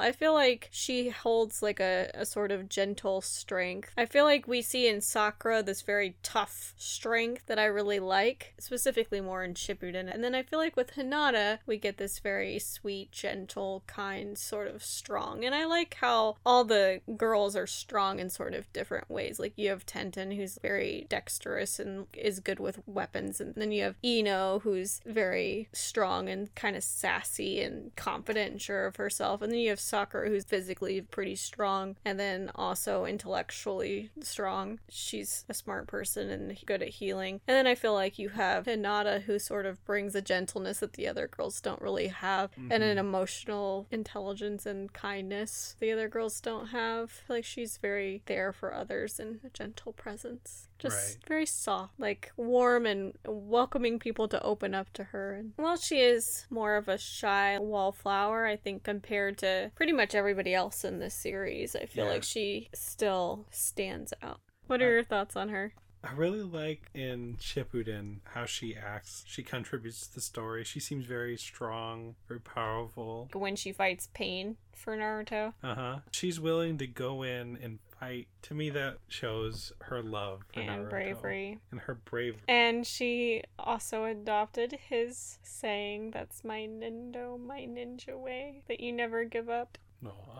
I 0.00 0.12
feel 0.12 0.34
like 0.34 0.68
she 0.70 1.10
holds 1.10 1.62
like 1.62 1.80
a, 1.80 2.10
a 2.14 2.26
sort 2.26 2.50
of 2.50 2.68
gentle 2.68 3.20
strength. 3.20 3.92
I 3.96 4.06
feel 4.06 4.24
like 4.24 4.46
we 4.46 4.62
see 4.62 4.88
in 4.88 5.00
Sakura 5.00 5.62
this 5.62 5.82
very 5.82 6.16
tough 6.22 6.74
strength 6.76 7.46
that 7.46 7.58
I 7.58 7.64
really 7.66 8.00
like, 8.00 8.54
specifically 8.58 9.20
more 9.20 9.44
in 9.44 9.54
Shippuden. 9.54 10.12
And 10.12 10.22
then 10.22 10.34
I 10.34 10.42
feel 10.42 10.58
like 10.58 10.76
with 10.76 10.94
Hinata, 10.94 11.58
we 11.66 11.76
get 11.76 11.98
this 11.98 12.18
very 12.18 12.58
sweet, 12.58 13.12
gentle, 13.12 13.82
kind, 13.86 14.36
sort 14.38 14.68
of 14.68 14.82
strong. 14.82 15.44
And 15.44 15.54
I 15.54 15.64
like 15.64 15.94
how 16.00 16.36
all 16.44 16.64
the 16.64 17.00
girls 17.16 17.56
are 17.56 17.66
strong 17.66 18.18
in 18.18 18.30
sort 18.30 18.54
of 18.54 18.72
different 18.72 19.10
ways. 19.10 19.38
Like 19.38 19.52
you 19.56 19.70
have 19.70 19.86
Tenten, 19.86 20.36
who's 20.36 20.58
very 20.62 21.06
dexterous 21.08 21.78
and 21.78 22.06
is 22.14 22.40
good 22.40 22.60
with 22.60 22.80
weapons, 22.86 23.40
and 23.40 23.54
then 23.54 23.72
you 23.72 23.82
have 23.82 23.96
Ino, 24.04 24.60
who's 24.60 25.00
very 25.06 25.68
strong 25.72 26.28
and 26.28 26.54
kind 26.54 26.76
of 26.76 26.82
sassy 26.82 27.60
and 27.60 27.94
confident 27.96 28.52
and 28.52 28.62
sure 28.62 28.86
of 28.86 28.96
herself. 28.96 29.35
And 29.42 29.52
then 29.52 29.58
you 29.58 29.70
have 29.70 29.80
Sakura, 29.80 30.28
who's 30.28 30.44
physically 30.44 31.00
pretty 31.00 31.36
strong 31.36 31.96
and 32.04 32.18
then 32.18 32.50
also 32.54 33.04
intellectually 33.04 34.10
strong. 34.20 34.80
She's 34.88 35.44
a 35.48 35.54
smart 35.54 35.86
person 35.86 36.30
and 36.30 36.56
good 36.66 36.82
at 36.82 36.88
healing. 36.88 37.40
And 37.46 37.56
then 37.56 37.66
I 37.66 37.74
feel 37.74 37.94
like 37.94 38.18
you 38.18 38.30
have 38.30 38.66
Hinata, 38.66 39.22
who 39.22 39.38
sort 39.38 39.66
of 39.66 39.84
brings 39.84 40.14
a 40.14 40.22
gentleness 40.22 40.80
that 40.80 40.94
the 40.94 41.08
other 41.08 41.28
girls 41.28 41.60
don't 41.60 41.80
really 41.80 42.08
have, 42.08 42.50
and 42.56 42.72
an 42.72 42.82
mm-hmm. 42.82 42.98
emotional 42.98 43.86
intelligence 43.90 44.66
and 44.66 44.92
kindness 44.92 45.76
the 45.80 45.92
other 45.92 46.08
girls 46.08 46.40
don't 46.40 46.68
have. 46.68 47.22
Like 47.28 47.44
she's 47.44 47.76
very 47.78 48.22
there 48.26 48.52
for 48.52 48.72
others 48.72 49.18
and 49.18 49.40
a 49.44 49.50
gentle 49.50 49.92
presence. 49.92 50.68
Just 50.78 51.16
Right. 51.18 51.26
very 51.26 51.46
soft, 51.46 51.98
like 51.98 52.32
warm 52.36 52.84
and 52.86 53.14
welcoming 53.26 53.98
people 53.98 54.28
to 54.28 54.42
open 54.42 54.74
up 54.74 54.92
to 54.94 55.04
her. 55.04 55.34
And 55.34 55.52
while 55.56 55.76
she 55.76 56.00
is 56.00 56.46
more 56.50 56.76
of 56.76 56.88
a 56.88 56.98
shy 56.98 57.58
wallflower, 57.58 58.46
I 58.46 58.56
think 58.56 58.82
compared 58.84 59.38
to 59.38 59.72
pretty 59.74 59.92
much 59.92 60.14
everybody 60.14 60.52
else 60.54 60.84
in 60.84 60.98
this 60.98 61.14
series, 61.14 61.74
I 61.74 61.86
feel 61.86 62.04
Yeah. 62.04 62.10
like 62.12 62.24
she 62.24 62.68
still 62.74 63.46
stands 63.50 64.12
out. 64.22 64.40
What 64.66 64.82
are 64.82 64.90
your 64.90 65.04
thoughts 65.04 65.36
on 65.36 65.48
her? 65.48 65.72
I 66.04 66.12
really 66.12 66.42
like 66.42 66.88
in 66.94 67.36
Shippuden 67.38 68.20
how 68.24 68.44
she 68.44 68.76
acts. 68.76 69.24
She 69.26 69.42
contributes 69.42 70.06
to 70.06 70.14
the 70.14 70.20
story. 70.20 70.62
She 70.62 70.78
seems 70.78 71.04
very 71.04 71.36
strong, 71.36 72.14
very 72.28 72.38
powerful. 72.40 73.28
When 73.32 73.56
she 73.56 73.72
fights 73.72 74.08
Pain 74.14 74.56
for 74.72 74.96
Naruto. 74.96 75.54
Uh 75.64 75.74
huh. 75.74 75.98
She's 76.12 76.38
willing 76.38 76.78
to 76.78 76.86
go 76.86 77.22
in 77.22 77.56
and 77.60 77.78
fight. 77.98 78.28
To 78.42 78.54
me, 78.54 78.70
that 78.70 78.98
shows 79.08 79.72
her 79.82 80.02
love 80.02 80.42
And 80.54 80.68
Naruto. 80.68 80.90
bravery. 80.90 81.58
and 81.70 81.80
her 81.80 81.94
bravery. 81.94 82.42
And 82.48 82.86
she 82.86 83.42
also 83.58 84.04
adopted 84.04 84.78
his 84.88 85.38
saying, 85.42 86.10
that's 86.12 86.44
my 86.44 86.60
Nindo, 86.66 87.38
my 87.38 87.60
ninja 87.60 88.18
way, 88.18 88.62
that 88.68 88.80
you 88.80 88.92
never 88.92 89.24
give 89.24 89.48
up. 89.48 89.78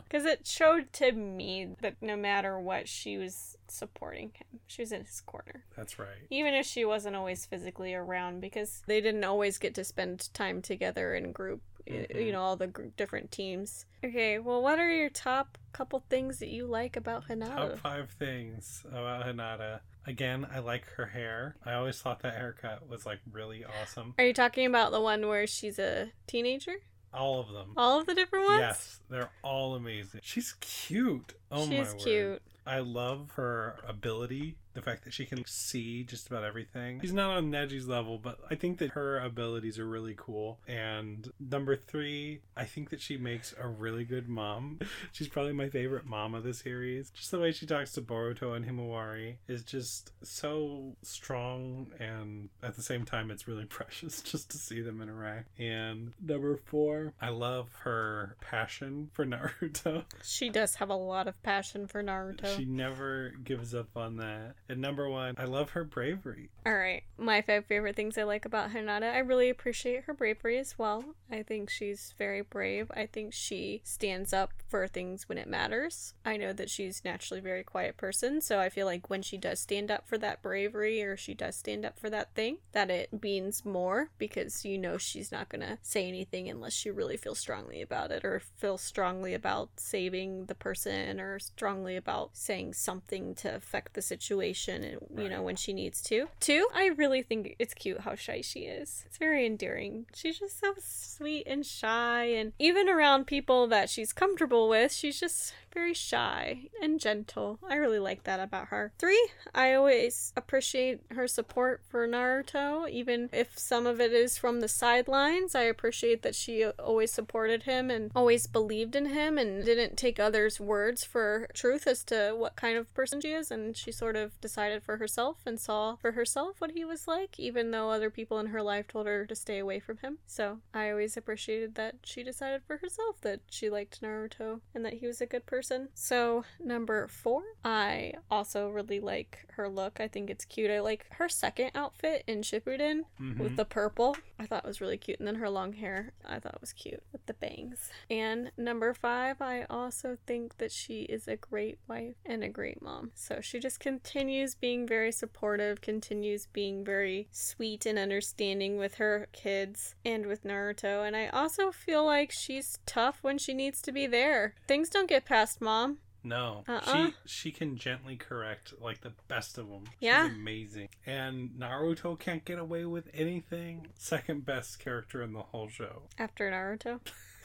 Because 0.05 0.27
uh, 0.27 0.31
it 0.31 0.47
showed 0.47 0.93
to 0.95 1.13
me 1.13 1.71
that 1.81 1.97
no 2.01 2.17
matter 2.17 2.61
what, 2.61 2.89
she 2.89 3.17
was 3.17 3.57
supporting 3.69 4.31
him. 4.35 4.61
She 4.67 4.83
was 4.83 4.93
in 4.93 5.05
his 5.05 5.21
corner. 5.21 5.65
That's 5.77 5.99
right. 5.99 6.27
Even 6.31 6.55
if 6.55 6.67
she 6.67 6.85
wasn't 6.85 7.17
always 7.17 7.47
physically 7.47 7.95
around, 7.95 8.41
because 8.41 8.83
they 8.87 9.01
didn't 9.01 9.25
always 9.25 9.59
get 9.59 9.75
to 9.75 9.85
spend 9.85 10.33
time 10.35 10.63
together 10.63 11.15
in 11.15 11.33
group, 11.33 11.63
Mhm. 11.87 12.25
you 12.27 12.33
know, 12.33 12.41
all 12.43 12.57
the 12.57 12.67
gr- 12.67 12.87
different 12.97 13.31
teams. 13.31 13.87
Okay, 14.05 14.39
well, 14.39 14.63
what 14.63 14.79
are 14.79 14.91
your 14.91 15.09
top 15.11 15.59
couple 15.73 16.01
things 16.09 16.39
that 16.41 16.49
you 16.49 16.67
like 16.67 16.97
about 16.97 17.29
Hinata? 17.29 17.55
Top 17.71 17.79
five 17.79 18.11
things 18.11 18.85
about 18.89 19.25
Hinata. 19.27 19.81
Again, 20.07 20.47
I 20.53 20.61
like 20.61 20.85
her 20.97 21.07
hair. 21.07 21.57
I 21.65 21.75
always 21.75 22.01
thought 22.01 22.21
that 22.23 22.35
haircut 22.35 22.89
was 22.89 23.05
like 23.07 23.19
really 23.31 23.65
awesome. 23.65 24.15
Are 24.19 24.25
you 24.25 24.33
talking 24.35 24.67
about 24.67 24.93
the 24.93 25.01
one 25.01 25.27
where 25.29 25.47
she's 25.47 25.79
a 25.79 26.13
teenager? 26.27 26.77
All 27.13 27.41
of 27.41 27.49
them. 27.53 27.73
All 27.77 28.01
of 28.01 28.07
the 28.07 28.15
different 28.15 28.47
ones? 28.47 28.61
Yes, 28.61 29.01
they're 29.09 29.31
all 29.43 29.75
amazing. 29.75 30.21
She's 30.23 30.55
cute. 30.61 31.35
Oh 31.51 31.67
my 31.67 31.77
She's 31.77 31.93
word. 31.93 31.99
cute. 32.01 32.43
I 32.67 32.81
love 32.81 33.31
her 33.37 33.77
ability, 33.87 34.57
the 34.77 34.83
fact 34.83 35.05
that 35.05 35.15
she 35.15 35.25
can 35.25 35.43
see 35.47 36.05
just 36.05 36.29
about 36.29 36.45
everything. 36.45 37.01
She's 37.01 37.13
not 37.13 37.31
on 37.31 37.51
Neji's 37.51 37.89
level, 37.89 38.19
but 38.19 38.39
I 38.51 38.55
think 38.55 38.79
that 38.79 38.91
her 38.91 39.19
abilities 39.19 39.79
are 39.79 39.87
really 39.87 40.15
cool. 40.17 40.59
And 40.69 41.33
number 41.41 41.77
three, 41.77 42.41
I 42.57 42.65
think 42.65 42.91
that 42.91 43.01
she 43.01 43.17
makes 43.17 43.55
a 43.59 43.67
really 43.67 44.05
good 44.05 44.29
mom. 44.29 44.81
She's 45.13 45.29
probably 45.29 45.55
my 45.55 45.71
favorite 45.71 46.05
mom 46.05 46.35
of 46.35 46.45
the 46.45 46.53
series. 46.53 47.11
Just 47.11 47.31
the 47.31 47.39
way 47.39 47.53
she 47.53 47.65
talks 47.65 47.93
to 47.93 48.03
Boruto 48.03 48.55
and 48.55 48.67
Himawari 48.67 49.37
is 49.49 49.65
just 49.65 50.13
so 50.23 50.95
strong, 51.03 51.89
and 51.99 52.51
at 52.63 52.77
the 52.77 52.83
same 52.83 53.07
time, 53.07 53.31
it's 53.31 53.49
really 53.49 53.65
precious 53.77 54.21
just 54.21 54.51
to 54.51 54.59
see 54.59 54.83
them 54.83 55.01
interact. 55.01 55.59
And 55.59 56.13
number 56.23 56.57
four, 56.57 57.15
I 57.21 57.31
love 57.31 57.71
her 57.85 58.37
passion 58.43 59.09
for 59.15 59.25
Naruto. 59.27 60.05
She 60.23 60.51
does 60.51 60.75
have 60.75 60.91
a 60.91 60.97
lot 60.97 61.29
of 61.29 61.43
passion 61.43 61.87
for 61.87 62.03
Naruto. 62.03 62.55
She 62.59 62.67
never 62.67 63.33
gives 63.43 63.75
up 63.75 63.97
on 63.97 64.19
that. 64.19 64.57
And 64.69 64.81
number 64.81 65.09
one, 65.09 65.35
I 65.39 65.45
love 65.45 65.71
her 65.71 65.85
bravery. 65.85 66.51
All 66.65 66.75
right, 66.75 67.05
my 67.17 67.41
five 67.43 67.67
favorite 67.67 67.95
things 67.95 68.19
I 68.19 68.25
like 68.25 68.45
about 68.45 68.73
Hinata. 68.73 69.13
I 69.13 69.19
really 69.19 69.49
appreciate 69.49 70.05
her 70.05 70.15
bravery 70.15 70.59
as 70.59 70.77
well. 70.77 71.05
I 71.31 71.43
think 71.43 71.71
she's 71.71 72.15
very 72.19 72.43
brave. 72.43 72.91
I 72.95 73.07
think 73.07 73.33
she 73.33 73.81
stands 73.85 74.33
up 74.33 74.53
for 74.69 74.89
things 74.89 75.29
when 75.29 75.39
it 75.39 75.49
matters. 75.49 76.15
I 76.25 76.37
know 76.37 76.53
that 76.53 76.71
she's 76.71 77.05
naturally 77.05 77.39
a 77.39 77.43
very 77.43 77.63
quiet 77.63 77.97
person, 77.97 78.41
so 78.41 78.59
I 78.59 78.69
feel 78.69 78.87
like 78.87 79.09
when 79.09 79.23
she 79.23 79.37
does 79.37 79.61
stand 79.61 79.91
up 79.91 80.09
for 80.09 80.19
that 80.19 80.43
bravery 80.43 81.03
or 81.03 81.17
she 81.17 81.35
does 81.35 81.55
stand 81.55 81.85
up 81.85 81.99
for 81.99 82.11
that 82.11 82.35
thing, 82.35 82.59
that 82.73 82.91
it 82.91 83.23
means 83.23 83.65
more 83.65 84.11
because 84.19 84.65
you 84.65 84.79
know 84.79 84.99
she's 84.99 85.31
not 85.31 85.49
gonna 85.49 85.79
say 85.83 86.09
anything 86.09 86.49
unless 86.49 86.73
she 86.73 86.91
really 86.91 87.17
feels 87.17 87.39
strongly 87.39 87.81
about 87.83 88.11
it 88.11 88.25
or 88.25 88.41
feels 88.57 88.83
strongly 88.83 89.33
about 89.35 89.69
saving 89.77 90.47
the 90.47 90.55
person 90.55 91.21
or 91.21 91.39
strongly 91.39 91.95
about 91.95 92.31
saying 92.33 92.73
something 92.73 93.35
to 93.37 93.55
affect 93.55 93.95
the 93.95 94.03
situation 94.03 94.56
and 94.69 94.99
you 95.17 95.29
know 95.29 95.43
when 95.43 95.57
she 95.57 95.73
needs 95.73 96.01
to. 96.03 96.29
Two, 96.41 96.69
I 96.75 96.87
really 96.87 97.23
think 97.23 97.57
it's 97.59 97.75
cute 97.75 98.01
how 98.01 98.15
shy 98.15 98.41
she 98.41 98.61
is. 98.61 99.05
It's 99.07 99.19
very 99.19 99.45
endearing. 99.47 100.07
She's 100.15 100.39
just 100.39 100.59
so 100.61 100.75
sweet 100.79 101.47
and 101.47 101.65
shy 101.65 102.25
and 102.25 102.53
even 102.59 102.89
around 102.89 103.27
people 103.27 103.67
that 103.69 103.91
she's 103.91 104.13
comfortable 104.13 104.69
with, 104.69 104.93
she's 104.93 105.21
just 105.21 105.53
very 105.77 105.93
shy 105.93 106.71
and 106.81 106.99
gentle. 106.99 107.59
I 107.69 107.75
really 107.75 107.99
like 107.99 108.25
that 108.25 108.41
about 108.41 108.69
her. 108.69 108.93
Three, 108.99 109.29
I 109.55 109.75
always 109.75 110.33
appreciate 110.35 111.03
her 111.11 111.29
support 111.29 111.83
for 111.87 112.09
Naruto, 112.09 112.89
even 112.89 113.29
if 113.31 113.59
some 113.59 113.87
of 113.87 114.01
it 114.01 114.11
is 114.11 114.39
from 114.39 114.61
the 114.61 114.69
sidelines. 114.69 115.55
I 115.55 115.65
appreciate 115.65 116.23
that 116.23 116.35
she 116.35 116.65
always 116.65 117.11
supported 117.11 117.65
him 117.65 117.91
and 117.91 118.11
always 118.17 118.47
believed 118.47 118.97
in 118.97 119.07
him 119.07 119.37
and 119.37 119.63
didn't 119.67 119.99
take 119.99 120.19
others' 120.19 120.59
words 120.59 121.05
for 121.05 121.47
truth 121.53 121.87
as 121.87 122.03
to 122.05 122.35
what 122.35 122.57
kind 122.57 122.79
of 122.79 122.93
person 122.95 123.21
she 123.21 123.33
is. 123.33 123.51
And 123.51 123.77
she 123.77 123.93
sort 123.93 124.17
of 124.17 124.41
decided 124.41 124.83
for 124.83 124.97
herself 124.97 125.41
and 125.45 125.61
saw 125.61 125.97
for 125.97 126.13
herself 126.13 126.59
what 126.59 126.71
he 126.71 126.87
was 126.87 127.07
like, 127.07 127.39
even 127.39 127.71
though 127.71 127.91
other 127.91 128.09
people 128.09 128.39
in 128.39 128.47
her 128.47 128.63
life 128.63 128.89
told 128.89 129.07
her 129.07 129.27
to 129.27 129.35
stay 129.35 129.59
away 129.59 129.81
from 129.81 129.99
him. 129.99 130.19
So 130.27 130.61
I 130.73 130.91
always 130.91 131.19
appreciated 131.19 131.75
that 131.75 131.97
she 132.03 132.23
decided 132.23 132.63
for 132.67 132.79
herself 132.79 133.21
that 133.21 133.41
she 133.51 133.69
liked 133.69 134.01
Naruto 134.01 134.61
and 134.75 134.83
that 134.87 134.95
he 134.95 135.07
was 135.07 135.21
a 135.21 135.27
good 135.27 135.45
person. 135.45 135.66
So, 135.95 136.45
number 136.61 137.09
four, 137.09 137.43
I 137.65 138.15
also 138.31 138.69
really 138.69 139.01
like 139.01 139.47
her 139.57 139.69
look. 139.69 140.01
I 140.01 140.09
think 140.09 140.31
it's 140.31 140.45
cute. 140.45 140.71
I 140.71 140.81
like 140.81 141.07
her 141.13 141.29
second 141.29 141.71
outfit 141.75 142.25
in 142.27 142.43
Shippuden 142.43 143.03
mm-hmm. 143.21 143.43
with 143.43 143.57
the 143.57 143.65
purple. 143.65 144.17
I 144.39 144.47
thought 144.47 144.67
was 144.67 144.81
really 144.81 144.99
cute. 144.99 145.19
And 145.19 145.27
then 145.27 145.37
her 145.37 145.49
long 145.49 145.73
hair, 145.73 146.13
I 146.27 146.39
thought 146.39 146.61
was 146.61 146.73
cute 146.73 147.03
with 147.13 147.25
the 147.27 147.35
bangs. 147.35 147.91
And 148.11 148.51
number 148.57 148.93
five, 148.93 149.41
I 149.41 149.65
also 149.71 150.19
think 150.27 150.59
that 150.59 150.71
she 150.71 151.03
is 151.03 151.27
a 151.27 151.37
great 151.37 151.79
wife 151.89 152.17
and 152.25 152.45
a 152.45 152.49
great 152.49 152.83
mom. 152.83 153.13
So 153.15 153.41
she 153.41 153.59
just 153.59 153.81
continues 153.81 154.55
being 154.55 154.87
very 154.87 155.11
supportive, 155.11 155.81
continues 155.81 156.47
being 156.53 156.85
very 156.85 157.29
sweet 157.33 157.87
and 157.87 157.99
understanding 157.99 158.77
with 158.77 158.97
her 158.97 159.29
kids 159.33 159.95
and 160.05 160.27
with 160.27 160.45
Naruto. 160.45 161.07
And 161.07 161.17
I 161.17 161.29
also 161.29 161.71
feel 161.71 162.05
like 162.05 162.31
she's 162.31 162.79
tough 162.85 163.19
when 163.23 163.39
she 163.39 163.55
needs 163.55 163.81
to 163.83 163.93
be 163.93 164.07
there. 164.07 164.55
Things 164.69 164.91
don't 164.91 165.09
get 165.09 165.25
past 165.25 165.56
mom. 165.61 165.99
No, 166.25 166.65
Uh-uh. 166.67 167.07
she 167.07 167.15
she 167.25 167.53
can 167.53 167.77
gently 167.77 168.17
correct 168.17 168.75
like 168.81 169.01
the 169.03 169.13
best 169.29 169.59
of 169.59 169.69
them. 169.69 169.85
She's 169.87 169.95
Yeah. 170.01 170.27
amazing. 170.27 170.89
And 171.07 171.51
Naruto 171.51 172.19
can't 172.19 172.45
get 172.45 172.59
away 172.59 172.85
with 172.85 173.09
anything. 173.15 173.87
Second 173.95 174.45
best 174.45 174.81
character 174.81 175.23
in 175.23 175.33
the 175.33 175.43
whole 175.43 175.69
show. 175.69 176.03
After 176.19 176.51
Naruto. 176.51 177.01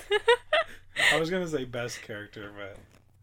I 1.14 1.20
was 1.20 1.30
gonna 1.30 1.48
say 1.48 1.64
best 1.66 2.02
character, 2.02 2.52
but 2.58 2.78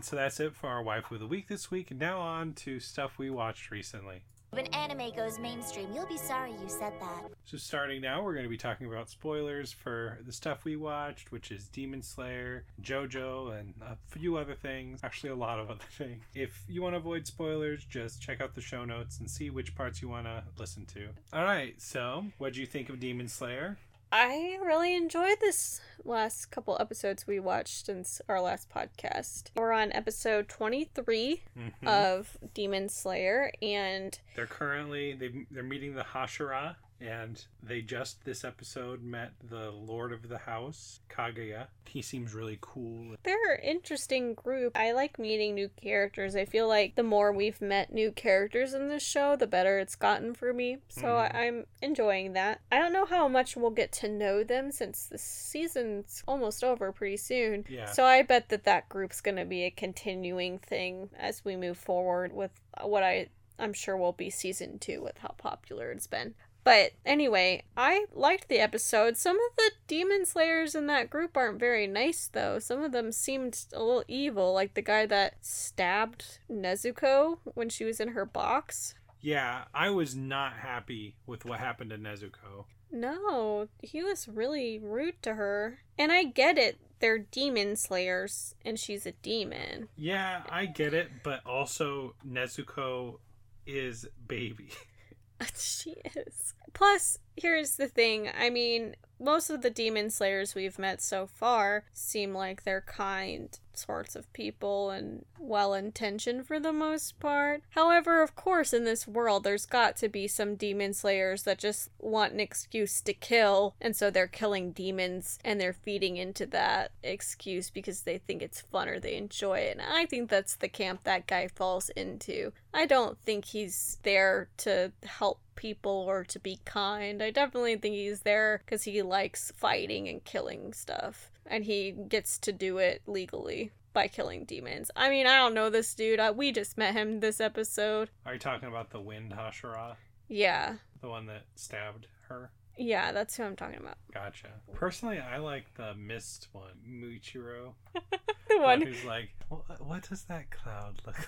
so 0.04 0.14
that's 0.14 0.38
it 0.38 0.54
for 0.54 0.68
our 0.68 0.82
wife 0.82 1.10
of 1.10 1.18
the 1.18 1.26
week 1.26 1.48
this 1.48 1.70
week. 1.72 1.90
Now 1.90 2.20
on 2.20 2.52
to 2.54 2.78
stuff 2.78 3.18
we 3.18 3.28
watched 3.30 3.70
recently. 3.72 4.22
When 4.50 4.66
anime 4.68 5.10
goes 5.14 5.38
mainstream, 5.38 5.88
you'll 5.94 6.06
be 6.06 6.16
sorry 6.16 6.52
you 6.52 6.68
said 6.68 6.94
that. 7.00 7.24
So 7.44 7.58
starting 7.58 8.00
now, 8.00 8.22
we're 8.22 8.32
going 8.32 8.46
to 8.46 8.50
be 8.50 8.56
talking 8.56 8.86
about 8.86 9.10
spoilers 9.10 9.72
for 9.72 10.18
the 10.26 10.32
stuff 10.32 10.64
we 10.64 10.74
watched, 10.74 11.30
which 11.30 11.50
is 11.50 11.68
Demon 11.68 12.02
Slayer, 12.02 12.64
JoJo, 12.82 13.58
and 13.58 13.74
a 13.82 13.96
few 14.08 14.36
other 14.38 14.54
things. 14.54 15.00
Actually, 15.02 15.30
a 15.30 15.36
lot 15.36 15.60
of 15.60 15.70
other 15.70 15.84
things. 15.98 16.24
If 16.34 16.64
you 16.66 16.80
want 16.82 16.94
to 16.94 16.98
avoid 16.98 17.26
spoilers, 17.26 17.84
just 17.84 18.22
check 18.22 18.40
out 18.40 18.54
the 18.54 18.62
show 18.62 18.86
notes 18.86 19.20
and 19.20 19.30
see 19.30 19.50
which 19.50 19.74
parts 19.74 20.00
you 20.00 20.08
want 20.08 20.26
to 20.26 20.42
listen 20.58 20.86
to. 20.86 21.08
All 21.32 21.44
right, 21.44 21.74
so 21.80 22.24
what 22.38 22.54
do 22.54 22.60
you 22.60 22.66
think 22.66 22.88
of 22.88 22.98
Demon 22.98 23.28
Slayer? 23.28 23.76
I 24.10 24.58
really 24.62 24.94
enjoyed 24.96 25.38
this 25.40 25.80
last 26.04 26.46
couple 26.46 26.76
episodes 26.80 27.26
we 27.26 27.38
watched 27.40 27.86
since 27.86 28.22
our 28.28 28.40
last 28.40 28.70
podcast. 28.70 29.50
We're 29.54 29.72
on 29.72 29.92
episode 29.92 30.48
23 30.48 31.42
Mhm. 31.56 31.72
of 31.86 32.38
Demon 32.54 32.88
Slayer, 32.88 33.52
and 33.60 34.18
They're 34.34 34.46
currently 34.46 35.12
they 35.12 35.46
they're 35.50 35.62
meeting 35.62 35.94
the 35.94 36.04
Hashira, 36.04 36.76
and 37.00 37.44
they 37.62 37.80
just 37.80 38.24
this 38.24 38.44
episode 38.44 39.02
met 39.02 39.32
the 39.48 39.70
Lord 39.70 40.12
of 40.12 40.28
the 40.28 40.38
House, 40.38 41.00
Kagaya. 41.08 41.66
He 41.86 42.02
seems 42.02 42.34
really 42.34 42.58
cool. 42.60 43.16
they're 43.22 43.54
an 43.54 43.62
interesting 43.62 44.34
group. 44.34 44.76
I 44.76 44.92
like 44.92 45.18
meeting 45.18 45.54
new 45.54 45.70
characters. 45.80 46.36
I 46.36 46.44
feel 46.44 46.68
like 46.68 46.96
the 46.96 47.02
more 47.02 47.32
we've 47.32 47.60
met 47.62 47.92
new 47.92 48.12
characters 48.12 48.74
in 48.74 48.88
this 48.88 49.02
show, 49.02 49.36
the 49.36 49.46
better 49.46 49.78
it's 49.78 49.94
gotten 49.94 50.34
for 50.34 50.52
me. 50.52 50.78
So. 50.88 51.16
I- 51.16 51.38
I'm 51.38 51.66
enjoying 51.82 52.32
that. 52.34 52.60
I 52.70 52.78
don't 52.78 52.92
know 52.92 53.06
how 53.06 53.28
much 53.28 53.56
we'll 53.56 53.70
get 53.70 53.92
to 53.92 54.08
know 54.08 54.42
them 54.44 54.72
since 54.72 55.06
the 55.06 55.18
season's 55.18 56.22
almost 56.26 56.62
over 56.64 56.92
pretty 56.92 57.16
soon. 57.16 57.64
Yeah. 57.68 57.86
So 57.86 58.04
I 58.04 58.22
bet 58.22 58.48
that 58.50 58.64
that 58.64 58.88
group's 58.88 59.20
going 59.20 59.36
to 59.36 59.44
be 59.44 59.64
a 59.64 59.70
continuing 59.70 60.58
thing 60.58 61.10
as 61.18 61.44
we 61.44 61.56
move 61.56 61.78
forward 61.78 62.32
with 62.32 62.50
what 62.82 63.02
I 63.02 63.28
I'm 63.58 63.72
sure 63.72 63.96
will 63.96 64.12
be 64.12 64.30
season 64.30 64.78
2 64.78 65.02
with 65.02 65.18
how 65.18 65.34
popular 65.36 65.90
it's 65.90 66.06
been. 66.06 66.34
But 66.68 66.92
anyway, 67.06 67.62
I 67.78 68.04
liked 68.14 68.50
the 68.50 68.58
episode. 68.58 69.16
Some 69.16 69.36
of 69.36 69.56
the 69.56 69.70
demon 69.86 70.26
slayers 70.26 70.74
in 70.74 70.86
that 70.88 71.08
group 71.08 71.34
aren't 71.34 71.58
very 71.58 71.86
nice 71.86 72.28
though. 72.30 72.58
Some 72.58 72.84
of 72.84 72.92
them 72.92 73.10
seemed 73.10 73.64
a 73.72 73.82
little 73.82 74.04
evil, 74.06 74.52
like 74.52 74.74
the 74.74 74.82
guy 74.82 75.06
that 75.06 75.36
stabbed 75.40 76.40
Nezuko 76.52 77.38
when 77.54 77.70
she 77.70 77.86
was 77.86 78.00
in 78.00 78.08
her 78.08 78.26
box. 78.26 78.94
Yeah, 79.18 79.64
I 79.72 79.88
was 79.88 80.14
not 80.14 80.58
happy 80.58 81.16
with 81.26 81.46
what 81.46 81.58
happened 81.58 81.88
to 81.88 81.96
Nezuko. 81.96 82.66
No, 82.92 83.68
he 83.82 84.02
was 84.02 84.28
really 84.28 84.78
rude 84.78 85.22
to 85.22 85.36
her. 85.36 85.78
And 85.98 86.12
I 86.12 86.24
get 86.24 86.58
it. 86.58 86.76
They're 87.00 87.16
demon 87.16 87.76
slayers 87.76 88.54
and 88.62 88.78
she's 88.78 89.06
a 89.06 89.12
demon. 89.12 89.88
Yeah, 89.96 90.42
I 90.50 90.66
get 90.66 90.92
it, 90.92 91.08
but 91.22 91.40
also 91.46 92.14
Nezuko 92.30 93.20
is 93.66 94.06
baby. 94.26 94.68
she 95.56 95.96
is. 96.16 96.54
Plus, 96.72 97.18
here's 97.36 97.76
the 97.76 97.88
thing. 97.88 98.30
I 98.38 98.50
mean, 98.50 98.96
most 99.20 99.50
of 99.50 99.62
the 99.62 99.70
demon 99.70 100.10
slayers 100.10 100.54
we've 100.54 100.78
met 100.78 101.00
so 101.02 101.26
far 101.26 101.84
seem 101.92 102.34
like 102.34 102.64
they're 102.64 102.82
kind 102.82 103.58
sorts 103.78 104.16
of 104.16 104.32
people 104.32 104.90
and 104.90 105.24
well 105.38 105.74
intentioned 105.74 106.46
for 106.46 106.58
the 106.58 106.72
most 106.72 107.18
part. 107.20 107.62
However, 107.70 108.22
of 108.22 108.34
course, 108.34 108.72
in 108.72 108.84
this 108.84 109.06
world, 109.06 109.44
there's 109.44 109.66
got 109.66 109.96
to 109.98 110.08
be 110.08 110.28
some 110.28 110.56
demon 110.56 110.92
slayers 110.92 111.44
that 111.44 111.58
just 111.58 111.90
want 111.98 112.32
an 112.32 112.40
excuse 112.40 113.00
to 113.02 113.14
kill, 113.14 113.74
and 113.80 113.94
so 113.94 114.10
they're 114.10 114.26
killing 114.26 114.72
demons 114.72 115.38
and 115.44 115.60
they're 115.60 115.72
feeding 115.72 116.16
into 116.16 116.46
that 116.46 116.92
excuse 117.02 117.70
because 117.70 118.02
they 118.02 118.18
think 118.18 118.42
it's 118.42 118.60
fun 118.60 118.88
or 118.88 119.00
they 119.00 119.16
enjoy 119.16 119.58
it. 119.58 119.78
And 119.78 119.86
I 119.86 120.06
think 120.06 120.28
that's 120.28 120.56
the 120.56 120.68
camp 120.68 121.04
that 121.04 121.26
guy 121.26 121.48
falls 121.48 121.88
into. 121.90 122.52
I 122.74 122.86
don't 122.86 123.18
think 123.20 123.46
he's 123.46 123.98
there 124.02 124.48
to 124.58 124.92
help 125.04 125.40
people 125.58 126.04
or 126.08 126.22
to 126.24 126.38
be 126.38 126.60
kind. 126.64 127.20
I 127.22 127.30
definitely 127.30 127.76
think 127.76 127.96
he's 127.96 128.20
there 128.20 128.62
because 128.64 128.84
he 128.84 129.02
likes 129.02 129.52
fighting 129.56 130.08
and 130.08 130.22
killing 130.24 130.72
stuff. 130.72 131.30
And 131.48 131.64
he 131.64 131.92
gets 131.92 132.38
to 132.38 132.52
do 132.52 132.78
it 132.78 133.02
legally 133.06 133.72
by 133.92 134.06
killing 134.06 134.44
demons. 134.44 134.90
I 134.94 135.08
mean, 135.10 135.26
I 135.26 135.36
don't 135.36 135.54
know 135.54 135.70
this 135.70 135.94
dude. 135.94 136.20
I, 136.20 136.30
we 136.30 136.52
just 136.52 136.78
met 136.78 136.94
him 136.94 137.20
this 137.20 137.40
episode. 137.40 138.10
Are 138.26 138.34
you 138.34 138.38
talking 138.38 138.68
about 138.68 138.90
the 138.90 139.00
Wind 139.00 139.32
Hashira? 139.32 139.96
Yeah. 140.28 140.74
The 141.00 141.08
one 141.08 141.26
that 141.26 141.44
stabbed 141.56 142.06
her? 142.28 142.50
Yeah, 142.76 143.10
that's 143.12 143.36
who 143.36 143.42
I'm 143.42 143.56
talking 143.56 143.78
about. 143.80 143.96
Gotcha. 144.12 144.48
Personally, 144.72 145.18
I 145.18 145.38
like 145.38 145.74
the 145.74 145.94
Mist 145.94 146.48
one, 146.52 146.78
Muichiro. 146.88 147.72
The 148.48 148.58
one. 148.58 148.80
Who's 148.80 149.04
like, 149.04 149.28
what, 149.50 149.84
what 149.84 150.08
does 150.08 150.22
that 150.24 150.50
cloud 150.50 151.02
look 151.04 151.16
like? 151.18 151.26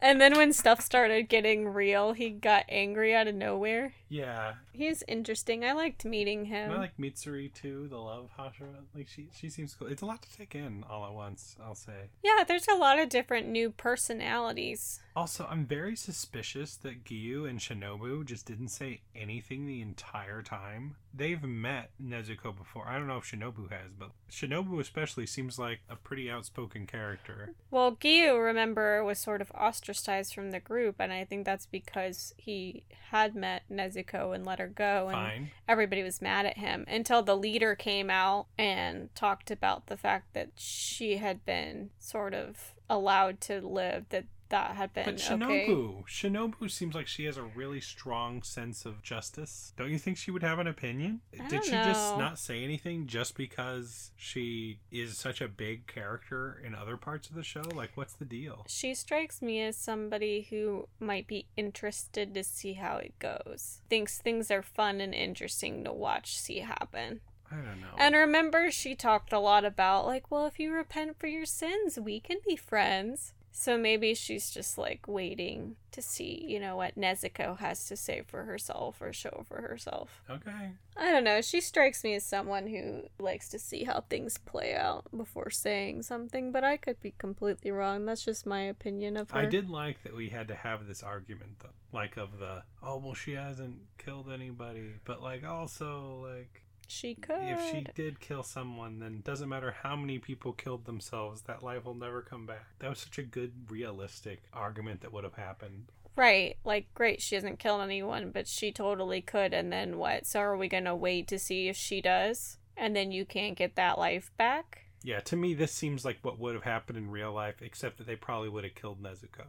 And 0.00 0.20
then 0.20 0.36
when 0.36 0.52
stuff 0.52 0.80
started 0.82 1.28
getting 1.28 1.66
real, 1.68 2.12
he 2.12 2.30
got 2.30 2.64
angry 2.68 3.14
out 3.14 3.26
of 3.26 3.34
nowhere. 3.34 3.94
Yeah. 4.08 4.54
He's 4.72 5.02
interesting. 5.08 5.64
I 5.64 5.72
liked 5.72 6.04
meeting 6.04 6.44
him. 6.46 6.70
I 6.70 6.76
like 6.76 6.96
Mitsuri 6.98 7.52
too, 7.52 7.88
the 7.88 7.96
love 7.96 8.28
Hashira. 8.38 8.84
Like 8.94 9.08
she 9.08 9.28
she 9.34 9.48
seems 9.48 9.74
cool. 9.74 9.88
It's 9.88 10.02
a 10.02 10.06
lot 10.06 10.22
to 10.22 10.36
take 10.36 10.54
in 10.54 10.84
all 10.88 11.06
at 11.06 11.12
once, 11.14 11.56
I'll 11.64 11.74
say. 11.74 12.10
yeah, 12.22 12.44
there's 12.46 12.68
a 12.68 12.74
lot 12.76 12.98
of 12.98 13.08
different 13.08 13.48
new 13.48 13.70
personalities. 13.70 15.00
Also, 15.16 15.46
I'm 15.48 15.64
very 15.64 15.94
suspicious 15.94 16.74
that 16.76 17.04
Gyu 17.04 17.48
and 17.48 17.60
Shinobu 17.60 18.24
just 18.24 18.46
didn't 18.46 18.68
say 18.68 19.02
anything 19.14 19.64
the 19.64 19.80
entire 19.80 20.42
time. 20.42 20.96
They've 21.16 21.42
met 21.42 21.90
Nezuko 22.02 22.56
before. 22.56 22.88
I 22.88 22.98
don't 22.98 23.06
know 23.06 23.18
if 23.18 23.24
Shinobu 23.30 23.70
has, 23.70 23.92
but 23.96 24.10
Shinobu 24.28 24.80
especially 24.80 25.26
seems 25.26 25.56
like 25.56 25.80
a 25.88 25.94
pretty 25.94 26.28
outspoken 26.28 26.86
character. 26.86 27.54
Well, 27.70 27.92
Gyu, 27.94 28.42
remember, 28.44 29.04
was 29.04 29.20
sort 29.20 29.40
of 29.40 29.52
ostracized 29.52 30.34
from 30.34 30.50
the 30.50 30.58
group, 30.58 30.96
and 30.98 31.12
I 31.12 31.24
think 31.24 31.44
that's 31.44 31.66
because 31.66 32.34
he 32.36 32.82
had 33.10 33.36
met 33.36 33.62
Nezuko 33.70 34.34
and 34.34 34.44
let 34.44 34.58
her 34.58 34.66
go, 34.66 35.08
and 35.08 35.16
Fine. 35.16 35.50
everybody 35.68 36.02
was 36.02 36.20
mad 36.20 36.44
at 36.44 36.58
him 36.58 36.84
until 36.88 37.22
the 37.22 37.36
leader 37.36 37.76
came 37.76 38.10
out 38.10 38.46
and 38.58 39.14
talked 39.14 39.52
about 39.52 39.86
the 39.86 39.96
fact 39.96 40.34
that 40.34 40.50
she 40.56 41.18
had 41.18 41.44
been 41.44 41.90
sort 42.00 42.34
of 42.34 42.72
allowed 42.90 43.40
to 43.40 43.60
live, 43.60 44.06
that 44.10 44.24
that 44.48 44.76
had 44.76 44.92
been 44.92 45.04
But 45.04 45.14
okay. 45.14 45.66
Shinobu, 45.66 46.04
Shinobu 46.06 46.70
seems 46.70 46.94
like 46.94 47.06
she 47.06 47.24
has 47.24 47.36
a 47.36 47.42
really 47.42 47.80
strong 47.80 48.42
sense 48.42 48.84
of 48.84 49.02
justice. 49.02 49.72
Don't 49.76 49.90
you 49.90 49.98
think 49.98 50.16
she 50.16 50.30
would 50.30 50.42
have 50.42 50.58
an 50.58 50.66
opinion? 50.66 51.20
Did 51.48 51.64
she 51.64 51.70
just 51.70 52.18
not 52.18 52.38
say 52.38 52.62
anything 52.62 53.06
just 53.06 53.36
because 53.36 54.10
she 54.16 54.80
is 54.90 55.16
such 55.16 55.40
a 55.40 55.48
big 55.48 55.86
character 55.86 56.60
in 56.64 56.74
other 56.74 56.96
parts 56.96 57.28
of 57.28 57.34
the 57.34 57.42
show? 57.42 57.62
Like, 57.74 57.92
what's 57.96 58.14
the 58.14 58.24
deal? 58.24 58.64
She 58.68 58.94
strikes 58.94 59.42
me 59.42 59.60
as 59.62 59.76
somebody 59.76 60.46
who 60.50 60.88
might 61.00 61.26
be 61.26 61.46
interested 61.56 62.34
to 62.34 62.44
see 62.44 62.74
how 62.74 62.96
it 62.96 63.18
goes. 63.18 63.80
Thinks 63.88 64.18
things 64.18 64.50
are 64.50 64.62
fun 64.62 65.00
and 65.00 65.14
interesting 65.14 65.84
to 65.84 65.92
watch 65.92 66.38
see 66.38 66.58
happen. 66.58 67.20
I 67.50 67.56
don't 67.56 67.80
know. 67.80 67.94
And 67.96 68.14
remember, 68.14 68.70
she 68.70 68.94
talked 68.94 69.32
a 69.32 69.38
lot 69.38 69.64
about, 69.64 70.06
like, 70.06 70.30
well, 70.30 70.46
if 70.46 70.58
you 70.58 70.72
repent 70.72 71.18
for 71.18 71.26
your 71.26 71.46
sins, 71.46 71.98
we 71.98 72.18
can 72.18 72.38
be 72.46 72.56
friends. 72.56 73.32
So 73.56 73.78
maybe 73.78 74.14
she's 74.14 74.50
just 74.50 74.76
like 74.76 75.06
waiting 75.06 75.76
to 75.92 76.02
see, 76.02 76.44
you 76.48 76.58
know, 76.58 76.74
what 76.74 76.96
Nezuko 76.98 77.56
has 77.58 77.86
to 77.86 77.96
say 77.96 78.22
for 78.26 78.42
herself 78.42 79.00
or 79.00 79.12
show 79.12 79.44
for 79.46 79.62
herself. 79.62 80.22
okay. 80.28 80.72
I 80.96 81.10
don't 81.12 81.22
know. 81.22 81.40
She 81.40 81.60
strikes 81.60 82.02
me 82.02 82.14
as 82.14 82.24
someone 82.24 82.66
who 82.66 83.02
likes 83.20 83.48
to 83.50 83.60
see 83.60 83.84
how 83.84 84.00
things 84.00 84.38
play 84.38 84.74
out 84.74 85.04
before 85.16 85.50
saying 85.50 86.02
something, 86.02 86.50
but 86.50 86.64
I 86.64 86.76
could 86.76 87.00
be 87.00 87.14
completely 87.16 87.70
wrong. 87.70 88.06
That's 88.06 88.24
just 88.24 88.44
my 88.44 88.62
opinion 88.62 89.16
of 89.16 89.30
her. 89.30 89.38
I 89.38 89.46
did 89.46 89.70
like 89.70 90.02
that 90.02 90.16
we 90.16 90.30
had 90.30 90.48
to 90.48 90.56
have 90.56 90.88
this 90.88 91.04
argument 91.04 91.60
though. 91.60 91.68
Like 91.92 92.16
of 92.16 92.40
the 92.40 92.64
oh 92.82 92.98
well 92.98 93.14
she 93.14 93.34
hasn't 93.34 93.76
killed 93.98 94.32
anybody, 94.32 94.94
but 95.04 95.22
like 95.22 95.44
also 95.44 96.28
like 96.28 96.63
She 96.88 97.14
could. 97.14 97.42
if 97.42 97.70
she 97.70 97.86
did 97.94 98.20
kill 98.20 98.42
someone 98.42 98.98
then 98.98 99.22
doesn't 99.24 99.48
matter 99.48 99.74
how 99.82 99.96
many 99.96 100.18
people 100.18 100.52
killed 100.52 100.84
themselves, 100.84 101.42
that 101.42 101.62
life 101.62 101.84
will 101.84 101.94
never 101.94 102.22
come 102.22 102.46
back. 102.46 102.66
That 102.78 102.90
was 102.90 102.98
such 102.98 103.18
a 103.18 103.22
good 103.22 103.52
realistic 103.70 104.42
argument 104.52 105.00
that 105.00 105.12
would 105.12 105.24
have 105.24 105.34
happened. 105.34 105.86
Right. 106.16 106.56
Like, 106.64 106.92
great, 106.94 107.20
she 107.20 107.34
hasn't 107.34 107.58
killed 107.58 107.82
anyone, 107.82 108.30
but 108.30 108.46
she 108.46 108.70
totally 108.70 109.20
could. 109.20 109.52
And 109.52 109.72
then 109.72 109.98
what? 109.98 110.26
So 110.26 110.40
are 110.40 110.56
we 110.56 110.68
going 110.68 110.84
to 110.84 110.94
wait 110.94 111.28
to 111.28 111.38
see 111.38 111.68
if 111.68 111.76
she 111.76 112.00
does? 112.00 112.58
And 112.76 112.94
then 112.94 113.10
you 113.10 113.24
can't 113.24 113.56
get 113.56 113.76
that 113.76 113.98
life 113.98 114.30
back? 114.36 114.86
Yeah, 115.02 115.20
to 115.20 115.36
me, 115.36 115.54
this 115.54 115.72
seems 115.72 116.04
like 116.04 116.18
what 116.22 116.38
would 116.38 116.54
have 116.54 116.64
happened 116.64 116.98
in 116.98 117.10
real 117.10 117.32
life, 117.32 117.56
except 117.60 117.98
that 117.98 118.06
they 118.06 118.16
probably 118.16 118.48
would 118.48 118.64
have 118.64 118.74
killed 118.74 119.02
Nezuko 119.02 119.46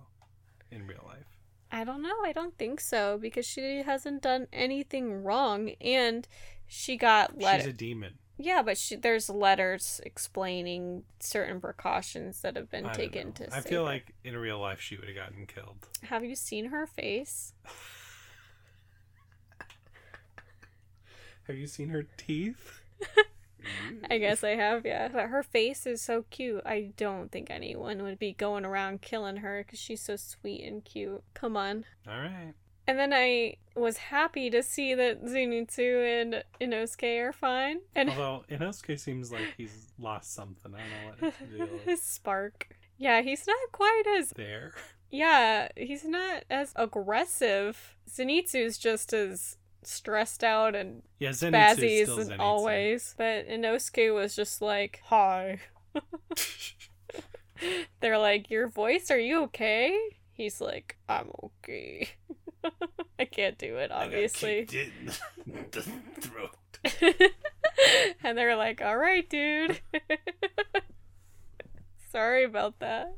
in 0.71 0.85
real 0.85 1.03
life. 1.07 1.35
I 1.71 1.83
don't 1.83 2.01
know. 2.01 2.15
I 2.23 2.31
don't 2.31 2.57
think 2.57 2.79
so 2.79 3.17
because 3.19 3.45
she 3.45 3.81
hasn't 3.83 4.21
done 4.21 4.47
anything 4.53 5.23
wrong 5.23 5.71
and 5.81 6.27
she 6.67 6.97
got 6.97 7.39
let 7.39 7.61
She's 7.61 7.69
a 7.69 7.73
demon. 7.73 8.13
Yeah, 8.37 8.63
but 8.63 8.77
she, 8.77 8.95
there's 8.97 9.29
letters 9.29 10.01
explaining 10.03 11.03
certain 11.21 11.61
precautions 11.61 12.41
that 12.41 12.57
have 12.57 12.69
been 12.69 12.85
I 12.85 12.93
taken 12.93 13.31
to 13.33 13.55
I 13.55 13.61
feel 13.61 13.85
her. 13.85 13.91
like 13.91 14.13
in 14.25 14.35
real 14.35 14.59
life 14.59 14.81
she 14.81 14.97
would 14.97 15.07
have 15.07 15.15
gotten 15.15 15.45
killed. 15.45 15.87
Have 16.03 16.25
you 16.25 16.35
seen 16.35 16.65
her 16.65 16.85
face? 16.85 17.53
Have 21.47 21.57
you 21.57 21.67
seen 21.67 21.89
her 21.89 22.05
teeth? 22.17 22.81
I 24.09 24.17
guess 24.17 24.43
I 24.43 24.55
have, 24.55 24.85
yeah. 24.85 25.07
But 25.07 25.27
her 25.27 25.43
face 25.43 25.85
is 25.85 26.01
so 26.01 26.25
cute. 26.29 26.61
I 26.65 26.91
don't 26.97 27.31
think 27.31 27.49
anyone 27.49 28.03
would 28.03 28.19
be 28.19 28.33
going 28.33 28.65
around 28.65 29.01
killing 29.01 29.37
her 29.37 29.63
because 29.63 29.79
she's 29.79 30.01
so 30.01 30.15
sweet 30.15 30.63
and 30.63 30.83
cute. 30.83 31.23
Come 31.33 31.55
on. 31.55 31.85
All 32.07 32.19
right. 32.19 32.53
And 32.87 32.99
then 32.99 33.13
I 33.13 33.57
was 33.75 33.97
happy 33.97 34.49
to 34.51 34.61
see 34.61 34.93
that 34.93 35.25
Zenitsu 35.25 36.21
and 36.21 36.43
Inosuke 36.61 37.19
are 37.27 37.33
fine. 37.33 37.79
And 37.95 38.09
Although 38.11 38.43
Inosuke 38.49 38.99
seems 38.99 39.31
like 39.31 39.53
he's 39.57 39.91
lost 39.99 40.33
something. 40.33 40.73
I 40.73 40.79
don't 40.79 41.59
know 41.59 41.65
what 41.65 41.81
his 41.85 42.01
spark. 42.01 42.69
Yeah, 42.97 43.21
he's 43.21 43.45
not 43.47 43.57
quite 43.71 44.03
as 44.17 44.29
there. 44.29 44.73
Yeah, 45.11 45.69
he's 45.75 46.05
not 46.05 46.43
as 46.49 46.73
aggressive. 46.75 47.95
Zenitsu's 48.09 48.77
just 48.77 49.13
as 49.13 49.57
stressed 49.83 50.43
out 50.43 50.75
and 50.75 51.03
Yeah, 51.19 51.29
spazzy 51.29 52.01
as 52.01 52.31
always. 52.39 53.15
But 53.17 53.47
Inosuke 53.47 54.13
was 54.13 54.35
just 54.35 54.61
like, 54.61 55.01
"Hi." 55.05 55.59
They're 57.99 58.17
like, 58.17 58.49
"Your 58.49 58.67
voice? 58.67 59.11
Are 59.11 59.19
you 59.19 59.43
okay?" 59.43 59.97
He's 60.33 60.59
like, 60.59 60.97
"I'm 61.07 61.31
okay." 61.43 62.09
I 63.19 63.25
can't 63.25 63.57
do 63.57 63.77
it, 63.77 63.91
obviously. 63.91 64.59
I 64.59 64.63
got 64.63 64.71
kicked 64.71 64.95
in 65.47 65.65
the 65.71 65.81
throat. 66.21 67.31
and 68.23 68.37
they're 68.37 68.55
like, 68.55 68.81
"All 68.81 68.97
right, 68.97 69.27
dude." 69.29 69.79
Sorry 72.11 72.43
about 72.43 72.79
that. 72.79 73.15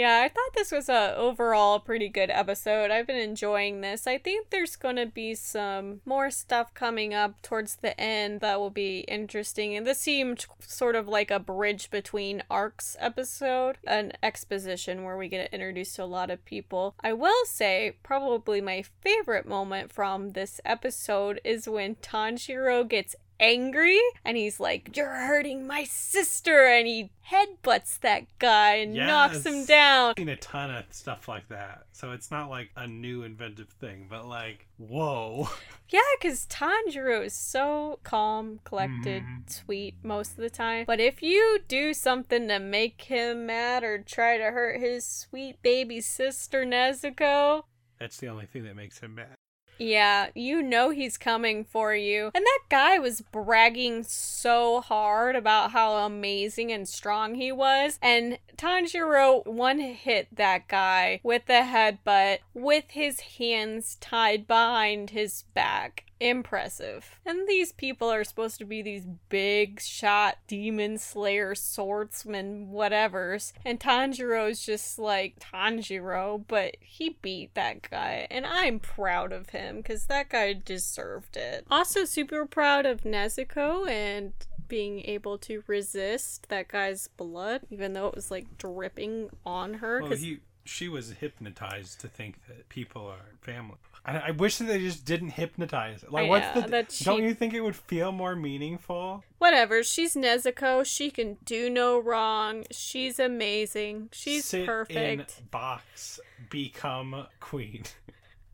Yeah, 0.00 0.22
I 0.24 0.28
thought 0.28 0.54
this 0.54 0.72
was 0.72 0.88
a 0.88 1.14
overall 1.14 1.78
pretty 1.78 2.08
good 2.08 2.30
episode. 2.30 2.90
I've 2.90 3.06
been 3.06 3.18
enjoying 3.18 3.82
this. 3.82 4.06
I 4.06 4.16
think 4.16 4.48
there's 4.48 4.74
going 4.74 4.96
to 4.96 5.04
be 5.04 5.34
some 5.34 6.00
more 6.06 6.30
stuff 6.30 6.72
coming 6.72 7.12
up 7.12 7.42
towards 7.42 7.76
the 7.76 8.00
end 8.00 8.40
that 8.40 8.58
will 8.58 8.70
be 8.70 9.00
interesting. 9.00 9.76
And 9.76 9.86
this 9.86 9.98
seemed 9.98 10.46
sort 10.60 10.96
of 10.96 11.06
like 11.06 11.30
a 11.30 11.38
bridge 11.38 11.90
between 11.90 12.42
arcs 12.50 12.96
episode, 12.98 13.76
an 13.86 14.12
exposition 14.22 15.04
where 15.04 15.18
we 15.18 15.28
get 15.28 15.52
introduced 15.52 15.96
to 15.96 16.04
a 16.04 16.06
lot 16.06 16.30
of 16.30 16.46
people. 16.46 16.94
I 17.02 17.12
will 17.12 17.44
say, 17.44 17.98
probably 18.02 18.62
my 18.62 18.82
favorite 19.02 19.46
moment 19.46 19.92
from 19.92 20.30
this 20.30 20.62
episode 20.64 21.42
is 21.44 21.68
when 21.68 21.96
Tanjiro 21.96 22.88
gets 22.88 23.16
angry 23.40 24.00
and 24.24 24.36
he's 24.36 24.60
like, 24.60 24.96
You're 24.96 25.08
hurting 25.08 25.66
my 25.66 25.84
sister. 25.84 26.66
And 26.66 26.86
he 26.86 27.10
headbutts 27.30 28.00
that 28.00 28.26
guy 28.38 28.76
and 28.76 28.94
knocks 28.94 29.44
him 29.44 29.64
down. 29.64 30.10
I've 30.10 30.18
seen 30.18 30.28
a 30.28 30.36
ton 30.36 30.70
of 30.70 30.84
stuff 30.90 31.28
like 31.28 31.48
that. 31.48 31.84
So 31.92 32.12
it's 32.12 32.30
not 32.30 32.50
like 32.50 32.70
a 32.76 32.86
new 32.86 33.22
inventive 33.22 33.68
thing, 33.68 34.06
but 34.08 34.26
like, 34.26 34.66
whoa. 34.76 35.48
Yeah, 35.92 35.98
because 36.20 36.46
Tanjiro 36.46 37.24
is 37.24 37.34
so 37.34 37.98
calm, 38.04 38.60
collected, 38.62 39.24
mm-hmm. 39.24 39.48
sweet 39.48 39.96
most 40.04 40.30
of 40.30 40.36
the 40.36 40.48
time. 40.48 40.84
But 40.86 41.00
if 41.00 41.20
you 41.20 41.58
do 41.66 41.94
something 41.94 42.46
to 42.46 42.60
make 42.60 43.02
him 43.02 43.46
mad 43.46 43.82
or 43.82 43.98
try 43.98 44.38
to 44.38 44.44
hurt 44.44 44.78
his 44.78 45.04
sweet 45.04 45.60
baby 45.62 46.00
sister 46.00 46.64
Nezuko, 46.64 47.64
That's 47.98 48.18
the 48.18 48.28
only 48.28 48.46
thing 48.46 48.62
that 48.66 48.76
makes 48.76 49.00
him 49.00 49.16
mad. 49.16 49.34
Yeah, 49.80 50.28
you 50.34 50.60
know 50.62 50.90
he's 50.90 51.16
coming 51.16 51.64
for 51.64 51.94
you. 51.94 52.30
And 52.34 52.44
that 52.44 52.60
guy 52.68 52.98
was 52.98 53.22
bragging 53.22 54.04
so 54.04 54.82
hard 54.82 55.36
about 55.36 55.70
how 55.70 55.94
amazing 55.94 56.70
and 56.70 56.86
strong 56.86 57.34
he 57.34 57.50
was. 57.50 57.98
And 58.02 58.38
Tanjiro 58.58 59.46
one 59.46 59.80
hit 59.80 60.28
that 60.36 60.68
guy 60.68 61.20
with 61.22 61.48
a 61.48 61.62
headbutt 61.62 62.40
with 62.52 62.90
his 62.90 63.20
hands 63.38 63.96
tied 64.02 64.46
behind 64.46 65.10
his 65.10 65.44
back. 65.54 66.04
Impressive. 66.20 67.18
And 67.24 67.48
these 67.48 67.72
people 67.72 68.10
are 68.10 68.24
supposed 68.24 68.58
to 68.58 68.66
be 68.66 68.82
these 68.82 69.06
big 69.30 69.80
shot 69.80 70.36
demon 70.46 70.98
slayer 70.98 71.54
swordsman 71.54 72.68
whatevers. 72.70 73.52
And 73.64 73.80
Tanjiro's 73.80 74.64
just 74.64 74.98
like 74.98 75.38
Tanjiro, 75.40 76.44
but 76.46 76.76
he 76.80 77.16
beat 77.22 77.54
that 77.54 77.88
guy. 77.90 78.26
And 78.30 78.44
I'm 78.44 78.78
proud 78.80 79.32
of 79.32 79.50
him 79.50 79.78
because 79.78 80.06
that 80.06 80.28
guy 80.28 80.52
deserved 80.52 81.38
it. 81.38 81.66
Also, 81.70 82.04
super 82.04 82.44
proud 82.44 82.84
of 82.84 83.02
Nezuko 83.02 83.88
and 83.88 84.34
being 84.68 85.00
able 85.06 85.38
to 85.38 85.62
resist 85.66 86.48
that 86.48 86.68
guy's 86.68 87.08
blood, 87.08 87.62
even 87.70 87.94
though 87.94 88.06
it 88.06 88.14
was 88.14 88.30
like 88.30 88.58
dripping 88.58 89.30
on 89.44 89.74
her. 89.74 90.02
Well, 90.02 90.12
he, 90.12 90.40
she 90.64 90.88
was 90.88 91.12
hypnotized 91.12 92.00
to 92.00 92.08
think 92.08 92.46
that 92.46 92.68
people 92.68 93.06
are 93.06 93.34
family. 93.40 93.76
I, 94.04 94.18
I 94.18 94.30
wish 94.32 94.58
that 94.58 94.64
they 94.64 94.78
just 94.78 95.04
didn't 95.04 95.30
hypnotise. 95.30 96.02
it. 96.02 96.10
Like, 96.12 96.26
I 96.26 96.28
what's 96.28 96.54
know, 96.54 96.62
the? 96.62 96.68
that 96.68 97.00
Don't 97.02 97.22
you 97.22 97.34
think 97.34 97.54
it 97.54 97.60
would 97.60 97.76
feel 97.76 98.12
more 98.12 98.34
meaningful? 98.34 99.24
Whatever, 99.38 99.82
she's 99.82 100.14
Nezuko. 100.14 100.84
She 100.84 101.10
can 101.10 101.36
do 101.44 101.68
no 101.68 101.98
wrong. 101.98 102.64
She's 102.70 103.18
amazing. 103.18 104.08
She's 104.12 104.44
Sit 104.46 104.66
perfect. 104.66 105.38
in 105.40 105.46
box, 105.50 106.18
become 106.48 107.26
queen. 107.40 107.84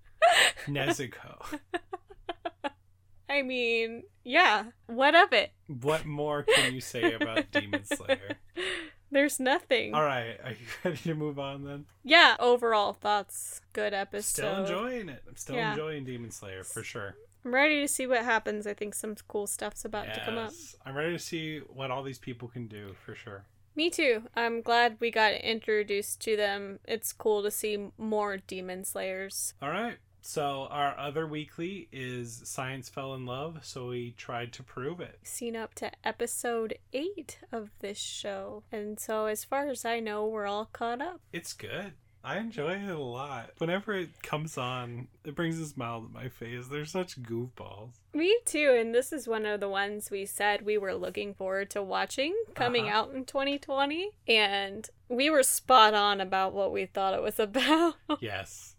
Nezuko. 0.66 1.59
I 3.28 3.42
mean, 3.42 4.05
yeah. 4.24 4.64
What 4.86 5.14
of 5.14 5.32
it? 5.32 5.53
What 5.66 6.07
more 6.07 6.42
can 6.44 6.74
you 6.74 6.80
say 6.80 7.12
about 7.12 7.51
Demon 7.51 7.84
Slayer? 7.84 8.36
There's 9.11 9.38
nothing. 9.40 9.94
All 9.94 10.02
right, 10.02 10.38
are 10.44 10.50
you 10.50 10.57
ready 10.84 10.96
to 10.98 11.14
move 11.14 11.38
on 11.38 11.64
then? 11.64 11.86
Yeah, 12.04 12.36
overall 12.38 12.92
thoughts. 12.92 13.61
Good 13.72 13.94
episode. 13.94 14.42
Still 14.42 14.57
enjoying 14.64 15.09
it. 15.09 15.22
I'm 15.28 15.36
still 15.36 15.57
Yeah. 15.57 15.70
enjoying 15.70 16.04
Demon 16.04 16.30
Slayer 16.30 16.64
for 16.64 16.82
sure. 16.82 17.16
I'm 17.44 17.54
ready 17.54 17.80
to 17.80 17.88
see 17.88 18.07
what 18.09 18.24
happens. 18.24 18.66
I 18.66 18.74
think 18.74 18.94
some 18.94 19.14
cool 19.28 19.46
stuff's 19.46 19.84
about 19.84 20.12
to 20.14 20.20
come 20.24 20.36
up. 20.36 20.50
Yes, 20.50 20.74
I'm 20.84 20.96
ready 20.96 21.12
to 21.12 21.18
see 21.18 21.59
what 21.61 21.90
all 21.92 22.02
these 22.02 22.18
people 22.18 22.48
can 22.48 22.66
do 22.66 22.94
for 23.04 23.14
sure. 23.14 23.44
Me 23.76 23.90
too. 23.90 24.22
I'm 24.34 24.62
glad 24.62 24.96
we 25.00 25.11
got 25.11 25.34
introduced 25.34 26.20
to 26.22 26.34
them. 26.36 26.80
It's 26.86 27.12
cool 27.12 27.42
to 27.44 27.50
see 27.50 27.90
more 27.98 28.38
demon 28.38 28.84
slayers. 28.84 29.54
All 29.62 29.68
right. 29.68 29.98
So 30.31 30.66
our 30.72 30.99
other 30.99 31.24
weekly 31.24 31.89
is 31.93 32.41
Science 32.45 32.89
Fell 32.89 33.14
in 33.14 33.27
Love, 33.27 33.61
so 33.62 33.87
we 33.91 34.11
tried 34.18 34.53
to 34.55 34.64
prove 34.64 34.99
it. 35.01 35.20
Seen 35.22 35.55
up 35.55 35.72
to 35.77 35.93
episode 36.03 36.77
8 36.93 37.39
of 37.53 37.70
this 37.79 37.97
show. 37.97 38.64
And 38.72 38.99
so 38.99 39.27
as 39.27 39.45
far 39.45 39.68
as 39.68 39.85
I 39.85 40.01
know, 40.01 40.27
we're 40.27 40.47
all 40.49 40.64
caught 40.72 41.01
up. 41.01 41.20
It's 41.33 41.53
good. 41.53 41.93
I 42.24 42.39
enjoy 42.39 42.72
it 42.72 42.91
a 42.91 42.99
lot. 42.99 43.51
Whenever 43.59 43.93
it 43.95 44.20
comes 44.20 44.59
on, 44.59 45.07
it 45.24 45.37
brings 45.37 45.61
a 45.61 45.66
smile 45.66 46.03
to 46.03 46.09
my 46.12 46.29
face. 46.29 46.66
They're 46.66 46.85
such 46.87 47.22
goofballs. 47.22 47.91
Me 48.12 48.37
too, 48.45 48.74
and 48.77 48.93
this 48.93 49.12
is 49.12 49.29
one 49.29 49.47
of 49.47 49.61
the 49.61 49.68
ones 49.68 50.11
we 50.11 50.27
said 50.27 50.62
we 50.62 50.77
were 50.77 50.95
looking 50.97 51.35
forward 51.35 51.70
to 51.70 51.85
watching 51.85 52.35
coming 52.57 52.89
Uh-huh. 52.89 52.99
out 52.99 53.14
in 53.14 53.27
2020, 53.27 54.11
and 54.27 54.91
we 55.09 55.31
were 55.31 55.45
spot 55.45 55.95
on 55.95 56.20
about 56.20 56.53
what 56.53 56.72
we 56.72 56.85
thought 56.85 57.14
it 57.14 57.22
was 57.22 57.39
about. 57.39 57.95
Yes. 58.20 58.72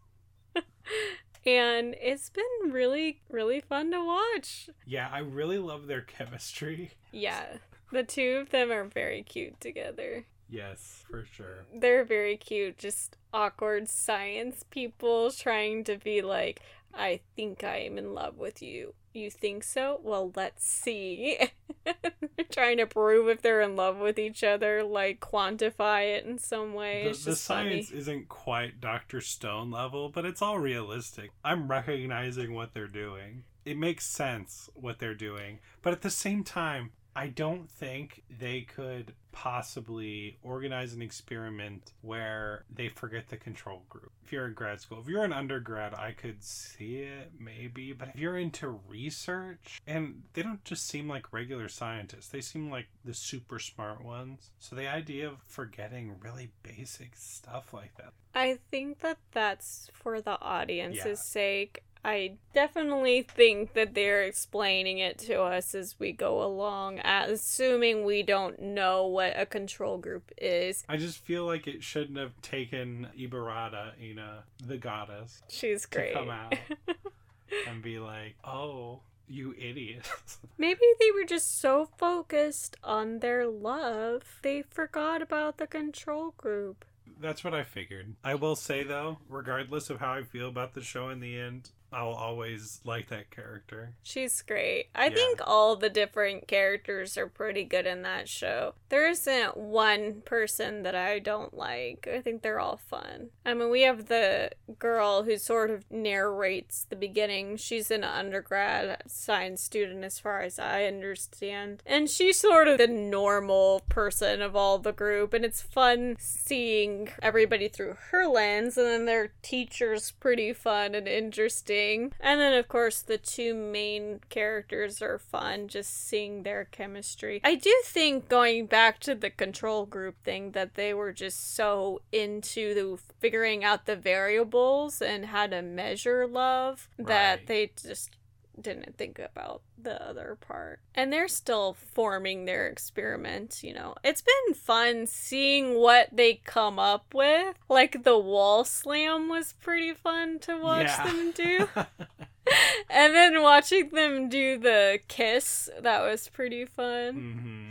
And 1.45 1.95
it's 2.01 2.29
been 2.29 2.71
really, 2.71 3.21
really 3.29 3.61
fun 3.61 3.91
to 3.91 4.03
watch. 4.03 4.69
Yeah, 4.85 5.09
I 5.11 5.19
really 5.19 5.57
love 5.57 5.87
their 5.87 6.01
chemistry. 6.01 6.91
Yeah, 7.11 7.45
the 7.91 8.03
two 8.03 8.39
of 8.41 8.49
them 8.49 8.71
are 8.71 8.85
very 8.85 9.23
cute 9.23 9.59
together. 9.61 10.25
Yes, 10.49 11.03
for 11.09 11.25
sure. 11.25 11.65
They're 11.73 12.05
very 12.05 12.37
cute, 12.37 12.77
just 12.77 13.17
awkward 13.33 13.89
science 13.89 14.63
people 14.69 15.31
trying 15.31 15.83
to 15.85 15.97
be 15.97 16.21
like, 16.21 16.61
I 16.97 17.21
think 17.35 17.63
I 17.63 17.77
am 17.77 17.97
in 17.97 18.13
love 18.13 18.37
with 18.37 18.61
you. 18.61 18.93
You 19.13 19.29
think 19.31 19.63
so? 19.63 19.99
Well, 20.03 20.31
let's 20.35 20.65
see. 20.65 21.37
they're 21.85 22.45
trying 22.51 22.77
to 22.77 22.85
prove 22.85 23.29
if 23.29 23.41
they're 23.41 23.61
in 23.61 23.75
love 23.75 23.97
with 23.97 24.19
each 24.19 24.43
other, 24.43 24.83
like 24.83 25.19
quantify 25.19 26.15
it 26.15 26.25
in 26.25 26.37
some 26.37 26.73
way. 26.73 27.03
The, 27.03 27.31
the 27.31 27.35
science 27.35 27.89
funny. 27.89 27.99
isn't 27.99 28.29
quite 28.29 28.81
Dr. 28.81 29.21
Stone 29.21 29.71
level, 29.71 30.09
but 30.09 30.25
it's 30.25 30.41
all 30.41 30.59
realistic. 30.59 31.31
I'm 31.43 31.67
recognizing 31.67 32.53
what 32.53 32.73
they're 32.73 32.87
doing. 32.87 33.43
It 33.65 33.77
makes 33.77 34.05
sense 34.05 34.69
what 34.75 34.99
they're 34.99 35.13
doing, 35.13 35.59
but 35.81 35.93
at 35.93 36.01
the 36.01 36.09
same 36.09 36.43
time, 36.43 36.91
I 37.17 37.29
don't 37.29 37.67
think 37.67 38.21
they 38.39 38.61
could 38.61 39.13
possibly 39.31 40.37
organize 40.43 40.93
an 40.93 41.01
experiment 41.01 41.93
where 42.01 42.63
they 42.69 42.89
forget 42.89 43.29
the 43.29 43.37
control 43.37 43.81
group. 43.89 44.11
If 44.23 44.31
you're 44.31 44.45
in 44.45 44.53
grad 44.53 44.81
school, 44.81 44.99
if 45.01 45.07
you're 45.07 45.23
an 45.23 45.33
undergrad, 45.33 45.95
I 45.95 46.11
could 46.11 46.43
see 46.43 46.97
it 46.97 47.31
maybe, 47.39 47.91
but 47.91 48.09
if 48.09 48.19
you're 48.19 48.37
into 48.37 48.79
research, 48.87 49.81
and 49.87 50.21
they 50.33 50.43
don't 50.43 50.63
just 50.63 50.87
seem 50.87 51.09
like 51.09 51.33
regular 51.33 51.69
scientists, 51.69 52.27
they 52.27 52.41
seem 52.41 52.69
like 52.69 52.85
the 53.03 53.15
super 53.15 53.57
smart 53.57 54.03
ones. 54.03 54.51
So 54.59 54.75
the 54.75 54.87
idea 54.87 55.27
of 55.27 55.37
forgetting 55.47 56.17
really 56.21 56.51
basic 56.61 57.15
stuff 57.15 57.73
like 57.73 57.95
that. 57.97 58.13
I 58.35 58.59
think 58.69 58.99
that 58.99 59.17
that's 59.31 59.89
for 59.91 60.21
the 60.21 60.39
audience's 60.39 61.05
Yeah. 61.05 61.13
sake. 61.15 61.83
I 62.07 62.37
definitely 62.53 63.23
think 63.23 63.73
that 63.73 63.93
they're 63.93 64.23
explaining 64.23 64.99
it 64.99 65.17
to 65.19 65.41
us 65.41 65.75
as 65.75 65.99
we 65.99 66.13
go 66.13 66.41
along, 66.41 66.99
assuming 66.99 68.05
we 68.05 68.23
don't 68.23 68.57
know 68.61 69.07
what 69.07 69.33
a 69.37 69.45
control 69.45 69.97
group 69.97 70.31
is. 70.37 70.85
I 70.87 70.95
just 70.95 71.17
feel 71.19 71.45
like 71.45 71.67
it 71.67 71.83
shouldn't 71.83 72.17
have 72.17 72.41
taken 72.41 73.09
Ibarada, 73.19 73.91
Ena, 74.01 74.45
the 74.65 74.77
goddess, 74.77 75.41
She's 75.49 75.81
to 75.81 75.89
great. 75.89 76.13
come 76.13 76.29
out 76.29 76.53
and 77.67 77.83
be 77.83 77.99
like, 77.99 78.35
"Oh, 78.41 79.01
you 79.27 79.53
idiots." 79.59 80.37
Maybe 80.57 80.79
they 81.01 81.11
were 81.11 81.25
just 81.25 81.59
so 81.59 81.89
focused 81.97 82.77
on 82.85 83.19
their 83.19 83.45
love, 83.47 84.39
they 84.43 84.61
forgot 84.61 85.21
about 85.21 85.57
the 85.57 85.67
control 85.67 86.33
group. 86.37 86.85
That's 87.19 87.43
what 87.43 87.53
I 87.53 87.63
figured. 87.63 88.15
I 88.23 88.35
will 88.35 88.55
say 88.55 88.83
though, 88.83 89.17
regardless 89.27 89.89
of 89.89 89.99
how 89.99 90.13
I 90.13 90.23
feel 90.23 90.47
about 90.47 90.73
the 90.73 90.81
show 90.81 91.09
in 91.09 91.19
the 91.19 91.37
end, 91.37 91.71
I'll 91.93 92.09
always 92.09 92.81
like 92.83 93.07
that 93.09 93.31
character. 93.31 93.93
She's 94.03 94.41
great. 94.41 94.87
I 94.93 95.05
Yeah. 95.07 95.15
think 95.15 95.39
all 95.45 95.75
the 95.77 95.89
different 95.89 96.47
characters 96.47 97.17
are 97.17 97.27
pretty 97.27 97.63
good 97.63 97.87
in 97.87 98.01
that 98.01 98.27
show. 98.27 98.73
There 98.89 99.07
isn't 99.07 99.55
one 99.55 100.21
person 100.21 100.83
that 100.83 100.95
I 100.95 101.19
don't 101.19 101.53
like. 101.53 102.07
I 102.11 102.19
think 102.21 102.41
they're 102.41 102.59
all 102.59 102.75
fun. 102.77 103.29
I 103.45 103.53
mean, 103.53 103.69
we 103.69 103.81
have 103.83 104.07
the 104.07 104.51
girl 104.79 105.23
who 105.23 105.37
sort 105.37 105.71
of 105.71 105.89
narrates 105.89 106.83
the 106.83 106.95
beginning. 106.97 107.55
She's 107.55 107.89
an 107.89 108.03
undergrad 108.03 109.03
science 109.07 109.61
student, 109.63 110.03
as 110.03 110.19
far 110.19 110.41
as 110.41 110.59
I 110.59 110.85
understand. 110.85 111.83
And 111.85 112.09
she's 112.09 112.37
sort 112.39 112.67
of 112.67 112.77
the 112.79 112.87
normal 112.87 113.81
person 113.87 114.41
of 114.41 114.55
all 114.57 114.77
the 114.77 114.91
group. 114.91 115.33
And 115.33 115.45
it's 115.45 115.61
fun 115.61 116.17
seeing 116.19 117.09
everybody 117.21 117.69
through 117.69 117.95
her 118.11 118.27
lens. 118.27 118.77
And 118.77 118.87
then 118.87 119.05
their 119.05 119.31
teacher's 119.41 120.11
pretty 120.11 120.51
fun 120.51 120.93
and 120.93 121.07
interesting. 121.07 121.76
And 122.19 122.39
then, 122.41 122.53
of 122.53 122.67
course, 122.67 123.01
the 123.01 123.17
two 123.17 123.53
main 123.53 124.19
characters 124.29 125.01
are 125.01 125.19
fun, 125.19 125.67
just 125.67 126.07
seeing 126.07 126.43
their 126.43 126.65
chemistry. 126.65 127.41
I 127.43 127.55
do 127.55 127.73
think, 127.85 128.29
going 128.29 128.65
back 128.65 128.99
to 129.01 129.15
the 129.15 129.29
control 129.29 129.85
group 129.85 130.15
thing, 130.23 130.51
that 130.51 130.75
they 130.75 130.93
were 130.93 131.13
just 131.13 131.55
so 131.55 132.01
into 132.11 132.73
the 132.73 132.97
figuring 133.19 133.63
out 133.63 133.85
the 133.85 133.95
variables 133.95 135.01
and 135.01 135.25
how 135.27 135.47
to 135.47 135.61
measure 135.61 136.27
love 136.27 136.89
that 136.97 137.47
they 137.47 137.71
just 137.81 138.11
didn't 138.59 138.97
think 138.97 139.19
about 139.19 139.61
the 139.81 140.01
other 140.03 140.37
part. 140.39 140.79
And 140.95 141.11
they're 141.13 141.27
still 141.27 141.73
forming 141.73 142.45
their 142.45 142.67
experiment, 142.67 143.61
you 143.63 143.73
know. 143.73 143.95
It's 144.03 144.21
been 144.23 144.53
fun 144.55 145.05
seeing 145.07 145.75
what 145.75 146.09
they 146.11 146.41
come 146.43 146.79
up 146.79 147.13
with. 147.13 147.55
Like 147.69 148.03
the 148.03 148.17
wall 148.17 148.63
slam 148.65 149.29
was 149.29 149.53
pretty 149.53 149.93
fun 149.93 150.39
to 150.39 150.57
watch 150.61 150.87
Yeah. 150.87 151.03
them 151.05 151.31
do. 151.31 151.69
and 152.89 153.13
then 153.13 153.41
watching 153.41 153.89
them 153.89 154.29
do 154.29 154.57
the 154.57 154.99
kiss, 155.07 155.69
that 155.81 156.01
was 156.01 156.29
pretty 156.29 156.65
fun. 156.65 157.13
hmm 157.13 157.63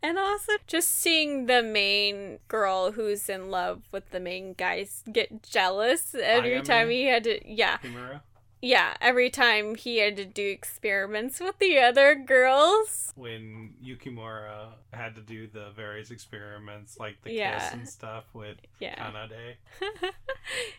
And 0.00 0.16
also 0.18 0.52
just 0.68 0.90
seeing 0.92 1.46
the 1.46 1.62
main 1.62 2.38
girl 2.46 2.92
who's 2.92 3.28
in 3.28 3.50
love 3.50 3.82
with 3.90 4.10
the 4.10 4.20
main 4.20 4.52
guys 4.52 5.02
get 5.10 5.42
jealous 5.42 6.14
every 6.14 6.62
time 6.62 6.90
he 6.90 7.06
had 7.06 7.24
to 7.24 7.40
yeah. 7.44 7.78
Himuro? 7.78 8.20
Yeah, 8.60 8.96
every 9.00 9.30
time 9.30 9.76
he 9.76 9.98
had 9.98 10.16
to 10.16 10.24
do 10.24 10.44
experiments 10.44 11.38
with 11.38 11.58
the 11.60 11.78
other 11.78 12.16
girls. 12.16 13.12
When 13.14 13.74
Yukimura 13.84 14.70
had 14.92 15.14
to 15.14 15.20
do 15.20 15.46
the 15.46 15.70
various 15.76 16.10
experiments, 16.10 16.98
like 16.98 17.22
the 17.22 17.32
Yeah. 17.32 17.58
kiss 17.58 17.72
and 17.72 17.88
stuff 17.88 18.24
with 18.32 18.56
Yeah. 18.80 18.96
Kanade. 18.96 19.54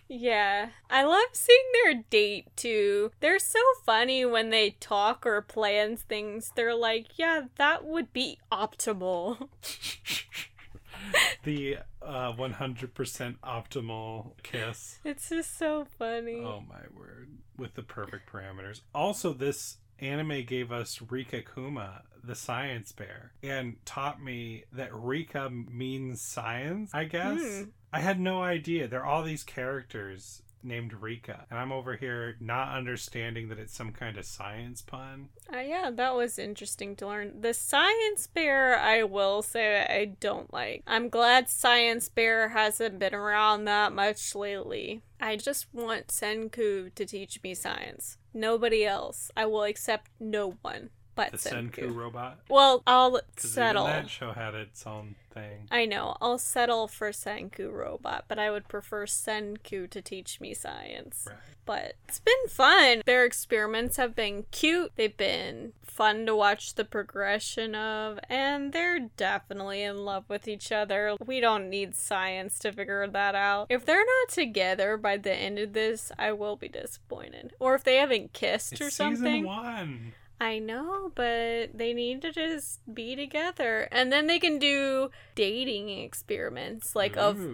yeah. 0.10 0.70
I 0.90 1.04
love 1.04 1.30
seeing 1.34 1.66
their 1.84 2.04
date 2.10 2.48
too. 2.58 3.12
They're 3.22 3.40
so 3.40 3.60
funny 3.86 4.26
when 4.26 4.50
they 4.50 4.72
talk 4.82 5.26
or 5.26 5.42
plan 5.42 5.96
things. 5.96 6.52
They're 6.56 6.76
like, 6.76 7.18
yeah, 7.18 7.44
that 7.56 7.86
would 7.86 8.12
be 8.12 8.40
optimal. 8.52 9.48
the 11.44 11.78
uh, 12.02 12.34
100% 12.34 13.36
optimal 13.38 14.32
kiss. 14.44 15.00
It's 15.06 15.30
just 15.30 15.58
so 15.58 15.86
funny. 15.98 16.42
Oh 16.44 16.62
my 16.68 16.82
word. 16.94 17.30
With 17.60 17.76
the 17.76 17.84
perfect 17.84 18.32
parameters. 18.32 18.82
Also, 18.94 19.34
this 19.34 19.78
anime 20.00 20.46
gave 20.46 20.72
us 20.72 21.02
Rika 21.10 21.42
Kuma, 21.42 22.04
the 22.24 22.36
science 22.36 22.92
bear, 22.92 23.34
and 23.44 23.76
taught 23.86 24.22
me 24.22 24.64
that 24.72 24.94
Rika 24.94 25.50
means 25.50 26.22
science, 26.22 26.92
I 26.94 27.06
guess. 27.06 27.40
Hmm. 27.40 27.64
I 27.92 28.00
had 28.00 28.20
no 28.20 28.42
idea. 28.42 28.88
There 28.88 29.02
are 29.02 29.06
all 29.06 29.24
these 29.24 29.44
characters 29.44 30.44
named 30.64 30.94
Rika, 30.94 31.46
and 31.50 31.60
I'm 31.60 31.72
over 31.72 31.96
here 31.96 32.36
not 32.40 32.76
understanding 32.76 33.50
that 33.50 33.60
it's 33.60 33.76
some 33.76 33.92
kind 33.92 34.18
of 34.18 34.26
science 34.26 34.82
pun. 34.82 35.30
Uh, 35.54 35.60
yeah, 35.60 35.92
that 35.92 36.16
was 36.16 36.40
interesting 36.40 36.96
to 36.98 37.08
learn. 37.08 37.42
The 37.42 37.54
Science 37.54 38.28
Bear, 38.28 38.78
I 38.80 39.04
will 39.04 39.42
say, 39.42 39.82
I 39.82 40.06
don't 40.20 40.52
like. 40.54 40.84
I'm 40.86 41.10
glad 41.10 41.50
Science 41.50 42.10
Bear 42.10 42.50
hasn't 42.50 43.00
been 43.00 43.16
around 43.16 43.66
that 43.66 43.94
much 43.94 44.36
lately. 44.36 45.02
I 45.20 45.36
just 45.36 45.68
want 45.74 46.08
Senku 46.08 46.94
to 46.94 47.06
teach 47.06 47.42
me 47.44 47.54
science. 47.54 48.18
Nobody 48.34 48.86
else. 48.86 49.32
I 49.36 49.46
will 49.46 49.64
accept 49.64 50.12
no 50.20 50.58
one 50.62 50.92
but 51.32 51.32
The 51.32 51.50
Senku. 51.50 51.72
Senku 51.76 51.96
robot. 51.96 52.40
Well, 52.50 52.82
I'll 52.88 53.12
'Cause 53.12 53.22
even 53.46 53.50
settle. 53.52 53.86
that 53.86 54.10
show 54.10 54.32
had 54.32 54.54
its 54.56 54.86
own 54.88 55.16
thing. 55.34 55.68
I 55.72 55.86
know. 55.86 56.18
I'll 56.22 56.38
settle 56.40 56.88
for 56.88 57.12
Senku 57.12 57.72
Robot, 57.72 58.26
but 58.28 58.40
I 58.40 58.50
would 58.50 58.68
prefer 58.68 59.06
Senku 59.06 59.90
to 59.90 60.02
teach 60.02 60.40
me 60.42 60.54
science. 60.54 61.26
Right. 61.28 61.38
But 61.66 61.94
it's 62.08 62.20
been 62.20 62.48
fun. 62.50 63.04
Their 63.06 63.26
experiments 63.26 63.98
have 63.98 64.16
been 64.16 64.46
cute. 64.52 64.92
They've 64.96 65.16
been 65.16 65.74
fun 65.84 66.26
to 66.26 66.36
watch 66.36 66.74
the 66.74 66.84
progression 66.86 67.76
of, 67.76 68.20
and 68.28 68.74
they're 68.74 69.00
definitely 69.18 69.84
in 69.84 70.04
love 70.04 70.24
with 70.28 70.48
each 70.48 70.72
other. 70.72 71.16
We 71.24 71.40
don't 71.40 71.70
need 71.70 71.94
science 71.96 72.58
to 72.60 72.72
figure 72.72 73.06
that 73.06 73.36
out. 73.36 73.68
If 73.70 73.86
they're 73.86 73.98
not 74.06 74.30
together 74.30 74.98
by 74.98 75.18
the 75.18 75.34
end 75.34 75.60
of 75.60 75.74
this, 75.74 76.12
I 76.18 76.32
will 76.32 76.56
be 76.56 76.70
disappointed. 76.70 77.54
Or 77.60 77.76
if 77.76 77.84
they 77.84 77.98
haven't 77.98 78.34
kissed 78.34 78.72
It's 78.74 78.82
or 78.82 78.90
season 78.90 79.16
something. 79.18 79.46
one. 79.46 80.14
I 80.40 80.60
know, 80.60 81.12
but 81.16 81.78
they 81.78 81.94
need 81.94 82.22
to 82.22 82.32
just 82.32 82.80
be 82.94 83.16
together. 83.16 83.90
And 83.92 84.12
then 84.12 84.28
they 84.28 84.40
can 84.40 84.58
do 84.58 85.12
dating 85.36 85.90
experiments, 85.90 86.96
like 86.96 87.18
of 87.18 87.46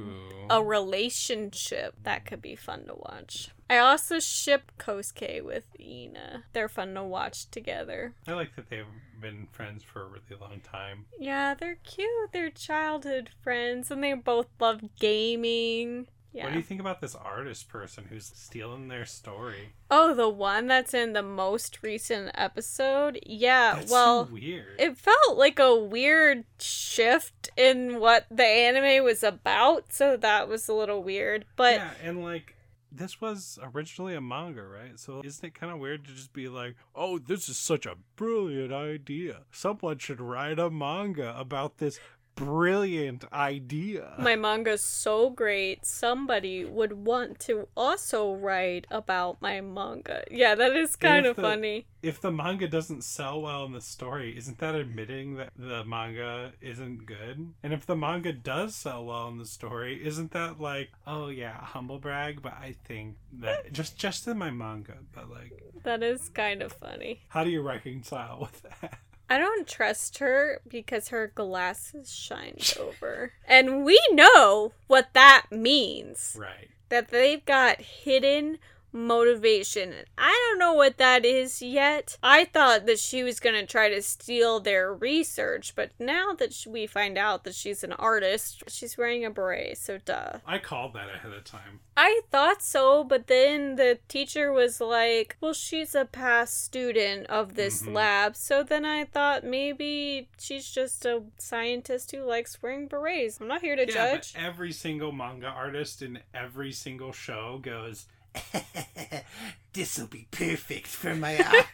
a 0.49 0.63
relationship. 0.63 1.95
That 2.03 2.25
could 2.25 2.41
be 2.41 2.55
fun 2.55 2.85
to 2.85 2.93
watch. 2.93 3.49
I 3.67 3.79
also 3.79 4.19
ship 4.19 4.71
Kosuke 4.77 5.43
with 5.43 5.65
Ena. 5.79 6.43
They're 6.53 6.69
fun 6.69 6.93
to 6.93 7.03
watch 7.03 7.49
together. 7.49 8.13
I 8.27 8.33
like 8.33 8.55
that 8.55 8.69
they've 8.69 8.85
been 9.19 9.47
friends 9.51 9.83
for 9.83 10.03
a 10.03 10.07
really 10.07 10.39
long 10.39 10.59
time. 10.59 11.05
Yeah, 11.19 11.55
they're 11.55 11.79
cute. 11.83 12.31
They're 12.31 12.51
childhood 12.51 13.31
friends, 13.41 13.89
and 13.89 14.03
they 14.03 14.13
both 14.13 14.47
love 14.59 14.81
gaming. 14.99 16.07
Yeah. 16.35 16.43
What 16.43 16.51
do 16.51 16.59
you 16.59 16.63
think 16.65 16.81
about 16.81 16.99
this 16.99 17.15
artist 17.15 17.69
person 17.69 18.07
who's 18.09 18.25
stealing 18.35 18.89
their 18.89 19.05
story? 19.05 19.69
oh, 19.89 20.13
the 20.13 20.27
one 20.27 20.67
that's 20.67 20.93
in 20.93 21.13
the 21.13 21.23
most 21.23 21.79
recent 21.81 22.31
episode? 22.35 23.17
Yeah, 23.25 23.75
That's 23.75 23.91
well. 23.91 24.25
so 24.27 24.33
weird. 24.33 24.75
It 24.77 24.97
felt 24.97 25.37
like 25.37 25.59
a 25.59 25.73
weird 25.73 26.43
shift 26.59 27.49
in 27.55 27.99
what 28.01 28.25
the 28.29 28.43
anime 28.45 29.03
was 29.05 29.23
about, 29.23 29.93
so 29.93 30.17
that 30.17 30.49
was 30.49 30.67
a 30.67 30.73
little 30.73 31.01
weird. 31.01 31.45
But 31.55 31.75
yeah, 31.75 31.91
and 32.03 32.21
like 32.21 32.55
this 32.91 33.19
was 33.21 33.59
originally 33.61 34.15
a 34.15 34.21
manga, 34.21 34.63
right? 34.63 34.99
So 34.99 35.21
isn't 35.23 35.45
it 35.45 35.53
kind 35.53 35.71
of 35.71 35.79
weird 35.79 36.05
to 36.05 36.11
just 36.13 36.33
be 36.33 36.47
like, 36.47 36.75
"Oh, 36.95 37.17
this 37.17 37.47
is 37.49 37.57
such 37.57 37.85
a 37.85 37.95
brilliant 38.15 38.71
idea. 38.73 39.43
Someone 39.51 39.97
should 39.99 40.19
write 40.21 40.59
a 40.59 40.69
manga 40.69 41.37
about 41.37 41.77
this 41.77 41.99
brilliant 42.35 43.23
idea." 43.33 44.13
my 44.19 44.35
manga's 44.35 44.83
so 44.83 45.29
great, 45.29 45.85
somebody 45.85 46.63
would 46.65 46.93
want 47.05 47.39
to 47.39 47.67
also 47.75 48.33
write 48.33 48.85
about 48.91 49.41
my 49.41 49.61
manga. 49.61 50.23
Yeah, 50.29 50.55
that 50.55 50.75
is 50.75 50.95
kind 50.95 51.25
of 51.25 51.35
the- 51.35 51.41
funny. 51.41 51.85
if 52.01 52.21
the 52.21 52.31
manga 52.31 52.67
doesn't 52.67 53.03
sell 53.03 53.41
well 53.41 53.65
in 53.65 53.71
the 53.71 53.81
story, 53.81 54.37
isn't 54.37 54.59
that 54.59 54.75
admitting 54.75 55.35
that 55.37 55.49
the 55.57 55.83
manga 55.85 56.51
isn't 56.61 57.05
good? 57.05 57.53
And 57.63 57.73
if 57.73 57.85
the 57.85 57.95
manga 57.95 58.31
does 58.33 58.75
sell 58.75 59.05
well 59.05 59.27
in 59.29 59.37
the 59.39 59.45
story, 59.45 60.05
isn't 60.05 60.31
that 60.31 60.59
like, 60.59 60.89
oh 61.07 61.29
yeah, 61.29 61.57
humble 61.61 61.97
brag? 61.99 62.41
But 62.41 62.53
I 62.53 62.75
think 62.85 63.15
that 63.39 63.71
just 63.73 63.97
just 63.97 64.27
in 64.27 64.37
my 64.37 64.51
manga, 64.51 64.97
but 65.13 65.29
like, 65.29 65.51
That 65.83 66.03
is 66.03 66.29
kind 66.29 66.61
of 66.61 66.71
funny. 66.73 67.21
how 67.29 67.43
do 67.43 67.49
you 67.49 67.61
reconcile 67.61 68.39
with 68.41 68.61
that? 68.81 68.99
I 69.29 69.37
don't 69.37 69.67
trust 69.67 70.19
her 70.19 70.61
because 70.67 71.09
her 71.09 71.31
glasses 71.33 72.13
shined 72.13 72.73
over. 72.79 73.33
And 73.47 73.83
we 73.83 73.99
know 74.11 74.73
what 74.87 75.09
that 75.13 75.47
means. 75.51 76.37
Right. 76.39 76.69
That 76.89 77.09
they've 77.09 77.43
got 77.45 77.81
hidden 77.81 78.59
motivation. 78.95 79.93
I 80.17 80.31
don't 80.49 80.59
know 80.59 80.73
what 80.73 80.97
that 80.97 81.25
is 81.25 81.61
yet. 81.61 82.17
I 82.23 82.45
thought 82.45 82.85
that 82.85 82.97
she 82.99 83.23
was 83.23 83.39
going 83.39 83.55
to 83.55 83.65
try 83.65 83.89
to 83.89 84.01
steal 84.01 84.59
their 84.59 84.93
research, 84.93 85.73
but 85.75 85.91
now 85.99 86.33
that 86.33 86.65
we 86.67 86.87
find 86.87 87.17
out 87.17 87.43
that 87.43 87.55
she's 87.55 87.83
an 87.83 87.93
artist, 87.93 88.63
she's 88.67 88.97
wearing 88.97 89.25
a 89.25 89.29
beret, 89.29 89.77
so 89.77 89.99
duh. 90.03 90.37
I 90.45 90.57
called 90.57 90.93
that 90.93 91.09
ahead 91.13 91.33
of 91.33 91.43
time. 91.43 91.81
I 91.97 92.21
thought 92.31 92.61
so, 92.61 93.03
but 93.03 93.27
then 93.27 93.75
the 93.75 93.99
teacher 94.07 94.51
was 94.51 94.81
like, 94.81 95.37
well, 95.39 95.53
she's 95.53 95.95
a 95.95 96.05
past 96.05 96.63
student 96.63 97.27
of 97.27 97.55
this 97.55 97.83
Mhm. 97.83 97.93
lab, 97.93 98.35
so 98.35 98.63
then 98.63 98.85
I 98.85 99.05
thought 99.05 99.43
maybe 99.43 100.29
she's 100.39 100.69
just 100.69 101.05
a 101.05 101.23
scientist 101.37 102.11
who 102.11 102.23
likes 102.23 102.61
wearing 102.61 102.87
berets. 102.87 103.39
I'm 103.39 103.47
not 103.47 103.61
here 103.61 103.75
to 103.75 103.85
yeah, 103.85 103.93
judge. 104.15 104.33
but 104.33 104.41
every 104.41 104.71
single 104.71 105.11
manga 105.11 105.47
artist 105.47 106.01
in 106.01 106.19
every 106.33 106.71
single 106.71 107.11
show 107.13 107.59
goes, 107.61 108.07
"This'll 109.73 110.07
be 110.07 110.27
perfect 110.31 110.87
for 110.87 111.15
my 111.15 111.37
art." 111.45 111.65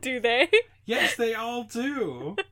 Do 0.00 0.20
they? 0.20 0.48
yes, 0.84 1.16
they 1.16 1.34
all 1.34 1.64
do. 1.64 2.36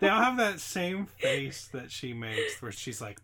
They 0.00 0.08
all 0.08 0.22
have 0.22 0.36
that 0.36 0.60
same 0.60 1.06
face 1.06 1.68
that 1.72 1.90
she 1.90 2.12
makes, 2.12 2.60
where 2.60 2.72
she's 2.72 3.00
like, 3.00 3.20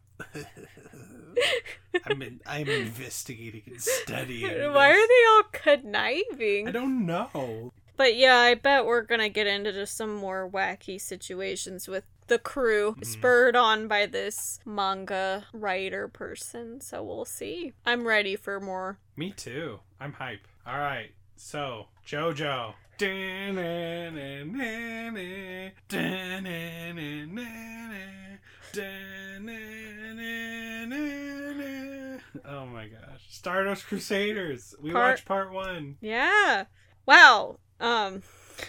"I'm 2.06 2.22
in, 2.22 2.40
I'm 2.46 2.68
investigating 2.68 3.62
and 3.66 3.80
studying." 3.82 4.72
Why 4.72 4.92
this." 4.92 4.98
are 4.98 5.08
they 5.08 5.24
all 5.28 5.42
conniving? 5.52 6.68
I 6.68 6.70
don't 6.70 7.04
know. 7.04 7.72
But 7.96 8.16
yeah, 8.16 8.36
I 8.36 8.54
bet 8.54 8.86
we're 8.86 9.02
gonna 9.02 9.28
get 9.28 9.46
into 9.46 9.72
just 9.72 9.96
some 9.96 10.14
more 10.14 10.48
wacky 10.48 11.00
situations 11.00 11.88
with 11.88 12.04
the 12.26 12.38
crew, 12.38 12.92
mm-hmm. 12.92 13.02
spurred 13.02 13.56
on 13.56 13.86
by 13.88 14.06
this 14.06 14.60
manga 14.64 15.46
writer 15.52 16.08
person. 16.08 16.80
So 16.80 17.02
we'll 17.02 17.24
see. 17.24 17.72
I'm 17.84 18.06
ready 18.06 18.36
for 18.36 18.60
more. 18.60 18.98
Me 19.16 19.30
too. 19.30 19.80
I'm 20.00 20.14
hype. 20.14 20.46
All 20.66 20.78
right. 20.78 21.12
So, 21.36 21.88
JoJo. 22.06 22.74
Oh 32.46 32.66
my 32.66 32.86
gosh. 32.86 33.26
Stardust 33.28 33.86
Crusaders. 33.86 34.74
We 34.80 34.92
Part- 34.92 35.12
watched 35.12 35.24
part 35.24 35.52
one. 35.52 35.96
Yeah. 36.00 36.64
Wow. 37.06 37.58
Um. 37.80 38.22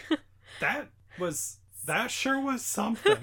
That 0.62 0.88
was 1.20 1.58
that 1.86 2.12
sure 2.12 2.40
was 2.40 2.64
something. 2.64 3.18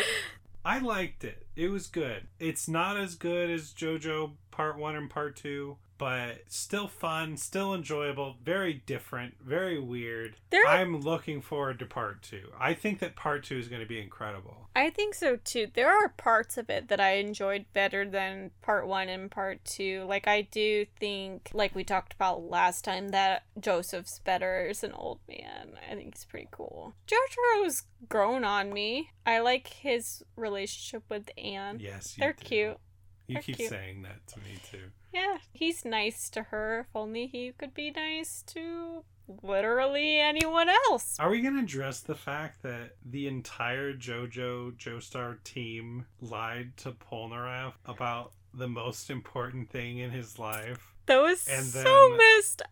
I 0.64 0.78
liked 0.78 1.24
it. 1.24 1.46
It 1.54 1.68
was 1.68 1.86
good. 1.86 2.26
It's 2.40 2.68
not 2.68 2.96
as 2.96 3.14
good 3.14 3.50
as 3.50 3.72
JoJo 3.72 4.32
Part 4.50 4.76
1 4.76 4.96
and 4.96 5.10
Part 5.10 5.36
2, 5.36 5.76
but 5.98 6.42
still 6.48 6.88
fun, 6.88 7.36
still 7.36 7.74
enjoyable, 7.74 8.36
very 8.42 8.82
different, 8.86 9.34
very 9.44 9.78
weird. 9.78 10.36
There 10.50 10.66
I'm 10.66 11.00
looking 11.00 11.40
forward 11.40 11.78
to 11.80 11.86
Part 11.86 12.22
2. 12.22 12.52
I 12.58 12.74
think 12.74 12.98
that 13.00 13.16
Part 13.16 13.44
2 13.44 13.58
is 13.58 13.68
going 13.68 13.82
to 13.82 13.88
be 13.88 14.00
incredible. 14.00 14.68
I 14.76 14.90
think 14.90 15.14
so 15.14 15.36
too. 15.36 15.68
There 15.72 15.88
are 15.88 16.08
parts 16.08 16.58
of 16.58 16.68
it 16.68 16.88
that 16.88 17.00
I 17.00 17.14
enjoyed 17.14 17.66
better 17.72 18.04
than 18.08 18.50
part 18.60 18.88
one 18.88 19.08
and 19.08 19.30
part 19.30 19.64
two. 19.64 20.04
Like, 20.08 20.26
I 20.26 20.42
do 20.42 20.86
think, 20.98 21.50
like 21.52 21.74
we 21.76 21.84
talked 21.84 22.12
about 22.12 22.50
last 22.50 22.84
time, 22.84 23.10
that 23.10 23.44
Joseph's 23.60 24.18
better 24.18 24.66
as 24.68 24.82
an 24.82 24.92
old 24.92 25.20
man. 25.28 25.78
I 25.90 25.94
think 25.94 26.16
he's 26.16 26.24
pretty 26.24 26.48
cool. 26.50 26.94
Jojo's 27.06 27.84
grown 28.08 28.42
on 28.44 28.72
me. 28.72 29.10
I 29.24 29.38
like 29.40 29.68
his 29.68 30.24
relationship 30.36 31.04
with 31.08 31.30
Anne. 31.38 31.78
Yes, 31.80 32.16
They're 32.18 32.32
do. 32.32 32.44
cute. 32.44 32.78
You 33.26 33.34
They're 33.34 33.42
keep 33.42 33.56
cute. 33.56 33.70
saying 33.70 34.02
that 34.02 34.26
to 34.28 34.38
me 34.40 34.58
too. 34.70 34.90
Yeah, 35.12 35.38
he's 35.52 35.84
nice 35.84 36.28
to 36.30 36.42
her. 36.44 36.80
If 36.80 36.94
only 36.94 37.26
he 37.26 37.52
could 37.56 37.72
be 37.74 37.90
nice 37.90 38.42
to 38.48 39.04
literally 39.42 40.18
anyone 40.20 40.68
else. 40.68 41.16
Are 41.18 41.30
we 41.30 41.40
going 41.40 41.54
to 41.54 41.62
address 41.62 42.00
the 42.00 42.14
fact 42.14 42.62
that 42.62 42.96
the 43.04 43.26
entire 43.26 43.94
JoJo 43.94 44.76
Joestar 44.76 45.42
team 45.44 46.04
lied 46.20 46.76
to 46.78 46.92
Polnareff 46.92 47.72
about 47.86 48.32
the 48.52 48.68
most 48.68 49.08
important 49.10 49.70
thing 49.70 49.98
in 49.98 50.10
his 50.10 50.38
life? 50.38 50.93
That 51.06 51.22
was 51.22 51.46
And 51.48 51.64
so 51.64 52.16
messed 52.16 52.62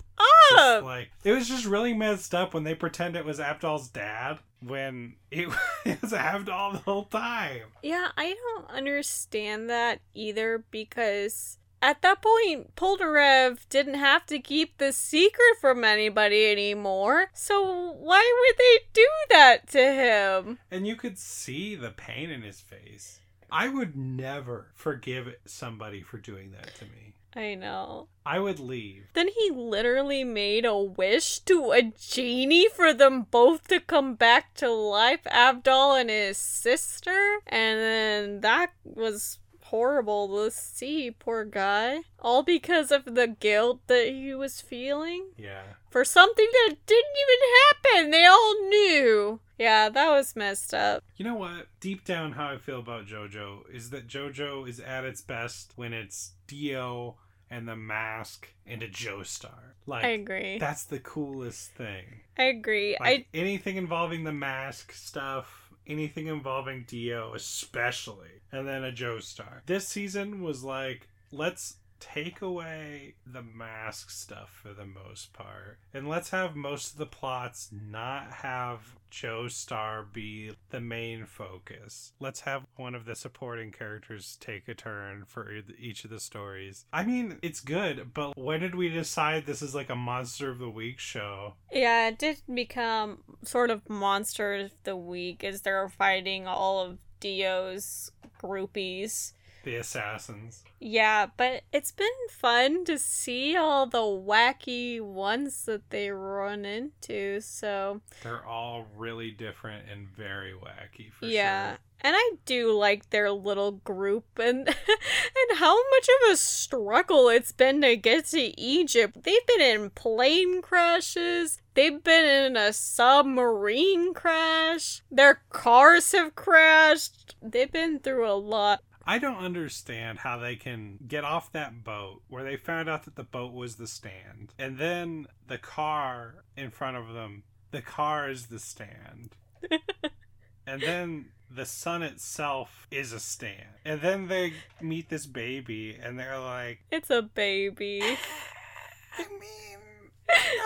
up. 0.55 0.83
like 0.85 1.11
it 1.25 1.33
was 1.33 1.49
just 1.49 1.67
really 1.67 1.95
messed 1.95 2.35
up 2.35 2.55
when 2.55 2.65
they 2.65 2.75
pretend 2.75 3.17
it 3.17 3.25
was 3.25 3.39
Avdol's 3.39 3.89
dad 3.89 4.39
when 4.61 5.15
it, 5.31 5.49
it 5.85 6.01
was 6.03 6.13
Avdol 6.13 6.73
the 6.73 6.79
whole 6.79 7.05
time. 7.07 7.63
Yeah, 7.83 8.09
I 8.17 8.35
don't 8.35 8.71
understand 8.71 9.69
that 9.71 10.01
either 10.15 10.65
because 10.71 11.59
at 11.83 12.01
that 12.03 12.23
point, 12.23 12.77
Polnareff 12.77 13.69
didn't 13.69 13.95
have 13.95 14.25
to 14.27 14.39
keep 14.39 14.79
the 14.79 14.93
secret 14.93 15.57
from 15.61 15.83
anybody 15.83 16.47
anymore. 16.51 17.31
So 17.35 17.93
why 17.99 18.45
would 18.49 18.57
they 18.59 18.87
do 18.93 19.09
that 19.31 19.67
to 19.71 19.79
him? 19.81 20.59
And 20.71 20.87
you 20.87 20.95
could 20.95 21.19
see 21.19 21.75
the 21.75 21.91
pain 21.91 22.31
in 22.31 22.43
his 22.43 22.61
face. 22.61 23.19
I 23.51 23.69
would 23.69 23.97
never 23.97 24.69
forgive 24.75 25.35
somebody 25.45 26.03
for 26.03 26.19
doing 26.19 26.53
that 26.53 26.75
to 26.77 26.85
me. 26.85 27.12
I 27.35 27.55
know. 27.55 28.09
I 28.25 28.39
would 28.39 28.61
leave. 28.61 29.07
Then 29.15 29.29
he 29.29 29.51
literally 29.51 30.23
made 30.23 30.65
a 30.65 30.77
wish 30.77 31.41
to 31.41 31.73
a 31.73 31.83
genie 31.83 32.69
for 32.69 32.93
them 32.93 33.23
both 33.23 33.69
to 33.69 33.81
come 33.81 34.15
back 34.15 34.55
to 34.55 34.71
life, 34.71 35.25
Avdol 35.25 36.01
and 36.01 36.11
his 36.11 36.37
sister. 36.37 37.39
And 37.47 37.81
then 37.81 38.41
that 38.43 38.73
was 38.85 39.39
horrible 39.73 40.29
to 40.29 40.51
see, 40.51 41.11
poor 41.11 41.45
guy. 41.47 42.01
All 42.21 42.43
because 42.43 42.93
of 42.93 43.07
the 43.07 43.27
guilt 43.27 43.81
that 43.87 44.09
he 44.09 44.35
was 44.35 44.61
feeling 44.61 45.31
Yeah. 45.39 45.63
for 45.91 46.05
something 46.05 46.47
that 46.53 46.77
didn't 46.87 47.17
even 47.25 47.95
happen. 48.03 48.11
They 48.11 48.27
all 48.27 48.69
knew. 48.69 49.41
Yeah, 49.59 49.89
that 49.89 50.11
was 50.11 50.37
messed 50.37 50.75
up. 50.75 51.03
You 51.17 51.25
know 51.25 51.35
what? 51.37 51.69
Deep 51.81 52.05
down, 52.05 52.33
how 52.33 52.49
I 52.51 52.59
feel 52.59 52.81
about 52.81 53.07
JoJo 53.07 53.71
is 53.75 53.89
that 53.91 54.07
JoJo 54.09 54.69
is 54.69 54.79
at 54.79 55.05
its 55.05 55.23
best 55.23 55.73
when 55.77 55.93
it's 55.95 56.33
Dio 56.47 57.17
and 57.51 57.67
the 57.67 57.77
mask 57.77 58.49
and 58.67 58.83
a 58.83 58.89
Joestar. 58.89 59.73
Like, 59.87 60.05
I 60.05 60.09
agree. 60.09 60.59
That's 60.59 60.85
the 60.85 60.99
coolest 61.01 61.71
thing. 61.73 62.21
I 62.39 62.45
agree. 62.45 62.97
Like 63.01 63.27
anything 63.35 63.77
involving 63.77 64.25
the 64.25 64.33
mask 64.33 64.93
stuff, 64.93 65.62
anything 65.87 66.27
involving 66.27 66.85
Dio, 66.87 67.35
especially, 67.35 68.43
and 68.51 68.67
then 68.67 68.85
a 68.85 68.93
Joestar. 68.93 69.61
This 69.67 69.87
season 69.89 70.43
was 70.43 70.63
like, 70.63 71.09
let's 71.31 71.77
take 72.03 72.43
away 72.43 73.15
the 73.25 73.43
mask 73.43 74.11
stuff 74.11 74.51
for 74.63 74.75
the 74.75 74.85
most 74.85 75.33
part, 75.33 75.79
and 75.95 76.09
let's 76.09 76.31
have 76.31 76.57
most 76.57 76.93
of 76.93 76.99
the 76.99 77.07
plots 77.07 77.71
not 77.73 78.33
have 78.33 78.97
Joestar 79.13 80.11
be 80.13 80.53
the 80.71 80.81
main 80.81 81.27
focus. 81.27 82.13
Let's 82.19 82.41
have 82.41 82.65
one 82.77 82.95
of 82.95 83.05
the 83.05 83.15
supporting 83.15 83.71
characters 83.71 84.37
take 84.41 84.67
a 84.69 84.75
turn 84.75 85.25
for 85.29 85.53
each 85.79 86.05
of 86.05 86.11
the 86.11 86.19
stories. 86.19 86.87
I 86.93 87.05
mean, 87.05 87.39
it's 87.43 87.61
good, 87.61 88.13
but 88.15 88.37
when 88.37 88.61
did 88.61 88.75
we 88.75 88.89
decide 88.89 89.47
this 89.47 89.63
is 89.63 89.75
like 89.75 89.91
a 89.91 89.95
monster 89.95 90.51
of 90.51 90.59
the 90.59 90.71
week 90.71 90.99
show? 90.99 91.55
Yeah, 91.71 92.09
it 92.09 92.19
did 92.19 92.43
become 92.53 93.19
sort 93.45 93.71
of 93.71 93.89
monster 93.89 94.55
of 94.55 94.73
the 94.83 94.97
week 94.97 95.45
as 95.45 95.61
they're 95.61 95.89
fighting 95.89 96.47
all 96.47 96.81
of 96.81 96.99
Dio's 97.21 98.11
groupies. 98.43 99.35
The 99.65 99.77
assassins. 99.77 100.63
Yeah, 100.81 101.27
but 101.37 101.63
it's 101.73 101.93
been 101.93 102.09
fun 102.31 102.85
to 102.87 102.99
see 102.99 103.57
all 103.57 103.87
the 103.87 103.99
wacky 103.99 105.01
ones 105.01 105.65
that 105.67 105.91
they 105.91 106.11
run 106.11 106.65
into. 106.65 107.41
So, 107.41 108.01
They're 108.23 108.45
all 108.45 108.87
really 108.97 109.31
different 109.31 109.85
and 109.91 110.09
very 110.09 110.53
wacky 110.53 111.13
for 111.13 111.27
yeah. 111.27 111.71
sure. 111.71 111.79
And 112.05 112.17
I 112.19 112.33
do 112.47 112.77
like 112.77 113.11
their 113.11 113.31
little 113.31 113.73
group 113.73 114.25
and 114.37 114.67
and 114.69 115.59
how 115.59 115.77
much 115.91 116.09
of 116.09 116.33
a 116.33 116.37
struggle 116.37 117.29
it's 117.29 117.53
been 117.53 117.81
to 117.83 117.97
get 117.97 118.27
to 118.27 118.61
Egypt. 118.61 119.23
They've 119.23 119.47
been 119.47 119.61
in 119.61 119.91
plane 119.91 120.63
crashes. 120.63 121.63
They've 121.75 122.03
been 122.03 122.47
in 122.47 122.57
a 122.57 122.73
submarine 122.73 124.15
crash. 124.15 125.03
Their 125.13 125.43
cars 125.51 126.11
have 126.11 126.35
crashed. 126.35 127.37
They've 127.41 127.71
been 127.71 128.01
through 128.01 128.29
a 128.29 128.35
lot. 128.35 128.83
I 129.07 129.19
don't 129.19 129.39
understand 129.45 130.21
how 130.21 130.39
they 130.39 130.57
can 130.57 130.99
get 131.07 131.25
off 131.25 131.53
that 131.53 131.85
boat 131.85 132.23
where 132.29 132.45
they 132.45 132.57
found 132.57 132.89
out 132.89 133.05
that 133.05 133.17
the 133.17 133.25
boat 133.25 133.53
was 133.53 133.77
the 133.77 133.87
stand. 133.87 134.55
And 134.59 134.79
then 134.79 135.27
the 135.47 135.59
car 135.59 136.45
in 136.57 136.71
front 136.71 136.97
of 136.97 137.13
them, 137.13 137.43
the 137.71 137.83
car 137.83 138.31
is 138.31 138.47
the 138.47 138.59
stand. 138.59 139.37
and 140.67 140.83
then 140.83 141.27
the 141.51 141.67
sun 141.67 142.03
itself 142.03 142.87
is 142.91 143.13
a 143.13 143.21
stand. 143.21 143.69
And 143.85 144.01
then 144.01 144.29
they 144.29 144.55
meet 144.81 145.09
this 145.09 145.27
baby 145.27 145.99
and 146.01 146.19
they're 146.19 146.39
like, 146.39 146.81
It's 146.91 147.11
a 147.11 147.23
baby. 147.23 148.03
I 149.19 149.25
mean, 149.39 149.73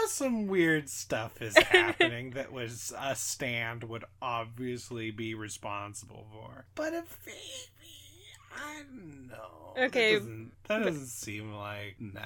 some 0.09 0.47
weird 0.47 0.89
stuff 0.89 1.43
is 1.43 1.57
happening 1.71 2.31
that 2.31 2.53
was 2.53 2.93
a 2.99 3.15
stand 3.15 3.85
would 3.85 4.05
obviously 4.23 5.11
be 5.11 5.35
responsible 5.35 6.27
for. 6.33 6.67
But 6.75 6.95
a 6.95 7.05
baby, 7.25 7.37
I 8.57 8.83
don't 8.83 9.29
know. 9.29 9.75
Okay, 9.87 10.15
That 10.15 10.21
doesn't, 10.21 10.53
that 10.69 10.79
doesn't 10.85 11.07
seem 11.07 11.53
like 11.53 11.97
nah. 12.01 12.21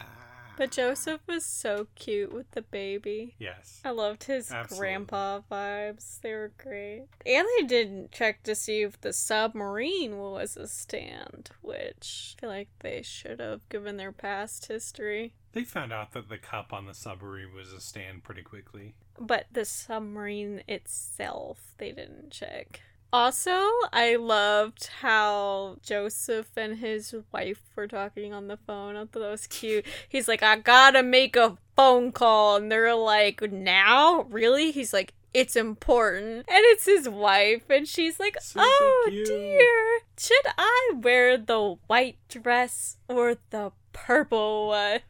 But 0.56 0.72
Joseph 0.72 1.22
was 1.26 1.44
so 1.46 1.86
cute 1.94 2.34
with 2.34 2.50
the 2.50 2.60
baby. 2.60 3.34
Yes. 3.38 3.80
I 3.82 3.92
loved 3.92 4.24
his 4.24 4.52
Absolutely. 4.52 4.78
grandpa 4.78 5.40
vibes. 5.50 6.20
They 6.20 6.34
were 6.34 6.52
great. 6.58 7.06
And 7.24 7.46
they 7.56 7.66
didn't 7.66 8.12
check 8.12 8.42
to 8.42 8.54
see 8.54 8.82
if 8.82 9.00
the 9.00 9.14
submarine 9.14 10.18
was 10.18 10.58
a 10.58 10.68
stand, 10.68 11.50
which 11.62 12.34
I 12.36 12.40
feel 12.40 12.50
like 12.50 12.68
they 12.80 13.00
should 13.00 13.40
have 13.40 13.66
given 13.70 13.96
their 13.96 14.12
past 14.12 14.66
history. 14.66 15.32
They 15.52 15.64
found 15.64 15.94
out 15.94 16.12
that 16.12 16.28
the 16.28 16.36
cup 16.36 16.74
on 16.74 16.84
the 16.84 16.94
submarine 16.94 17.54
was 17.54 17.72
a 17.72 17.80
stand 17.80 18.22
pretty 18.22 18.42
quickly. 18.42 18.94
But 19.18 19.46
the 19.50 19.64
submarine 19.64 20.62
itself, 20.68 21.72
they 21.78 21.90
didn't 21.92 22.32
check. 22.32 22.82
Also, 23.12 23.50
I 23.92 24.16
loved 24.16 24.88
how 25.00 25.76
Joseph 25.82 26.56
and 26.56 26.78
his 26.78 27.14
wife 27.32 27.60
were 27.74 27.88
talking 27.88 28.32
on 28.32 28.46
the 28.46 28.56
phone. 28.56 28.96
I 28.96 29.00
thought 29.00 29.20
that 29.20 29.30
was 29.30 29.46
cute. 29.48 29.84
He's 30.08 30.28
like, 30.28 30.42
I 30.44 30.56
gotta 30.56 31.02
make 31.02 31.34
a 31.34 31.58
phone 31.74 32.12
call. 32.12 32.56
And 32.56 32.70
they're 32.70 32.94
like, 32.94 33.42
now? 33.50 34.26
Really? 34.30 34.70
He's 34.70 34.92
like, 34.92 35.12
it's 35.34 35.56
important. 35.56 36.46
And 36.48 36.64
it's 36.66 36.86
his 36.86 37.08
wife. 37.08 37.68
And 37.68 37.88
she's 37.88 38.20
like, 38.20 38.36
oh 38.56 39.08
dear. 39.10 40.00
Should 40.16 40.52
I 40.56 40.92
wear 40.94 41.36
the 41.36 41.76
white 41.88 42.18
dress 42.28 42.98
or 43.08 43.36
the 43.50 43.72
purple 43.92 44.68
one? 44.68 45.00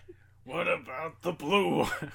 What 0.44 0.68
about 0.68 1.22
the 1.22 1.32
blue 1.32 1.80
one? 1.80 1.90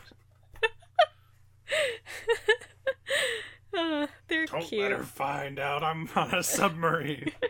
Uh, 3.77 4.07
they're 4.27 4.45
Don't 4.45 4.61
cute. 4.63 4.81
let 4.83 4.91
her 4.91 5.03
find 5.03 5.59
out 5.59 5.83
I'm 5.83 6.09
on 6.15 6.33
a 6.33 6.43
submarine. 6.43 7.31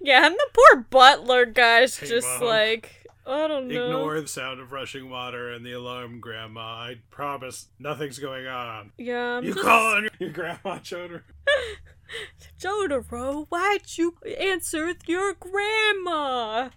Yeah, 0.00 0.26
and 0.26 0.34
the 0.34 0.46
poor 0.54 0.86
butler 0.90 1.44
guy's 1.44 1.98
Hey, 1.98 2.06
just 2.06 2.26
Mom. 2.40 2.48
like, 2.48 3.06
I 3.26 3.46
don't 3.46 3.68
know. 3.68 3.84
Ignore 3.84 4.20
the 4.22 4.28
sound 4.28 4.60
of 4.60 4.72
rushing 4.72 5.10
water 5.10 5.50
and 5.52 5.64
the 5.64 5.72
alarm, 5.72 6.20
Grandma. 6.20 6.60
I 6.60 6.96
promise 7.10 7.68
nothing's 7.78 8.18
going 8.18 8.46
on. 8.46 8.92
Yeah, 8.96 9.36
I'm 9.36 9.44
you 9.44 9.52
just... 9.52 9.64
call 9.64 9.94
on 9.96 10.02
your, 10.04 10.12
your 10.18 10.30
grandma, 10.30 10.78
Jotaro. 10.78 11.22
Jotaro, 12.58 13.46
why'd 13.50 13.82
you 13.98 14.14
answer 14.38 14.94
your 15.06 15.34
grandma? 15.34 16.70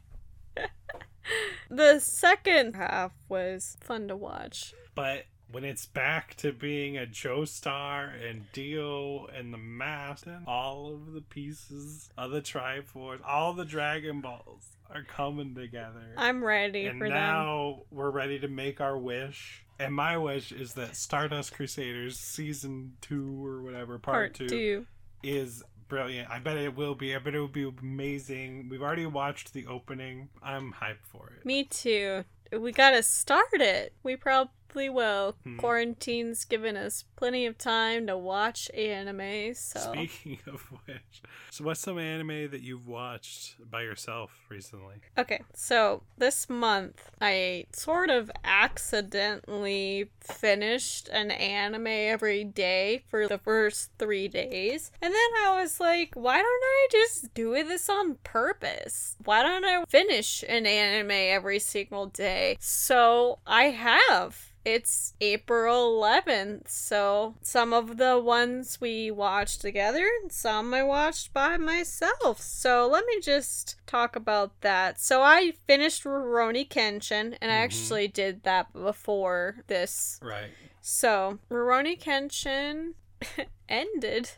the 1.70 2.00
second 2.00 2.76
half 2.76 3.14
was 3.30 3.78
fun 3.80 4.08
to 4.10 4.18
watch. 4.18 4.74
But 4.94 5.26
when 5.52 5.64
it's 5.64 5.86
back 5.86 6.36
to 6.36 6.52
being 6.52 6.98
a 6.98 7.06
Joestar 7.06 8.12
and 8.30 8.52
Dio 8.54 9.28
and 9.28 9.54
the 9.54 9.58
mask 9.58 10.26
and 10.28 10.46
all 10.48 10.94
of 10.94 11.14
the 11.14 11.22
pieces 11.22 12.10
of 12.18 12.32
the 12.32 12.42
Triforce, 12.42 13.20
all 13.26 13.54
the 13.54 13.66
Dragon 13.66 14.22
Balls 14.22 14.78
are 14.94 15.04
coming 15.04 15.56
together. 15.56 16.14
I'm 16.18 16.44
ready 16.44 16.86
and 16.86 17.00
for 17.00 17.08
them. 17.08 17.18
now 17.18 17.82
we're 17.92 18.10
ready 18.12 18.40
to 18.40 18.48
make 18.48 18.82
our 18.82 18.98
wish. 18.98 19.64
And 19.80 19.94
my 19.96 20.18
wish 20.18 20.52
is 20.52 20.74
that 20.74 20.96
Stardust 20.96 21.54
Crusaders 21.54 22.20
season 22.20 22.94
two 23.02 23.44
or 23.46 23.62
whatever 23.64 23.98
part, 23.98 24.38
Part 24.38 24.50
two. 24.50 24.86
is 25.24 25.64
brilliant. 25.88 26.30
I 26.30 26.40
bet 26.40 26.58
it 26.58 26.76
will 26.76 26.94
be. 26.96 27.16
I 27.16 27.20
bet 27.20 27.34
it 27.36 27.40
will 27.40 27.48
be 27.48 27.68
amazing. 27.82 28.68
We've 28.70 28.82
already 28.82 29.06
watched 29.06 29.54
the 29.54 29.66
opening. 29.68 30.30
I'm 30.44 30.72
hyped 30.74 31.06
for 31.12 31.32
it. 31.38 31.46
Me 31.46 31.64
too. 31.64 32.24
We 32.58 32.72
gotta 32.74 33.02
start 33.02 33.48
it. 33.54 33.94
We 34.04 34.18
probably 34.18 34.52
will. 34.76 35.36
Hmm. 35.44 35.58
Quarantine's 35.58 36.46
given 36.46 36.78
us 36.78 37.06
plenty 37.16 37.46
of 37.46 37.58
time 37.58 38.08
to 38.08 38.18
watch 38.18 38.70
anime, 38.72 39.54
so. 39.54 39.80
Speaking 39.80 40.40
of 40.48 40.62
which, 40.86 41.22
so 41.50 41.64
what's 41.64 41.82
some 41.82 42.00
anime 42.00 42.50
that 42.52 42.62
you've 42.62 42.88
watched 42.88 43.56
by 43.70 43.82
yourself 43.82 44.32
recently? 44.50 44.96
Okay, 45.18 45.42
so 45.54 46.04
this 46.18 46.50
month 46.50 47.12
I 47.20 47.66
sort 47.74 48.10
of 48.10 48.32
accidentally 48.44 50.10
finished 50.20 51.10
an 51.10 51.32
anime 51.32 51.88
every 51.88 52.44
day 52.44 53.04
for 53.08 53.28
the 53.28 53.38
first 53.38 53.92
three 53.98 54.28
days. 54.28 54.92
And 55.02 55.14
then 55.14 55.30
I 55.44 55.62
was 55.62 55.80
like, 55.80 56.12
why 56.14 56.38
don't 56.38 56.46
I 56.46 56.88
just 56.92 57.34
do 57.34 57.52
this 57.64 57.90
on 57.90 58.16
purpose? 58.24 59.16
Why 59.24 59.44
don't 59.44 59.66
I 59.66 59.84
finish 59.88 60.44
an 60.48 60.66
anime 60.66 61.12
every 61.12 61.60
single 61.60 62.08
day? 62.08 62.58
So 62.60 63.40
I 63.46 63.66
have. 63.66 64.52
It's 64.64 65.14
April 65.20 66.00
11th, 66.00 66.70
so 66.70 67.34
some 67.42 67.74
of 67.74 67.98
the 67.98 68.20
ones 68.20 68.80
we 68.80 69.10
watched 69.10 69.60
together, 69.62 70.08
and 70.22 70.32
some 70.32 70.72
I 70.74 70.84
watched 70.84 71.34
by 71.34 71.58
myself. 71.58 72.40
So 72.40 72.88
let 72.88 73.06
me 73.08 73.20
just 73.20 73.78
talk 73.88 74.16
about 74.16 74.62
that. 74.62 75.00
So 75.00 75.24
I 75.24 75.54
finished 75.66 76.04
Rurouni 76.04 76.70
Kenshin, 76.70 77.38
and 77.42 77.52
I 77.52 77.56
actually 77.56 78.08
did 78.08 78.44
that 78.44 78.72
before 78.72 79.64
this. 79.66 80.20
Right. 80.22 80.52
So 80.80 81.40
Rurouni 81.50 82.00
Kenshin 82.00 82.94
ended. 83.70 84.32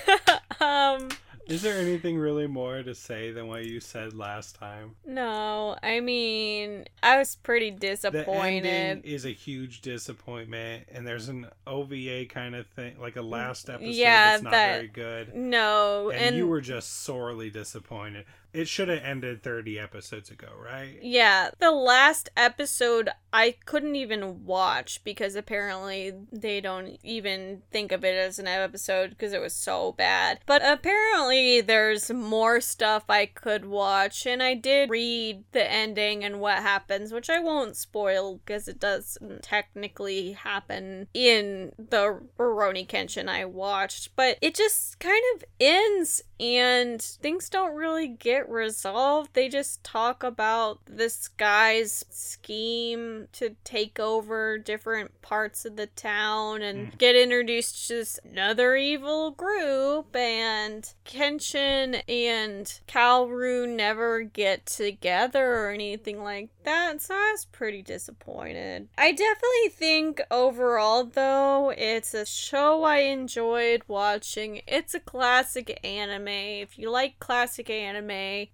um. 0.59 1.09
Is 1.49 1.63
there 1.63 1.79
anything 1.81 2.15
really 2.19 2.45
more 2.45 2.83
to 2.83 2.93
say 2.93 3.31
than 3.31 3.47
what 3.47 3.65
you 3.65 3.79
said 3.79 4.13
last 4.13 4.55
time? 4.55 4.95
No, 5.03 5.75
I 5.81 5.99
mean, 5.99 6.85
I 7.01 7.17
was 7.17 7.37
pretty 7.37 7.71
disappointed. 7.71 8.63
The 8.65 8.69
ending 8.69 9.11
is 9.11 9.25
a 9.25 9.31
huge 9.31 9.81
disappointment, 9.81 10.85
and 10.91 11.07
there's 11.07 11.27
an 11.27 11.47
OVA 11.65 12.25
kind 12.27 12.53
of 12.53 12.67
thing, 12.67 12.99
like 13.01 13.15
a 13.15 13.23
last 13.23 13.67
episode 13.67 13.89
Yeah, 13.95 14.31
that's 14.31 14.43
not 14.43 14.51
that- 14.51 14.75
very 14.75 14.87
good. 14.89 15.33
No, 15.33 16.11
And, 16.11 16.21
and, 16.21 16.35
you 16.37 16.47
were 16.47 16.61
just 16.61 17.01
sorely 17.01 17.49
disappointed. 17.49 18.25
It 18.53 18.67
should 18.67 18.87
have 18.89 19.03
ended 19.03 19.43
30 19.43 19.79
episodes 19.79 20.29
ago, 20.31 20.49
right? 20.57 20.97
yeah, 21.01 21.49
the 21.59 21.71
last 21.71 22.29
episode 22.35 23.09
I 23.31 23.55
couldn't 23.65 23.95
even 23.95 24.45
watch 24.45 25.03
because 25.03 25.35
apparently 25.35 26.13
they 26.31 26.61
don't 26.61 26.97
even 27.03 27.61
think 27.71 27.91
of 27.91 28.03
it 28.03 28.15
as 28.15 28.39
an 28.39 28.47
episode 28.47 29.11
because 29.11 29.33
it 29.33 29.41
was 29.41 29.53
so 29.53 29.91
bad. 29.91 30.39
But 30.45 30.61
apparently 30.65 31.61
there's 31.61 32.09
more 32.11 32.59
stuff 32.59 33.03
I 33.07 33.27
could 33.27 33.65
watch, 33.65 34.25
and 34.25 34.41
I 34.41 34.55
did 34.55 34.89
read 34.89 35.43
the 35.51 35.69
ending 35.71 36.23
and 36.23 36.39
what 36.39 36.59
happens, 36.59 37.11
which 37.11 37.29
I 37.29 37.39
won't 37.39 37.75
spoil 37.75 38.37
because 38.37 38.67
it 38.67 38.79
doesn't 38.79 39.43
technically 39.43 40.31
happen 40.31 41.07
in 41.13 41.73
the 41.77 42.21
Rurouni 42.37 42.87
Kenshin 42.87 43.27
I 43.29 43.45
watched. 43.45 44.15
But 44.15 44.37
it 44.41 44.55
just 44.55 44.99
kind 44.99 45.23
of 45.35 45.43
ends 45.59 46.23
and 46.39 47.01
things 47.01 47.49
don't 47.49 47.75
really 47.75 48.07
get 48.07 48.38
resolved. 48.47 49.33
They 49.33 49.49
just 49.49 49.83
talk 49.83 50.23
about 50.23 50.79
this 50.85 51.27
guy's 51.27 52.05
scheme 52.09 53.27
to 53.33 53.55
take 53.63 53.99
over 53.99 54.57
different 54.57 55.21
parts 55.21 55.65
of 55.65 55.75
the 55.75 55.87
town 55.87 56.61
and 56.61 56.91
mm. 56.91 56.97
get 56.97 57.15
introduced 57.15 57.87
to 57.87 57.95
this 57.95 58.19
another 58.23 58.75
evil 58.75 59.31
group 59.31 60.15
and 60.15 60.93
Kenshin 61.05 62.01
and 62.07 62.79
Kaoru 62.87 63.67
never 63.67 64.21
get 64.21 64.65
together 64.65 65.55
or 65.55 65.71
anything 65.71 66.23
like 66.23 66.49
that. 66.63 67.01
So 67.01 67.15
I 67.15 67.31
was 67.31 67.45
pretty 67.45 67.81
disappointed. 67.81 68.89
I 68.97 69.11
definitely 69.11 69.69
think 69.69 70.21
overall 70.29 71.03
though 71.03 71.73
it's 71.75 72.13
a 72.13 72.25
show 72.25 72.83
I 72.83 72.99
enjoyed 72.99 73.83
watching. 73.87 74.61
It's 74.67 74.93
a 74.93 74.99
classic 74.99 75.79
anime. 75.83 76.27
If 76.27 76.77
you 76.77 76.89
like 76.89 77.19
classic 77.19 77.69
anime, 77.69 78.09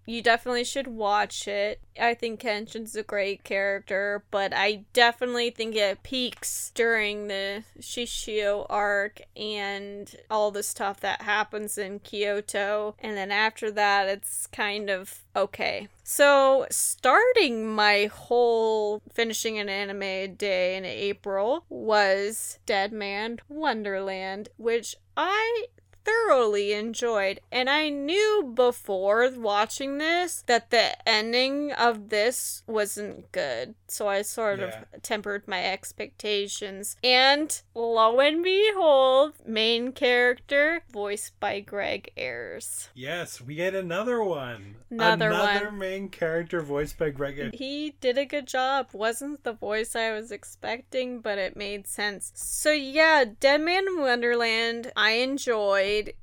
you 0.06 0.22
definitely 0.22 0.64
should 0.64 0.88
watch 0.88 1.48
it. 1.48 1.80
I 2.00 2.14
think 2.14 2.40
Kenshin's 2.40 2.96
a 2.96 3.04
great 3.04 3.44
character, 3.44 4.24
but 4.32 4.54
I 4.54 4.86
definitely 4.94 5.50
think 5.50 5.76
it 5.76 6.04
peaks 6.04 6.72
during 6.76 7.28
the 7.28 7.64
Shishio 7.80 8.66
arc 8.70 9.22
and 9.36 10.14
all 10.30 10.52
the 10.52 10.64
stuff 10.64 11.00
that 11.02 11.22
happens 11.22 11.78
in 11.78 12.00
Kyoto. 12.00 12.96
And 13.00 13.16
then 13.16 13.32
after 13.32 13.72
that, 13.72 14.08
it's 14.08 14.48
kind 14.48 14.90
of 14.90 15.24
okay. 15.36 15.88
So, 16.04 16.68
starting 16.70 17.68
my 17.74 18.06
whole 18.14 19.02
finishing 19.12 19.58
an 19.58 19.70
anime 19.70 20.36
day 20.36 20.76
in 20.76 20.86
April 20.86 21.66
was 21.70 22.60
Dead 22.66 22.92
Man 22.94 23.40
Wonderland, 23.50 24.50
which 24.58 24.96
I 25.18 25.66
thoroughly 26.06 26.72
enjoyed. 26.74 27.40
And 27.52 27.70
I 27.70 27.90
knew 27.90 28.52
before 28.56 29.30
watching 29.36 29.98
this 29.98 30.44
that 30.48 30.70
the 30.70 30.96
ending 31.10 31.72
of 31.74 32.10
this 32.10 32.64
wasn't 32.68 33.32
good. 33.32 33.76
So 33.88 34.08
I 34.08 34.22
sort 34.22 34.60
Yeah. 34.60 34.84
of 34.94 35.02
tempered 35.02 35.48
my 35.48 35.64
expectations. 35.66 36.96
And 37.04 37.62
lo 37.74 38.20
and 38.20 38.44
behold, 38.44 39.34
main 39.46 39.92
character 39.92 40.82
voiced 40.92 41.40
by 41.40 41.60
Greg 41.60 42.12
Ayres. 42.18 42.90
Yes, 42.94 43.42
we 43.42 43.56
get 43.56 43.76
another 43.76 44.24
one. 44.24 44.76
Another 44.90 45.30
another 45.32 45.66
one. 45.66 45.78
main 45.80 46.10
character 46.10 46.62
voiced 46.62 46.98
by 46.98 47.10
Greg. 47.10 47.54
He 47.56 47.96
did 48.00 48.18
a 48.18 48.26
good 48.26 48.48
job. 48.48 48.90
Wasn't 48.94 49.44
the 49.44 49.54
voice 49.54 49.96
I 49.96 50.12
was 50.14 50.32
expecting, 50.32 51.20
but 51.20 51.38
it 51.38 51.56
made 51.56 51.88
sense. 51.88 52.32
So 52.36 52.72
yeah, 52.72 53.26
Dead 53.40 53.62
Man 53.62 53.86
in 53.88 54.00
Wonderland, 54.00 54.92
I 54.96 55.12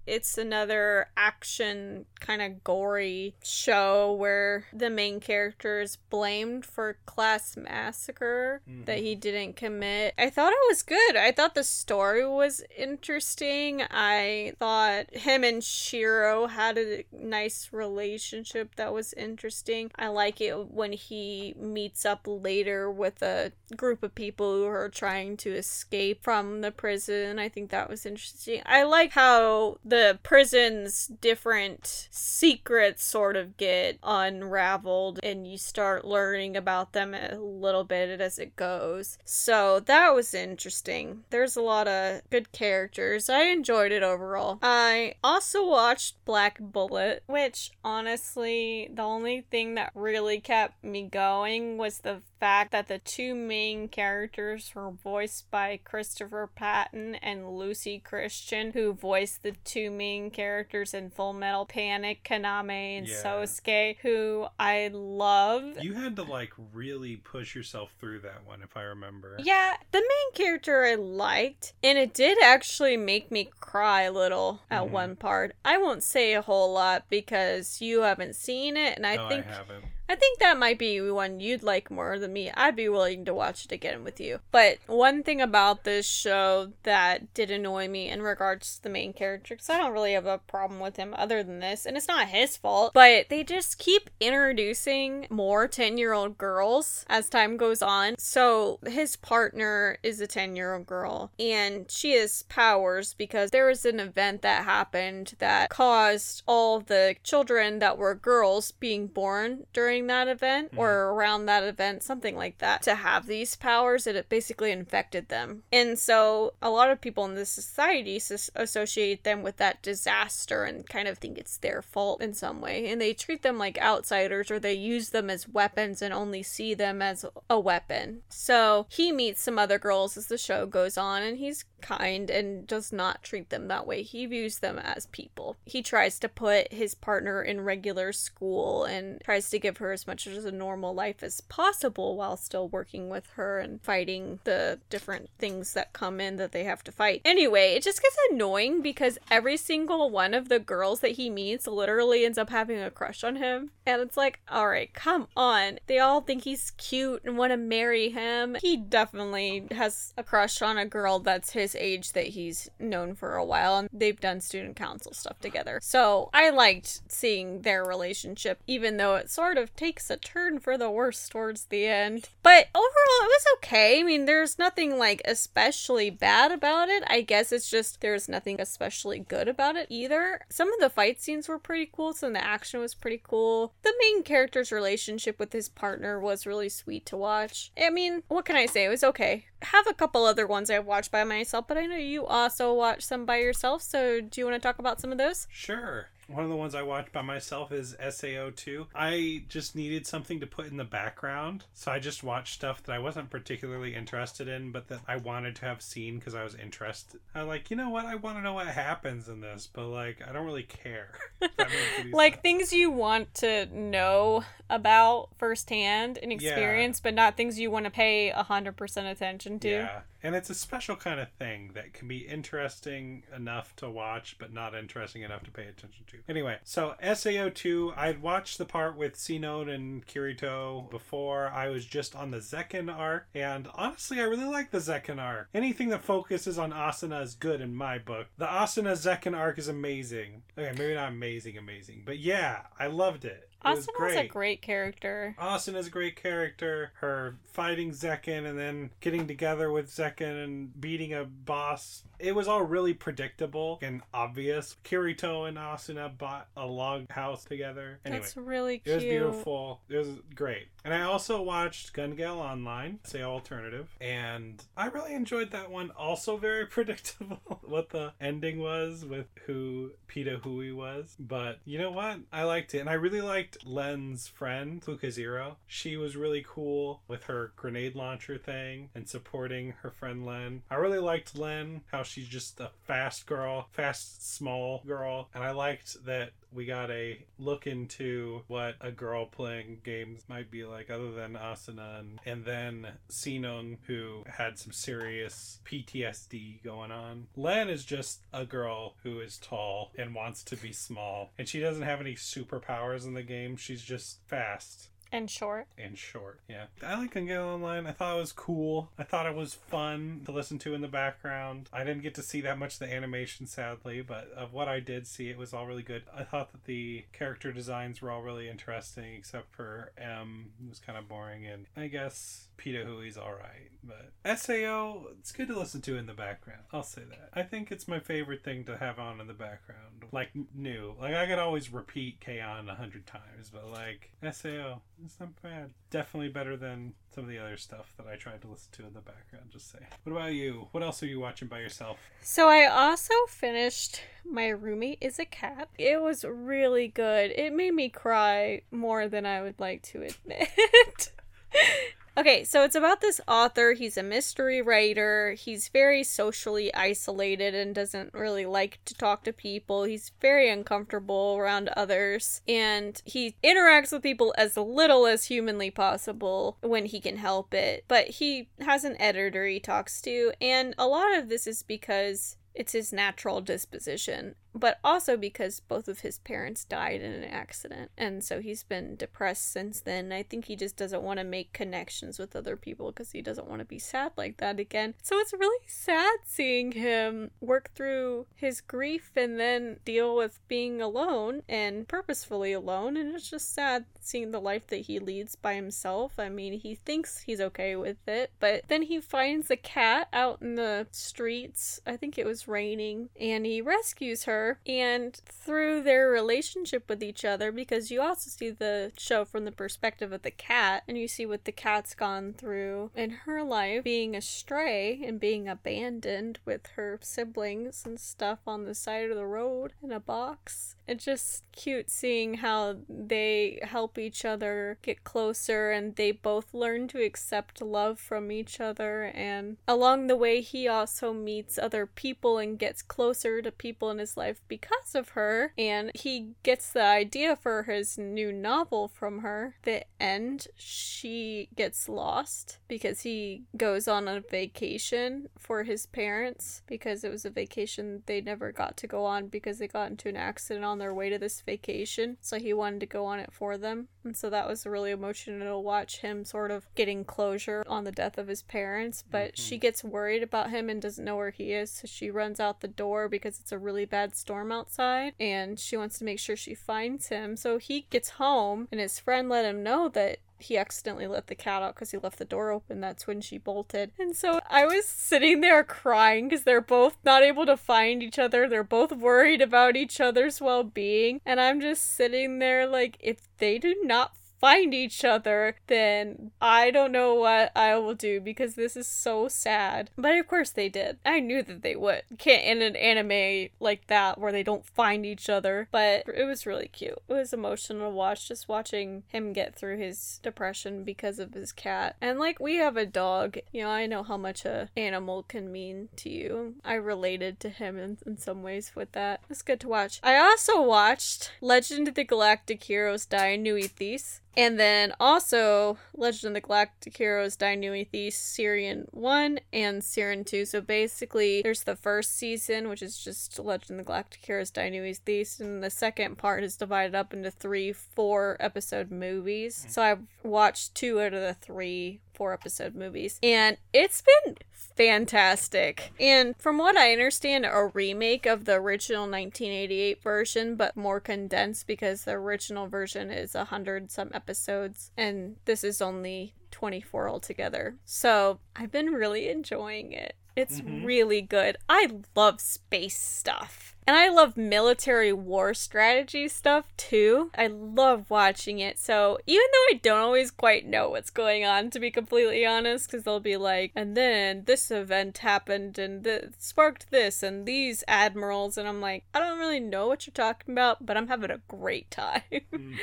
It's 0.07 0.39
another 0.39 1.09
action 1.17 2.07
kind 2.21 2.43
of 2.43 2.65
gory 2.65 3.35
show 3.43 4.13
where 4.13 4.65
the 4.73 4.91
main 4.91 5.21
character 5.21 5.81
is 5.81 5.97
blamed 5.97 6.65
for 6.65 6.99
class 7.07 7.57
massacre 7.57 8.63
mm-hmm. 8.69 8.85
that 8.85 8.99
he 8.99 9.15
didn't 9.15 9.57
commit. 9.57 10.15
I 10.19 10.31
thought 10.31 10.53
it 10.53 10.69
was 10.69 10.83
good. 10.83 11.17
I 11.17 11.33
thought 11.33 11.55
the 11.55 11.65
story 11.65 12.27
was 12.27 12.63
interesting. 12.77 13.83
I 13.91 14.55
thought 14.59 15.15
him 15.15 15.45
and 15.45 15.63
Shiro 15.63 16.47
had 16.47 16.79
a 16.79 17.05
nice 17.13 17.71
relationship 17.73 18.77
that 18.77 18.93
was 18.93 19.13
interesting. 19.15 19.91
I 19.97 20.09
like 20.09 20.41
it 20.41 20.71
when 20.71 20.93
he 20.93 21.55
meets 21.59 22.05
up 22.05 22.21
later 22.27 22.91
with 22.91 23.23
a 23.23 23.53
group 23.77 24.03
of 24.03 24.15
people 24.15 24.53
who 24.55 24.67
are 24.67 24.89
trying 24.89 25.37
to 25.39 25.53
escape 25.53 26.23
from 26.23 26.61
the 26.61 26.71
prison. 26.71 27.39
I 27.39 27.49
think 27.49 27.71
that 27.71 27.89
was 27.89 28.07
interesting. 28.07 28.63
I 28.67 28.85
like 28.85 29.13
how 29.13 29.62
the 29.85 30.19
prison's 30.23 31.07
different 31.07 32.09
secrets 32.11 33.05
sort 33.05 33.37
of 33.37 33.57
get 33.57 33.99
unraveled 34.03 35.21
and 35.23 35.47
you 35.47 35.59
start 35.59 36.05
learning 36.05 36.57
about 36.57 36.93
them 36.93 37.15
a 37.15 37.37
little 37.37 37.85
bit 37.85 38.21
as 38.21 38.39
it 38.39 38.57
goes. 38.57 39.19
So 39.25 39.81
that 39.81 40.15
was 40.15 40.35
interesting. 40.35 41.25
There's 41.31 41.57
a 41.57 41.63
lot 41.63 41.89
of 41.89 42.23
good 42.31 42.53
characters. 42.53 43.29
I 43.29 43.45
enjoyed 43.45 43.93
it 43.93 44.03
overall. 44.03 44.59
I 44.63 45.15
also 45.23 45.67
watched 45.67 46.25
Black 46.25 46.59
Bullet, 46.61 47.23
which 47.27 47.71
honestly, 47.85 48.91
the 48.93 49.03
only 49.03 49.43
thing 49.51 49.75
that 49.75 49.93
really 49.95 50.41
kept 50.41 50.83
me 50.85 51.09
going 51.09 51.79
was 51.79 51.99
the 51.99 52.23
fact 52.43 52.73
that 52.73 52.89
the 52.89 52.99
two 52.99 53.37
main 53.37 53.87
characters 53.87 54.73
were 54.75 54.91
voiced 54.91 55.49
by 55.53 55.79
Christopher 55.85 56.51
Patton 56.53 57.15
and 57.23 57.57
Lucy 57.57 58.01
Christian, 58.01 58.73
who 58.73 58.93
voiced 58.95 59.45
the 59.45 59.53
two 59.65 59.93
main 59.93 60.29
characters 60.29 60.93
in 60.93 61.11
Full 61.11 61.35
Metal 61.35 61.65
Panic, 61.67 62.25
Kaname 62.25 62.99
and 62.99 63.07
Yeah. 63.07 63.23
Sosuke, 63.23 63.99
who 63.99 64.49
I 64.59 64.91
love. 64.93 65.81
You 65.81 65.95
had 65.95 66.17
to 66.17 66.25
like 66.25 66.51
really 66.73 67.15
push 67.15 67.55
yourself 67.55 67.93
through 68.01 68.19
that 68.23 68.45
one, 68.45 68.61
if 68.65 68.77
I 68.77 68.83
remember. 68.83 69.37
Yeah, 69.39 69.77
the 69.93 70.01
main 70.01 70.33
character 70.35 70.85
I 70.85 70.97
liked, 70.97 71.75
and 71.85 71.97
it 71.97 72.13
did 72.13 72.39
actually 72.43 72.97
make 72.97 73.31
me 73.31 73.51
cry 73.61 74.03
a 74.03 74.11
little 74.13 74.63
at 74.69 74.83
Mhm. 74.83 74.91
one 74.91 75.15
part. 75.15 75.55
I 75.65 75.79
won't 75.79 76.03
say 76.03 76.33
a 76.35 76.43
whole 76.43 76.73
lot 76.73 77.05
because 77.09 77.81
you 77.81 78.01
haven't 78.01 78.35
seen 78.35 78.77
it, 78.77 78.97
and 78.97 79.07
I 79.07 79.15
no, 79.15 79.29
think 79.29 79.47
I 79.47 79.51
haven't. 79.53 79.85
I 80.13 80.15
think 80.15 80.41
that 80.41 80.59
might 80.59 80.79
be 80.79 81.01
one 81.01 81.41
you'd 81.41 81.63
like 81.63 81.91
more 81.91 82.19
than 82.19 82.35
me. 82.35 82.51
I'd 82.53 82.77
be 82.77 82.91
willing 82.91 83.25
to 83.25 83.33
watch 83.33 83.65
it 83.65 83.73
again 83.73 84.05
with 84.05 84.21
you. 84.21 84.41
But 84.51 84.77
one 84.87 85.23
thing 85.23 85.41
about 85.41 85.85
this 85.85 86.05
show 86.07 86.73
that 86.83 87.33
did 87.33 87.51
annoy 87.51 87.89
me 87.89 88.11
in 88.11 88.21
regards 88.21 88.77
to 88.77 88.83
the 88.83 88.91
main 88.91 89.15
character, 89.15 89.55
because 89.55 89.71
I 89.71 89.79
don't 89.79 89.95
really 89.95 90.13
have 90.13 90.27
a 90.27 90.37
problem 90.37 90.81
with 90.81 90.97
him 90.97 91.15
other 91.17 91.43
than 91.43 91.61
this, 91.61 91.87
and 91.87 91.97
it's 91.97 92.09
not 92.09 92.29
his 92.29 92.59
fault, 92.59 92.93
but 92.93 93.31
they 93.31 93.43
just 93.43 93.79
keep 93.79 94.11
introducing 94.21 95.29
more 95.31 95.67
10 95.67 95.97
year 95.97 96.13
old 96.13 96.37
girls 96.37 97.07
as 97.09 97.31
time 97.31 97.57
goes 97.57 97.81
on. 97.81 98.17
So 98.19 98.81
his 98.87 99.17
partner 99.17 99.97
is 100.03 100.21
a 100.21 100.27
10 100.27 100.57
year 100.57 100.75
old 100.75 100.85
girl, 100.85 101.33
and 101.39 101.91
she 101.91 102.13
has 102.19 102.43
powers 102.43 103.15
because 103.15 103.51
there 103.51 103.67
was 103.67 103.87
an 103.87 103.99
event 103.99 104.43
that 104.43 104.65
happened 104.65 105.37
that 105.39 105.71
caused 105.71 106.43
all 106.47 106.81
the 106.81 107.17
children 107.25 107.79
that 107.79 107.97
were 107.97 108.15
girls 108.15 108.73
being 108.73 109.07
born 109.07 109.65
during 109.73 110.02
that 110.07 110.29
event 110.29 110.71
mm-hmm. 110.71 110.81
or 110.81 111.13
around 111.13 111.47
that 111.47 111.65
event, 111.65 112.03
something 112.03 112.37
like 112.37 112.59
that, 112.59 112.83
to 112.83 112.95
have 112.95 113.27
these 113.27 113.57
powers. 113.57 114.07
It 114.07 114.29
basically 114.29 114.71
infected 114.71 115.29
them. 115.29 115.63
And 115.73 115.99
so 115.99 116.55
a 116.61 116.71
lot 116.71 116.91
of 116.91 117.01
people 117.01 117.25
in 117.25 117.35
this 117.35 117.51
society 117.51 118.17
s- 118.17 118.51
associate 118.55 119.25
them 119.25 119.43
with 119.43 119.57
that 119.59 119.83
disaster 119.83 120.65
and 120.65 120.89
kind 120.89 121.09
of 121.09 121.19
think 121.19 121.39
it's 121.39 121.57
their 121.57 121.83
fault 121.83 122.23
in 122.23 122.35
some 122.35 122.61
way. 122.61 122.89
And 122.89 123.01
they 123.01 123.15
treat 123.15 123.43
them 123.43 123.59
like 123.59 123.79
outsiders 123.79 124.51
or 124.51 124.59
they 124.59 124.75
use 124.75 125.11
them 125.11 125.31
as 125.31 125.49
weapons 125.49 126.03
and 126.03 126.13
only 126.13 126.43
see 126.43 126.75
them 126.75 127.03
as 127.03 127.25
a 127.49 127.61
weapon. 127.61 128.23
So 128.29 128.87
he 128.89 129.13
meets 129.13 129.43
some 129.43 129.59
other 129.59 129.79
girls 129.79 130.17
as 130.17 130.27
the 130.27 130.39
show 130.39 130.67
goes 130.67 130.97
on 130.97 131.23
and 131.23 131.39
he's 131.39 131.65
kind 131.83 132.31
and 132.31 132.67
does 132.67 132.93
not 132.93 133.23
treat 133.23 133.51
them 133.51 133.69
that 133.69 133.87
way. 133.87 134.03
He 134.03 134.25
views 134.27 134.61
them 134.61 134.79
as 134.79 135.07
people. 135.07 135.57
He 135.67 135.83
tries 135.83 136.19
to 136.21 136.29
put 136.29 136.73
his 136.73 136.95
partner 136.95 137.43
in 137.43 137.63
regular 137.63 138.13
school 138.13 138.85
and 138.85 139.21
tries 139.21 139.51
to 139.51 139.59
give 139.59 139.79
her 139.79 139.92
as 139.93 140.07
much 140.07 140.27
as 140.27 140.45
a 140.45 140.53
normal 140.53 140.95
life 140.95 141.23
as 141.23 141.41
possible 141.43 142.17
while 142.17 142.37
still 142.37 142.69
working 142.69 143.09
with 143.09 143.27
her 143.35 143.59
and 143.59 143.81
fighting 143.83 144.41
the 144.45 144.79
different 144.91 145.29
things 145.39 145.75
that 145.75 145.93
come 145.93 146.21
in 146.21 146.37
that 146.37 146.53
they 146.53 146.65
have 146.65 146.83
to 146.85 146.93
fight. 146.93 147.23
Anyway, 147.25 147.75
it 147.75 147.83
just 147.83 148.03
gets 148.03 148.17
annoying 148.31 148.83
because 148.83 149.19
every 149.31 149.57
single 149.57 150.11
one 150.11 150.35
of 150.35 150.49
the 150.49 150.59
girls 150.59 151.01
that 151.01 151.13
he 151.13 151.31
meets 151.31 151.67
literally 151.67 152.25
ends 152.25 152.39
up 152.39 152.51
having 152.51 152.81
a 152.81 152.91
crush 152.91 153.25
on 153.25 153.37
him. 153.37 153.71
And 153.87 154.01
it's 154.01 154.17
like, 154.17 154.41
all 154.49 154.69
right, 154.69 154.93
come 154.93 155.29
on. 155.37 155.79
They 155.87 155.99
all 155.99 156.21
think 156.21 156.45
he's 156.45 156.73
cute 156.73 157.23
and 157.25 157.37
want 157.37 157.53
to 157.53 157.57
marry 157.57 158.11
him. 158.11 158.57
He 158.61 158.77
definitely 158.77 159.67
has 159.73 160.15
a 160.17 160.23
crush 160.23 160.63
on 160.63 160.79
a 160.79 160.87
girl 160.87 161.19
that's 161.19 161.53
his 161.53 161.75
age 161.75 162.13
that 162.13 162.29
he's 162.29 162.69
known 162.79 163.15
for 163.15 163.35
a 163.35 163.45
while, 163.45 163.79
and 163.79 163.89
they've 163.93 164.21
done 164.21 164.41
student 164.41 164.77
council 164.77 165.13
stuff 165.13 165.39
together. 165.41 165.79
So 165.83 166.31
I 166.33 166.51
liked 166.51 167.01
seeing 167.09 167.63
their 167.63 167.85
relationship, 167.85 168.63
even 168.67 168.97
though 168.97 169.17
it 169.17 169.31
sort 169.31 169.59
of 169.59 169.72
takes 169.77 170.11
a 170.11 170.17
turn 170.17 170.59
for 170.59 170.77
the 170.77 170.91
worse 170.91 171.29
towards 171.29 171.67
the 171.67 171.87
end. 171.87 172.29
But 172.43 172.69
overall, 172.75 173.23
it 173.23 173.29
was 173.29 173.47
okay. 173.57 174.01
I 174.01 174.03
mean, 174.03 174.25
there's 174.25 174.59
nothing 174.59 174.99
like 174.99 175.23
especially 175.25 176.11
bad 176.11 176.53
about 176.53 176.89
it. 176.89 177.03
I 177.07 177.23
guess 177.23 177.53
it's 177.53 177.71
just 177.71 178.01
there's 178.01 178.29
nothing 178.29 178.61
especially 178.61 179.19
good 179.21 179.49
about 179.49 179.77
it 179.77 179.87
either. 179.91 180.41
Some 180.49 180.73
of 180.73 180.81
the 180.81 180.91
fight 180.91 181.21
scenes 181.21 181.49
were 181.49 181.59
pretty 181.59 181.91
cool, 181.93 182.13
some 182.13 182.29
of 182.29 182.35
the 182.35 182.45
action 182.45 182.81
was 182.81 182.95
pretty 182.95 183.21
cool. 183.23 183.75
The 183.83 183.95
main 184.01 184.23
character's 184.23 184.73
relationship 184.73 185.39
with 185.39 185.53
his 185.53 185.69
partner 185.69 186.21
was 186.21 186.47
really 186.47 186.69
sweet 186.69 187.07
to 187.07 187.17
watch. 187.17 187.73
I 187.81 187.91
mean, 187.91 188.23
what 188.29 188.45
can 188.45 188.57
I 188.57 188.67
say? 188.67 188.85
It 188.85 188.91
was 188.91 189.05
okay. 189.05 189.47
Have 189.63 189.87
a 189.87 189.95
couple 189.95 190.25
other 190.25 190.47
ones 190.47 190.71
I've 190.71 190.87
watched 190.87 191.11
by 191.13 191.25
myself, 191.25 191.67
but 191.69 191.79
I 191.79 191.87
know 191.87 191.97
you 191.97 192.27
also 192.27 192.73
watch 192.75 193.03
some 193.03 193.25
by 193.25 193.39
yourself, 193.39 193.83
so 193.83 194.21
do 194.21 194.41
you 194.41 194.47
want 194.47 194.61
to 194.61 194.67
talk 194.67 194.79
about 194.79 195.01
some 195.01 195.13
of 195.13 195.19
those? 195.19 195.47
Sure. 195.51 196.09
One 196.33 196.45
of 196.45 196.51
the 196.51 196.57
ones 196.57 196.75
I 196.75 196.83
watched 196.83 197.13
by 197.13 197.23
myself 197.23 197.73
is 197.73 197.95
SAO2. 198.01 198.87
I 198.95 199.45
just 199.49 199.77
needed 199.77 200.07
something 200.07 200.41
to 200.41 200.47
put 200.47 200.67
in 200.67 200.77
the 200.77 200.85
background, 200.85 201.65
so 201.75 201.93
I 201.93 201.99
just 201.99 202.23
watched 202.23 202.55
stuff 202.55 202.83
that 202.85 202.93
I 202.93 202.99
wasn't 202.99 203.31
particularly 203.31 203.95
interested 203.95 204.49
in, 204.49 204.73
but 204.73 204.89
that 204.89 205.01
I 205.07 205.17
wanted 205.17 205.57
to 205.57 205.67
have 205.67 205.83
seen 205.83 206.19
because 206.19 206.35
I 206.35 206.43
was 206.45 206.55
interested. 206.55 207.21
I 207.35 207.43
like, 207.43 207.71
you 207.71 207.77
know 207.77 207.91
what? 207.91 208.07
I 208.07 208.15
want 208.15 208.39
to 208.39 208.43
know 208.43 208.55
what 208.55 208.67
happens 208.69 209.29
in 209.29 209.41
this, 209.41 209.69
but 209.73 209.87
like, 209.87 210.27
I 210.27 210.33
don't 210.33 210.47
really 210.47 210.63
care. 210.63 211.11
If 211.43 211.57
that 211.57 211.73
makes 211.73 211.99
any 211.99 212.11
like 212.13 212.35
sense. 212.35 212.43
things 212.43 212.73
you 212.73 212.91
want 212.91 213.35
to 213.35 213.67
know 213.67 214.45
about 214.71 215.31
firsthand 215.37 216.19
and 216.23 216.31
Yeah. 216.33 216.37
experience, 216.37 217.01
but 217.01 217.15
not 217.15 217.37
things 217.37 217.59
you 217.59 217.71
want 217.71 217.85
to 217.85 217.91
pay 217.91 218.31
a 218.31 218.43
hundred 218.45 218.77
percent 218.77 219.07
attention 219.09 219.59
to. 219.61 219.69
Yeah, 219.69 220.01
and 220.23 220.35
it's 220.35 220.51
a 220.51 220.55
special 220.55 220.97
kind 220.97 221.21
of 221.21 221.31
thing 221.33 221.71
that 221.75 221.93
can 221.93 222.09
be 222.09 222.19
interesting 222.19 223.25
enough 223.35 223.75
to 223.77 223.91
watch, 223.91 224.37
but 224.39 224.53
not 224.53 224.75
interesting 224.75 225.23
enough 225.23 225.43
to 225.45 225.51
pay 225.51 225.67
attention 225.67 226.05
to. 226.09 226.19
Anyway, 226.29 226.59
so 226.65 226.95
SAO2, 227.03 227.97
I'd 227.97 228.23
watched 228.23 228.59
the 228.59 228.65
part 228.65 228.97
with 228.97 229.17
Sinon 229.17 229.69
and 229.69 230.07
Kirito 230.07 230.89
before. 230.91 231.49
I 231.49 231.69
was 231.69 231.85
just 231.85 232.15
on 232.15 232.31
the 232.31 232.39
Zekken 232.39 232.93
arc, 232.95 233.27
and 233.35 233.69
honestly, 233.75 234.21
I 234.21 234.25
really 234.25 234.45
like 234.45 234.71
the 234.71 234.79
Zekken 234.79 235.19
arc. 235.19 235.49
Anything 235.55 235.89
that 235.91 236.05
focuses 236.05 236.59
on 236.59 236.73
Asuna 236.73 237.23
is 237.23 237.35
good 237.35 237.61
in 237.61 237.75
my 237.75 237.99
book. 237.99 238.29
The 238.39 238.47
Asuna 238.47 238.93
Zekken 238.93 239.37
arc 239.37 239.59
is 239.59 239.69
amazing. 239.69 240.43
Okay, 240.57 240.73
maybe 240.79 240.95
not 240.95 241.11
amazing, 241.11 241.59
amazing, 241.59 242.03
but 242.05 242.19
yeah, 242.19 242.63
I 242.79 242.87
loved 242.87 243.25
it. 243.25 243.49
It 243.65 244.01
was 244.01 244.17
a 244.17 244.27
great 244.27 244.63
character. 244.63 245.35
Austin 245.39 245.77
is 245.77 245.87
a 245.87 245.91
great 245.91 246.17
character. 246.17 246.93
Her 246.95 247.37
fighting 247.45 247.93
Zekken 247.93 248.47
and 248.47 248.59
then 248.59 248.91
getting 249.01 249.27
together 249.27 249.71
with 249.71 249.91
second 249.91 250.37
and 250.37 250.81
beating 250.81 251.13
a 251.13 251.25
boss. 251.25 252.05
It 252.19 252.35
was 252.35 252.47
all 252.49 252.63
really 252.63 252.95
predictable 252.95 253.79
and 253.83 254.01
obvious. 254.15 254.77
Kirito 254.85 255.49
and 255.49 255.57
Asuna 255.57 256.17
bought 256.17 256.49
a 256.57 256.67
log 256.67 257.11
house 257.11 257.45
together. 257.45 257.99
Anyway, 258.05 258.21
That's 258.21 258.37
really 258.37 258.79
cute. 258.79 258.93
it 258.93 258.95
was 258.97 259.05
beautiful. 259.05 259.81
It 259.89 259.97
was 259.99 260.09
great. 260.35 260.69
And 260.85 260.95
I 260.95 261.03
also 261.03 261.43
watched 261.43 261.93
Gun 261.93 262.13
Gale 262.13 262.39
Online, 262.39 263.01
say 263.05 263.23
alternative, 263.23 263.89
and 264.01 264.63
I 264.77 264.87
really 264.87 265.15
enjoyed 265.15 265.51
that 265.51 265.71
one. 265.71 265.91
Also 265.97 266.37
very 266.37 266.67
predictable 266.73 267.41
what 267.63 267.91
the 267.91 268.13
ending 268.21 268.61
was 268.61 269.05
with 269.05 269.27
who 269.47 269.91
Pitohui 270.09 270.75
was. 270.75 271.17
But 271.19 271.59
you 271.65 271.79
know 271.79 271.91
what? 271.91 272.19
I 272.33 272.45
liked 272.45 272.75
it. 272.75 272.79
And 272.79 272.89
I 272.89 272.95
really 272.95 273.21
liked 273.21 273.52
Len's 273.65 274.29
friend, 274.29 274.83
Fukaziroh. 274.83 275.57
She 275.67 275.97
was 275.97 276.17
really 276.17 276.45
cool 276.47 277.03
with 277.09 277.25
her 277.25 277.53
grenade 277.57 277.95
launcher 277.95 278.39
thing 278.39 278.91
and 278.95 279.09
supporting 279.09 279.73
her 279.83 279.91
friend 279.91 280.25
Len. 280.25 280.63
I 280.71 280.77
really 280.77 280.99
liked 280.99 281.37
Len, 281.37 281.83
how 281.91 282.03
she's 282.03 282.29
just 282.29 282.61
a 282.61 282.71
fast 282.85 283.27
girl, 283.27 283.69
fast, 283.73 284.35
small 284.35 284.83
girl. 284.87 285.29
And 285.35 285.43
I 285.45 285.51
liked 285.51 286.05
that 286.05 286.33
we 286.55 286.67
got 286.67 286.91
a 286.91 287.25
look 287.39 287.67
into 287.67 288.43
what 288.47 288.75
a 288.81 288.91
girl 288.91 289.27
playing 289.27 289.79
games 289.85 290.25
might 290.29 290.51
be 290.51 290.65
like 290.65 290.91
other 290.91 291.13
than 291.13 291.35
Asuna 291.35 292.01
and, 292.01 292.21
and 292.25 292.45
then 292.45 292.87
Sinon 293.09 293.79
who 293.87 294.23
had 294.27 294.59
some 294.59 294.73
serious 294.73 295.61
PTSD 295.65 296.63
going 296.63 296.91
on. 296.91 297.27
Len 297.37 297.69
is 297.69 297.85
just 297.85 298.23
a 298.33 298.45
girl 298.45 298.95
who 299.03 299.21
is 299.21 299.39
tall 299.39 299.93
and 299.97 300.15
wants 300.15 300.43
to 300.45 300.57
be 300.57 300.73
small 300.73 301.33
and 301.39 301.49
she 301.49 301.61
doesn't 301.61 301.83
have 301.83 302.01
any 302.01 302.15
superpowers 302.15 303.05
in 303.07 303.15
the 303.15 303.23
game. 303.23 303.57
She's 303.57 303.83
just 303.83 304.21
fast 304.27 304.89
and 305.13 305.31
short. 305.31 305.67
and 305.79 305.97
short. 305.97 306.41
Yeah. 306.49 306.65
I 306.85 306.99
like 306.99 307.15
Gun 307.15 307.27
Gale 307.27 307.45
Online. 307.45 307.87
I 307.87 307.93
thought 307.93 308.17
it 308.17 308.21
was 308.21 308.33
cool. 308.33 308.91
I 308.99 309.05
thought 309.05 309.27
it 309.27 309.35
was 309.37 309.55
fun 309.55 310.23
to 310.25 310.33
listen 310.33 310.59
to 310.61 310.75
in 310.75 310.81
the 310.81 310.89
background. 310.89 311.69
I 311.73 311.85
didn't 311.85 312.03
get 312.03 312.15
to 312.17 312.23
see 312.23 312.41
that 312.41 312.59
much 312.59 312.75
of 312.75 312.79
the 312.81 312.93
animation, 312.93 313.47
sadly, 313.47 314.01
but 314.01 314.31
of 314.37 314.53
what 314.53 314.69
I 314.69 314.81
did 314.81 315.07
see, 315.07 315.29
it 315.29 315.39
was 315.39 315.53
all 315.53 315.67
really 315.67 315.83
good. 315.83 316.03
I 316.17 316.25
thought 316.25 316.53
that 316.53 316.65
the 316.65 317.05
character 317.13 317.53
designs 317.53 318.01
were 318.01 318.11
all 318.11 318.23
really 318.23 318.49
interesting, 318.49 319.15
except 319.15 319.55
for 319.55 319.93
M, 319.99 320.53
who 320.61 320.69
was 320.69 320.79
kind 320.79 320.99
of 320.99 321.09
boring, 321.09 321.47
and 321.47 321.67
I 321.77 321.89
guess 321.89 322.49
Pitohui's 322.63 323.19
alright. 323.19 323.71
But 323.85 324.39
SAO, 324.39 325.07
it's 325.19 325.33
good 325.33 325.49
to 325.49 325.59
listen 325.59 325.81
to 325.83 325.97
in 325.97 326.07
the 326.07 326.13
background. 326.13 326.63
I'll 326.73 326.85
say 326.85 327.03
that. 327.09 327.31
I 327.35 327.43
think 327.43 327.73
it's 327.73 327.89
my 327.89 327.99
favorite 327.99 328.45
thing 328.45 328.65
to 328.65 328.77
have 328.77 329.01
on 329.01 329.21
in 329.21 329.27
the 329.27 329.33
background. 329.33 330.05
Like 330.13 330.31
new. 330.55 330.95
Like 331.01 331.15
I 331.15 331.27
could 331.27 331.41
always 331.41 331.73
repeat 331.73 332.21
K-On! 332.21 332.69
a 332.69 332.75
hundred 332.75 333.07
times, 333.07 333.51
but 333.53 333.69
like 333.69 334.11
SAO, 334.23 334.81
it's 335.05 335.19
not 335.19 335.31
bad. 335.43 335.71
Definitely 335.91 336.29
better 336.29 336.57
than 336.57 336.95
some 337.13 337.25
of 337.25 337.31
the 337.31 337.39
other 337.39 337.57
stuff 337.57 337.93
that 337.97 338.07
I 338.07 338.15
tried 338.15 338.43
to 338.43 338.49
listen 338.49 338.71
to 338.73 338.87
in 338.87 338.95
the 338.95 339.01
background, 339.01 339.47
just 339.51 339.73
say. 339.73 339.81
What 340.05 340.13
about 340.13 340.35
you? 340.35 340.69
What 340.71 340.85
else 340.85 341.03
are 341.03 341.07
you 341.07 341.19
watching 341.19 341.49
by 341.49 341.59
yourself? 341.59 341.99
So 342.23 342.49
I 342.49 342.67
also 342.67 343.15
finished 343.29 344.01
My 344.25 344.49
Roommate 344.49 344.99
is 345.01 345.19
a 345.19 345.25
Cat. 345.25 345.69
It 345.77 346.01
was 346.01 346.25
really 346.25 346.87
good. 346.87 347.33
It 347.33 347.53
made 347.53 347.75
me 347.75 347.89
cry 347.89 348.63
more 348.71 349.09
than 349.09 349.27
I 349.27 349.43
would 349.43 349.59
like 349.59 349.83
to 349.83 350.03
admit. 350.03 351.13
Okay, 352.15 352.45
so 352.45 352.63
it's 352.63 352.75
about 352.75 353.01
this 353.01 353.23
author. 353.27 353.73
He's 353.73 353.97
a 353.97 354.03
mystery 354.03 354.61
writer. 354.61 355.33
He's 355.33 355.69
very 355.69 356.05
socially 356.05 356.73
isolated 356.75 357.55
and 357.55 357.75
doesn't 357.75 358.13
really 358.13 358.45
like 358.45 358.81
to 358.85 358.95
talk 358.95 359.25
to 359.25 359.33
people. 359.33 359.85
He's 359.85 360.13
very 360.21 360.51
uncomfortable 360.51 361.37
around 361.39 361.71
others. 361.71 362.43
And 362.47 363.01
he 363.07 363.37
interacts 363.43 363.93
with 363.93 364.03
people 364.03 364.35
as 364.37 364.59
little 364.59 365.07
as 365.07 365.25
humanly 365.25 365.71
possible 365.71 366.59
when 366.61 366.85
he 366.85 367.01
can 367.01 367.17
help 367.17 367.55
it. 367.55 367.87
But 367.89 368.09
he 368.09 368.51
has 368.61 368.85
an 368.85 369.01
editor 369.01 369.47
he 369.47 369.59
talks 369.59 370.03
to. 370.03 370.33
And 370.39 370.75
a 370.77 370.87
lot 370.87 371.17
of 371.17 371.31
this 371.31 371.47
is 371.47 371.63
because 371.63 372.37
it's 372.55 372.73
his 372.73 372.93
natural 372.93 373.41
disposition, 373.41 374.35
but 374.55 374.79
also 374.85 375.17
because 375.17 375.61
both 375.61 375.89
of 375.89 376.01
his 376.01 376.19
parents 376.19 376.65
died 376.65 377.01
in 377.01 377.13
an 377.13 377.25
accident. 377.25 377.91
And 377.97 378.23
so 378.23 378.41
he's 378.41 378.63
been 378.63 378.97
depressed 378.97 379.51
since 379.51 379.81
then. 379.81 380.13
I 380.13 380.23
think 380.23 380.47
he 380.47 380.57
just 380.57 380.77
doesn't 380.77 381.03
want 381.03 381.19
to 381.19 381.25
make 381.25 381.53
connections 381.53 382.19
with 382.19 382.37
other 382.37 382.57
people 382.57 382.91
because 382.91 383.13
he 383.13 383.23
doesn't 383.23 383.49
want 383.49 383.61
to 383.61 383.65
be 383.65 383.79
sad 383.79 384.13
like 384.17 384.37
that 384.39 384.59
again. 384.59 384.95
So 385.03 385.17
it's 385.19 385.33
really 385.33 385.65
sad 385.67 386.19
seeing 386.25 386.73
him 386.73 387.31
work 387.41 387.71
through 387.75 388.27
his 388.35 388.61
grief 388.61 389.13
and 389.17 389.39
then 389.41 389.79
deal 389.85 390.15
with 390.15 390.39
being 390.49 390.81
alone 390.81 391.43
and 391.49 391.89
purposefully 391.89 392.53
alone. 392.53 392.97
And 392.97 393.15
it's 393.15 393.31
just 393.31 393.55
sad 393.55 393.87
seeing 394.01 394.33
the 394.33 394.41
life 394.41 394.67
that 394.67 394.83
he 394.83 394.99
leads 394.99 395.37
by 395.37 395.55
himself. 395.55 396.19
I 396.19 396.29
mean, 396.29 396.55
he 396.55 396.75
thinks 396.75 397.21
he's 397.21 397.41
okay 397.41 397.77
with 397.77 398.07
it, 398.07 398.33
but 398.41 398.65
then 398.69 398.83
he 398.83 399.01
finds 399.01 399.51
a 399.51 399.57
cat 399.57 400.09
out 400.13 400.43
in 400.43 400.57
the 400.57 400.87
streets. 400.91 401.81
I 401.87 401.97
think 401.97 402.19
it 402.19 402.27
was 402.27 402.49
raining, 402.49 403.11
and 403.19 403.47
he 403.47 403.61
rescues 403.61 404.25
her. 404.25 404.42
And 404.67 405.15
through 405.27 405.83
their 405.83 406.09
relationship 406.09 406.89
with 406.89 407.03
each 407.03 407.25
other, 407.25 407.53
because 407.53 407.91
you 407.91 408.01
also 408.01 408.31
see 408.31 408.51
the 408.51 408.93
show 408.97 409.25
from 409.25 409.45
the 409.45 409.53
perspective 409.53 410.13
of 410.13 410.23
the 410.23 410.31
cat, 410.31 410.83
and 410.87 410.97
you 410.99 411.09
see 411.09 411.27
what 411.27 411.45
the 411.45 411.53
cat's 411.53 411.95
gone 411.95 412.35
through 412.35 412.91
in 412.95 413.11
her 413.11 413.43
life, 413.43 413.85
being 413.85 414.15
astray 414.15 415.03
and 415.05 415.21
being 415.21 415.49
abandoned 415.49 416.39
with 416.45 416.67
her 416.77 416.99
siblings 417.03 417.83
and 417.85 417.99
stuff 417.99 418.39
on 418.47 418.65
the 418.65 418.75
side 418.75 419.11
of 419.11 419.17
the 419.17 419.27
road 419.27 419.73
in 419.83 419.93
a 419.93 420.01
box. 420.01 420.77
It's 420.87 421.05
just 421.05 421.45
cute 421.53 421.91
seeing 421.91 422.35
how 422.35 422.77
they 422.89 423.61
help 423.63 423.99
each 423.99 424.25
other 424.25 424.79
get 424.83 425.05
closer 425.05 425.71
and 425.71 425.95
they 425.97 426.13
both 426.13 426.53
learn 426.53 426.89
to 426.89 427.03
accept 427.03 427.63
love 427.63 428.01
from 428.01 428.33
each 428.33 428.61
other. 428.61 429.05
And 429.05 429.59
along 429.69 430.07
the 430.07 430.17
way, 430.17 430.41
he 430.41 430.67
also 430.67 431.13
meets 431.13 431.59
other 431.59 431.87
people 431.87 432.39
and 432.39 432.59
gets 432.59 432.83
closer 432.83 433.41
to 433.43 433.53
people 433.53 433.91
in 433.91 433.99
his 433.99 434.17
life 434.17 434.41
because 434.49 434.95
of 434.95 435.11
her. 435.11 435.53
And 435.57 435.93
he 435.95 436.33
gets 436.43 436.73
the 436.73 436.83
idea 436.85 437.37
for 437.37 437.65
his 437.65 437.97
new 437.97 438.33
novel 438.33 438.89
from 438.89 439.21
her. 439.21 439.57
The 439.63 439.85
end, 440.01 440.49
she 440.57 441.49
gets 441.55 441.89
lost 441.89 442.59
because 442.67 443.01
he 443.03 443.45
goes 443.57 443.87
on 443.87 444.09
a 444.09 444.21
vacation 444.21 445.29
for 445.39 445.63
his 445.63 445.87
parents 445.87 446.63
because 446.67 447.05
it 447.05 447.11
was 447.11 447.25
a 447.25 447.31
vacation 447.31 448.03
they 448.07 448.21
never 448.21 448.53
got 448.53 448.77
to 448.79 448.87
go 448.87 449.05
on 449.05 449.29
because 449.29 449.59
they 449.59 449.69
got 449.69 449.91
into 449.91 450.09
an 450.09 450.17
accident 450.17 450.65
on 450.73 450.79
their 450.79 450.95
way 450.95 451.11
to 451.11 451.19
this 451.19 451.41
vacation. 451.43 452.17
So 452.21 452.39
he 452.39 452.53
wanted 452.53 452.81
to 452.81 452.87
go 452.87 453.05
on 453.05 453.21
it 453.21 453.33
for 453.33 453.57
them. 453.57 453.89
And 454.05 454.17
so 454.17 454.31
that 454.31 454.49
was 454.49 454.67
really 454.67 454.91
emotional 454.91 455.47
to 455.47 455.59
watch 455.59 455.99
him 455.99 456.25
sort 456.25 456.51
of 456.51 456.67
getting 456.75 457.05
closure 457.05 457.65
on 457.67 457.85
the 457.85 457.93
death 457.93 458.19
of 458.19 458.29
his 458.29 458.43
parents. 458.43 459.05
But 459.09 459.39
she 459.39 459.57
mm-hmm. 459.57 459.61
gets 459.61 459.85
worried 459.85 460.23
about 460.23 460.51
him 460.51 460.69
and 460.69 460.81
doesn't 460.81 461.05
know 461.05 461.17
where 461.17 461.31
he 461.31 461.53
is. 461.53 461.71
So 461.71 461.87
she 461.87 462.11
runs 462.11 462.41
out 462.41 462.61
the 462.61 462.69
door 462.69 463.09
because 463.09 463.41
it's 463.41 463.53
a 463.53 463.59
really 463.59 463.85
bad 463.85 464.17
storm 464.17 464.53
outside. 464.53 465.15
And 465.19 465.59
she 465.59 465.77
wants 465.77 465.99
to 465.99 466.05
make 466.05 466.19
sure 466.19 466.37
she 466.37 466.55
finds 466.55 467.09
him. 467.09 467.37
So 467.37 467.59
he 467.59 467.87
gets 467.91 468.11
home 468.11 468.69
and 468.71 468.81
his 468.81 468.99
friend 468.99 469.29
let 469.29 469.45
him 469.45 469.63
know 469.63 469.89
that 469.91 470.19
he 470.43 470.59
accidentally 470.59 471.07
let 471.07 471.29
the 471.29 471.35
cat 471.35 471.63
out 471.63 471.75
because 471.75 471.93
he 471.93 471.99
left 471.99 472.19
the 472.19 472.25
door 472.25 472.51
open. 472.51 472.81
That's 472.81 473.07
when 473.07 473.21
she 473.21 473.39
bolted. 473.39 473.93
And 473.99 474.15
so 474.17 474.41
I 474.51 474.67
was 474.67 474.87
sitting 474.87 475.41
there 475.41 475.65
crying 475.65 476.29
because 476.29 476.45
they're 476.45 476.61
both 476.61 476.97
not 477.05 477.23
able 477.23 477.47
to 477.47 477.57
find 477.57 478.03
each 478.03 478.19
other. 478.19 478.49
They're 478.49 478.65
both 478.65 478.93
worried 478.93 479.41
about 479.41 479.77
each 479.77 480.01
other's 480.01 480.41
well 480.41 480.65
being. 480.65 481.21
And 481.25 481.41
I'm 481.41 481.61
just 481.61 481.95
sitting 481.95 482.39
there 482.39 482.67
like, 482.67 482.97
if 483.01 483.29
they 483.43 483.59
do 483.59 483.75
not 483.83 484.13
find 484.43 484.75
each 484.75 485.05
other, 485.05 485.55
then 485.69 486.33
I 486.41 486.73
don't 486.73 486.91
know 486.91 487.15
what 487.15 487.53
I 487.57 487.77
will 487.77 487.95
do 487.95 488.21
because 488.21 488.57
this 488.57 488.77
is 488.77 488.89
so 488.89 489.29
sad. 489.29 489.91
But 489.97 490.19
of 490.19 490.27
course 490.27 490.51
they 490.51 490.69
did. 490.69 490.99
I 491.07 491.21
knew 491.21 491.45
that 491.45 491.63
they 491.63 491.77
would. 491.77 492.03
Can't 492.19 492.45
in 492.45 492.61
an 492.61 492.75
anime 492.75 493.51
like 493.61 493.87
that 493.87 494.19
where 494.19 494.33
they 494.33 494.43
don't 494.43 494.67
find 494.67 495.07
each 495.07 495.31
other. 495.31 495.69
But 495.71 496.05
it 496.13 496.25
was 496.25 496.45
really 496.45 496.67
cute. 496.67 496.99
It 497.09 497.13
was 497.13 497.33
emotional 497.33 497.91
to 497.91 497.95
watch 497.95 498.27
just 498.27 498.49
watching 498.49 499.05
him 499.07 499.33
get 499.33 499.55
through 499.55 499.79
his 499.79 500.19
depression 500.25 500.83
because 500.83 501.21
of 501.21 501.35
his 501.35 501.53
cat. 501.53 501.95
And 502.01 502.19
like 502.19 502.41
we 502.41 502.57
have 502.57 502.77
a 502.77 502.85
dog, 502.85 503.39
you 503.53 503.63
know, 503.63 503.71
I 503.71 503.87
know 503.87 504.03
how 504.03 504.17
much 504.17 504.45
a 504.45 504.71
animal 504.77 505.23
can 505.23 505.53
mean 505.53 505.89
to 505.99 506.11
you. 506.11 506.57
I 506.65 506.75
related 506.75 507.39
to 507.41 507.49
him 507.49 507.79
in, 507.79 507.99
in 508.05 508.19
some 508.19 508.43
ways 508.43 508.73
with 508.75 508.91
that. 508.93 509.21
It's 509.31 509.43
good 509.43 509.61
to 509.61 509.69
watch. 509.69 510.01
I 510.03 510.17
also 510.17 510.61
watched 510.61 511.31
Legend 511.41 511.87
of 511.87 511.95
the 511.95 512.03
Galactic 512.03 512.65
Heroes 512.65 513.07
Die 513.07 513.37
Neue 513.37 513.69
These. 513.77 514.21
And 514.37 514.59
then 514.59 514.95
also 514.99 515.79
Legend 515.95 516.31
of 516.31 516.35
the 516.35 516.47
Galactic 516.47 516.97
Heroes 516.97 517.37
Dainui 517.37 517.89
Thys 517.91 518.15
Seiran 518.15 518.87
1 518.93 519.41
and 519.53 519.83
Seiran 519.83 520.25
2. 520.25 520.45
So 520.45 520.61
basically, 520.61 521.43
there's 521.43 521.65
the 521.65 521.77
first 521.77 522.17
season, 522.17 522.69
which 522.69 522.83
is 522.83 522.97
just 522.99 523.39
Legend 523.39 523.73
of 523.73 523.77
the 523.79 523.89
Galactic 523.89 524.25
Heroes 524.25 524.51
Thys, 524.51 525.41
and 525.41 525.63
the 525.63 525.71
second 525.71 526.17
part 526.19 526.43
is 526.45 526.57
divided 526.57 526.95
up 526.95 527.13
into 527.13 527.31
three 527.31 527.73
four 527.73 528.37
episode 528.41 528.91
movies. 528.91 529.67
Mm. 529.67 529.71
So 529.71 529.83
I've 529.83 530.03
watched 530.23 530.75
two 530.75 531.01
out 531.01 531.15
of 531.15 531.21
the 531.21 531.35
three 531.35 532.01
four 532.15 532.33
episode 532.33 532.75
movies, 532.75 533.19
and 533.23 533.57
it's 533.73 534.03
been 534.03 534.37
fantastic. 534.77 535.93
And 535.99 536.35
from 536.39 536.59
what 536.59 536.77
I 536.77 536.93
understand, 536.93 537.45
a 537.45 537.71
remake 537.73 538.27
of 538.27 538.45
the 538.45 538.55
original 538.55 539.03
1988 539.03 540.03
version, 540.03 540.57
but 540.57 540.77
more 540.77 541.01
condensed 541.01 541.67
because 541.67 542.05
the 542.05 542.13
original 542.13 542.67
version 542.67 543.11
is 543.11 543.35
100 543.35 543.91
some 543.91 544.11
episodes, 544.13 544.91
and 544.97 545.37
this 545.45 545.65
is 545.65 545.83
only 545.83 546.35
24 546.51 547.09
altogether. 547.09 547.77
So 547.85 548.39
I've 548.55 548.73
been 548.73 548.91
really 548.91 549.29
enjoying 549.29 549.93
it. 549.93 550.17
It's 550.37 550.61
mm-hmm. 550.61 550.85
really 550.85 551.23
good. 551.23 551.57
I 551.69 551.89
love 552.15 552.41
space 552.41 552.99
stuff. 552.99 553.73
And 553.85 553.97
I 553.97 554.11
love 554.11 554.37
military 554.37 555.13
war 555.13 555.55
strategy 555.55 556.29
stuff 556.29 556.67
too. 556.77 557.31
I 557.35 557.49
love 557.49 558.11
watching 558.11 558.61
it. 558.61 558.79
So 558.79 559.19
even 559.27 559.45
though 559.53 559.75
I 559.75 559.81
don't 559.83 560.01
always 560.01 560.31
quite 560.31 560.67
know 560.67 560.91
what's 560.91 561.11
going 561.11 561.45
on, 561.45 561.71
to 561.71 561.81
be 561.81 561.91
completely 561.91 562.47
honest, 562.47 562.89
because 562.89 563.05
they'll 563.05 563.19
be 563.19 563.37
like, 563.37 563.73
and 563.75 563.97
then 563.97 564.45
this 564.45 564.71
event 564.71 565.19
happened 565.19 565.79
and 565.79 566.05
th- 566.05 566.27
sparked 566.39 566.91
this 566.93 567.25
and 567.25 567.45
these 567.45 567.83
admirals, 567.89 568.57
and 568.57 568.69
I'm 568.69 568.81
like, 568.81 569.05
I 569.13 569.19
don't 569.19 569.41
really 569.41 569.61
know 569.61 569.89
what 569.89 570.07
you're 570.07 570.13
talking 570.13 570.53
about, 570.53 570.87
but 570.87 570.97
I'm 570.97 571.09
having 571.09 571.33
a 571.33 571.41
great 571.49 571.91
time. 571.91 572.23
Mm-hmm. 572.31 572.75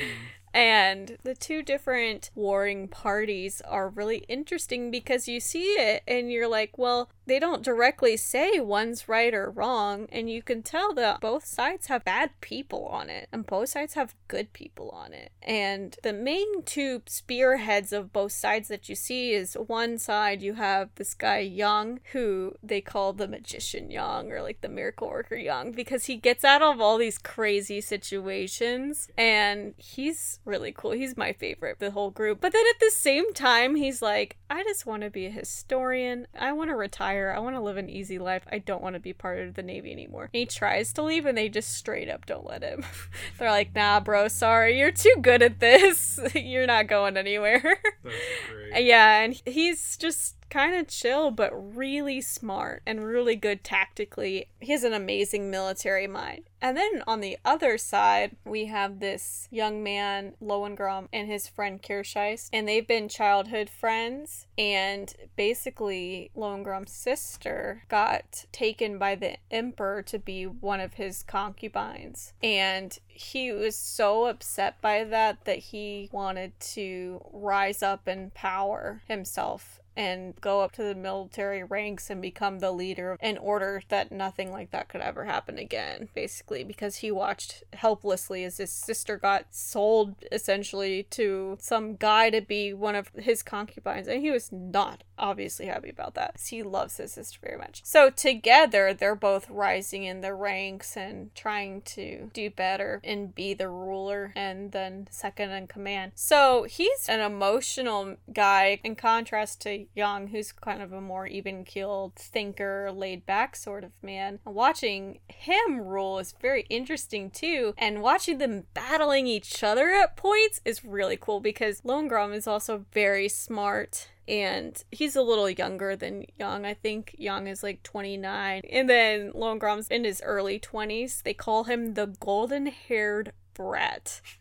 And 0.53 1.17
the 1.23 1.35
two 1.35 1.61
different 1.61 2.31
warring 2.35 2.87
parties 2.87 3.61
are 3.61 3.89
really 3.89 4.25
interesting 4.27 4.91
because 4.91 5.27
you 5.27 5.39
see 5.39 5.73
it 5.73 6.03
and 6.07 6.31
you're 6.31 6.47
like, 6.47 6.77
well, 6.77 7.09
they 7.29 7.39
don't 7.39 7.63
directly 7.63 8.17
say 8.17 8.59
one's 8.59 9.07
right 9.07 9.35
or 9.35 9.51
wrong, 9.51 10.07
and 10.11 10.31
you 10.31 10.41
can 10.41 10.63
tell 10.63 10.95
that 10.95 11.21
both 11.21 11.45
sides 11.45 11.85
have 11.85 12.03
bad 12.03 12.31
people 12.41 12.87
on 12.87 13.07
it, 13.09 13.29
and 13.31 13.45
both 13.45 13.69
sides 13.69 13.93
have 13.93 14.15
good 14.27 14.51
people 14.51 14.89
on 14.89 15.13
it. 15.13 15.31
And 15.43 15.95
the 16.01 16.11
main 16.11 16.63
two 16.63 17.03
spearheads 17.05 17.93
of 17.93 18.11
both 18.11 18.31
sides 18.31 18.67
that 18.69 18.89
you 18.89 18.95
see 18.95 19.33
is 19.33 19.53
one 19.53 19.99
side 19.99 20.41
you 20.41 20.55
have 20.55 20.89
this 20.95 21.13
guy 21.13 21.39
Yang, 21.39 21.99
who 22.13 22.55
they 22.63 22.81
call 22.81 23.13
the 23.13 23.27
magician 23.27 23.91
Yang 23.91 24.31
or 24.31 24.41
like 24.41 24.61
the 24.61 24.67
miracle 24.67 25.09
worker 25.09 25.35
Yang, 25.35 25.73
because 25.73 26.05
he 26.05 26.15
gets 26.15 26.43
out 26.43 26.63
of 26.63 26.81
all 26.81 26.97
these 26.97 27.19
crazy 27.19 27.79
situations 27.79 29.07
and 29.15 29.75
he's 29.77 30.38
really 30.45 30.71
cool. 30.71 30.91
He's 30.91 31.17
my 31.17 31.33
favorite, 31.33 31.73
of 31.73 31.79
the 31.79 31.91
whole 31.91 32.11
group. 32.11 32.41
But 32.41 32.53
then 32.53 32.63
at 32.69 32.79
the 32.79 32.91
same 32.91 33.33
time, 33.33 33.75
he's 33.75 34.01
like, 34.01 34.37
I 34.49 34.63
just 34.63 34.85
want 34.85 35.03
to 35.03 35.09
be 35.09 35.25
a 35.25 35.31
historian. 35.31 36.27
I 36.37 36.51
want 36.53 36.69
to 36.69 36.75
retire. 36.75 37.33
I 37.35 37.39
want 37.39 37.55
to 37.55 37.61
live 37.61 37.77
an 37.77 37.89
easy 37.89 38.17
life. 38.17 38.43
I 38.51 38.59
don't 38.59 38.81
want 38.81 38.95
to 38.95 38.99
be 38.99 39.13
part 39.13 39.39
of 39.39 39.53
the 39.53 39.63
Navy 39.63 39.91
anymore. 39.91 40.29
And 40.33 40.39
he 40.39 40.45
tries 40.45 40.91
to 40.93 41.03
leave 41.03 41.25
and 41.25 41.37
they 41.37 41.49
just 41.49 41.73
straight 41.73 42.09
up 42.09 42.25
don't 42.25 42.45
let 42.45 42.63
him. 42.63 42.83
They're 43.37 43.51
like, 43.51 43.75
nah, 43.75 43.99
bro, 43.99 44.27
sorry. 44.27 44.79
You're 44.79 44.91
too 44.91 45.15
good 45.21 45.41
at 45.41 45.59
this. 45.59 46.19
You're 46.35 46.67
not 46.67 46.87
going 46.87 47.17
anywhere. 47.17 47.79
That's 48.03 48.15
great. 48.49 48.85
yeah, 48.85 49.21
and 49.21 49.39
he's 49.45 49.97
just 49.97 50.35
kind 50.49 50.75
of 50.75 50.87
chill 50.87 51.31
but 51.31 51.51
really 51.53 52.21
smart 52.21 52.81
and 52.85 53.05
really 53.05 53.35
good 53.35 53.63
tactically. 53.63 54.47
He 54.59 54.71
has 54.71 54.83
an 54.83 54.93
amazing 54.93 55.49
military 55.49 56.07
mind. 56.07 56.43
And 56.61 56.75
then 56.75 57.03
on 57.07 57.21
the 57.21 57.37
other 57.45 57.77
side, 57.77 58.35
we 58.43 58.65
have 58.65 58.99
this 58.99 59.47
young 59.49 59.81
man, 59.81 60.33
Lohengramm, 60.41 61.07
and 61.13 61.27
his 61.27 61.47
friend 61.47 61.81
Kircheis, 61.81 62.49
and 62.51 62.67
they've 62.67 62.85
been 62.85 63.07
childhood 63.07 63.69
friends. 63.69 64.45
And 64.57 65.13
basically, 65.37 66.31
Lohengramm's 66.35 66.91
sister 66.91 67.83
got 67.87 68.45
taken 68.51 68.97
by 68.97 69.15
the 69.15 69.37
emperor 69.49 70.01
to 70.03 70.19
be 70.19 70.43
one 70.45 70.81
of 70.81 70.95
his 70.95 71.23
concubines. 71.23 72.33
And 72.43 72.97
he 73.07 73.51
was 73.53 73.75
so 73.75 74.25
upset 74.25 74.81
by 74.81 75.05
that 75.05 75.45
that 75.45 75.59
he 75.59 76.09
wanted 76.11 76.59
to 76.59 77.21
rise 77.31 77.81
up 77.81 78.07
in 78.07 78.31
power 78.31 79.01
himself 79.07 79.79
and 79.99 80.39
go 80.39 80.61
up 80.61 80.71
to 80.71 80.81
the 80.81 80.95
military 80.95 81.61
ranks 81.61 82.09
and 82.09 82.21
become 82.21 82.59
the 82.59 82.71
leader 82.71 83.17
in 83.21 83.37
order 83.37 83.83
that 83.89 84.13
nothing 84.13 84.49
like 84.49 84.71
that 84.71 84.87
could 84.87 85.01
ever 85.01 85.25
happen 85.25 85.57
again, 85.57 86.07
basically, 86.15 86.63
because 86.63 86.97
he 86.97 87.11
watched 87.11 87.65
helplessly 87.73 88.45
as 88.45 88.55
his 88.55 88.71
sister 88.71 89.17
got 89.17 89.45
sold 89.51 90.15
essentially 90.31 91.03
to 91.03 91.57
some 91.59 91.97
guy 91.97 92.29
to 92.29 92.39
be 92.39 92.73
one 92.73 92.95
of 92.95 93.09
his 93.17 93.43
concubines, 93.43 94.07
and 94.07 94.21
he 94.21 94.31
was 94.31 94.53
not 94.53 95.03
obviously 95.17 95.65
happy 95.65 95.89
about 95.89 96.15
that. 96.15 96.39
He 96.49 96.63
loves 96.63 96.95
his 96.95 97.11
sister 97.11 97.37
very 97.43 97.57
much. 97.57 97.81
So 97.83 98.09
together, 98.09 98.93
they're 98.93 99.15
both 99.15 99.49
rising 99.49 100.05
in 100.05 100.21
the 100.21 100.33
ranks 100.33 100.95
and 100.95 101.35
trying 101.35 101.81
to 101.81 102.29
do 102.33 102.49
better 102.49 103.01
and 103.03 103.35
be 103.35 103.53
the 103.53 103.67
ruler 103.67 104.31
and 104.33 104.71
then 104.71 105.07
second 105.11 105.51
in 105.51 105.67
command. 105.67 106.13
So 106.15 106.63
he's 106.63 107.09
an 107.09 107.19
emotional 107.19 108.15
guy 108.31 108.79
in 108.81 108.95
contrast 108.95 109.59
to 109.63 109.88
Yang, 109.95 110.27
who's 110.27 110.51
kind 110.51 110.81
of 110.81 110.93
a 110.93 111.01
more 111.01 111.27
even 111.27 111.63
keeled 111.63 112.15
thinker, 112.15 112.91
laid 112.91 113.25
back 113.25 113.55
sort 113.55 113.83
of 113.83 113.91
man. 114.01 114.39
Watching 114.45 115.19
him 115.27 115.81
rule 115.81 116.19
is 116.19 116.33
very 116.41 116.65
interesting 116.69 117.29
too, 117.29 117.73
and 117.77 118.01
watching 118.01 118.37
them 118.37 118.65
battling 118.73 119.27
each 119.27 119.63
other 119.63 119.89
at 119.89 120.15
points 120.15 120.61
is 120.65 120.85
really 120.85 121.17
cool 121.17 121.39
because 121.39 121.81
Lohengramm 121.81 122.33
is 122.33 122.47
also 122.47 122.85
very 122.93 123.27
smart 123.27 124.09
and 124.29 124.83
he's 124.91 125.15
a 125.15 125.23
little 125.23 125.49
younger 125.49 125.95
than 125.95 126.25
Yang. 126.37 126.65
I 126.65 126.75
think 126.75 127.15
Yang 127.17 127.47
is 127.47 127.63
like 127.63 127.81
29. 127.81 128.61
And 128.71 128.87
then 128.87 129.31
Lohengramm's 129.33 129.87
in 129.87 130.03
his 130.03 130.21
early 130.23 130.59
20s. 130.59 131.23
They 131.23 131.33
call 131.33 131.63
him 131.63 131.95
the 131.95 132.05
golden 132.19 132.67
haired 132.67 133.33
brat 133.55 134.21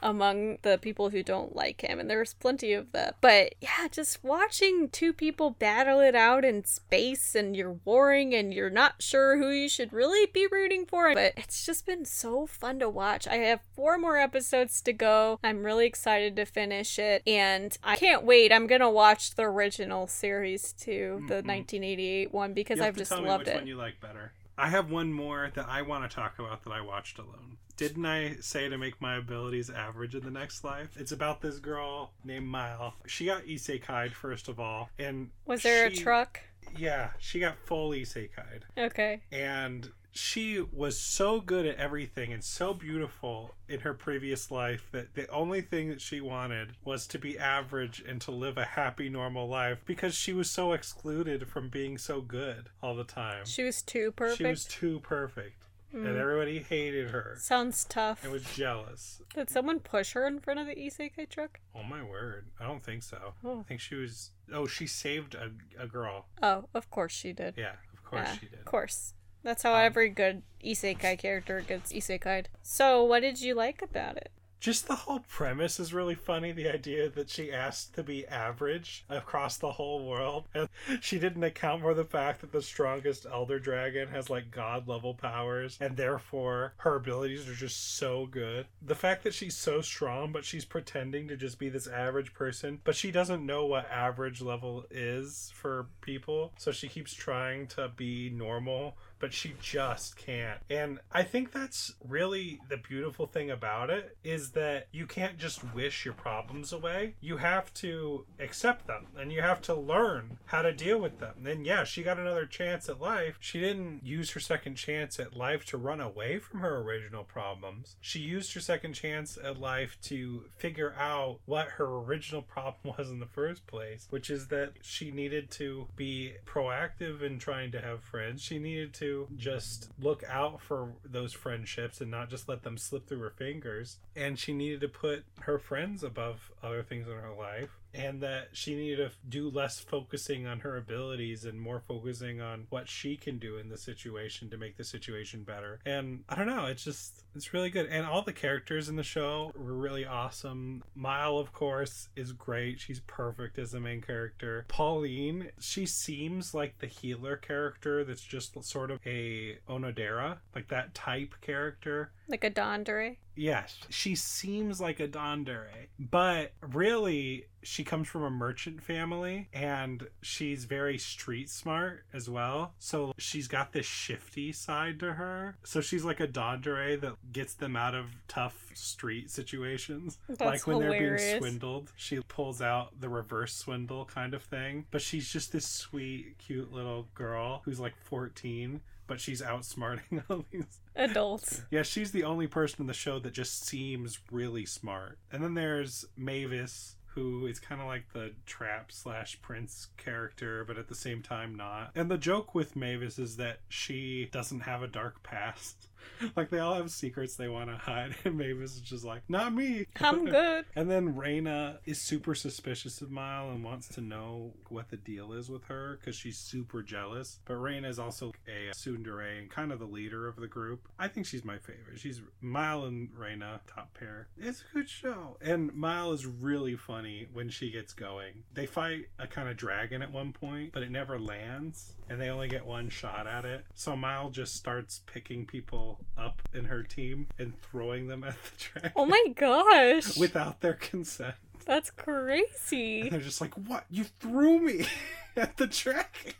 among 0.00 0.58
the 0.62 0.78
people 0.78 1.10
who 1.10 1.22
don't 1.22 1.54
like 1.54 1.80
him, 1.80 1.98
and 1.98 2.08
there's 2.08 2.34
plenty 2.34 2.72
of 2.72 2.92
that. 2.92 3.16
But 3.20 3.54
yeah, 3.60 3.88
just 3.90 4.22
watching 4.22 4.88
two 4.88 5.12
people 5.12 5.50
battle 5.50 6.00
it 6.00 6.14
out 6.14 6.44
in 6.44 6.64
space, 6.64 7.34
and 7.34 7.56
you're 7.56 7.78
warring, 7.84 8.34
and 8.34 8.52
you're 8.52 8.70
not 8.70 9.02
sure 9.02 9.38
who 9.38 9.50
you 9.50 9.68
should 9.68 9.92
really 9.92 10.26
be 10.26 10.46
rooting 10.50 10.86
for. 10.86 11.14
But 11.14 11.34
it's 11.36 11.64
just 11.64 11.86
been 11.86 12.04
so 12.04 12.46
fun 12.46 12.78
to 12.80 12.88
watch. 12.88 13.26
I 13.26 13.36
have 13.36 13.60
four 13.74 13.98
more 13.98 14.16
episodes 14.16 14.80
to 14.82 14.92
go. 14.92 15.38
I'm 15.42 15.64
really 15.64 15.86
excited 15.86 16.36
to 16.36 16.44
finish 16.44 16.98
it, 16.98 17.22
and 17.26 17.76
I 17.82 17.96
can't 17.96 18.24
wait. 18.24 18.52
I'm 18.52 18.66
gonna 18.66 18.90
watch 18.90 19.34
the 19.34 19.42
original 19.42 20.06
series 20.06 20.72
too, 20.72 21.24
the 21.28 21.34
mm-hmm. 21.34 21.48
1988 21.48 22.32
one, 22.32 22.52
because 22.52 22.80
I've 22.80 22.96
just 22.96 23.10
loved 23.10 23.46
which 23.46 23.48
it. 23.48 23.54
one 23.56 23.66
you 23.66 23.76
like 23.76 24.00
better. 24.00 24.32
I 24.56 24.68
have 24.68 24.90
one 24.90 25.12
more 25.12 25.52
that 25.54 25.68
I 25.68 25.82
want 25.82 26.08
to 26.08 26.14
talk 26.14 26.38
about 26.38 26.64
that 26.64 26.72
I 26.72 26.80
watched 26.80 27.18
alone. 27.18 27.58
Didn't 27.78 28.04
I 28.04 28.36
say 28.40 28.68
to 28.68 28.76
make 28.76 29.00
my 29.00 29.16
abilities 29.16 29.70
average 29.70 30.14
in 30.14 30.22
the 30.24 30.30
next 30.30 30.64
life? 30.64 30.90
It's 30.96 31.12
about 31.12 31.40
this 31.40 31.58
girl 31.58 32.12
named 32.24 32.46
Mile. 32.46 32.94
She 33.06 33.24
got 33.26 33.44
isekai'd 33.44 34.12
first 34.14 34.48
of 34.48 34.58
all, 34.60 34.90
and 34.98 35.30
Was 35.46 35.62
there 35.62 35.88
she- 35.90 36.00
a 36.00 36.04
truck? 36.04 36.40
Yeah, 36.76 37.12
she 37.18 37.38
got 37.40 37.56
full 37.64 37.90
isekai'd, 37.92 38.64
Okay. 38.76 39.22
and 39.32 39.92
she 40.10 40.60
was 40.60 40.98
so 41.00 41.40
good 41.40 41.64
at 41.66 41.76
everything 41.76 42.32
and 42.32 42.42
so 42.42 42.74
beautiful 42.74 43.54
in 43.68 43.80
her 43.80 43.94
previous 43.94 44.50
life 44.50 44.88
that 44.90 45.14
the 45.14 45.28
only 45.30 45.60
thing 45.60 45.88
that 45.90 46.00
she 46.00 46.20
wanted 46.20 46.72
was 46.84 47.06
to 47.06 47.18
be 47.18 47.38
average 47.38 48.00
and 48.06 48.20
to 48.22 48.32
live 48.32 48.58
a 48.58 48.64
happy 48.64 49.08
normal 49.08 49.48
life 49.48 49.78
because 49.86 50.14
she 50.16 50.32
was 50.32 50.50
so 50.50 50.72
excluded 50.72 51.48
from 51.48 51.68
being 51.68 51.96
so 51.96 52.20
good 52.20 52.68
all 52.82 52.96
the 52.96 53.04
time. 53.04 53.44
She 53.46 53.62
was 53.62 53.80
too 53.80 54.10
perfect. 54.10 54.38
She 54.38 54.44
was 54.46 54.64
too 54.64 54.98
perfect. 55.00 55.62
And 55.92 56.04
Mm. 56.06 56.16
everybody 56.20 56.58
hated 56.60 57.10
her 57.10 57.36
Sounds 57.40 57.84
tough. 57.84 58.22
and 58.22 58.30
was 58.32 58.44
jealous. 58.54 59.22
Did 59.34 59.48
someone 59.48 59.80
push 59.80 60.12
her 60.12 60.26
in 60.26 60.38
front 60.40 60.60
of 60.60 60.66
the 60.66 60.74
isekai 60.74 61.28
truck? 61.30 61.60
Oh 61.74 61.82
my 61.82 62.02
word. 62.02 62.50
I 62.60 62.66
don't 62.66 62.82
think 62.82 63.02
so. 63.02 63.34
Oh. 63.42 63.60
I 63.60 63.62
think 63.62 63.80
she 63.80 63.94
was 63.94 64.32
Oh, 64.52 64.66
she 64.66 64.86
saved 64.86 65.34
a, 65.34 65.50
a 65.78 65.86
girl. 65.86 66.26
Oh, 66.42 66.68
of 66.74 66.90
course 66.90 67.12
she 67.12 67.32
did. 67.32 67.54
Yeah, 67.56 67.74
of 67.92 68.02
course 68.04 68.26
Yeah, 68.28 68.34
she 68.38 68.46
did. 68.46 68.58
Of 68.60 68.64
course. 68.64 69.14
That's 69.42 69.62
how 69.62 69.74
every 69.74 70.08
good 70.10 70.42
isekai 70.64 71.18
character 71.18 71.60
gets 71.60 71.92
isekai'd. 71.92 72.48
So, 72.62 73.04
what 73.04 73.20
did 73.20 73.40
you 73.40 73.54
like 73.54 73.80
about 73.82 74.16
it? 74.16 74.30
Just 74.60 74.88
the 74.88 74.96
whole 74.96 75.20
premise 75.20 75.78
is 75.78 75.94
really 75.94 76.16
funny. 76.16 76.50
The 76.52 76.68
idea 76.68 77.08
that 77.08 77.30
she 77.30 77.52
asked 77.52 77.94
to 77.94 78.02
be 78.02 78.26
average 78.26 79.04
across 79.08 79.56
the 79.56 79.72
whole 79.72 80.04
world. 80.08 80.44
And 80.54 80.68
she 81.00 81.18
didn't 81.18 81.44
account 81.44 81.82
for 81.82 81.94
the 81.94 82.04
fact 82.04 82.40
that 82.40 82.52
the 82.52 82.62
strongest 82.62 83.26
Elder 83.30 83.58
Dragon 83.58 84.08
has 84.08 84.28
like 84.28 84.50
god 84.50 84.88
level 84.88 85.14
powers, 85.14 85.78
and 85.80 85.96
therefore 85.96 86.74
her 86.78 86.96
abilities 86.96 87.48
are 87.48 87.54
just 87.54 87.96
so 87.96 88.26
good. 88.26 88.66
The 88.82 88.94
fact 88.94 89.22
that 89.24 89.34
she's 89.34 89.56
so 89.56 89.80
strong, 89.80 90.32
but 90.32 90.44
she's 90.44 90.64
pretending 90.64 91.28
to 91.28 91.36
just 91.36 91.58
be 91.58 91.68
this 91.68 91.86
average 91.86 92.34
person, 92.34 92.80
but 92.84 92.96
she 92.96 93.10
doesn't 93.10 93.46
know 93.46 93.64
what 93.66 93.90
average 93.90 94.40
level 94.42 94.84
is 94.90 95.52
for 95.54 95.86
people. 96.00 96.52
So 96.58 96.72
she 96.72 96.88
keeps 96.88 97.14
trying 97.14 97.68
to 97.68 97.90
be 97.96 98.30
normal 98.30 98.96
but 99.18 99.32
she 99.32 99.54
just 99.60 100.16
can't. 100.16 100.60
And 100.70 101.00
I 101.12 101.22
think 101.22 101.52
that's 101.52 101.94
really 102.06 102.60
the 102.68 102.76
beautiful 102.76 103.26
thing 103.26 103.50
about 103.50 103.90
it 103.90 104.16
is 104.24 104.50
that 104.52 104.88
you 104.92 105.06
can't 105.06 105.38
just 105.38 105.62
wish 105.74 106.04
your 106.04 106.14
problems 106.14 106.72
away. 106.72 107.14
You 107.20 107.38
have 107.38 107.72
to 107.74 108.26
accept 108.38 108.86
them 108.86 109.06
and 109.16 109.32
you 109.32 109.42
have 109.42 109.60
to 109.62 109.74
learn 109.74 110.38
how 110.46 110.62
to 110.62 110.72
deal 110.72 110.98
with 110.98 111.18
them. 111.18 111.46
And 111.46 111.66
yeah, 111.66 111.84
she 111.84 112.02
got 112.02 112.18
another 112.18 112.46
chance 112.46 112.88
at 112.88 113.00
life. 113.00 113.36
She 113.40 113.60
didn't 113.60 114.04
use 114.04 114.30
her 114.30 114.40
second 114.40 114.76
chance 114.76 115.18
at 115.18 115.36
life 115.36 115.64
to 115.66 115.78
run 115.78 116.00
away 116.00 116.38
from 116.38 116.60
her 116.60 116.78
original 116.78 117.24
problems. 117.24 117.96
She 118.00 118.20
used 118.20 118.54
her 118.54 118.60
second 118.60 118.94
chance 118.94 119.38
at 119.42 119.60
life 119.60 119.98
to 120.02 120.44
figure 120.56 120.94
out 120.98 121.40
what 121.46 121.68
her 121.68 121.86
original 121.86 122.42
problem 122.42 122.94
was 122.98 123.10
in 123.10 123.20
the 123.20 123.26
first 123.26 123.66
place, 123.66 124.06
which 124.10 124.30
is 124.30 124.48
that 124.48 124.72
she 124.82 125.10
needed 125.10 125.50
to 125.52 125.88
be 125.96 126.34
proactive 126.46 127.22
in 127.22 127.38
trying 127.38 127.72
to 127.72 127.80
have 127.80 128.02
friends. 128.02 128.42
She 128.42 128.58
needed 128.58 128.94
to 128.94 129.07
just 129.36 129.90
look 130.00 130.22
out 130.28 130.60
for 130.60 130.92
those 131.04 131.32
friendships 131.32 132.00
and 132.00 132.10
not 132.10 132.30
just 132.30 132.48
let 132.48 132.62
them 132.62 132.76
slip 132.76 133.08
through 133.08 133.20
her 133.20 133.30
fingers. 133.30 133.98
And 134.16 134.38
she 134.38 134.52
needed 134.52 134.80
to 134.82 134.88
put 134.88 135.24
her 135.40 135.58
friends 135.58 136.02
above 136.02 136.50
other 136.62 136.82
things 136.82 137.06
in 137.08 137.14
her 137.14 137.32
life 137.32 137.70
and 137.94 138.22
that 138.22 138.48
she 138.52 138.74
needed 138.74 138.96
to 138.96 139.16
do 139.28 139.50
less 139.50 139.80
focusing 139.80 140.46
on 140.46 140.60
her 140.60 140.76
abilities 140.76 141.44
and 141.44 141.60
more 141.60 141.80
focusing 141.80 142.40
on 142.40 142.66
what 142.70 142.88
she 142.88 143.16
can 143.16 143.38
do 143.38 143.56
in 143.56 143.68
the 143.68 143.78
situation 143.78 144.50
to 144.50 144.58
make 144.58 144.76
the 144.76 144.84
situation 144.84 145.42
better. 145.42 145.80
And 145.86 146.24
I 146.28 146.34
don't 146.34 146.46
know, 146.46 146.66
it's 146.66 146.84
just 146.84 147.24
it's 147.34 147.54
really 147.54 147.70
good. 147.70 147.86
And 147.86 148.06
all 148.06 148.22
the 148.22 148.32
characters 148.32 148.88
in 148.88 148.96
the 148.96 149.02
show 149.02 149.52
were 149.56 149.74
really 149.74 150.04
awesome. 150.04 150.82
Mile, 150.94 151.38
of 151.38 151.52
course, 151.52 152.08
is 152.16 152.32
great. 152.32 152.80
She's 152.80 153.00
perfect 153.00 153.58
as 153.58 153.70
the 153.70 153.80
main 153.80 154.00
character. 154.00 154.64
Pauline, 154.68 155.50
she 155.60 155.86
seems 155.86 156.54
like 156.54 156.78
the 156.78 156.86
healer 156.86 157.36
character 157.36 158.04
that's 158.04 158.22
just 158.22 158.62
sort 158.64 158.90
of 158.90 159.00
a 159.06 159.58
Onodera, 159.68 160.38
like 160.54 160.68
that 160.68 160.94
type 160.94 161.34
character. 161.40 162.10
Like 162.28 162.44
a 162.44 162.50
Dondere. 162.50 163.16
Yes, 163.34 163.78
she 163.88 164.14
seems 164.16 164.80
like 164.80 165.00
a 165.00 165.08
Dondere, 165.08 165.86
but 165.98 166.52
really 166.60 167.46
she 167.62 167.84
comes 167.84 168.08
from 168.08 168.22
a 168.24 168.30
merchant 168.30 168.82
family 168.82 169.48
and 169.52 170.08
she's 170.22 170.64
very 170.64 170.98
street 170.98 171.48
smart 171.48 172.04
as 172.12 172.28
well. 172.28 172.74
So 172.78 173.12
she's 173.16 173.46
got 173.48 173.72
this 173.72 173.86
shifty 173.86 174.52
side 174.52 174.98
to 175.00 175.14
her. 175.14 175.56
So 175.64 175.80
she's 175.80 176.04
like 176.04 176.20
a 176.20 176.26
Dondere 176.26 177.00
that 177.00 177.14
gets 177.32 177.54
them 177.54 177.76
out 177.76 177.94
of 177.94 178.06
tough 178.26 178.70
street 178.74 179.30
situations. 179.30 180.18
That's 180.28 180.40
like 180.40 180.66
when 180.66 180.80
they're 180.80 181.16
being 181.18 181.38
swindled, 181.38 181.92
she 181.96 182.20
pulls 182.28 182.60
out 182.60 183.00
the 183.00 183.08
reverse 183.08 183.54
swindle 183.54 184.04
kind 184.04 184.34
of 184.34 184.42
thing. 184.42 184.86
But 184.90 185.02
she's 185.02 185.28
just 185.28 185.52
this 185.52 185.66
sweet, 185.66 186.36
cute 186.38 186.72
little 186.72 187.08
girl 187.14 187.62
who's 187.64 187.80
like 187.80 187.94
14. 187.96 188.80
But 189.08 189.20
she's 189.20 189.42
outsmarting 189.42 190.22
all 190.30 190.44
these 190.52 190.80
Adults. 190.94 191.62
yeah, 191.70 191.82
she's 191.82 192.12
the 192.12 192.22
only 192.24 192.46
person 192.46 192.82
in 192.82 192.86
the 192.86 192.94
show 192.94 193.18
that 193.18 193.32
just 193.32 193.66
seems 193.66 194.20
really 194.30 194.64
smart. 194.66 195.18
And 195.32 195.42
then 195.42 195.54
there's 195.54 196.04
Mavis, 196.16 196.94
who 197.06 197.46
is 197.46 197.58
kind 197.58 197.80
of 197.80 197.86
like 197.88 198.12
the 198.12 198.32
trap 198.46 198.92
slash 198.92 199.40
prince 199.42 199.88
character, 199.96 200.64
but 200.64 200.78
at 200.78 200.88
the 200.88 200.94
same 200.94 201.22
time 201.22 201.54
not. 201.56 201.90
And 201.96 202.08
the 202.10 202.18
joke 202.18 202.54
with 202.54 202.76
Mavis 202.76 203.18
is 203.18 203.36
that 203.38 203.58
she 203.68 204.28
doesn't 204.30 204.60
have 204.60 204.82
a 204.82 204.86
dark 204.88 205.22
past. 205.24 205.88
like 206.36 206.50
they 206.50 206.58
all 206.58 206.74
have 206.74 206.90
secrets 206.90 207.36
they 207.36 207.48
want 207.48 207.70
to 207.70 207.76
hide, 207.76 208.14
and 208.24 208.36
Mavis 208.36 208.76
is 208.76 208.80
just 208.80 209.04
like, 209.04 209.22
not 209.28 209.54
me. 209.54 209.86
I'm 210.00 210.24
good. 210.30 210.64
And 210.76 210.90
then 210.90 211.14
Raina 211.14 211.78
is 211.84 212.00
super 212.00 212.34
suspicious 212.34 213.00
of 213.00 213.10
Mile 213.10 213.50
and 213.50 213.64
wants 213.64 213.88
to 213.88 214.00
know 214.00 214.52
what 214.68 214.90
the 214.90 214.96
deal 214.96 215.32
is 215.32 215.48
with 215.48 215.64
her 215.64 215.98
because 216.00 216.16
she's 216.16 216.38
super 216.38 216.82
jealous. 216.82 217.40
But 217.44 217.54
Raina 217.54 217.88
is 217.88 217.98
also 217.98 218.32
a 218.46 218.70
uh, 218.70 218.72
tsundere 218.72 219.38
and 219.38 219.50
kind 219.50 219.72
of 219.72 219.78
the 219.78 219.86
leader 219.86 220.26
of 220.28 220.36
the 220.36 220.46
group. 220.46 220.88
I 220.98 221.08
think 221.08 221.26
she's 221.26 221.44
my 221.44 221.58
favorite. 221.58 221.98
She's 221.98 222.20
Mile 222.40 222.84
and 222.84 223.10
Raina, 223.10 223.60
top 223.66 223.94
pair. 223.98 224.28
It's 224.36 224.62
a 224.70 224.74
good 224.74 224.88
show. 224.88 225.36
And 225.40 225.72
Mile 225.74 226.12
is 226.12 226.26
really 226.26 226.76
funny 226.76 227.26
when 227.32 227.48
she 227.48 227.70
gets 227.70 227.92
going. 227.92 228.44
They 228.54 228.66
fight 228.66 229.06
a 229.18 229.26
kind 229.26 229.48
of 229.48 229.56
dragon 229.56 230.02
at 230.02 230.12
one 230.12 230.32
point, 230.32 230.72
but 230.72 230.82
it 230.82 230.90
never 230.90 231.18
lands 231.18 231.94
and 232.08 232.20
they 232.20 232.28
only 232.28 232.48
get 232.48 232.64
one 232.64 232.88
shot 232.88 233.26
at 233.26 233.44
it. 233.44 233.64
So 233.74 233.96
Mile 233.96 234.30
just 234.30 234.54
starts 234.56 235.02
picking 235.06 235.46
people 235.46 235.97
up 236.16 236.42
in 236.52 236.64
her 236.66 236.82
team 236.82 237.26
and 237.38 237.52
throwing 237.62 238.08
them 238.08 238.24
at 238.24 238.34
the 238.42 238.50
dragon 238.80 238.92
Oh 238.96 239.06
my 239.06 239.24
gosh. 239.36 240.16
without 240.18 240.60
their 240.60 240.74
consent. 240.74 241.34
That's 241.64 241.90
crazy. 241.90 243.02
And 243.02 243.12
they're 243.12 243.20
just 243.20 243.40
like, 243.40 243.54
"What? 243.54 243.84
You 243.90 244.04
threw 244.04 244.58
me 244.60 244.86
at 245.36 245.56
the 245.58 245.66
dragon 245.66 246.32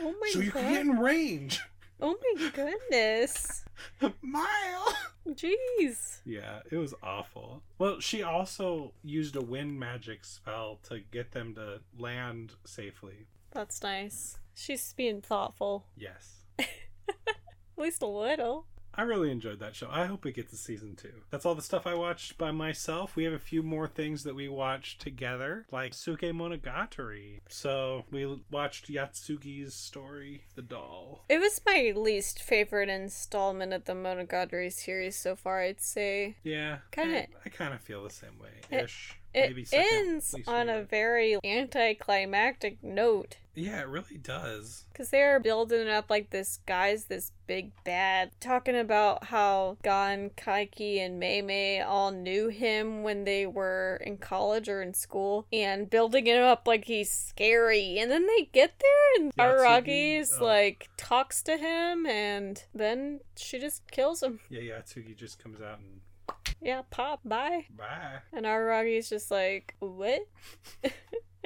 Oh 0.00 0.14
my 0.20 0.30
so 0.32 0.40
you 0.40 0.50
god. 0.50 0.62
can 0.62 0.72
get 0.72 0.80
in 0.82 0.98
range." 0.98 1.60
Oh 2.00 2.16
my 2.36 2.50
goodness. 2.50 3.64
Mile. 4.22 4.94
Jeez. 5.30 6.20
Yeah, 6.24 6.60
it 6.70 6.76
was 6.76 6.92
awful. 7.02 7.62
Well, 7.78 8.00
she 8.00 8.22
also 8.22 8.92
used 9.02 9.36
a 9.36 9.40
wind 9.40 9.78
magic 9.78 10.24
spell 10.24 10.80
to 10.88 11.00
get 11.12 11.32
them 11.32 11.54
to 11.54 11.80
land 11.98 12.54
safely. 12.64 13.26
That's 13.52 13.82
nice. 13.82 14.38
She's 14.54 14.92
being 14.92 15.20
thoughtful. 15.22 15.86
Yes. 15.96 16.40
At 16.58 16.66
least 17.78 18.02
a 18.02 18.06
little. 18.06 18.66
I 18.96 19.02
really 19.02 19.30
enjoyed 19.30 19.58
that 19.60 19.74
show. 19.74 19.88
I 19.90 20.06
hope 20.06 20.24
it 20.26 20.34
gets 20.36 20.52
a 20.52 20.56
season 20.56 20.96
two. 20.96 21.12
That's 21.30 21.44
all 21.44 21.54
the 21.54 21.62
stuff 21.62 21.86
I 21.86 21.94
watched 21.94 22.38
by 22.38 22.50
myself. 22.50 23.16
We 23.16 23.24
have 23.24 23.32
a 23.32 23.38
few 23.38 23.62
more 23.62 23.88
things 23.88 24.24
that 24.24 24.34
we 24.34 24.48
watched 24.48 25.00
together, 25.00 25.66
like 25.72 25.92
Tsuki 25.92 26.32
Monogatari. 26.32 27.40
So 27.48 28.04
we 28.10 28.40
watched 28.50 28.88
Yotsugi's 28.90 29.74
story, 29.74 30.44
The 30.54 30.62
Doll. 30.62 31.24
It 31.28 31.40
was 31.40 31.60
my 31.66 31.92
least 31.94 32.42
favorite 32.42 32.88
installment 32.88 33.72
of 33.72 33.84
the 33.84 33.94
Monogatari 33.94 34.72
series 34.72 35.16
so 35.16 35.36
far, 35.36 35.60
I'd 35.60 35.80
say. 35.80 36.36
Yeah, 36.42 36.78
Kinda- 36.92 37.18
I, 37.22 37.26
I 37.46 37.48
kind 37.48 37.74
of 37.74 37.80
feel 37.80 38.02
the 38.04 38.10
same 38.10 38.38
way. 38.40 38.78
Ish. 38.82 39.18
It 39.34 39.66
second 39.66 39.98
ends 39.98 40.34
on 40.46 40.68
a 40.68 40.82
very 40.82 41.38
anticlimactic 41.44 42.82
note. 42.82 43.38
Yeah, 43.54 43.80
it 43.80 43.88
really 43.88 44.16
does. 44.16 44.84
Because 44.92 45.10
they're 45.10 45.38
building 45.40 45.88
up 45.88 46.10
like 46.10 46.30
this 46.30 46.58
guy's 46.66 47.04
this 47.04 47.30
big 47.46 47.72
bad, 47.84 48.30
talking 48.40 48.76
about 48.76 49.24
how 49.24 49.76
Gon, 49.82 50.30
Kaiki, 50.30 50.98
and 50.98 51.18
Mei 51.18 51.42
Mei 51.42 51.80
all 51.80 52.10
knew 52.10 52.48
him 52.48 53.02
when 53.02 53.24
they 53.24 53.46
were 53.46 54.00
in 54.04 54.18
college 54.18 54.68
or 54.68 54.82
in 54.82 54.94
school, 54.94 55.46
and 55.52 55.88
building 55.88 56.26
it 56.26 56.38
up 56.38 56.66
like 56.66 56.84
he's 56.86 57.10
scary. 57.10 57.98
And 57.98 58.10
then 58.10 58.26
they 58.26 58.48
get 58.52 58.74
there, 58.80 59.22
and 59.24 59.36
Aragi's 59.36 60.36
oh. 60.40 60.44
like 60.44 60.88
talks 60.96 61.42
to 61.42 61.56
him, 61.56 62.06
and 62.06 62.62
then 62.74 63.20
she 63.36 63.58
just 63.58 63.90
kills 63.90 64.22
him. 64.22 64.40
Yeah, 64.48 64.60
Yotsugi 64.60 65.16
just 65.16 65.42
comes 65.42 65.60
out 65.60 65.78
and 65.78 66.00
Yeah, 66.60 66.82
pop, 66.90 67.20
bye. 67.24 67.66
bye. 67.76 68.18
And 68.32 68.46
Aragi's 68.46 69.08
just 69.08 69.30
like, 69.30 69.74
what? 69.78 70.26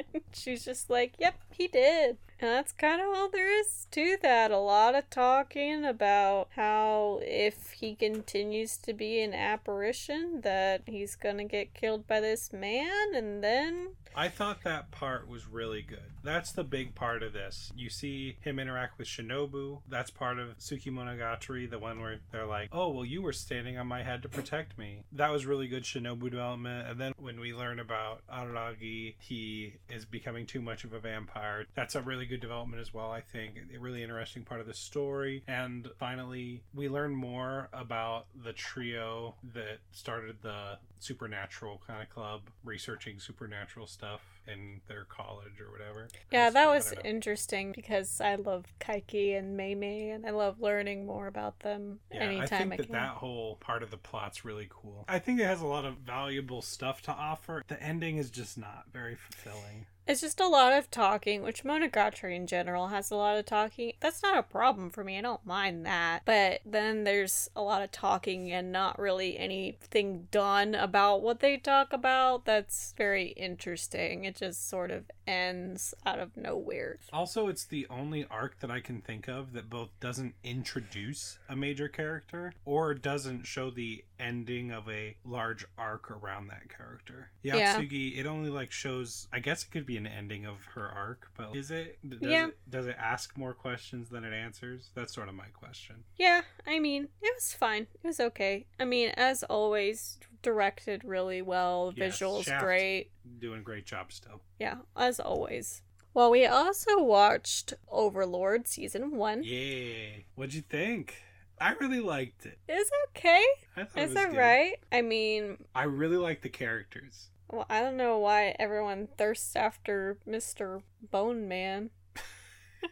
She's 0.32 0.64
just 0.64 0.90
like, 0.90 1.14
yep, 1.18 1.34
he 1.50 1.68
did. 1.68 2.18
And 2.40 2.50
that's 2.50 2.72
kind 2.72 3.00
of 3.00 3.08
all 3.08 3.28
there 3.28 3.60
is 3.60 3.86
to 3.90 4.16
that. 4.22 4.50
A 4.50 4.58
lot 4.58 4.94
of 4.94 5.10
talking 5.10 5.84
about 5.84 6.48
how 6.54 7.20
if 7.22 7.72
he 7.72 7.94
continues 7.94 8.76
to 8.78 8.92
be 8.92 9.20
an 9.20 9.34
apparition, 9.34 10.42
that 10.42 10.82
he's 10.86 11.16
gonna 11.16 11.44
get 11.44 11.74
killed 11.74 12.06
by 12.06 12.20
this 12.20 12.52
man, 12.52 13.14
and 13.14 13.42
then 13.42 13.88
I 14.18 14.28
thought 14.28 14.64
that 14.64 14.90
part 14.90 15.28
was 15.28 15.46
really 15.46 15.80
good. 15.80 16.10
That's 16.24 16.50
the 16.50 16.64
big 16.64 16.96
part 16.96 17.22
of 17.22 17.32
this. 17.32 17.72
You 17.76 17.88
see 17.88 18.36
him 18.40 18.58
interact 18.58 18.98
with 18.98 19.06
Shinobu. 19.06 19.82
That's 19.88 20.10
part 20.10 20.40
of 20.40 20.58
Tsuki 20.58 20.90
Monogatari, 20.90 21.70
the 21.70 21.78
one 21.78 22.00
where 22.00 22.18
they're 22.32 22.44
like, 22.44 22.68
oh, 22.72 22.88
well, 22.90 23.04
you 23.04 23.22
were 23.22 23.32
standing 23.32 23.78
on 23.78 23.86
my 23.86 24.02
head 24.02 24.22
to 24.22 24.28
protect 24.28 24.76
me. 24.76 25.04
That 25.12 25.30
was 25.30 25.46
really 25.46 25.68
good 25.68 25.84
Shinobu 25.84 26.30
development. 26.30 26.88
And 26.88 27.00
then 27.00 27.12
when 27.16 27.38
we 27.38 27.54
learn 27.54 27.78
about 27.78 28.22
Aragi, 28.28 29.14
he 29.20 29.74
is 29.88 30.04
becoming 30.04 30.46
too 30.46 30.60
much 30.60 30.82
of 30.82 30.92
a 30.92 30.98
vampire. 30.98 31.66
That's 31.74 31.94
a 31.94 32.02
really 32.02 32.26
good 32.28 32.40
development 32.40 32.80
as 32.80 32.92
well, 32.94 33.10
I 33.10 33.20
think. 33.20 33.54
A 33.74 33.78
really 33.78 34.02
interesting 34.02 34.44
part 34.44 34.60
of 34.60 34.66
the 34.66 34.74
story. 34.74 35.42
And 35.48 35.88
finally, 35.98 36.62
we 36.74 36.88
learn 36.88 37.14
more 37.14 37.68
about 37.72 38.26
the 38.44 38.52
trio 38.52 39.34
that 39.54 39.78
started 39.92 40.36
the 40.42 40.78
supernatural 41.00 41.80
kind 41.86 42.02
of 42.02 42.10
club, 42.10 42.42
researching 42.64 43.20
supernatural 43.20 43.86
stuff 43.86 44.20
in 44.48 44.80
their 44.88 45.04
college 45.04 45.60
or 45.60 45.70
whatever. 45.70 46.08
yeah, 46.32 46.50
that 46.50 46.68
was 46.68 46.92
interesting 47.04 47.72
because 47.72 48.20
I 48.20 48.34
love 48.36 48.64
Kaiki 48.80 49.38
and 49.38 49.56
Mei, 49.56 50.10
and 50.10 50.26
I 50.26 50.30
love 50.30 50.60
learning 50.60 51.06
more 51.06 51.26
about 51.26 51.60
them 51.60 52.00
Yeah, 52.12 52.22
anytime 52.22 52.42
I 52.42 52.46
think 52.46 52.72
I 52.72 52.76
that 52.78 52.86
can. 52.86 52.92
that 52.94 53.08
whole 53.16 53.56
part 53.56 53.82
of 53.82 53.90
the 53.90 53.96
plot's 53.96 54.44
really 54.44 54.66
cool. 54.70 55.04
I 55.08 55.18
think 55.18 55.38
it 55.40 55.44
has 55.46 55.60
a 55.60 55.66
lot 55.66 55.84
of 55.84 55.98
valuable 55.98 56.62
stuff 56.62 57.02
to 57.02 57.12
offer. 57.12 57.62
The 57.68 57.80
ending 57.82 58.16
is 58.16 58.30
just 58.30 58.58
not 58.58 58.84
very 58.92 59.14
fulfilling. 59.14 59.86
It's 60.08 60.22
just 60.22 60.40
a 60.40 60.48
lot 60.48 60.72
of 60.72 60.90
talking, 60.90 61.42
which 61.42 61.64
Monogatari 61.64 62.34
in 62.34 62.46
general 62.46 62.86
has 62.86 63.10
a 63.10 63.14
lot 63.14 63.36
of 63.36 63.44
talking. 63.44 63.92
That's 64.00 64.22
not 64.22 64.38
a 64.38 64.42
problem 64.42 64.88
for 64.88 65.04
me. 65.04 65.18
I 65.18 65.20
don't 65.20 65.44
mind 65.44 65.84
that. 65.84 66.22
But 66.24 66.62
then 66.64 67.04
there's 67.04 67.50
a 67.54 67.60
lot 67.60 67.82
of 67.82 67.92
talking 67.92 68.50
and 68.50 68.72
not 68.72 68.98
really 68.98 69.36
anything 69.36 70.26
done 70.30 70.74
about 70.74 71.20
what 71.20 71.40
they 71.40 71.58
talk 71.58 71.92
about. 71.92 72.46
That's 72.46 72.94
very 72.96 73.26
interesting. 73.28 74.24
It 74.24 74.36
just 74.36 74.66
sort 74.66 74.90
of 74.90 75.10
ends 75.26 75.92
out 76.06 76.18
of 76.18 76.38
nowhere. 76.38 76.96
Also, 77.12 77.48
it's 77.48 77.66
the 77.66 77.86
only 77.90 78.24
arc 78.30 78.60
that 78.60 78.70
I 78.70 78.80
can 78.80 79.02
think 79.02 79.28
of 79.28 79.52
that 79.52 79.68
both 79.68 79.90
doesn't 80.00 80.34
introduce 80.42 81.38
a 81.50 81.54
major 81.54 81.86
character 81.86 82.54
or 82.64 82.94
doesn't 82.94 83.46
show 83.46 83.68
the 83.68 84.04
ending 84.20 84.70
of 84.70 84.88
a 84.88 85.16
large 85.24 85.66
arc 85.76 86.10
around 86.10 86.48
that 86.48 86.68
character. 86.68 87.30
Yeah. 87.42 87.78
Yotsugi, 87.78 88.18
it 88.18 88.26
only 88.26 88.50
like 88.50 88.72
shows. 88.72 89.28
I 89.32 89.38
guess 89.38 89.62
it 89.64 89.70
could 89.70 89.86
be 89.86 89.96
an 89.96 90.06
ending 90.06 90.46
of 90.46 90.64
her 90.74 90.86
arc, 90.86 91.30
but 91.36 91.54
is 91.54 91.70
it? 91.70 91.98
Does 92.08 92.18
Yeah. 92.22 92.48
It, 92.48 92.58
does 92.68 92.86
it 92.86 92.96
ask 92.98 93.36
more 93.36 93.54
questions 93.54 94.08
than 94.08 94.24
it 94.24 94.32
answers? 94.32 94.90
That's 94.94 95.14
sort 95.14 95.28
of 95.28 95.34
my 95.34 95.48
question. 95.52 96.04
Yeah, 96.16 96.42
I 96.66 96.78
mean, 96.78 97.08
it 97.22 97.34
was 97.34 97.52
fine. 97.52 97.82
It 97.82 98.06
was 98.06 98.20
okay. 98.20 98.66
I 98.78 98.84
mean, 98.84 99.10
as 99.10 99.42
always, 99.44 100.18
directed 100.42 101.04
really 101.04 101.42
well. 101.42 101.92
Yes, 101.96 102.18
Visuals 102.18 102.44
Shaft. 102.44 102.64
great. 102.64 103.10
Doing 103.38 103.60
a 103.60 103.62
great 103.62 103.86
job 103.86 104.12
still. 104.12 104.40
Yeah, 104.58 104.76
as 104.96 105.20
always. 105.20 105.82
Well, 106.14 106.30
we 106.30 106.46
also 106.46 107.00
watched 107.02 107.74
Overlord 107.88 108.66
season 108.66 109.16
one. 109.16 109.44
Yay! 109.44 110.26
What'd 110.34 110.54
you 110.54 110.62
think? 110.62 111.14
I 111.60 111.72
really 111.80 112.00
liked 112.00 112.46
it. 112.46 112.58
Is 112.68 112.90
okay. 113.10 113.44
I 113.76 113.84
thought 113.84 113.98
it 113.98 114.02
Is 114.02 114.08
was 114.10 114.14
that 114.14 114.36
right? 114.36 114.74
I 114.92 115.02
mean, 115.02 115.58
I 115.74 115.84
really 115.84 116.16
like 116.16 116.42
the 116.42 116.48
characters. 116.48 117.28
well, 117.50 117.66
I 117.68 117.80
don't 117.80 117.96
know 117.96 118.18
why 118.18 118.54
everyone 118.58 119.08
thirsts 119.16 119.56
after 119.56 120.18
Mr. 120.28 120.82
Bone 121.10 121.48
Man. 121.48 121.90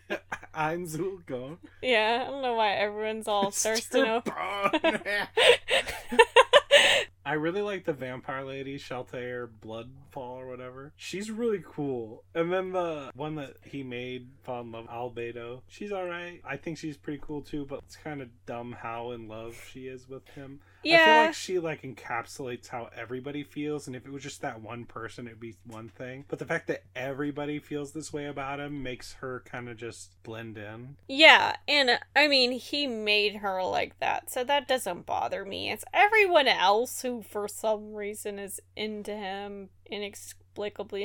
I'm 0.55 0.87
Zulko. 0.87 1.59
Yeah, 1.83 2.25
I 2.27 2.31
don't 2.31 2.43
know 2.43 2.55
why 2.55 2.73
everyone's 2.73 3.29
all 3.29 3.51
thirsting. 3.51 4.05
Bone 4.05 4.73
Man. 4.83 5.29
I 7.27 7.33
really 7.33 7.61
like 7.61 7.85
the 7.85 7.93
vampire 7.93 8.45
lady, 8.45 8.79
Shalltear 8.79 9.49
Bloodfall 9.61 10.39
or 10.39 10.47
whatever. 10.47 10.93
She's 10.95 11.29
really 11.29 11.61
cool. 11.67 12.23
And 12.37 12.53
then 12.53 12.71
the 12.71 13.11
one 13.17 13.35
that 13.35 13.57
he 13.65 13.83
made, 13.83 14.29
Fall 14.45 14.61
in 14.61 14.71
Love 14.71 14.87
Albedo, 14.87 15.63
she's 15.67 15.91
alright. 15.91 16.41
I 16.49 16.57
think 16.57 16.79
she's 16.79 16.97
pretty 16.97 17.21
cool 17.21 17.43
too, 17.43 17.67
but 17.67 17.81
it's 17.85 17.97
kind 17.97 18.23
of 18.23 18.29
dumb 18.47 18.77
how 18.81 19.11
in 19.11 19.27
love 19.27 19.61
she 19.73 19.89
is 19.89 20.09
with 20.09 20.29
him. 20.29 20.61
I 20.95 21.05
feel 21.05 21.27
like 21.27 21.35
she 21.35 21.59
like 21.59 21.83
encapsulates 21.83 22.69
how 22.69 22.89
everybody 22.95 23.43
feels, 23.43 23.87
and 23.87 23.97
if 23.97 24.07
it 24.07 24.13
was 24.13 24.23
just 24.23 24.43
that 24.43 24.61
one 24.61 24.85
person, 24.85 25.27
it'd 25.27 25.41
be 25.41 25.57
one 25.67 25.89
thing. 25.89 26.25
But 26.29 26.39
the 26.39 26.45
fact 26.45 26.67
that 26.69 26.85
everybody 26.95 27.59
feels 27.59 27.93
this 27.93 28.13
way 28.13 28.27
about 28.27 28.61
him 28.61 28.83
makes 28.83 29.15
her 29.15 29.43
kind 29.45 29.69
of 29.69 29.77
just 29.77 30.23
blend 30.23 30.59
in. 30.59 30.97
Yeah, 31.09 31.57
and 31.67 31.99
I 32.15 32.29
mean, 32.29 32.53
he 32.53 32.87
made 32.87 33.37
her 33.37 33.63
like 33.63 33.99
that, 34.01 34.31
so 34.31 34.45
that 34.45 34.69
doesn't 34.69 35.07
bother 35.07 35.45
me. 35.45 35.71
It's 35.71 35.85
everyone 35.93 36.49
else 36.49 37.03
who, 37.03 37.23
for 37.23 37.49
some 37.49 37.95
reason, 37.95 38.39
is 38.39 38.61
into 38.77 39.15
him 39.15 39.71
inexplicably. 39.91 40.46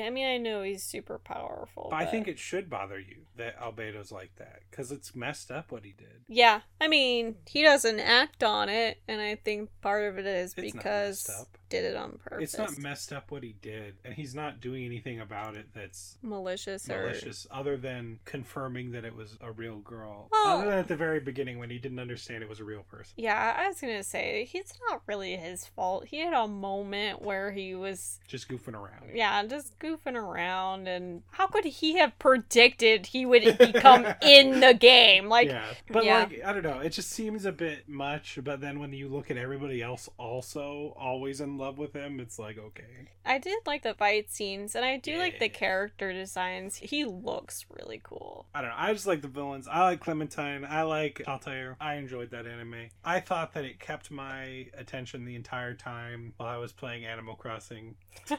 I 0.02 0.10
mean, 0.10 0.28
I 0.28 0.38
know 0.38 0.64
he's 0.64 0.84
super 0.84 1.20
powerful. 1.20 1.88
But 1.92 1.98
I 1.98 2.06
think 2.06 2.28
it 2.28 2.40
should 2.40 2.70
bother 2.70 3.00
you 3.00 3.24
that 3.38 3.60
Albedo's 3.60 4.12
like 4.12 4.36
that 4.38 4.62
because 4.70 4.92
it's 4.92 5.16
messed 5.16 5.52
up 5.52 5.72
what 5.72 5.84
he 5.84 5.94
did. 5.94 6.26
Yeah, 6.28 6.62
I 6.80 6.88
mean, 6.88 7.36
he 7.46 7.62
doesn't 7.64 8.00
act 8.00 8.44
on 8.44 8.70
it, 8.70 9.02
and 9.08 9.22
I 9.22 9.36
think 9.36 9.70
part 9.82 10.06
of 10.06 10.18
it 10.18 10.26
is 10.26 10.54
It's 10.58 10.72
because 10.72 11.28
messed 11.28 11.42
up. 11.42 11.58
Did 11.72 11.86
it 11.86 11.96
on 11.96 12.20
purpose. 12.24 12.54
It's 12.54 12.58
not 12.58 12.78
messed 12.78 13.12
up 13.12 13.32
what 13.32 13.42
he 13.42 13.56
did, 13.62 13.96
and 14.06 14.14
he's 14.14 14.36
not 14.36 14.60
doing 14.62 14.86
anything 14.86 15.20
about 15.20 15.56
it 15.56 15.68
that's 15.74 16.18
malicious 16.22 16.88
or 16.90 17.00
malicious 17.02 17.48
other 17.50 17.78
than 17.78 18.20
confirming 18.26 18.92
that 18.92 19.06
it 19.06 19.16
was 19.16 19.38
a 19.42 19.52
real 19.52 19.78
girl. 19.80 20.28
Well- 20.32 20.60
other 20.60 20.70
than 20.70 20.80
at 20.80 20.88
the 20.88 20.96
very 20.96 21.20
beginning 21.20 21.58
when 21.58 21.70
he 21.70 21.80
didn't 21.80 22.00
understand 22.00 22.44
it 22.44 22.50
was 22.50 22.60
a 22.60 22.64
real 22.66 22.84
person. 22.84 23.14
Yeah, 23.16 23.56
I 23.58 23.68
was 23.70 23.80
gonna 23.82 24.04
say 24.04 24.50
it's 24.54 24.74
not 24.90 25.02
really 25.08 25.36
his 25.38 25.66
fault. 25.66 26.06
He 26.06 26.20
had 26.20 26.34
a 26.34 26.48
moment 26.48 27.22
where 27.22 27.52
he 27.52 27.74
was, 27.74 28.20
Just 28.28 28.50
goofing 28.50 28.74
around. 28.76 29.16
yeah, 29.16 29.44
just 29.46 29.80
goofing 29.80 30.16
around, 30.16 30.88
and 30.88 31.24
how 31.32 31.48
could 31.48 31.66
he 31.66 31.98
have 31.98 32.18
predicted 32.20 33.06
he 33.08 33.26
would 33.26 33.58
become 33.58 34.06
in 34.22 34.60
the 34.60 34.74
game? 34.74 35.30
Like, 35.30 35.48
yeah, 35.48 35.66
but 35.90 36.04
yeah. 36.04 36.20
like 36.20 36.44
I 36.46 36.52
don't 36.54 36.64
know, 36.64 36.80
it 36.80 36.90
just 36.90 37.10
seems 37.10 37.46
a 37.46 37.52
bit 37.52 37.88
much. 37.88 38.38
But 38.44 38.60
then 38.60 38.80
when 38.80 38.92
you 38.94 39.08
look 39.08 39.32
at 39.32 39.38
everybody 39.38 39.82
else 39.82 40.10
also 40.18 40.94
always 41.00 41.40
in 41.42 41.58
love 41.62 41.78
with 41.78 41.94
him, 41.94 42.20
it's 42.20 42.40
like 42.40 42.58
okay, 42.58 43.10
I 43.26 43.38
did 43.38 43.60
like 43.66 43.84
the 43.84 43.94
fight 43.94 44.32
scenes, 44.32 44.76
and 44.76 44.84
I 44.84 44.98
do 44.98 45.18
like 45.18 45.40
the 45.40 45.48
character 45.50 46.12
designs. 46.12 46.76
He 46.78 47.06
looks 47.06 47.66
really 47.70 48.02
cool. 48.04 48.48
I 48.56 48.62
don't 48.62 48.72
know. 48.72 48.76
I 48.78 48.92
just 48.94 49.06
like 49.08 49.22
the 49.22 49.28
villains. 49.28 49.68
I 49.68 49.84
like 49.84 50.00
Clementine. 50.00 50.66
I 50.66 50.82
like 50.82 51.22
Altair. 51.28 51.78
I 51.80 51.96
enjoyed 51.96 52.32
that 52.32 52.48
anime. 52.48 52.88
I 53.06 53.20
thought 53.20 53.54
that 53.54 53.64
it 53.66 53.80
kept 53.80 54.10
my 54.12 54.68
attention 54.78 55.24
the 55.26 55.36
entire 55.36 55.76
time 55.76 56.34
while 56.38 56.50
I 56.50 56.58
was 56.58 56.72
playing 56.74 57.06
Animal 57.06 57.36
Crossing. 57.36 57.96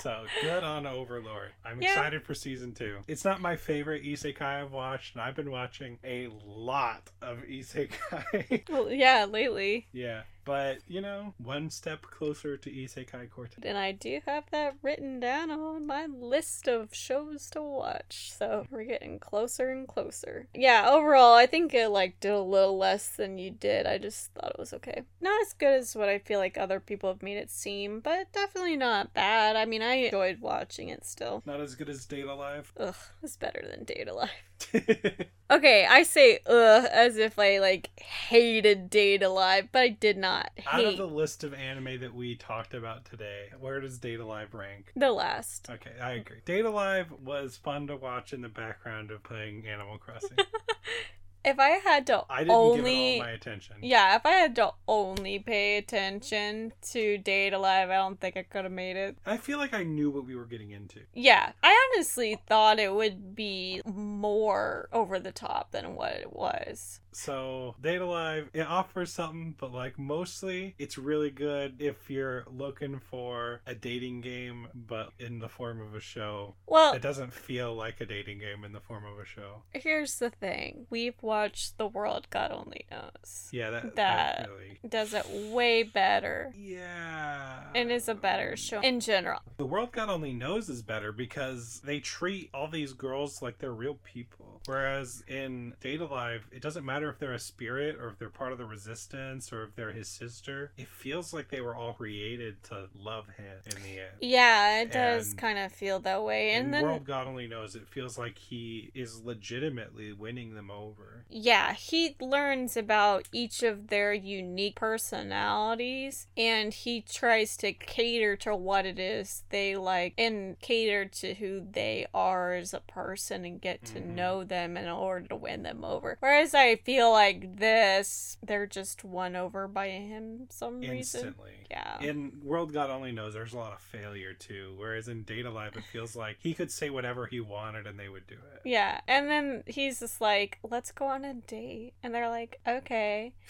So 0.00 0.24
good 0.40 0.64
on 0.64 0.86
Overlord. 0.86 1.50
I'm 1.66 1.80
Yeah. 1.82 1.90
excited 1.90 2.24
for 2.24 2.34
season 2.34 2.72
two. 2.72 3.00
It's 3.06 3.26
not 3.26 3.42
my 3.42 3.56
favorite 3.56 4.02
isekai 4.04 4.40
I've 4.40 4.72
watched, 4.72 5.14
and 5.14 5.22
I've 5.22 5.36
been 5.36 5.50
watching 5.50 5.98
a 6.02 6.28
lot 6.46 7.10
of 7.20 7.40
isekai. 7.42 8.68
Well, 8.70 8.90
yeah, 8.90 9.26
lately. 9.26 9.88
yeah, 9.92 10.22
but 10.44 10.78
you 10.88 11.00
know, 11.00 11.34
one 11.38 11.70
step 11.70 12.02
closer 12.02 12.56
to 12.56 12.70
isekai 12.70 13.30
Quartet. 13.30 13.64
And 13.64 13.78
I 13.78 13.92
do 13.92 14.20
have 14.26 14.44
that 14.50 14.76
written 14.82 15.20
down 15.20 15.50
on 15.50 15.86
my 15.86 16.06
list 16.06 16.68
of 16.68 16.94
shows 16.94 17.48
to 17.50 17.62
watch. 17.62 18.32
So 18.36 18.66
we're 18.70 18.84
getting 18.84 19.18
closer 19.18 19.70
and 19.70 19.86
closer. 19.86 20.48
Yeah, 20.54 20.88
overall, 20.90 21.34
I 21.34 21.46
think 21.46 21.74
it 21.74 21.88
like 21.88 22.20
did 22.20 22.32
a 22.32 22.40
little 22.40 22.76
less 22.76 23.08
than 23.08 23.38
you 23.38 23.50
did. 23.50 23.86
I 23.86 23.98
just 23.98 24.32
thought 24.32 24.52
it 24.52 24.58
was 24.58 24.72
okay. 24.74 25.02
Not 25.20 25.40
as 25.42 25.52
good 25.52 25.74
as 25.74 25.94
what 25.94 26.08
I 26.08 26.18
feel 26.18 26.38
like 26.38 26.58
other 26.58 26.80
people 26.80 27.10
have 27.10 27.22
made 27.22 27.36
it 27.36 27.50
seem, 27.50 28.00
but 28.00 28.32
definitely 28.32 28.76
not 28.76 29.14
bad. 29.14 29.56
I 29.56 29.64
mean, 29.64 29.82
I 29.82 29.94
enjoyed 29.94 30.40
watching 30.40 30.88
it 30.88 31.04
still. 31.04 31.42
Not 31.46 31.60
as 31.60 31.74
good 31.74 31.88
as 31.88 32.04
Date 32.04 32.26
A 32.26 32.34
Live. 32.34 32.72
Ugh, 32.76 32.94
it's 33.22 33.36
better 33.36 33.64
than 33.68 33.84
Date 33.84 34.08
A 34.08 34.14
Live. 34.14 34.30
Okay, 35.50 35.84
I 35.84 36.02
say 36.02 36.38
ugh 36.46 36.86
as 36.90 37.18
if 37.18 37.38
I 37.38 37.58
like 37.58 37.90
hated 38.00 38.88
Date 38.88 39.22
A 39.22 39.28
Live, 39.28 39.68
but 39.70 39.82
I 39.82 39.88
did 39.88 40.16
not 40.16 40.50
Out 40.66 40.82
of 40.84 40.96
the 40.96 41.06
list 41.06 41.44
of 41.44 41.52
anime 41.52 42.00
that 42.00 42.14
we 42.14 42.36
talked 42.36 42.72
about 42.72 43.04
today, 43.04 43.48
where 43.60 43.78
does 43.78 43.98
Date 43.98 44.20
A 44.20 44.24
Live 44.24 44.54
rank? 44.54 44.92
the 44.96 45.10
last. 45.12 45.68
Okay, 45.68 45.92
I 46.00 46.12
agree. 46.12 46.38
Date 46.46 46.64
A 46.64 46.70
Live 46.70 47.12
was 47.22 47.58
fun 47.58 47.86
to 47.88 47.96
watch 47.96 48.32
in 48.32 48.40
the 48.40 48.48
background 48.48 49.10
of 49.10 49.22
playing 49.22 49.66
Animal 49.66 49.98
Crossing. 49.98 50.38
If 51.44 51.58
I 51.58 51.70
had 51.70 52.06
to 52.06 52.24
I 52.30 52.40
didn't 52.40 52.52
only 52.52 52.76
give 52.76 52.86
it 52.86 53.20
all 53.20 53.26
my 53.26 53.32
attention. 53.32 53.76
Yeah, 53.82 54.16
if 54.16 54.24
I 54.24 54.32
had 54.32 54.54
to 54.56 54.72
only 54.86 55.38
pay 55.38 55.76
attention 55.76 56.72
to 56.92 57.18
Date 57.18 57.52
A 57.52 57.58
Live, 57.58 57.90
I 57.90 57.96
don't 57.96 58.20
think 58.20 58.36
I 58.36 58.42
could 58.42 58.64
have 58.64 58.72
made 58.72 58.96
it. 58.96 59.16
I 59.26 59.36
feel 59.36 59.58
like 59.58 59.74
I 59.74 59.82
knew 59.82 60.10
what 60.10 60.24
we 60.24 60.36
were 60.36 60.44
getting 60.44 60.70
into. 60.70 61.00
Yeah, 61.14 61.52
I 61.62 61.88
honestly 61.94 62.38
thought 62.46 62.78
it 62.78 62.94
would 62.94 63.34
be 63.34 63.82
more 63.84 64.88
over 64.92 65.18
the 65.18 65.32
top 65.32 65.72
than 65.72 65.94
what 65.96 66.12
it 66.12 66.32
was. 66.32 67.00
So, 67.12 67.74
Date 67.80 68.00
A 68.00 68.06
Live, 68.06 68.48
it 68.52 68.66
offers 68.66 69.12
something, 69.12 69.54
but 69.58 69.72
like 69.72 69.98
mostly 69.98 70.74
it's 70.78 70.96
really 70.98 71.30
good 71.30 71.76
if 71.80 72.10
you're 72.10 72.44
looking 72.50 72.98
for 72.98 73.60
a 73.66 73.74
dating 73.74 74.22
game, 74.22 74.68
but 74.74 75.10
in 75.18 75.38
the 75.38 75.48
form 75.48 75.80
of 75.80 75.94
a 75.94 76.00
show. 76.00 76.54
Well, 76.66 76.94
It 76.94 77.02
doesn't 77.02 77.32
feel 77.32 77.74
like 77.74 78.00
a 78.00 78.06
dating 78.06 78.38
game 78.40 78.64
in 78.64 78.72
the 78.72 78.80
form 78.80 79.04
of 79.04 79.18
a 79.18 79.24
show. 79.26 79.62
here's 79.72 80.18
the 80.18 80.30
thing 80.30 80.86
we've 80.90 81.20
watched 81.22 81.78
The 81.78 81.86
World 81.86 82.28
God 82.30 82.50
Only 82.52 82.86
Knows. 82.90 83.48
Yeah, 83.52 83.70
that, 83.70 83.82
That- 83.96 83.96
that 83.96 84.48
really. 84.48 84.78
Does 84.88 85.14
it 85.14 85.26
way 85.52 85.82
better. 85.82 86.52
Yeah. 86.56 87.64
And 87.74 87.90
is 87.92 88.08
a 88.08 88.14
better 88.14 88.56
show 88.56 88.80
in 88.80 89.00
general. 89.00 89.40
The 89.56 89.66
World 89.66 89.92
God 89.92 90.08
Only 90.08 90.32
Knows 90.32 90.68
is 90.68 90.82
better 90.82 91.12
because 91.12 91.80
they 91.84 92.00
treat 92.00 92.50
all 92.52 92.68
these 92.68 92.92
girls 92.92 93.42
like 93.42 93.58
they're 93.58 93.72
real 93.72 93.98
people. 94.02 94.51
Whereas 94.66 95.22
in 95.26 95.74
Date 95.80 96.00
A 96.00 96.06
Live, 96.06 96.46
it 96.52 96.62
doesn't 96.62 96.84
matter 96.84 97.08
if 97.10 97.18
they're 97.18 97.32
a 97.32 97.38
spirit 97.38 97.96
or 98.00 98.08
if 98.08 98.18
they're 98.18 98.28
part 98.30 98.52
of 98.52 98.58
the 98.58 98.64
resistance 98.64 99.52
or 99.52 99.64
if 99.64 99.74
they're 99.74 99.92
his 99.92 100.08
sister. 100.08 100.72
It 100.76 100.88
feels 100.88 101.32
like 101.32 101.48
they 101.48 101.60
were 101.60 101.74
all 101.74 101.94
created 101.94 102.62
to 102.64 102.88
love 102.94 103.26
him 103.36 103.58
in 103.76 103.82
the 103.82 103.98
end. 104.00 104.12
Yeah, 104.20 104.82
it 104.82 104.92
does 104.92 105.30
And- 105.30 105.38
kind 105.38 105.58
of 105.58 105.72
feel 105.72 105.98
that 106.00 106.22
way. 106.22 106.50
And 106.52 106.66
in 106.66 106.70
then 106.72 106.82
World 106.82 107.04
God 107.04 107.26
Only 107.26 107.46
Knows, 107.48 107.74
it 107.74 107.88
feels 107.88 108.18
like 108.18 108.38
he 108.38 108.90
is 108.94 109.22
legitimately 109.22 110.12
winning 110.12 110.54
them 110.54 110.70
over. 110.70 111.24
Yeah, 111.28 111.72
he 111.74 112.16
learns 112.20 112.76
about 112.76 113.28
each 113.32 113.62
of 113.62 113.88
their 113.88 114.12
unique 114.12 114.76
personalities 114.76 116.26
and 116.36 116.72
he 116.72 117.00
tries 117.00 117.56
to 117.58 117.72
cater 117.72 118.36
to 118.36 118.54
what 118.54 118.86
it 118.86 118.98
is 118.98 119.44
they 119.50 119.76
like 119.76 120.14
and 120.18 120.58
cater 120.60 121.04
to 121.06 121.34
who 121.34 121.66
they 121.72 122.06
are 122.14 122.52
as 122.54 122.74
a 122.74 122.80
person 122.80 123.44
and 123.44 123.60
get 123.60 123.84
to 123.86 124.00
Mhm. 124.00 124.06
know 124.14 124.44
them 124.44 124.51
in 124.52 124.88
order 124.88 125.28
to 125.28 125.36
win 125.36 125.62
them 125.62 125.84
over. 125.84 126.16
Whereas 126.20 126.54
I 126.54 126.76
feel 126.76 127.10
like 127.10 127.56
this, 127.56 128.36
they're 128.42 128.66
just 128.66 129.04
won 129.04 129.36
over 129.36 129.68
by 129.68 129.88
him 129.88 130.46
some 130.50 130.80
reason. 130.80 130.96
instantly. 130.96 131.52
Yeah. 131.70 132.00
In 132.00 132.40
World 132.42 132.72
God 132.72 132.90
Only 132.90 133.12
Knows, 133.12 133.34
there's 133.34 133.54
a 133.54 133.58
lot 133.58 133.72
of 133.72 133.80
failure 133.80 134.34
too. 134.34 134.74
Whereas 134.76 135.08
in 135.08 135.22
Date 135.22 135.46
A 135.46 135.50
Live, 135.50 135.76
it 135.76 135.84
feels 135.84 136.14
like 136.14 136.36
he 136.40 136.54
could 136.54 136.70
say 136.70 136.90
whatever 136.90 137.26
he 137.26 137.40
wanted 137.40 137.86
and 137.86 137.98
they 137.98 138.08
would 138.08 138.26
do 138.26 138.34
it. 138.34 138.60
Yeah, 138.64 139.00
and 139.08 139.28
then 139.28 139.64
he's 139.66 140.00
just 140.00 140.20
like, 140.20 140.58
let's 140.62 140.92
go 140.92 141.06
on 141.06 141.24
a 141.24 141.34
date. 141.34 141.94
And 142.02 142.14
they're 142.14 142.28
like, 142.28 142.60
okay. 142.66 143.32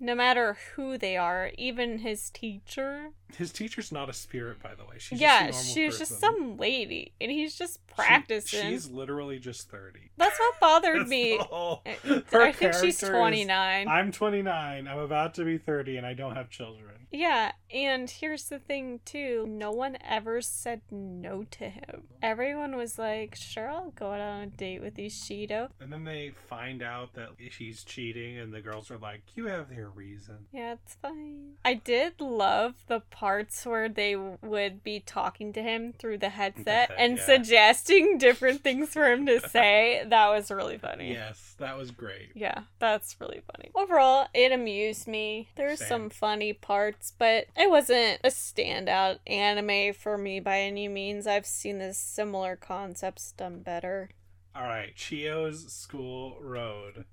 No 0.00 0.14
matter 0.14 0.56
who 0.76 0.96
they 0.96 1.16
are, 1.16 1.50
even 1.58 1.98
his 1.98 2.30
teacher. 2.30 3.10
His 3.36 3.52
teacher's 3.52 3.92
not 3.92 4.08
a 4.08 4.12
spirit, 4.12 4.62
by 4.62 4.74
the 4.74 4.84
way. 4.84 4.96
She's 4.98 5.20
yeah, 5.20 5.48
just 5.48 5.76
a 5.76 5.78
normal 5.78 5.90
she's 5.92 5.98
just 5.98 6.20
some 6.20 6.56
lady. 6.56 7.12
And 7.20 7.30
he's 7.30 7.56
just 7.56 7.74
She- 7.88 7.94
practicing. 7.94 8.62
she's 8.70 8.88
literally 8.90 9.38
just 9.38 9.70
30. 9.70 10.10
That's 10.16 10.38
what 10.38 10.60
bothered 10.60 11.00
That's 11.00 11.10
me. 11.10 11.36
all. 11.38 11.82
I 11.86 12.22
Her 12.32 12.42
I 12.42 12.52
think 12.52 12.74
she's 12.74 13.02
is, 13.02 13.08
29. 13.08 13.88
I'm 13.88 14.12
29. 14.12 14.88
I'm 14.88 14.98
about 14.98 15.34
to 15.34 15.44
be 15.44 15.58
30 15.58 15.96
and 15.98 16.06
I 16.06 16.14
don't 16.14 16.34
have 16.36 16.48
children. 16.50 16.94
Yeah, 17.10 17.52
and 17.72 18.10
here's 18.10 18.50
the 18.50 18.58
thing 18.58 19.00
too. 19.06 19.46
No 19.48 19.70
one 19.70 19.96
ever 20.06 20.42
said 20.42 20.82
no 20.90 21.44
to 21.52 21.70
him. 21.70 22.02
Everyone 22.22 22.76
was 22.76 22.98
like, 22.98 23.34
"Sure, 23.34 23.70
I'll 23.70 23.92
go 23.92 24.12
out 24.12 24.20
on 24.20 24.40
a 24.42 24.46
date 24.48 24.82
with 24.82 24.98
you, 24.98 25.08
Shido." 25.08 25.70
And 25.80 25.90
then 25.90 26.04
they 26.04 26.32
find 26.50 26.82
out 26.82 27.14
that 27.14 27.30
she's 27.50 27.82
cheating, 27.82 28.36
and 28.36 28.52
the 28.52 28.60
girls 28.60 28.90
are 28.90 28.98
like, 28.98 29.22
You 29.34 29.46
have 29.46 29.72
your 29.72 29.88
reason. 29.88 30.48
Yeah, 30.52 30.74
it's 30.74 30.96
fine. 30.96 31.54
I 31.64 31.72
did 31.72 32.20
love 32.20 32.74
the 32.88 33.00
parts 33.18 33.66
where 33.66 33.88
they 33.88 34.14
would 34.14 34.84
be 34.84 35.00
talking 35.00 35.52
to 35.52 35.60
him 35.60 35.92
through 35.98 36.18
the 36.18 36.28
headset 36.28 36.90
head, 36.90 36.96
and 36.96 37.16
yeah. 37.16 37.24
suggesting 37.24 38.16
different 38.18 38.62
things 38.62 38.90
for 38.90 39.10
him 39.10 39.26
to 39.26 39.40
say. 39.48 40.04
That 40.06 40.28
was 40.28 40.52
really 40.52 40.78
funny. 40.78 41.10
Yes, 41.10 41.56
that 41.58 41.76
was 41.76 41.90
great. 41.90 42.30
Yeah, 42.36 42.60
that's 42.78 43.20
really 43.20 43.42
funny. 43.52 43.72
Overall, 43.74 44.28
it 44.32 44.52
amused 44.52 45.08
me. 45.08 45.48
There's 45.56 45.84
some 45.84 46.10
funny 46.10 46.52
parts, 46.52 47.12
but 47.18 47.46
it 47.56 47.68
wasn't 47.68 48.20
a 48.22 48.28
standout 48.28 49.18
anime 49.26 49.94
for 49.94 50.16
me 50.16 50.38
by 50.38 50.60
any 50.60 50.86
means. 50.86 51.26
I've 51.26 51.44
seen 51.44 51.78
this 51.78 51.98
similar 51.98 52.54
concepts 52.54 53.32
done 53.32 53.62
better. 53.62 54.10
All 54.54 54.62
right, 54.62 54.94
Chio's 54.94 55.72
School 55.72 56.38
Road. 56.40 57.04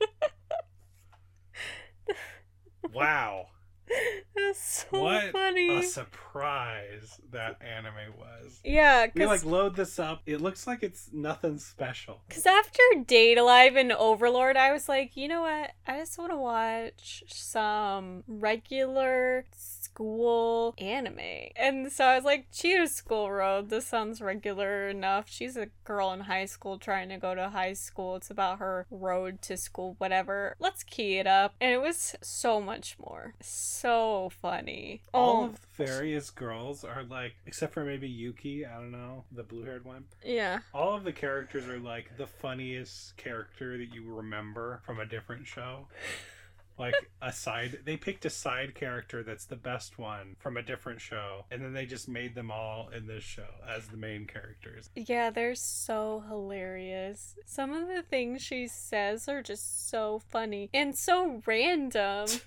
wow. 2.92 3.46
That's 4.36 4.86
so 4.90 5.02
what 5.02 5.32
funny. 5.32 5.78
a 5.78 5.82
surprise 5.82 7.20
that 7.30 7.60
anime 7.60 8.16
was. 8.18 8.60
Yeah, 8.64 9.06
We 9.14 9.26
like 9.26 9.44
load 9.44 9.76
this 9.76 9.98
up. 9.98 10.22
It 10.26 10.40
looks 10.40 10.66
like 10.66 10.82
it's 10.82 11.10
nothing 11.12 11.58
special. 11.58 12.22
Because 12.28 12.46
after 12.46 12.82
Date 13.06 13.38
A 13.38 13.44
Live 13.44 13.76
and 13.76 13.92
Overlord, 13.92 14.56
I 14.56 14.72
was 14.72 14.88
like, 14.88 15.16
you 15.16 15.28
know 15.28 15.42
what? 15.42 15.72
I 15.86 15.98
just 15.98 16.18
want 16.18 16.32
to 16.32 16.36
watch 16.36 17.24
some 17.28 18.24
regular 18.26 19.46
school 19.94 20.74
anime. 20.78 21.18
And 21.56 21.90
so 21.92 22.04
I 22.04 22.16
was 22.16 22.24
like, 22.24 22.46
Cheetah 22.52 22.88
School 22.88 23.30
Road, 23.30 23.70
this 23.70 23.86
sounds 23.86 24.20
regular 24.20 24.88
enough. 24.88 25.26
She's 25.30 25.56
a 25.56 25.68
girl 25.84 26.12
in 26.12 26.20
high 26.20 26.46
school 26.46 26.78
trying 26.78 27.08
to 27.10 27.16
go 27.16 27.34
to 27.34 27.48
high 27.50 27.74
school. 27.74 28.16
It's 28.16 28.30
about 28.30 28.58
her 28.58 28.86
road 28.90 29.40
to 29.42 29.56
school, 29.56 29.94
whatever. 29.98 30.56
Let's 30.58 30.82
key 30.82 31.18
it 31.18 31.26
up. 31.26 31.54
And 31.60 31.72
it 31.72 31.80
was 31.80 32.16
so 32.22 32.60
much 32.60 32.96
more. 32.98 33.34
So 33.40 34.30
funny. 34.42 35.02
All 35.12 35.24
Oh, 35.24 35.44
of 35.46 35.60
the 35.76 35.84
various 35.86 36.30
girls 36.30 36.84
are 36.84 37.04
like, 37.04 37.34
except 37.46 37.74
for 37.74 37.84
maybe 37.84 38.08
Yuki, 38.08 38.66
I 38.66 38.74
don't 38.74 38.92
know, 38.92 39.24
the 39.32 39.42
blue 39.42 39.64
haired 39.64 39.84
one. 39.84 40.04
yeah. 40.24 40.60
All 40.72 40.94
of 40.96 41.04
the 41.04 41.12
characters 41.12 41.68
are 41.68 41.78
like 41.78 42.16
the 42.16 42.26
funniest 42.26 43.16
character 43.16 43.78
that 43.78 43.94
you 43.94 44.02
remember 44.12 44.80
from 44.84 44.98
a 45.00 45.06
different 45.06 45.46
show. 45.46 45.86
Like 46.78 46.94
a 47.22 47.32
side, 47.32 47.80
they 47.84 47.96
picked 47.96 48.24
a 48.24 48.30
side 48.30 48.74
character 48.74 49.22
that's 49.22 49.46
the 49.46 49.56
best 49.56 49.98
one 49.98 50.36
from 50.38 50.56
a 50.56 50.62
different 50.62 51.00
show, 51.00 51.44
and 51.50 51.62
then 51.62 51.72
they 51.72 51.86
just 51.86 52.08
made 52.08 52.34
them 52.34 52.50
all 52.50 52.88
in 52.88 53.06
this 53.06 53.22
show 53.22 53.46
as 53.68 53.86
the 53.86 53.96
main 53.96 54.26
characters. 54.26 54.90
Yeah, 54.96 55.30
they're 55.30 55.54
so 55.54 56.24
hilarious. 56.28 57.36
Some 57.46 57.72
of 57.72 57.86
the 57.88 58.02
things 58.02 58.42
she 58.42 58.66
says 58.66 59.28
are 59.28 59.42
just 59.42 59.88
so 59.88 60.20
funny 60.30 60.68
and 60.74 60.96
so 60.96 61.42
random. 61.46 62.26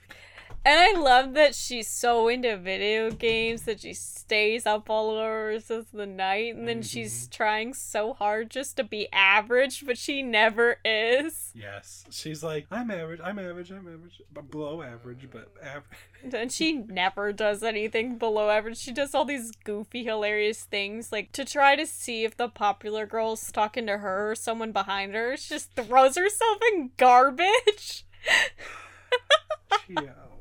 And 0.68 0.82
I 0.82 1.00
love 1.00 1.34
that 1.36 1.56
she's 1.56 1.88
so 1.88 2.28
into 2.28 2.58
video 2.58 3.10
games 3.10 3.62
that 3.62 3.80
she 3.80 3.94
stays 3.94 4.66
up 4.66 4.90
all 4.90 5.18
hours 5.18 5.72
of 5.72 5.90
the 5.94 6.06
night 6.06 6.56
and 6.56 6.68
then 6.68 6.82
she's 6.82 7.22
mm-hmm. 7.22 7.32
trying 7.32 7.74
so 7.74 8.12
hard 8.12 8.50
just 8.50 8.76
to 8.76 8.84
be 8.84 9.08
average, 9.14 9.86
but 9.86 9.98
she 9.98 10.22
never 10.22 10.82
is. 10.84 11.54
Yes, 11.56 12.04
she's 12.10 12.44
like, 12.44 12.68
I'm 12.70 12.92
average, 12.92 13.22
I'm 13.24 13.40
average, 13.40 13.72
I'm 13.72 13.88
average, 13.88 14.22
but 14.34 14.52
below 14.52 14.82
average, 14.82 15.30
but 15.32 15.54
average. 15.64 16.34
And 16.34 16.52
she 16.52 16.74
never 16.74 17.32
does 17.32 17.64
anything 17.64 18.18
below 18.18 18.50
average. 18.50 18.78
She 18.78 18.92
does 18.92 19.16
all 19.16 19.24
these 19.24 19.52
goofy, 19.64 20.04
hilarious 20.04 20.66
things, 20.66 21.14
like 21.14 21.32
to 21.32 21.46
try 21.46 21.78
to 21.78 21.88
see 21.88 22.26
if 22.26 22.36
the 22.36 22.50
popular 22.50 23.06
girl's 23.06 23.54
talking 23.54 23.88
to 23.88 24.00
her 24.00 24.32
or 24.32 24.36
someone 24.36 24.74
behind 24.74 25.16
her. 25.16 25.38
She 25.38 25.54
just 25.54 25.74
throws 25.78 26.18
herself 26.18 26.58
in 26.74 26.92
garbage. 26.98 28.06
Chio. 29.88 30.14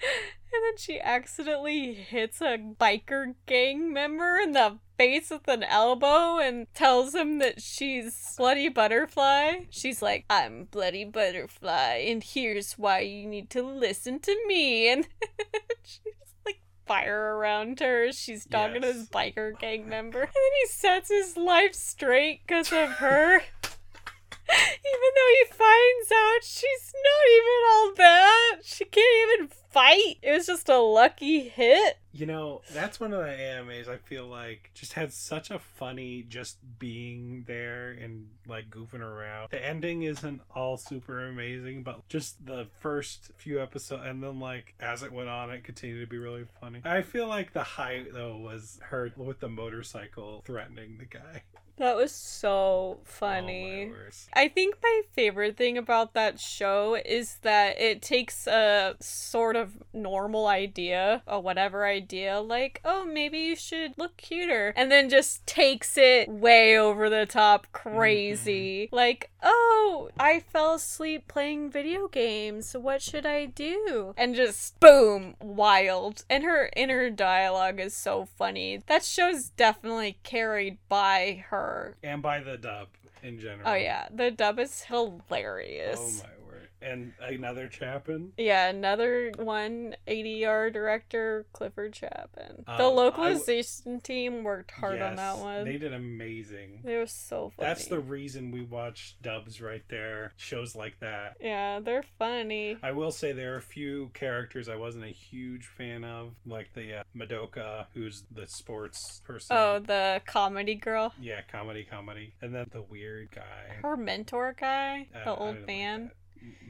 And 0.52 0.64
then 0.64 0.76
she 0.78 1.00
accidentally 1.00 1.94
hits 1.94 2.40
a 2.40 2.58
biker 2.58 3.34
gang 3.46 3.92
member 3.92 4.36
in 4.36 4.50
the 4.50 4.78
face 4.98 5.30
with 5.30 5.46
an 5.46 5.62
elbow 5.62 6.38
and 6.38 6.66
tells 6.74 7.14
him 7.14 7.38
that 7.38 7.62
she's 7.62 8.34
Bloody 8.36 8.68
Butterfly. 8.68 9.66
She's 9.70 10.02
like, 10.02 10.24
I'm 10.28 10.64
Bloody 10.64 11.04
Butterfly, 11.04 12.04
and 12.08 12.24
here's 12.24 12.72
why 12.72 13.00
you 13.00 13.26
need 13.26 13.48
to 13.50 13.62
listen 13.62 14.18
to 14.20 14.36
me. 14.48 14.88
And 14.92 15.06
she's 15.84 16.34
like 16.44 16.60
fire 16.84 17.36
around 17.36 17.78
her. 17.78 18.10
She's 18.10 18.44
talking 18.44 18.82
to 18.82 18.92
this 18.92 19.08
biker 19.08 19.56
gang 19.56 19.88
member. 19.88 20.22
And 20.22 20.28
then 20.28 20.52
he 20.62 20.66
sets 20.68 21.10
his 21.10 21.36
life 21.36 21.74
straight 21.74 22.40
because 22.44 22.72
of 22.72 22.90
her. 22.94 23.36
Even 24.50 25.10
though 25.14 25.32
he 25.38 25.52
finds 25.52 26.12
out 26.12 26.42
she's 26.42 26.92
not 26.92 27.26
even 27.32 27.60
all 27.70 27.92
that. 27.96 28.56
She 28.64 28.84
can't 28.84 29.30
even 29.32 29.48
fight. 29.70 30.18
It 30.22 30.32
was 30.32 30.46
just 30.46 30.68
a 30.68 30.78
lucky 30.78 31.48
hit. 31.48 31.98
You 32.12 32.26
know, 32.26 32.62
that's 32.72 32.98
one 32.98 33.12
of 33.12 33.20
the 33.20 33.30
animes 33.30 33.86
I 33.88 33.96
feel 33.96 34.26
like 34.26 34.72
just 34.74 34.94
had 34.94 35.12
such 35.12 35.50
a 35.52 35.60
funny 35.60 36.24
just 36.28 36.58
being 36.80 37.44
there 37.46 37.92
and 37.92 38.26
like 38.48 38.68
goofing 38.68 39.00
around. 39.00 39.50
The 39.50 39.64
ending 39.64 40.02
isn't 40.02 40.40
all 40.54 40.76
super 40.76 41.28
amazing, 41.28 41.84
but 41.84 42.08
just 42.08 42.44
the 42.44 42.66
first 42.80 43.30
few 43.36 43.62
episodes 43.62 44.02
and 44.04 44.22
then 44.22 44.40
like 44.40 44.74
as 44.80 45.04
it 45.04 45.12
went 45.12 45.28
on 45.28 45.50
it 45.50 45.62
continued 45.62 46.00
to 46.00 46.10
be 46.10 46.18
really 46.18 46.46
funny. 46.60 46.80
I 46.84 47.02
feel 47.02 47.28
like 47.28 47.52
the 47.52 47.62
height 47.62 48.12
though 48.12 48.36
was 48.38 48.80
her 48.88 49.12
with 49.16 49.38
the 49.38 49.48
motorcycle 49.48 50.42
threatening 50.44 50.98
the 50.98 51.04
guy. 51.06 51.42
That 51.76 51.96
was 51.96 52.12
so 52.12 52.50
Oh, 52.52 52.98
funny. 53.04 53.88
word. 53.88 54.12
I 54.34 54.48
think 54.48 54.74
my 54.82 55.00
favorite 55.14 55.56
thing 55.56 55.78
about 55.78 56.12
that 56.12 56.38
show 56.38 56.94
is 57.06 57.36
that 57.40 57.80
it 57.80 58.02
takes 58.02 58.46
a 58.46 58.96
sort 59.00 59.56
of 59.56 59.82
normal 59.94 60.46
idea, 60.46 61.22
or 61.26 61.40
whatever 61.40 61.86
idea, 61.86 61.99
like, 62.46 62.80
oh, 62.84 63.04
maybe 63.04 63.38
you 63.38 63.56
should 63.56 63.96
look 63.96 64.16
cuter, 64.16 64.72
and 64.76 64.90
then 64.90 65.08
just 65.08 65.46
takes 65.46 65.96
it 65.96 66.28
way 66.28 66.78
over 66.78 67.08
the 67.10 67.26
top 67.26 67.66
mm-hmm. 67.66 67.96
crazy. 67.96 68.88
Like, 68.92 69.30
oh, 69.42 70.10
I 70.18 70.40
fell 70.40 70.74
asleep 70.74 71.28
playing 71.28 71.70
video 71.70 72.08
games. 72.08 72.74
What 72.78 73.02
should 73.02 73.26
I 73.26 73.46
do? 73.46 74.14
And 74.16 74.34
just 74.34 74.78
boom, 74.80 75.34
wild. 75.40 76.24
And 76.28 76.44
her 76.44 76.70
inner 76.76 77.10
dialogue 77.10 77.80
is 77.80 77.94
so 77.94 78.26
funny. 78.36 78.82
That 78.86 79.04
show's 79.04 79.50
definitely 79.50 80.18
carried 80.22 80.78
by 80.88 81.44
her. 81.48 81.96
And 82.02 82.22
by 82.22 82.40
the 82.40 82.56
dub 82.56 82.88
in 83.22 83.40
general. 83.40 83.68
Oh 83.68 83.74
yeah, 83.74 84.08
the 84.12 84.30
dub 84.30 84.58
is 84.58 84.84
hilarious. 84.84 85.98
Oh 86.00 86.24
my. 86.24 86.39
And 86.82 87.12
another 87.20 87.70
Chapin. 87.70 88.32
Yeah, 88.38 88.68
another 88.68 89.32
one, 89.36 89.96
ADR 90.08 90.72
director 90.72 91.46
Clifford 91.52 91.94
Chapin. 91.94 92.64
the 92.66 92.72
Um, 92.72 92.78
w- 92.78 92.96
localization 92.96 94.00
team 94.00 94.44
worked 94.44 94.70
hard 94.70 95.00
on 95.02 95.16
that 95.16 95.34
Yes, 95.36 95.42
one. 95.42 95.64
They 95.64 95.76
did 95.78 95.92
amazing. 95.92 96.80
They 96.84 96.96
were 96.96 97.06
so 97.06 97.50
funny. 97.50 97.66
That's 97.68 97.86
the 97.86 98.00
reason 98.00 98.50
we 98.50 98.62
watch 98.62 99.16
dubs 99.22 99.60
right 99.60 99.82
there. 99.88 100.32
Shows 100.36 100.74
like 100.74 100.98
that. 101.00 101.36
Yeah, 101.40 101.80
they're 101.80 102.04
funny. 102.18 102.78
I 102.82 102.92
will 102.92 103.10
say 103.10 103.32
there 103.32 103.54
are 103.54 103.58
a 103.58 103.62
few 103.62 104.10
characters 104.14 104.68
I 104.68 104.76
wasn't 104.76 105.04
a 105.04 105.08
huge 105.08 105.66
fan 105.66 106.04
of, 106.04 106.32
like 106.46 106.72
the 106.74 107.00
uh, 107.00 107.02
Madoka, 107.16 107.86
who's 107.94 108.24
the 108.30 108.46
sports 108.46 109.20
person. 109.24 109.56
Oh, 109.56 109.78
the 109.78 110.22
comedy 110.26 110.74
girl. 110.74 111.12
yeah, 111.20 111.40
comedy, 111.50 111.84
comedy, 111.84 112.34
and 112.40 112.54
then 112.54 112.66
the 112.72 112.82
weird 112.82 113.30
guy, 113.34 113.76
Her 113.82 113.96
mentor 113.96 114.54
guy, 114.58 115.08
Uh, 115.14 115.24
the 115.24 115.34
old 115.36 115.56
like 115.56 115.66
man. 115.66 116.04
that. 116.06 116.14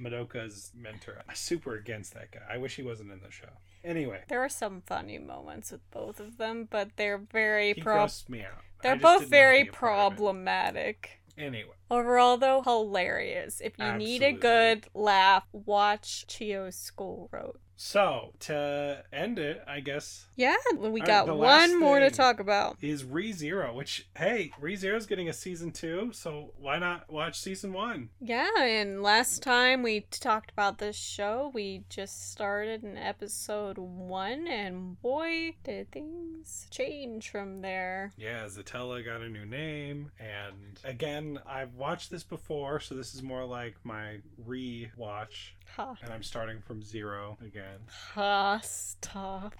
Madoka's 0.00 0.72
mentor. 0.76 1.22
I'm 1.28 1.34
super 1.34 1.74
against 1.74 2.14
that 2.14 2.32
guy. 2.32 2.40
I 2.52 2.58
wish 2.58 2.76
he 2.76 2.82
wasn't 2.82 3.12
in 3.12 3.20
the 3.20 3.30
show. 3.30 3.48
Anyway, 3.84 4.22
There 4.28 4.42
are 4.42 4.48
some 4.48 4.82
funny 4.84 5.18
moments 5.18 5.72
with 5.72 5.88
both 5.90 6.20
of 6.20 6.36
them, 6.36 6.68
but 6.70 6.90
they're 6.96 7.18
very 7.18 7.72
he 7.72 7.80
pro. 7.80 8.06
me 8.28 8.42
out. 8.42 8.62
They're 8.82 8.96
both 8.96 9.26
very 9.26 9.62
be 9.62 9.68
a 9.68 9.72
part 9.72 9.92
of 9.92 10.12
it. 10.12 10.16
problematic. 10.16 11.20
Anyway, 11.38 11.74
Overall, 11.90 12.36
though, 12.36 12.62
hilarious. 12.62 13.60
If 13.60 13.78
you 13.78 13.92
need 13.94 14.22
a 14.22 14.32
good 14.32 14.86
laugh, 14.94 15.44
watch 15.52 16.26
Chio's 16.26 16.76
School 16.76 17.28
Road. 17.32 17.56
so 17.76 18.34
to 18.40 19.02
end 19.10 19.38
it, 19.38 19.62
I 19.66 19.80
guess 19.80 20.26
Yeah, 20.36 20.54
we 20.78 21.00
got 21.00 21.26
last 21.26 21.70
one 21.70 21.80
more 21.80 21.98
to 21.98 22.10
talk 22.10 22.38
about. 22.38 22.76
is 22.82 23.04
ReZero, 23.04 23.74
which 23.74 24.06
hey, 24.16 24.52
ReZero's 24.60 25.06
getting 25.06 25.30
a 25.30 25.32
season 25.32 25.70
two, 25.70 26.10
so 26.12 26.52
why 26.58 26.78
not 26.78 27.10
watch 27.10 27.40
season 27.40 27.72
one? 27.72 28.10
Yeah, 28.20 28.50
and 28.62 29.02
last 29.02 29.42
time 29.42 29.82
we 29.82 30.00
talked 30.10 30.50
about 30.50 30.76
this 30.76 30.94
show, 30.96 31.50
we 31.54 31.84
just 31.88 32.30
started 32.30 32.82
in 32.84 32.98
episode 32.98 33.78
one, 33.78 34.46
and 34.46 35.00
boy, 35.00 35.54
did 35.64 35.90
things 35.90 36.66
change 36.70 37.30
from 37.30 37.62
there. 37.62 38.12
Yeah, 38.18 38.44
Satella 38.44 39.02
got 39.02 39.22
a 39.22 39.28
new 39.30 39.46
name, 39.46 40.10
and 40.20 40.78
again, 40.84 41.38
I've 41.48 41.74
watched 41.80 42.10
this 42.10 42.22
before, 42.22 42.78
so 42.78 42.94
this 42.94 43.14
is 43.14 43.22
more 43.22 43.44
like 43.44 43.74
my 43.84 44.18
re-watch, 44.46 45.56
Ha. 45.76 45.96
and 46.02 46.12
I'm 46.12 46.22
starting 46.22 46.60
from 46.60 46.82
zero 46.82 47.38
again. 47.44 47.80
Ha, 48.14 48.60
stop. 48.62 49.54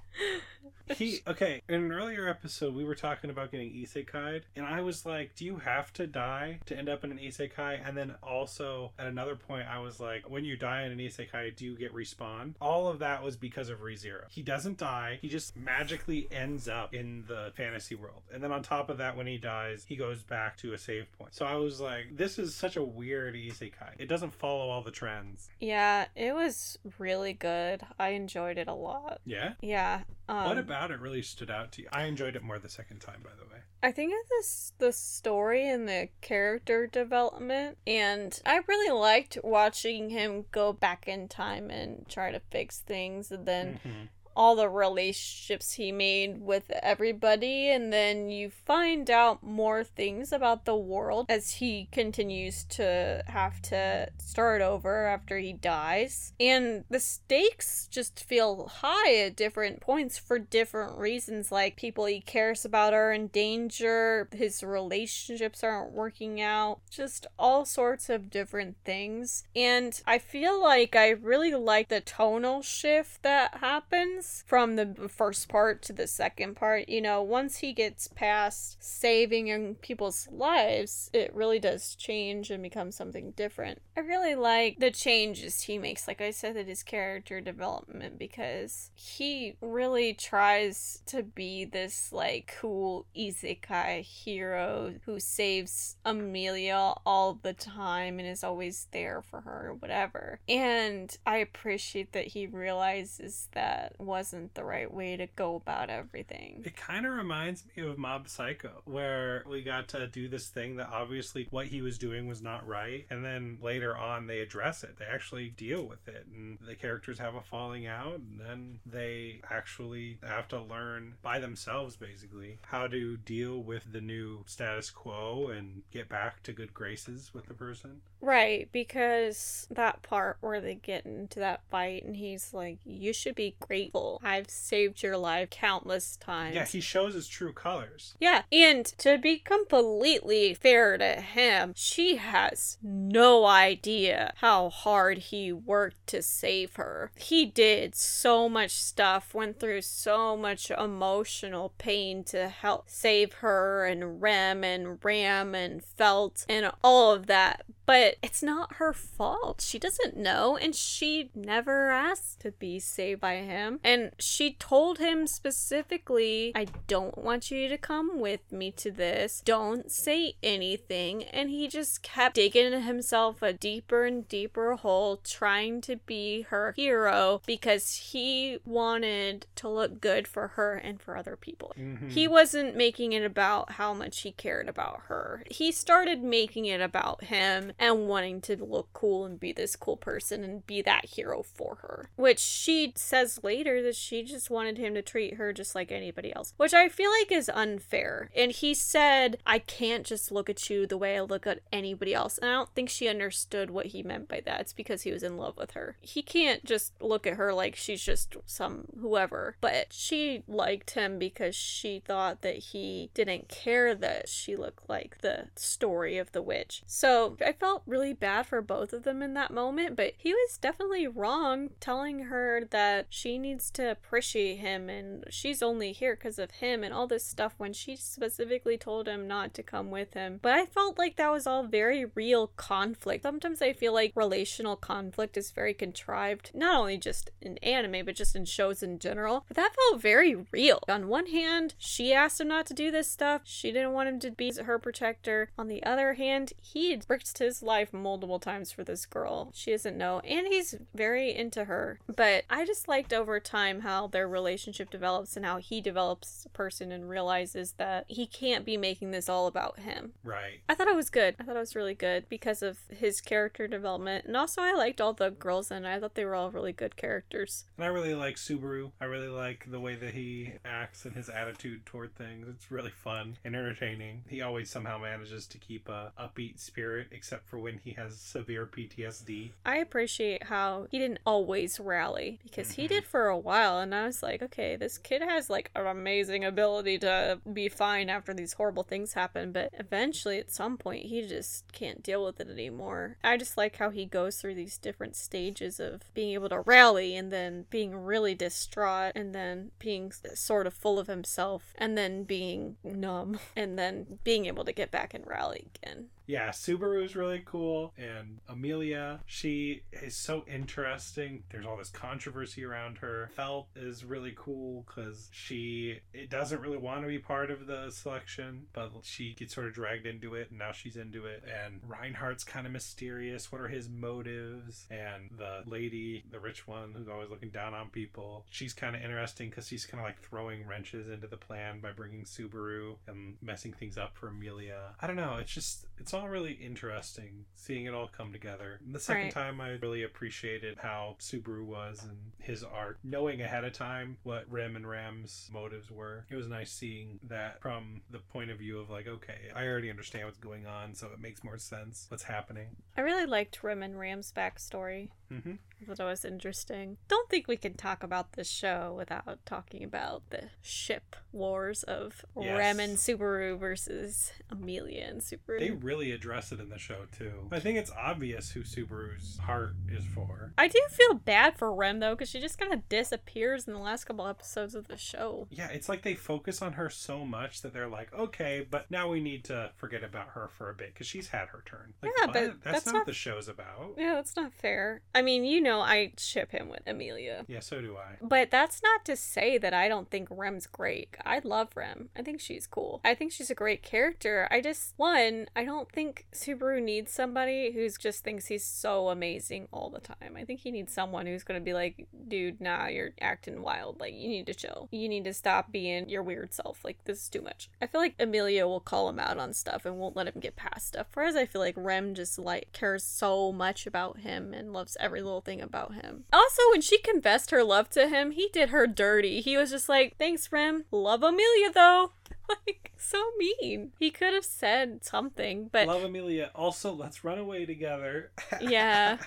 He 0.97 1.21
okay. 1.27 1.63
In 1.69 1.77
an 1.77 1.93
earlier 1.93 2.29
episode, 2.29 2.75
we 2.75 2.85
were 2.85 2.97
talking 2.97 3.31
about 3.31 3.53
getting 3.53 3.73
isekai, 3.73 4.43
and 4.57 4.67
I 4.67 4.81
was 4.81 5.07
like, 5.07 5.37
"Do 5.37 5.45
you 5.45 5.59
have 5.59 5.93
to 5.95 6.07
die 6.07 6.59
to 6.67 6.77
end 6.77 6.89
up 6.89 7.05
in 7.05 7.13
an 7.13 7.19
isekai?" 7.19 7.81
And 7.87 7.97
then 7.97 8.17
also 8.23 8.93
at 8.99 9.07
another 9.07 9.37
point, 9.37 9.69
I 9.69 9.79
was 9.79 10.01
like, 10.01 10.29
"When 10.29 10.45
you 10.45 10.57
die 10.57 10.83
in 10.83 10.93
an 10.93 10.99
isekai, 10.99 11.55
do 11.55 11.65
you 11.65 11.77
get 11.77 11.95
respawn?" 11.95 12.55
All 12.61 12.89
of 12.89 12.99
that 12.99 13.23
was 13.23 13.37
because 13.37 13.69
of 13.69 13.79
ReZero. 13.81 14.25
He 14.31 14.43
doesn't 14.43 14.79
die. 14.79 15.19
He 15.23 15.29
just 15.29 15.57
magically 15.57 16.27
ends 16.33 16.67
up 16.69 16.93
in 16.93 17.25
the 17.29 17.53
fantasy 17.55 17.95
world, 17.95 18.23
and 18.33 18.43
then 18.43 18.51
on 18.51 18.63
top 18.65 18.91
of 18.91 18.99
that, 18.99 19.17
when 19.17 19.29
he 19.29 19.39
dies, 19.39 19.85
he 19.89 19.95
goes 19.95 20.25
back 20.25 20.57
to 20.59 20.73
a 20.73 20.79
save 20.79 21.07
point. 21.17 21.35
So 21.35 21.47
I 21.47 21.55
was 21.55 21.81
like, 21.81 22.17
"This 22.17 22.37
is 22.37 22.55
such 22.55 22.77
a 22.77 22.83
weird 22.83 23.37
isekai. 23.37 23.95
It 23.99 24.07
doesn't 24.07 24.33
follow 24.35 24.69
all 24.69 24.83
the 24.83 24.91
trends." 24.91 25.49
Yeah, 25.61 26.00
it 26.17 26.35
was 26.35 26.79
really 26.99 27.33
good. 27.33 27.83
I 27.99 28.11
enjoyed 28.11 28.59
it 28.59 28.69
a 28.69 28.75
lot. 28.75 29.21
Yeah. 29.25 29.55
Yeah. 29.61 30.03
Um, 30.29 30.45
what 30.45 30.59
about 30.59 30.91
it 30.91 31.01
really 31.01 31.23
stood 31.23 31.51
out 31.51 31.73
to 31.73 31.83
you? 31.83 31.89
I 31.93 32.05
enjoyed 32.05 32.37
it 32.37 32.43
more 32.43 32.59
the 32.59 32.69
second 32.69 33.01
time, 33.01 33.21
by 33.23 33.31
the 33.39 33.45
way. 33.53 33.61
I 33.83 33.93
think 33.93 34.13
it's 34.15 34.29
this 34.29 34.73
the 34.79 34.93
story 34.93 35.67
and 35.69 35.89
the 35.89 36.09
character 36.21 36.87
development, 36.87 37.79
and 37.87 38.39
I 38.45 38.61
really 38.69 38.93
liked 38.93 39.39
watching 39.43 40.11
him 40.11 40.45
go 40.53 40.73
back 40.73 41.09
in 41.09 41.29
time 41.29 41.71
and 41.71 42.07
try 42.09 42.31
to 42.31 42.41
fix 42.51 42.79
things, 42.81 43.33
and 43.33 43.47
then 43.47 43.81
Mhm. 43.85 44.09
All 44.41 44.57
the 44.57 44.71
relationships 44.71 45.75
he 45.75 45.93
made 45.93 46.41
with 46.41 46.71
everybody, 46.83 47.69
and 47.69 47.93
then 47.93 48.31
you 48.31 48.49
find 48.49 49.11
out 49.11 49.43
more 49.43 49.85
things 49.85 50.33
about 50.33 50.65
the 50.65 50.75
world 50.75 51.27
as 51.29 51.51
he 51.53 51.87
continues 51.93 52.65
to 52.65 53.23
have 53.27 53.61
to 53.61 54.09
start 54.17 54.63
over 54.63 55.07
after 55.07 55.37
he 55.37 55.53
dies. 55.53 56.33
And 56.41 56.85
the 56.89 57.01
stakes 57.01 57.87
just 57.91 58.19
feel 58.19 58.69
high 58.77 59.15
at 59.17 59.37
different 59.37 59.83
points 59.83 60.17
for 60.17 60.39
different 60.39 60.97
reasons, 60.97 61.53
like 61.53 61.77
people 61.77 62.07
he 62.07 62.23
cares 62.23 62.65
about 62.65 62.95
are 62.95 63.13
in 63.13 63.27
danger, 63.27 64.27
his 64.33 64.63
relationships 64.63 65.63
aren't 65.63 65.93
working 65.93 66.41
out, 66.41 66.81
just 66.91 67.27
all 67.39 67.67
sorts 67.67 68.09
of 68.09 68.31
different 68.31 68.77
things. 68.87 69.45
And 69.55 70.01
I 70.07 70.17
feel 70.17 70.59
like 70.59 70.97
I 70.97 71.11
really 71.11 71.53
like 71.53 71.91
the 71.91 72.01
tonal 72.01 72.63
shift 72.63 73.23
that 73.23 73.57
happens 73.57 74.30
from 74.47 74.77
the 74.77 75.09
first 75.09 75.49
part 75.49 75.83
to 75.83 75.93
the 75.93 76.07
second 76.07 76.57
part. 76.57 76.89
You 76.89 77.01
know, 77.01 77.23
once 77.23 77.59
he 77.59 77.73
gets 77.73 78.09
past 78.09 78.77
saving 78.81 79.77
people's 79.77 80.29
lives, 80.31 81.11
it 81.13 81.35
really 81.35 81.59
does 81.59 81.95
change 81.95 82.51
and 82.51 82.63
become 82.63 82.93
something 82.93 83.33
different. 83.33 83.81
I 83.97 84.01
really 84.01 84.35
like 84.35 84.79
the 84.79 84.91
changes 84.91 85.63
he 85.63 85.79
makes, 85.79 86.07
like 86.09 86.21
I 86.21 86.31
said, 86.31 86.57
in 86.57 86.67
his 86.67 86.83
character 86.83 87.41
development 87.41 88.19
because 88.19 88.91
he 88.95 89.57
really 89.61 90.15
tries 90.15 91.03
to 91.07 91.23
be 91.23 91.65
this 91.65 92.13
like 92.13 92.55
cool 92.61 93.07
isekai 93.17 94.03
hero 94.03 94.95
who 95.05 95.21
saves 95.21 95.97
Emilia 96.05 96.95
all 97.05 97.39
the 97.43 97.53
time 97.53 98.19
and 98.19 98.29
is 98.29 98.45
always 98.45 98.89
there 98.93 99.23
for 99.23 99.43
her 99.43 99.69
or 99.69 99.75
whatever. 99.75 100.41
And 100.49 101.17
I 101.27 101.39
appreciate 101.39 102.13
that 102.13 102.29
he 102.29 102.47
realizes 102.47 103.49
that 103.53 103.95
wasn't 104.11 104.53
the 104.55 104.65
right 104.65 104.93
way 104.93 105.17
to 105.17 105.29
go 105.37 105.55
about 105.55 105.89
everything. 105.89 106.63
It 106.65 106.77
kind 106.77 107.07
of 107.07 107.13
reminds 107.13 107.65
me 107.77 107.85
of 107.85 107.97
Mob 107.97 108.29
Psycho, 108.29 108.83
where 108.85 109.45
we 109.49 109.63
got 109.63 109.87
to 109.89 110.09
do 110.09 110.29
this 110.29 110.49
thing 110.49 110.77
that 110.77 110.89
obviously 110.93 111.47
what 111.51 111.69
he 111.69 111.81
was 111.81 111.97
doing 111.97 112.27
was 112.27 112.43
not 112.43 112.67
right, 112.67 113.07
and 113.09 113.25
then 113.25 113.59
later 113.63 113.97
on 113.97 114.27
they 114.27 114.41
address 114.41 114.83
it. 114.83 114.99
They 114.99 115.05
actually 115.05 115.51
deal 115.51 115.85
with 115.85 116.09
it, 116.09 116.27
and 116.35 116.59
the 116.67 116.75
characters 116.75 117.21
have 117.21 117.37
a 117.37 117.41
falling 117.41 117.87
out, 117.87 118.17
and 118.17 118.41
then 118.41 118.81
they 118.85 119.41
actually 119.49 120.19
have 120.25 120.49
to 120.49 120.61
learn 120.61 121.15
by 121.23 121.39
themselves, 121.39 121.97
basically, 121.97 122.59
how 122.63 122.89
to 122.89 123.17
deal 123.19 123.63
with 123.63 123.93
the 123.93 124.01
new 124.01 124.43
status 124.47 124.91
quo 124.91 125.53
and 125.57 125.83
get 125.93 126.09
back 126.09 126.43
to 126.43 126.53
good 126.53 126.75
graces 126.75 127.33
with 127.33 127.47
the 127.47 127.55
person. 127.55 128.01
Right, 128.21 128.69
because 128.73 129.69
that 129.71 130.03
part 130.03 130.39
where 130.41 130.61
they 130.61 130.75
get 130.75 131.07
into 131.07 131.39
that 131.39 131.63
fight 131.71 132.05
and 132.05 132.17
he's 132.17 132.53
like, 132.53 132.79
You 132.85 133.13
should 133.13 133.35
be 133.35 133.55
grateful. 133.61 134.00
I've 134.23 134.51
saved 134.51 135.03
your 135.03 135.17
life 135.17 135.51
countless 135.51 136.17
times. 136.17 136.55
Yeah, 136.55 136.67
he 136.67 136.81
shows 136.81 137.15
his 137.15 137.29
true 137.29 137.53
colors. 137.53 138.15
Yeah, 138.21 138.43
and 138.53 138.87
to 138.99 139.19
be 139.19 139.39
completely 139.39 140.55
fair 140.55 140.99
to 140.99 141.21
him, 141.21 141.73
she 141.77 142.17
has 142.17 142.79
no 142.83 143.45
idea 143.47 144.33
how 144.37 144.71
hard 144.71 145.19
he 145.19 145.53
worked 145.53 146.07
to 146.09 146.23
save 146.23 146.77
her. 146.77 147.13
He 147.17 147.47
did 147.47 147.95
so 147.95 148.49
much 148.49 148.73
stuff, 148.73 149.35
went 149.35 149.59
through 149.59 149.83
so 149.83 150.37
much 150.37 150.71
emotional 150.71 151.73
pain 151.79 152.25
to 152.25 152.49
help 152.49 152.89
save 152.89 153.35
her 153.35 153.85
and 153.87 154.21
Rem 154.23 154.65
and 154.65 154.99
Ram 155.05 155.55
and 155.55 155.83
Felt 155.83 156.45
and 156.49 156.71
all 156.83 157.13
of 157.13 157.27
that. 157.27 157.65
But 157.87 158.17
it's 158.23 158.43
not 158.43 158.75
her 158.75 158.93
fault. 158.93 159.61
She 159.61 159.79
doesn't 159.79 160.17
know, 160.17 160.57
and 160.57 160.77
she 160.77 161.31
never 161.35 161.91
asked 161.91 162.41
to 162.41 162.53
be 162.53 162.79
saved 162.79 163.21
by 163.21 163.37
him. 163.39 163.81
And 163.91 164.13
she 164.21 164.53
told 164.53 164.99
him 164.99 165.27
specifically, 165.27 166.53
I 166.55 166.69
don't 166.87 167.19
want 167.19 167.51
you 167.51 167.69
to 167.69 167.77
come 167.77 168.21
with 168.21 168.53
me 168.53 168.71
to 168.73 168.93
this. 168.93 169.43
Don't 169.45 169.91
say 169.91 170.35
anything. 170.45 171.25
And 171.25 171.51
he 171.51 171.67
just 171.67 172.01
kept 172.01 172.37
digging 172.37 172.83
himself 172.83 173.43
a 173.43 173.53
deeper 173.53 174.05
and 174.05 174.29
deeper 174.29 174.77
hole, 174.77 175.17
trying 175.17 175.81
to 175.81 175.97
be 175.97 176.43
her 176.43 176.73
hero 176.77 177.43
because 177.47 178.13
he 178.13 178.59
wanted 178.65 179.47
to 179.57 179.69
look 179.69 180.01
good 180.01 180.29
for 180.29 180.49
her 180.49 180.75
and 180.75 181.03
for 181.03 181.17
other 181.17 181.35
people. 181.35 181.75
Mm-hmm. 181.77 182.11
He 182.11 182.29
wasn't 182.29 182.77
making 182.77 183.13
it 183.13 183.25
about 183.25 183.73
how 183.73 183.93
much 183.93 184.21
he 184.21 184.31
cared 184.31 184.69
about 184.69 185.01
her. 185.09 185.43
He 185.51 185.73
started 185.73 186.23
making 186.23 186.67
it 186.67 186.81
about 186.81 187.25
him 187.25 187.73
and 187.77 188.07
wanting 188.07 188.41
to 188.43 188.65
look 188.65 188.91
cool 188.93 189.25
and 189.25 189.41
be 189.41 189.51
this 189.51 189.75
cool 189.75 189.97
person 189.97 190.45
and 190.45 190.65
be 190.65 190.81
that 190.83 191.07
hero 191.07 191.43
for 191.43 191.79
her. 191.83 192.11
Which 192.15 192.39
she 192.39 192.93
says 192.95 193.41
later 193.43 193.80
that 193.83 193.97
she 193.97 194.23
just 194.23 194.51
wanted 194.51 194.79
him 194.79 194.95
to 194.95 195.03
treat 195.03 195.35
her 195.35 195.53
just 195.53 195.75
like 195.75 195.93
anybody 195.93 196.35
else, 196.35 196.55
which 196.57 196.75
I 196.75 196.89
feel 196.89 197.11
like 197.11 197.33
is 197.33 197.51
unfair. 197.53 198.31
And 198.35 198.53
he 198.53 198.75
said, 198.75 199.39
I 199.47 199.59
can't 199.59 200.07
just 200.07 200.31
look 200.31 200.51
at 200.51 200.71
you 200.71 200.87
the 200.87 200.99
way 200.99 201.17
I 201.17 201.21
look 201.21 201.47
at 201.47 201.61
anybody 201.73 202.15
else. 202.15 202.39
And 202.39 202.51
I 202.51 202.55
don't 202.55 202.75
think 202.75 202.89
she 202.89 203.09
understood 203.09 203.71
what 203.71 203.87
he 203.87 204.03
meant 204.03 204.29
by 204.29 204.41
that. 204.45 204.61
It's 204.61 204.73
because 204.73 205.03
he 205.03 205.13
was 205.13 205.23
in 205.23 205.37
love 205.37 205.57
with 205.57 205.73
her. 205.73 205.97
He 206.01 206.23
can't 206.23 206.65
just 206.65 206.93
look 207.01 207.27
at 207.27 207.37
her 207.37 207.53
like 207.53 207.77
she's 207.77 208.03
just 208.03 208.37
some 208.47 208.87
whoever. 209.01 209.57
But 209.61 209.93
she 209.93 210.43
liked 210.47 210.91
him 210.91 211.19
because 211.19 211.55
she 211.55 212.01
thought 212.01 212.43
that 212.43 212.57
he 212.57 213.11
didn't 213.15 213.49
care 213.49 213.95
that 213.95 214.29
she 214.29 214.57
looked 214.57 214.89
like 214.89 215.19
the 215.21 215.49
story 215.57 216.19
of 216.19 216.33
the 216.33 216.43
witch. 216.43 216.83
So 216.87 217.37
I 217.45 217.53
felt 217.53 217.83
really 217.87 218.13
bad 218.13 218.47
for 218.47 218.63
both 218.63 218.93
of 218.93 219.03
them 219.03 219.23
in 219.23 219.35
that 219.35 219.53
moment, 219.53 219.97
but 219.97 220.15
he 220.17 220.33
was 220.33 220.59
definitely 220.59 221.07
wrong 221.07 221.71
telling 221.81 222.21
her 222.25 222.65
that 222.71 223.07
she 223.09 223.39
needs 223.39 223.70
to 223.75 223.91
appreciate 223.91 224.57
him 224.57 224.89
and 224.89 225.25
she's 225.31 225.63
only 225.63 225.93
here 225.93 226.15
because 226.15 226.39
of 226.39 226.51
him 226.53 226.83
and 226.83 226.93
all 226.93 227.07
this 227.07 227.25
stuff 227.25 227.55
when 227.59 227.73
she 227.73 227.97
specifically 227.97 228.77
told 228.77 229.07
him 229.07 229.27
not 229.27 229.55
to 229.55 229.63
come 229.63 229.91
with 229.91 230.15
him. 230.15 230.39
But 230.43 230.53
I 230.53 230.67
felt 230.67 230.99
like 230.99 231.17
that 231.17 231.31
was 231.31 231.47
all 231.47 231.65
very 231.65 232.05
real 232.05 232.49
conflict. 232.57 233.23
Sometimes 233.23 233.63
I 233.63 233.73
feel 233.73 233.93
like 233.93 234.13
relational 234.15 234.77
conflict 234.77 235.37
is 235.37 235.51
very 235.51 235.75
contrived, 235.75 236.51
not 236.55 236.81
only 236.81 236.99
just 236.99 237.31
in 237.41 237.59
anime, 237.59 238.05
but 238.05 238.17
just 238.17 238.35
in 238.35 238.45
shows 238.45 238.83
in 238.83 238.99
general. 238.99 239.45
But 239.49 239.57
that 239.57 239.75
felt 239.75 240.03
very 240.03 240.35
real. 240.53 240.81
On 240.89 241.09
one 241.09 241.27
hand, 241.27 241.75
she 241.79 242.13
asked 242.13 242.41
him 242.41 242.49
not 242.49 242.67
to 242.67 242.75
do 242.75 242.91
this 242.91 243.11
stuff, 243.11 243.43
she 243.45 243.73
didn't 243.73 243.93
want 243.93 244.09
him 244.09 244.21
to 244.21 244.31
be 244.31 244.53
her 244.61 244.79
protector. 244.79 245.51
On 245.57 245.69
the 245.69 245.83
other 245.85 246.15
hand, 246.15 246.53
he 246.61 247.01
risked 247.09 247.39
his 247.39 247.63
life 247.63 247.93
multiple 247.93 248.41
times 248.41 248.73
for 248.73 248.83
this 248.83 249.07
girl. 249.07 249.53
She 249.55 249.71
doesn't 249.71 249.97
know, 249.97 250.21
and 250.21 250.47
he's 250.49 250.75
very 250.95 251.35
into 251.35 251.65
her. 251.65 252.01
But 252.15 252.45
I 252.51 252.65
just 252.65 252.89
liked 252.89 253.13
over 253.13 253.39
time 253.39 253.60
time 253.61 253.81
how 253.81 254.07
their 254.07 254.29
relationship 254.29 254.91
develops 254.91 255.37
and 255.37 255.45
how 255.45 255.59
he 255.59 255.81
develops 255.81 256.41
as 256.41 256.47
a 256.47 256.49
person 256.51 256.93
and 256.93 257.09
realizes 257.09 257.73
that 257.73 258.05
he 258.09 258.27
can't 258.27 258.65
be 258.65 258.77
making 258.77 259.11
this 259.11 259.29
all 259.29 259.47
about 259.47 259.79
him. 259.81 260.13
Right. 260.25 260.61
I 260.69 260.75
thought 260.75 260.89
it 260.89 260.97
was 260.97 261.11
good. 261.11 261.35
I 261.39 261.45
thought 261.45 261.57
it 261.57 261.61
was 261.61 261.77
really 261.77 261.95
good 261.95 262.29
because 262.29 262.63
of 262.63 262.79
his 262.89 263.21
character 263.21 263.69
development. 263.69 264.25
And 264.25 264.37
also, 264.37 264.63
I 264.63 264.73
liked 264.73 265.01
all 265.01 265.13
the 265.13 265.31
girls 265.31 265.71
and. 265.71 265.91
I 265.91 265.99
thought 265.99 266.15
they 266.15 266.25
were 266.25 266.37
all 266.37 266.51
really 266.51 266.73
good 266.73 266.97
characters. 266.97 267.65
And 267.77 267.85
I 267.85 267.89
really 267.89 268.15
like 268.15 268.37
Subaru. 268.37 268.93
I 269.01 269.07
really 269.07 269.29
like 269.29 269.65
the 269.69 269.81
way 269.81 269.97
that 269.97 270.15
he 270.15 270.53
acts 270.65 271.05
and 271.05 271.17
his 271.17 271.29
attitude 271.29 271.85
toward 271.85 272.15
things. 272.15 272.47
It's 272.49 272.71
really 272.71 272.93
fun 272.93 273.39
and 273.45 273.57
entertaining. 273.57 274.23
He 274.29 274.41
always 274.41 274.71
somehow 274.71 274.99
manages 274.99 275.47
to 275.49 275.59
keep 275.59 275.89
a 275.89 276.13
upbeat 276.19 276.61
spirit, 276.61 277.09
except 277.11 277.49
for 277.49 277.59
when 277.59 277.81
he 277.83 277.93
has 277.93 278.17
severe 278.19 278.67
PTSD. 278.67 279.51
I 279.67 279.79
appreciate 279.79 280.45
how 280.45 280.87
he 280.93 280.99
didn't 280.99 281.19
always 281.27 281.81
rally 281.81 282.39
because 282.45 282.73
he 282.73 282.85
mm-hmm. 282.85 282.95
did 282.95 283.05
for 283.05 283.27
a 283.27 283.37
while. 283.37 283.50
And 283.51 283.95
I 283.95 284.07
was 284.07 284.23
like, 284.23 284.43
okay, 284.43 284.77
this 284.77 284.99
kid 284.99 285.23
has 285.23 285.51
like 285.51 285.71
an 285.75 285.87
amazing 285.87 286.45
ability 286.45 286.99
to 287.01 287.41
be 287.53 287.69
fine 287.69 288.09
after 288.09 288.33
these 288.33 288.55
horrible 288.55 288.83
things 288.83 289.15
happen. 289.15 289.53
But 289.53 289.71
eventually, 289.79 290.39
at 290.39 290.51
some 290.51 290.77
point, 290.77 291.07
he 291.07 291.27
just 291.27 291.71
can't 291.73 292.03
deal 292.03 292.25
with 292.25 292.41
it 292.41 292.49
anymore. 292.49 293.17
I 293.23 293.37
just 293.37 293.57
like 293.57 293.77
how 293.77 293.91
he 293.91 294.07
goes 294.07 294.37
through 294.37 294.55
these 294.55 294.79
different 294.79 295.17
stages 295.17 295.81
of 295.81 296.03
being 296.15 296.35
able 296.35 296.49
to 296.51 296.61
rally 296.61 297.17
and 297.17 297.33
then 297.33 297.67
being 297.71 297.95
really 297.95 298.35
distraught 298.35 299.13
and 299.15 299.35
then 299.35 299.71
being 299.79 300.13
sort 300.35 300.67
of 300.67 300.75
full 300.75 300.99
of 300.99 301.07
himself 301.07 301.75
and 301.79 301.97
then 301.97 302.25
being 302.25 302.77
numb 302.85 303.39
and 303.57 303.79
then 303.79 304.19
being 304.25 304.47
able 304.47 304.65
to 304.65 304.73
get 304.73 304.91
back 304.91 305.15
and 305.15 305.27
rally 305.27 305.69
again. 305.75 306.09
Yeah, 306.31 306.51
Subaru 306.51 307.05
is 307.05 307.17
really 307.17 307.43
cool, 307.45 307.93
and 307.99 308.39
Emilia, 308.49 309.19
she 309.27 309.83
is 309.91 310.17
so 310.17 310.45
interesting. 310.47 311.43
There's 311.51 311.67
all 311.67 311.77
this 311.77 311.91
controversy 311.91 312.65
around 312.65 312.99
her. 312.99 313.31
Felt 313.35 313.67
is 313.75 314.05
really 314.05 314.33
cool 314.37 314.85
because 314.87 315.29
she 315.33 315.99
it 316.15 316.31
doesn't 316.31 316.61
really 316.61 316.79
want 316.79 317.03
to 317.03 317.09
be 317.09 317.19
part 317.19 317.51
of 317.51 317.67
the 317.67 317.91
selection, 317.91 318.67
but 318.73 318.93
she 319.03 319.35
gets 319.35 319.57
sort 319.57 319.67
of 319.67 319.75
dragged 319.75 320.07
into 320.07 320.37
it, 320.37 320.51
and 320.51 320.61
now 320.61 320.71
she's 320.71 320.97
into 320.97 321.27
it. 321.27 321.43
And 321.65 321.81
Reinhard's 321.85 322.45
kind 322.45 322.65
of 322.65 322.73
mysterious. 322.73 323.51
What 323.51 323.61
are 323.61 323.67
his 323.67 323.89
motives? 323.89 324.87
And 324.89 325.31
the 325.37 325.65
lady, 325.67 326.23
the 326.31 326.39
rich 326.39 326.65
one 326.65 326.95
who's 326.97 327.09
always 327.09 327.31
looking 327.31 327.51
down 327.51 327.75
on 327.75 327.89
people, 327.89 328.47
she's 328.51 328.73
kind 328.73 328.95
of 328.95 329.03
interesting 329.03 329.51
because 329.51 329.67
she's 329.67 329.85
kind 329.85 330.01
of 330.01 330.07
like 330.07 330.23
throwing 330.23 330.65
wrenches 330.65 331.09
into 331.09 331.27
the 331.27 331.37
plan 331.37 331.81
by 331.81 331.91
bringing 331.91 332.23
Subaru 332.23 332.99
and 333.09 333.35
messing 333.43 333.73
things 333.73 333.99
up 333.99 334.17
for 334.17 334.29
Emilia. 334.29 334.95
I 335.01 335.09
don't 335.09 335.17
know. 335.17 335.39
It's 335.41 335.53
just 335.53 335.87
it's 335.99 336.15
all 336.15 336.20
really 336.29 336.53
interesting 336.53 337.45
seeing 337.55 337.85
it 337.87 337.95
all 337.95 338.09
come 338.09 338.33
together. 338.33 338.81
And 338.85 338.95
the 338.95 339.01
second 339.01 339.25
Right. 339.25 339.33
time, 339.33 339.61
I 339.61 339.71
really 339.71 340.03
appreciated 340.03 340.79
how 340.79 341.17
Subaru 341.21 341.65
was 341.65 342.03
and 342.05 342.33
his 342.39 342.65
art, 342.65 342.99
knowing 343.05 343.41
ahead 343.43 343.65
of 343.65 343.73
time 343.73 344.17
what 344.23 344.51
Rem 344.51 344.77
and 344.77 344.89
Ram's 344.89 345.49
motives 345.53 345.91
were. 345.91 346.27
It 346.31 346.37
was 346.37 346.49
nice 346.49 346.73
seeing 346.73 347.21
that 347.25 347.61
from 347.61 348.03
the 348.11 348.19
point 348.19 348.51
of 348.51 348.59
view 348.59 348.79
of 348.79 348.91
like, 348.91 349.07
okay, 349.07 349.51
I 349.55 349.67
already 349.67 349.91
understand 349.91 350.25
what's 350.25 350.39
going 350.39 350.67
on, 350.67 350.95
so 350.95 351.09
it 351.09 351.21
makes 351.21 351.45
more 351.45 351.59
sense 351.59 352.07
what's 352.09 352.25
happening. 352.25 352.77
I 352.97 353.03
really 353.03 353.27
liked 353.27 353.63
Rem 353.63 353.83
and 353.83 353.99
Ram's 353.99 354.33
backstory. 354.33 355.11
Hmm 355.31 355.53
I 355.81 355.87
thought 355.95 356.01
it 356.01 356.05
was 356.05 356.25
interesting. 356.25 356.99
Don't 357.09 357.29
think 357.31 357.49
we 357.49 357.57
can 357.57 357.75
talk 357.75 358.03
about 358.03 358.33
this 358.33 358.49
show 358.51 358.95
without 358.99 359.39
talking 359.47 359.83
about 359.83 360.23
the 360.31 360.51
ship 360.61 361.17
wars 361.33 361.83
of 361.85 362.25
Yes. 362.39 362.59
Rem 362.59 362.81
and 362.81 362.97
Subaru 362.99 363.59
versus 363.59 364.33
Emilia 364.51 365.05
and 365.09 365.21
Subaru. 365.23 365.59
They 365.59 365.71
really 365.71 366.13
address 366.13 366.53
it 366.53 366.61
in 366.61 366.69
the 366.69 366.79
show 366.79 367.07
too. 367.17 367.49
I 367.51 367.61
think 367.61 367.79
it's 367.79 367.91
obvious 367.93 368.51
who 368.51 368.61
Subaru's 368.61 369.39
heart 369.39 369.75
is 369.91 370.05
for. 370.05 370.53
I 370.59 370.69
do 370.69 370.81
feel 370.91 371.15
bad 371.15 371.57
for 371.57 371.73
Rem 371.75 372.01
though, 372.01 372.15
because 372.15 372.29
she 372.29 372.41
just 372.41 372.59
kind 372.59 372.73
of 372.75 372.87
disappears 372.89 373.67
in 373.67 373.73
the 373.73 373.79
last 373.81 374.05
couple 374.05 374.27
episodes 374.27 374.75
of 374.75 374.89
the 374.89 374.97
show. 374.99 375.47
Yeah, 375.51 375.69
it's 375.69 375.89
like 375.89 376.03
they 376.03 376.15
focus 376.15 376.61
on 376.61 376.75
her 376.75 376.91
so 376.91 377.25
much 377.25 377.63
that 377.63 377.73
they're 377.73 377.89
like, 377.89 378.13
okay, 378.13 378.67
but 378.71 378.91
now 378.91 379.09
we 379.09 379.21
need 379.21 379.45
to 379.45 379.71
forget 379.77 380.05
about 380.05 380.29
her 380.35 380.49
for 380.59 380.69
a 380.71 380.75
bit 380.75 380.93
because 380.93 381.07
she's 381.07 381.29
had 381.29 381.49
her 381.49 381.63
turn. 381.65 381.95
Like, 382.03 382.13
Yeah, 382.19 382.27
but 382.27 382.33
that's, 382.35 382.55
that's 382.65 382.87
not, 382.87 382.93
not- 382.93 382.99
what 383.01 383.07
the 383.07 383.13
show's 383.15 383.49
about. 383.49 383.95
Yeah, 383.97 384.15
that's 384.15 384.37
not 384.37 384.53
fair. 384.53 385.01
I 385.15 385.20
mean, 385.23 385.45
you 385.45 385.61
know, 385.61 385.81
I 385.81 386.13
ship 386.19 386.53
him 386.53 386.69
with 386.69 386.81
Emilia. 386.87 387.45
Yeah, 387.49 387.61
so 387.61 387.81
do 387.81 387.97
I. 387.97 388.17
But 388.21 388.51
that's 388.51 388.83
not 388.83 389.05
to 389.07 389.17
say 389.17 389.59
that 389.59 389.75
I 389.75 389.89
don't 389.89 390.11
think 390.11 390.29
Rem's 390.31 390.67
great. 390.67 391.17
I 391.25 391.41
love 391.43 391.69
Rem. 391.75 392.09
I 392.17 392.23
think 392.23 392.41
she's 392.41 392.67
cool. 392.67 393.01
I 393.05 393.15
think 393.15 393.33
she's 393.33 393.51
a 393.51 393.55
great 393.55 393.83
character. 393.83 394.49
I 394.51 394.61
just, 394.61 394.95
one, 394.97 395.47
I 395.55 395.65
don't 395.65 395.91
think 395.91 396.27
Subaru 396.33 396.83
needs 396.83 397.13
somebody 397.13 397.73
who's 397.73 397.97
just 397.97 398.25
thinks 398.25 398.47
he's 398.47 398.65
so 398.65 399.09
amazing 399.09 399.69
all 399.73 399.91
the 399.91 400.01
time. 400.01 400.37
I 400.37 400.45
think 400.45 400.61
he 400.61 400.71
needs 400.71 400.93
someone 400.93 401.27
who's 401.27 401.45
going 401.45 401.61
to 401.61 401.65
be 401.65 401.75
like, 401.75 402.09
dude, 402.29 402.61
nah, 402.61 402.87
you're 402.87 403.11
acting 403.21 403.63
wild. 403.63 404.01
Like, 404.01 404.15
you 404.15 404.29
need 404.29 404.47
to 404.47 404.55
chill. 404.55 404.89
You 404.91 405.09
need 405.09 405.25
to 405.25 405.35
stop 405.35 405.73
being 405.73 406.09
your 406.09 406.23
weird 406.23 406.53
self. 406.53 406.85
Like, 406.85 407.05
this 407.05 407.23
is 407.23 407.29
too 407.29 407.43
much. 407.43 407.69
I 407.81 407.87
feel 407.87 408.01
like 408.01 408.15
Emilia 408.19 408.67
will 408.67 408.81
call 408.81 409.09
him 409.09 409.19
out 409.19 409.39
on 409.39 409.53
stuff 409.53 409.85
and 409.85 409.99
won't 409.99 410.17
let 410.17 410.29
him 410.29 410.41
get 410.41 410.57
past 410.57 410.89
stuff. 410.89 411.09
Whereas 411.15 411.37
I 411.37 411.47
feel 411.47 411.61
like 411.61 411.75
Rem 411.77 412.15
just, 412.15 412.39
like, 412.39 412.73
cares 412.73 413.05
so 413.05 413.53
much 413.53 413.87
about 413.87 414.21
him 414.21 414.53
and 414.55 414.73
loves 414.73 414.97
every 415.11 415.23
little 415.23 415.41
thing 415.41 415.61
about 415.61 415.95
him. 415.95 416.23
Also, 416.33 416.63
when 416.71 416.81
she 416.81 416.97
confessed 416.99 417.51
her 417.51 417.65
love 417.65 417.91
to 417.91 418.09
him, 418.09 418.31
he 418.31 418.49
did 418.53 418.69
her 418.71 418.87
dirty. 418.87 419.41
He 419.41 419.57
was 419.57 419.71
just 419.73 419.89
like, 419.89 420.17
thanks, 420.19 420.53
Rem. 420.53 420.85
Love 420.93 421.25
Emilia, 421.25 421.73
though. 421.75 422.13
Like, 422.67 422.91
so 422.97 423.23
mean. 423.39 423.93
He 424.01 424.11
could 424.11 424.35
have 424.35 424.45
said 424.45 425.05
something, 425.05 425.69
but 425.71 425.87
love 425.87 426.03
Emilia. 426.03 426.51
Also, 426.53 426.93
let's 426.93 427.23
run 427.23 427.39
away 427.39 427.65
together. 427.65 428.33
Yeah. 428.61 429.19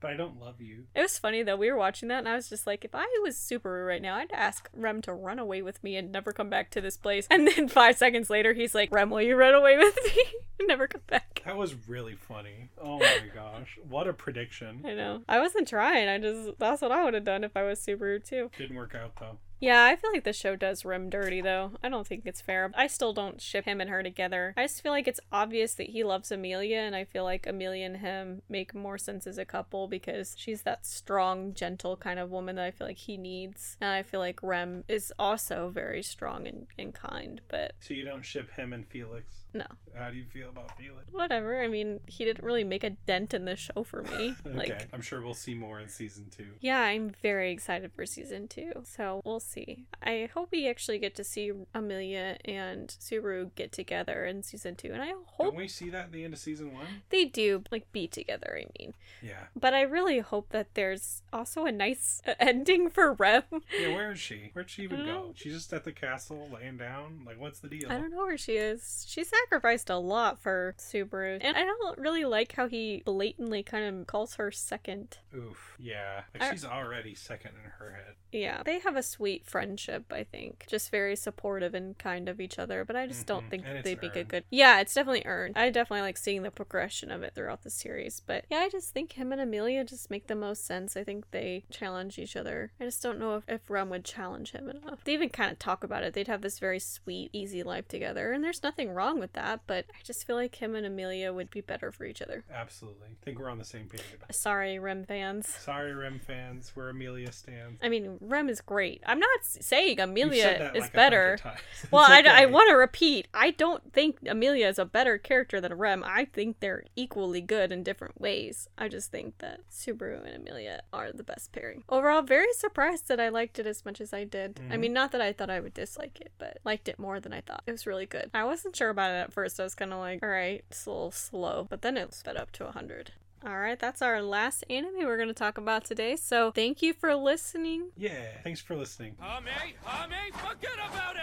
but 0.00 0.10
I 0.10 0.14
don't 0.16 0.40
love 0.40 0.60
you. 0.60 0.86
it 0.96 1.00
was 1.00 1.16
funny 1.16 1.44
though. 1.44 1.54
We 1.54 1.70
were 1.70 1.78
watching 1.78 2.08
that, 2.08 2.18
and 2.18 2.28
I 2.28 2.34
was 2.34 2.48
just 2.48 2.66
like, 2.66 2.84
if 2.84 2.92
I 2.92 3.06
was 3.22 3.36
Subaru 3.36 3.86
right 3.86 4.02
now, 4.02 4.16
I'd 4.16 4.32
ask 4.32 4.68
Rem 4.74 5.00
to 5.02 5.14
run 5.14 5.38
away 5.38 5.62
with 5.62 5.82
me 5.84 5.94
and 5.94 6.10
never 6.10 6.32
come 6.32 6.50
back 6.50 6.70
to 6.70 6.80
this 6.80 6.96
place. 6.96 7.28
And 7.30 7.46
then 7.46 7.68
five 7.68 7.96
seconds 7.96 8.30
later, 8.30 8.52
he's 8.52 8.74
like, 8.74 8.90
Rem, 8.90 9.10
will 9.10 9.22
you 9.22 9.36
run 9.36 9.54
away 9.54 9.76
with 9.78 9.96
me 10.04 10.24
and 10.58 10.66
never 10.66 10.88
come 10.88 11.02
back? 11.06 11.29
That 11.44 11.56
was 11.56 11.74
really 11.88 12.14
funny. 12.14 12.68
Oh 12.80 12.98
my 12.98 13.20
gosh. 13.34 13.78
What 13.88 14.06
a 14.08 14.12
prediction. 14.12 14.82
I 14.84 14.94
know. 14.94 15.22
I 15.28 15.38
wasn't 15.38 15.68
trying. 15.68 16.08
I 16.08 16.18
just, 16.18 16.58
that's 16.58 16.82
what 16.82 16.92
I 16.92 17.04
would 17.04 17.14
have 17.14 17.24
done 17.24 17.44
if 17.44 17.56
I 17.56 17.62
was 17.62 17.80
Subaru 17.80 18.22
too. 18.24 18.50
Didn't 18.56 18.76
work 18.76 18.94
out 18.94 19.12
though. 19.18 19.38
Yeah, 19.60 19.84
I 19.84 19.94
feel 19.94 20.10
like 20.10 20.24
the 20.24 20.32
show 20.32 20.56
does 20.56 20.86
Rem 20.86 21.10
dirty 21.10 21.42
though. 21.42 21.72
I 21.82 21.90
don't 21.90 22.06
think 22.06 22.22
it's 22.24 22.40
fair. 22.40 22.72
I 22.74 22.86
still 22.86 23.12
don't 23.12 23.42
ship 23.42 23.66
him 23.66 23.78
and 23.78 23.90
her 23.90 24.02
together. 24.02 24.54
I 24.56 24.64
just 24.64 24.82
feel 24.82 24.92
like 24.92 25.06
it's 25.06 25.20
obvious 25.30 25.74
that 25.74 25.90
he 25.90 26.02
loves 26.02 26.32
Emilia, 26.32 26.78
and 26.78 26.96
I 26.96 27.04
feel 27.04 27.24
like 27.24 27.46
Emilia 27.46 27.84
and 27.84 27.98
him 27.98 28.40
make 28.48 28.74
more 28.74 28.96
sense 28.96 29.26
as 29.26 29.36
a 29.36 29.44
couple 29.44 29.86
because 29.86 30.34
she's 30.38 30.62
that 30.62 30.86
strong, 30.86 31.52
gentle 31.52 31.98
kind 31.98 32.18
of 32.18 32.30
woman 32.30 32.56
that 32.56 32.64
I 32.64 32.70
feel 32.70 32.86
like 32.86 32.96
he 32.96 33.18
needs. 33.18 33.76
And 33.82 33.90
I 33.90 34.02
feel 34.02 34.20
like 34.20 34.42
Rem 34.42 34.84
is 34.88 35.12
also 35.18 35.68
very 35.68 36.02
strong 36.02 36.46
and, 36.46 36.66
and 36.78 36.94
kind, 36.94 37.42
but 37.48 37.72
So 37.80 37.92
you 37.92 38.06
don't 38.06 38.24
ship 38.24 38.50
him 38.52 38.72
and 38.72 38.86
Felix. 38.86 39.39
No. 39.52 39.64
How 39.96 40.10
do 40.10 40.16
you 40.16 40.24
feel 40.24 40.48
about 40.50 40.76
Felix? 40.78 41.06
Whatever. 41.10 41.60
I 41.62 41.66
mean, 41.68 42.00
he 42.06 42.24
didn't 42.24 42.44
really 42.44 42.62
make 42.64 42.84
a 42.84 42.90
dent 42.90 43.34
in 43.34 43.44
the 43.44 43.56
show 43.56 43.82
for 43.84 44.02
me. 44.02 44.34
Okay. 44.46 44.56
Like, 44.56 44.88
I'm 44.92 45.00
sure 45.02 45.20
we'll 45.22 45.34
see 45.34 45.54
more 45.54 45.80
in 45.80 45.88
season 45.88 46.26
two. 46.30 46.46
Yeah, 46.60 46.80
I'm 46.80 47.10
very 47.22 47.50
excited 47.52 47.92
for 47.92 48.04
season 48.06 48.48
two. 48.48 48.72
So 48.84 49.20
we'll 49.24 49.40
see. 49.40 49.86
I 50.02 50.28
hope 50.34 50.48
we 50.52 50.68
actually 50.68 50.98
get 50.98 51.14
to 51.16 51.24
see 51.24 51.52
Emilia 51.74 52.36
and 52.44 52.88
Subaru 52.88 53.50
get 53.54 53.70
together 53.72 54.24
in 54.24 54.42
season 54.42 54.74
two. 54.76 54.92
And 54.92 55.02
I 55.02 55.12
Don't 55.38 55.54
we 55.56 55.68
see 55.68 55.88
that 55.90 56.06
at 56.06 56.12
the 56.12 56.24
end 56.24 56.32
of 56.34 56.40
season 56.40 56.72
one? 56.74 56.86
they 57.10 57.24
do, 57.26 57.62
like, 57.70 57.90
be 57.92 58.06
together, 58.08 58.58
I 58.60 58.66
mean. 58.78 58.94
Yeah. 59.22 59.44
But 59.58 59.72
I 59.74 59.82
really 59.82 60.18
hope 60.20 60.50
that 60.50 60.74
there's 60.74 61.22
also 61.32 61.64
a 61.64 61.72
nice 61.72 62.20
ending 62.40 62.90
for 62.90 63.12
Rem. 63.14 63.42
Yeah, 63.78 63.94
where 63.94 64.12
is 64.12 64.18
she? 64.20 64.50
Where'd 64.52 64.70
she 64.70 64.82
even 64.82 65.00
go? 65.00 65.04
don't- 65.06 65.38
She's 65.38 65.54
just 65.54 65.72
at 65.72 65.84
the 65.84 65.92
castle 65.92 66.48
laying 66.52 66.76
down? 66.76 67.22
Like, 67.26 67.40
what's 67.40 67.60
the 67.60 67.68
deal? 67.68 67.90
I 67.90 67.94
don't 67.98 68.10
know 68.10 68.18
where 68.24 68.38
she 68.38 68.52
is. 68.56 69.04
She 69.08 69.24
sacrificed 69.44 69.90
a 69.90 69.96
lot 69.96 70.38
for 70.38 70.74
Subaru. 70.78 71.38
And 71.40 71.56
I 71.56 71.64
don't 71.64 71.98
really 71.98 72.24
like 72.24 72.52
how 72.52 72.68
he 72.68 73.02
blatantly 73.04 73.62
kind 73.62 74.00
of 74.00 74.06
calls 74.06 74.34
her 74.34 74.50
second. 74.50 75.18
Oof. 75.34 75.76
Yeah. 75.78 76.22
Like, 76.34 76.42
I- 76.42 76.50
she's 76.50 76.64
already 76.64 77.14
second 77.14 77.52
in 77.62 77.70
her 77.78 77.92
head. 77.92 78.14
Yeah, 78.32 78.62
they 78.64 78.78
have 78.80 78.96
a 78.96 79.02
sweet 79.02 79.44
friendship, 79.46 80.12
I 80.12 80.24
think. 80.24 80.64
Just 80.68 80.90
very 80.90 81.16
supportive 81.16 81.74
and 81.74 81.98
kind 81.98 82.28
of 82.28 82.40
each 82.40 82.58
other, 82.58 82.84
but 82.84 82.96
I 82.96 83.06
just 83.06 83.22
Mhm, 83.24 83.26
don't 83.26 83.50
think 83.50 83.64
and 83.66 83.82
they'd 83.84 84.00
make 84.00 84.16
a 84.16 84.24
good. 84.24 84.44
Yeah, 84.50 84.80
it's 84.80 84.94
definitely 84.94 85.22
earned. 85.26 85.56
I 85.58 85.70
definitely 85.70 86.02
like 86.02 86.16
seeing 86.16 86.42
the 86.42 86.50
progression 86.50 87.10
of 87.10 87.22
it 87.22 87.34
throughout 87.34 87.62
the 87.62 87.70
series, 87.70 88.20
but 88.20 88.44
yeah, 88.50 88.58
I 88.58 88.68
just 88.68 88.92
think 88.92 89.12
him 89.12 89.32
and 89.32 89.40
Emilia 89.40 89.84
just 89.84 90.10
make 90.10 90.26
the 90.28 90.34
most 90.36 90.64
sense. 90.64 90.96
I 90.96 91.02
think 91.04 91.30
they 91.32 91.64
challenge 91.70 92.18
each 92.18 92.36
other. 92.36 92.72
I 92.80 92.84
just 92.84 93.02
don't 93.02 93.18
know 93.18 93.36
if, 93.36 93.44
if 93.48 93.68
Rem 93.68 93.90
would 93.90 94.04
challenge 94.04 94.52
him 94.52 94.68
enough. 94.68 95.02
They 95.04 95.14
even 95.14 95.28
kind 95.30 95.50
of 95.50 95.58
talk 95.58 95.82
about 95.82 96.02
it. 96.04 96.14
They'd 96.14 96.28
have 96.28 96.42
this 96.42 96.58
very 96.58 96.78
sweet, 96.78 97.30
easy 97.32 97.62
life 97.62 97.88
together, 97.88 98.32
and 98.32 98.44
there's 98.44 98.62
nothing 98.62 98.92
wrong 98.94 99.18
with 99.18 99.32
that, 99.32 99.60
but 99.66 99.86
I 99.90 100.02
just 100.04 100.26
feel 100.26 100.36
like 100.36 100.56
him 100.56 100.74
and 100.74 100.86
Emilia 100.86 101.32
would 101.32 101.50
be 101.50 101.60
better 101.60 101.90
for 101.90 102.04
each 102.04 102.22
other. 102.22 102.44
Absolutely. 102.52 103.08
I 103.08 103.24
think 103.24 103.38
we're 103.38 103.50
on 103.50 103.58
the 103.58 103.64
same 103.64 103.86
page 103.88 104.02
about. 104.16 104.34
Sorry, 104.34 104.78
Rem 104.78 105.04
fans. 105.04 105.48
Sorry, 105.48 105.94
Rem 105.94 106.18
fans, 106.20 106.70
where 106.74 106.88
Emilia 106.90 107.32
stands. 107.32 107.80
I 107.82 107.88
mean, 107.88 108.18
Rem 108.20 108.48
is 108.48 108.60
great. 108.60 109.02
I'm 109.06 109.18
not 109.18 109.40
saying 109.42 109.98
Emilia 109.98 110.70
is 110.74 110.82
like 110.82 110.92
better. 110.92 111.38
Well, 111.90 112.04
It's 112.12 112.28
I, 112.28 112.42
I 112.42 112.46
want 112.46 112.68
to 112.70 112.74
repeat. 112.76 113.26
I 113.32 113.50
don't 113.52 113.92
think 113.92 114.18
Emilia 114.26 114.68
is 114.68 114.78
a 114.78 114.84
better 114.84 115.16
character 115.16 115.60
than 115.60 115.72
Rem. 115.74 116.04
I 116.06 116.26
think 116.26 116.60
they're 116.60 116.84
equally 116.94 117.40
good 117.40 117.72
in 117.72 117.82
different 117.82 118.20
ways. 118.20 118.68
I 118.76 118.88
just 118.88 119.10
think 119.10 119.38
that 119.38 119.60
Subaru 119.70 120.24
and 120.26 120.36
Emilia 120.46 120.82
are 120.92 121.10
the 121.12 121.22
best 121.22 121.52
pairing. 121.52 121.82
Overall, 121.88 122.20
very 122.22 122.52
surprised 122.52 123.08
that 123.08 123.18
I 123.18 123.30
liked 123.30 123.58
it 123.58 123.66
as 123.66 123.84
much 123.84 124.00
as 124.00 124.12
I 124.12 124.24
did. 124.24 124.60
I 124.70 124.74
Mhm. 124.76 124.80
mean, 124.80 124.92
not 124.92 125.12
that 125.12 125.20
I 125.22 125.32
thought 125.32 125.48
I 125.50 125.60
would 125.60 125.74
dislike 125.74 126.20
it, 126.20 126.32
but 126.38 126.58
liked 126.64 126.88
it 126.88 126.98
more 126.98 127.18
than 127.18 127.32
I 127.32 127.40
thought. 127.40 127.62
It 127.66 127.72
was 127.72 127.86
really 127.86 128.06
good. 128.06 128.30
I 128.34 128.44
wasn't 128.44 128.76
sure 128.76 128.90
about 128.90 129.10
it 129.12 129.14
at 129.20 129.32
first. 129.32 129.58
I 129.58 129.64
was 129.64 129.74
kind 129.74 129.92
of 129.92 129.98
like, 129.98 130.22
all 130.22 130.28
right, 130.28 130.62
it's 130.70 130.84
a 130.86 130.90
little 130.90 131.10
slow, 131.10 131.66
but 131.68 131.80
then 131.82 131.96
it 131.96 132.12
sped 132.12 132.36
up 132.36 132.52
to 132.52 132.64
100. 132.64 133.12
All 133.44 133.58
right, 133.58 133.78
that's 133.78 134.02
our 134.02 134.20
last 134.20 134.64
anime 134.68 134.98
we're 134.98 135.16
going 135.16 135.28
to 135.28 135.34
talk 135.34 135.56
about 135.56 135.84
today. 135.84 136.16
So 136.16 136.50
thank 136.50 136.82
you 136.82 136.92
for 136.92 137.14
listening. 137.14 137.88
Yeah. 137.96 138.26
Thanks 138.44 138.60
for 138.60 138.76
listening. 138.76 139.16
Hame, 139.18 139.44
Hame, 139.84 140.32
forget 140.34 140.74
about 140.74 141.16
it! 141.16 141.22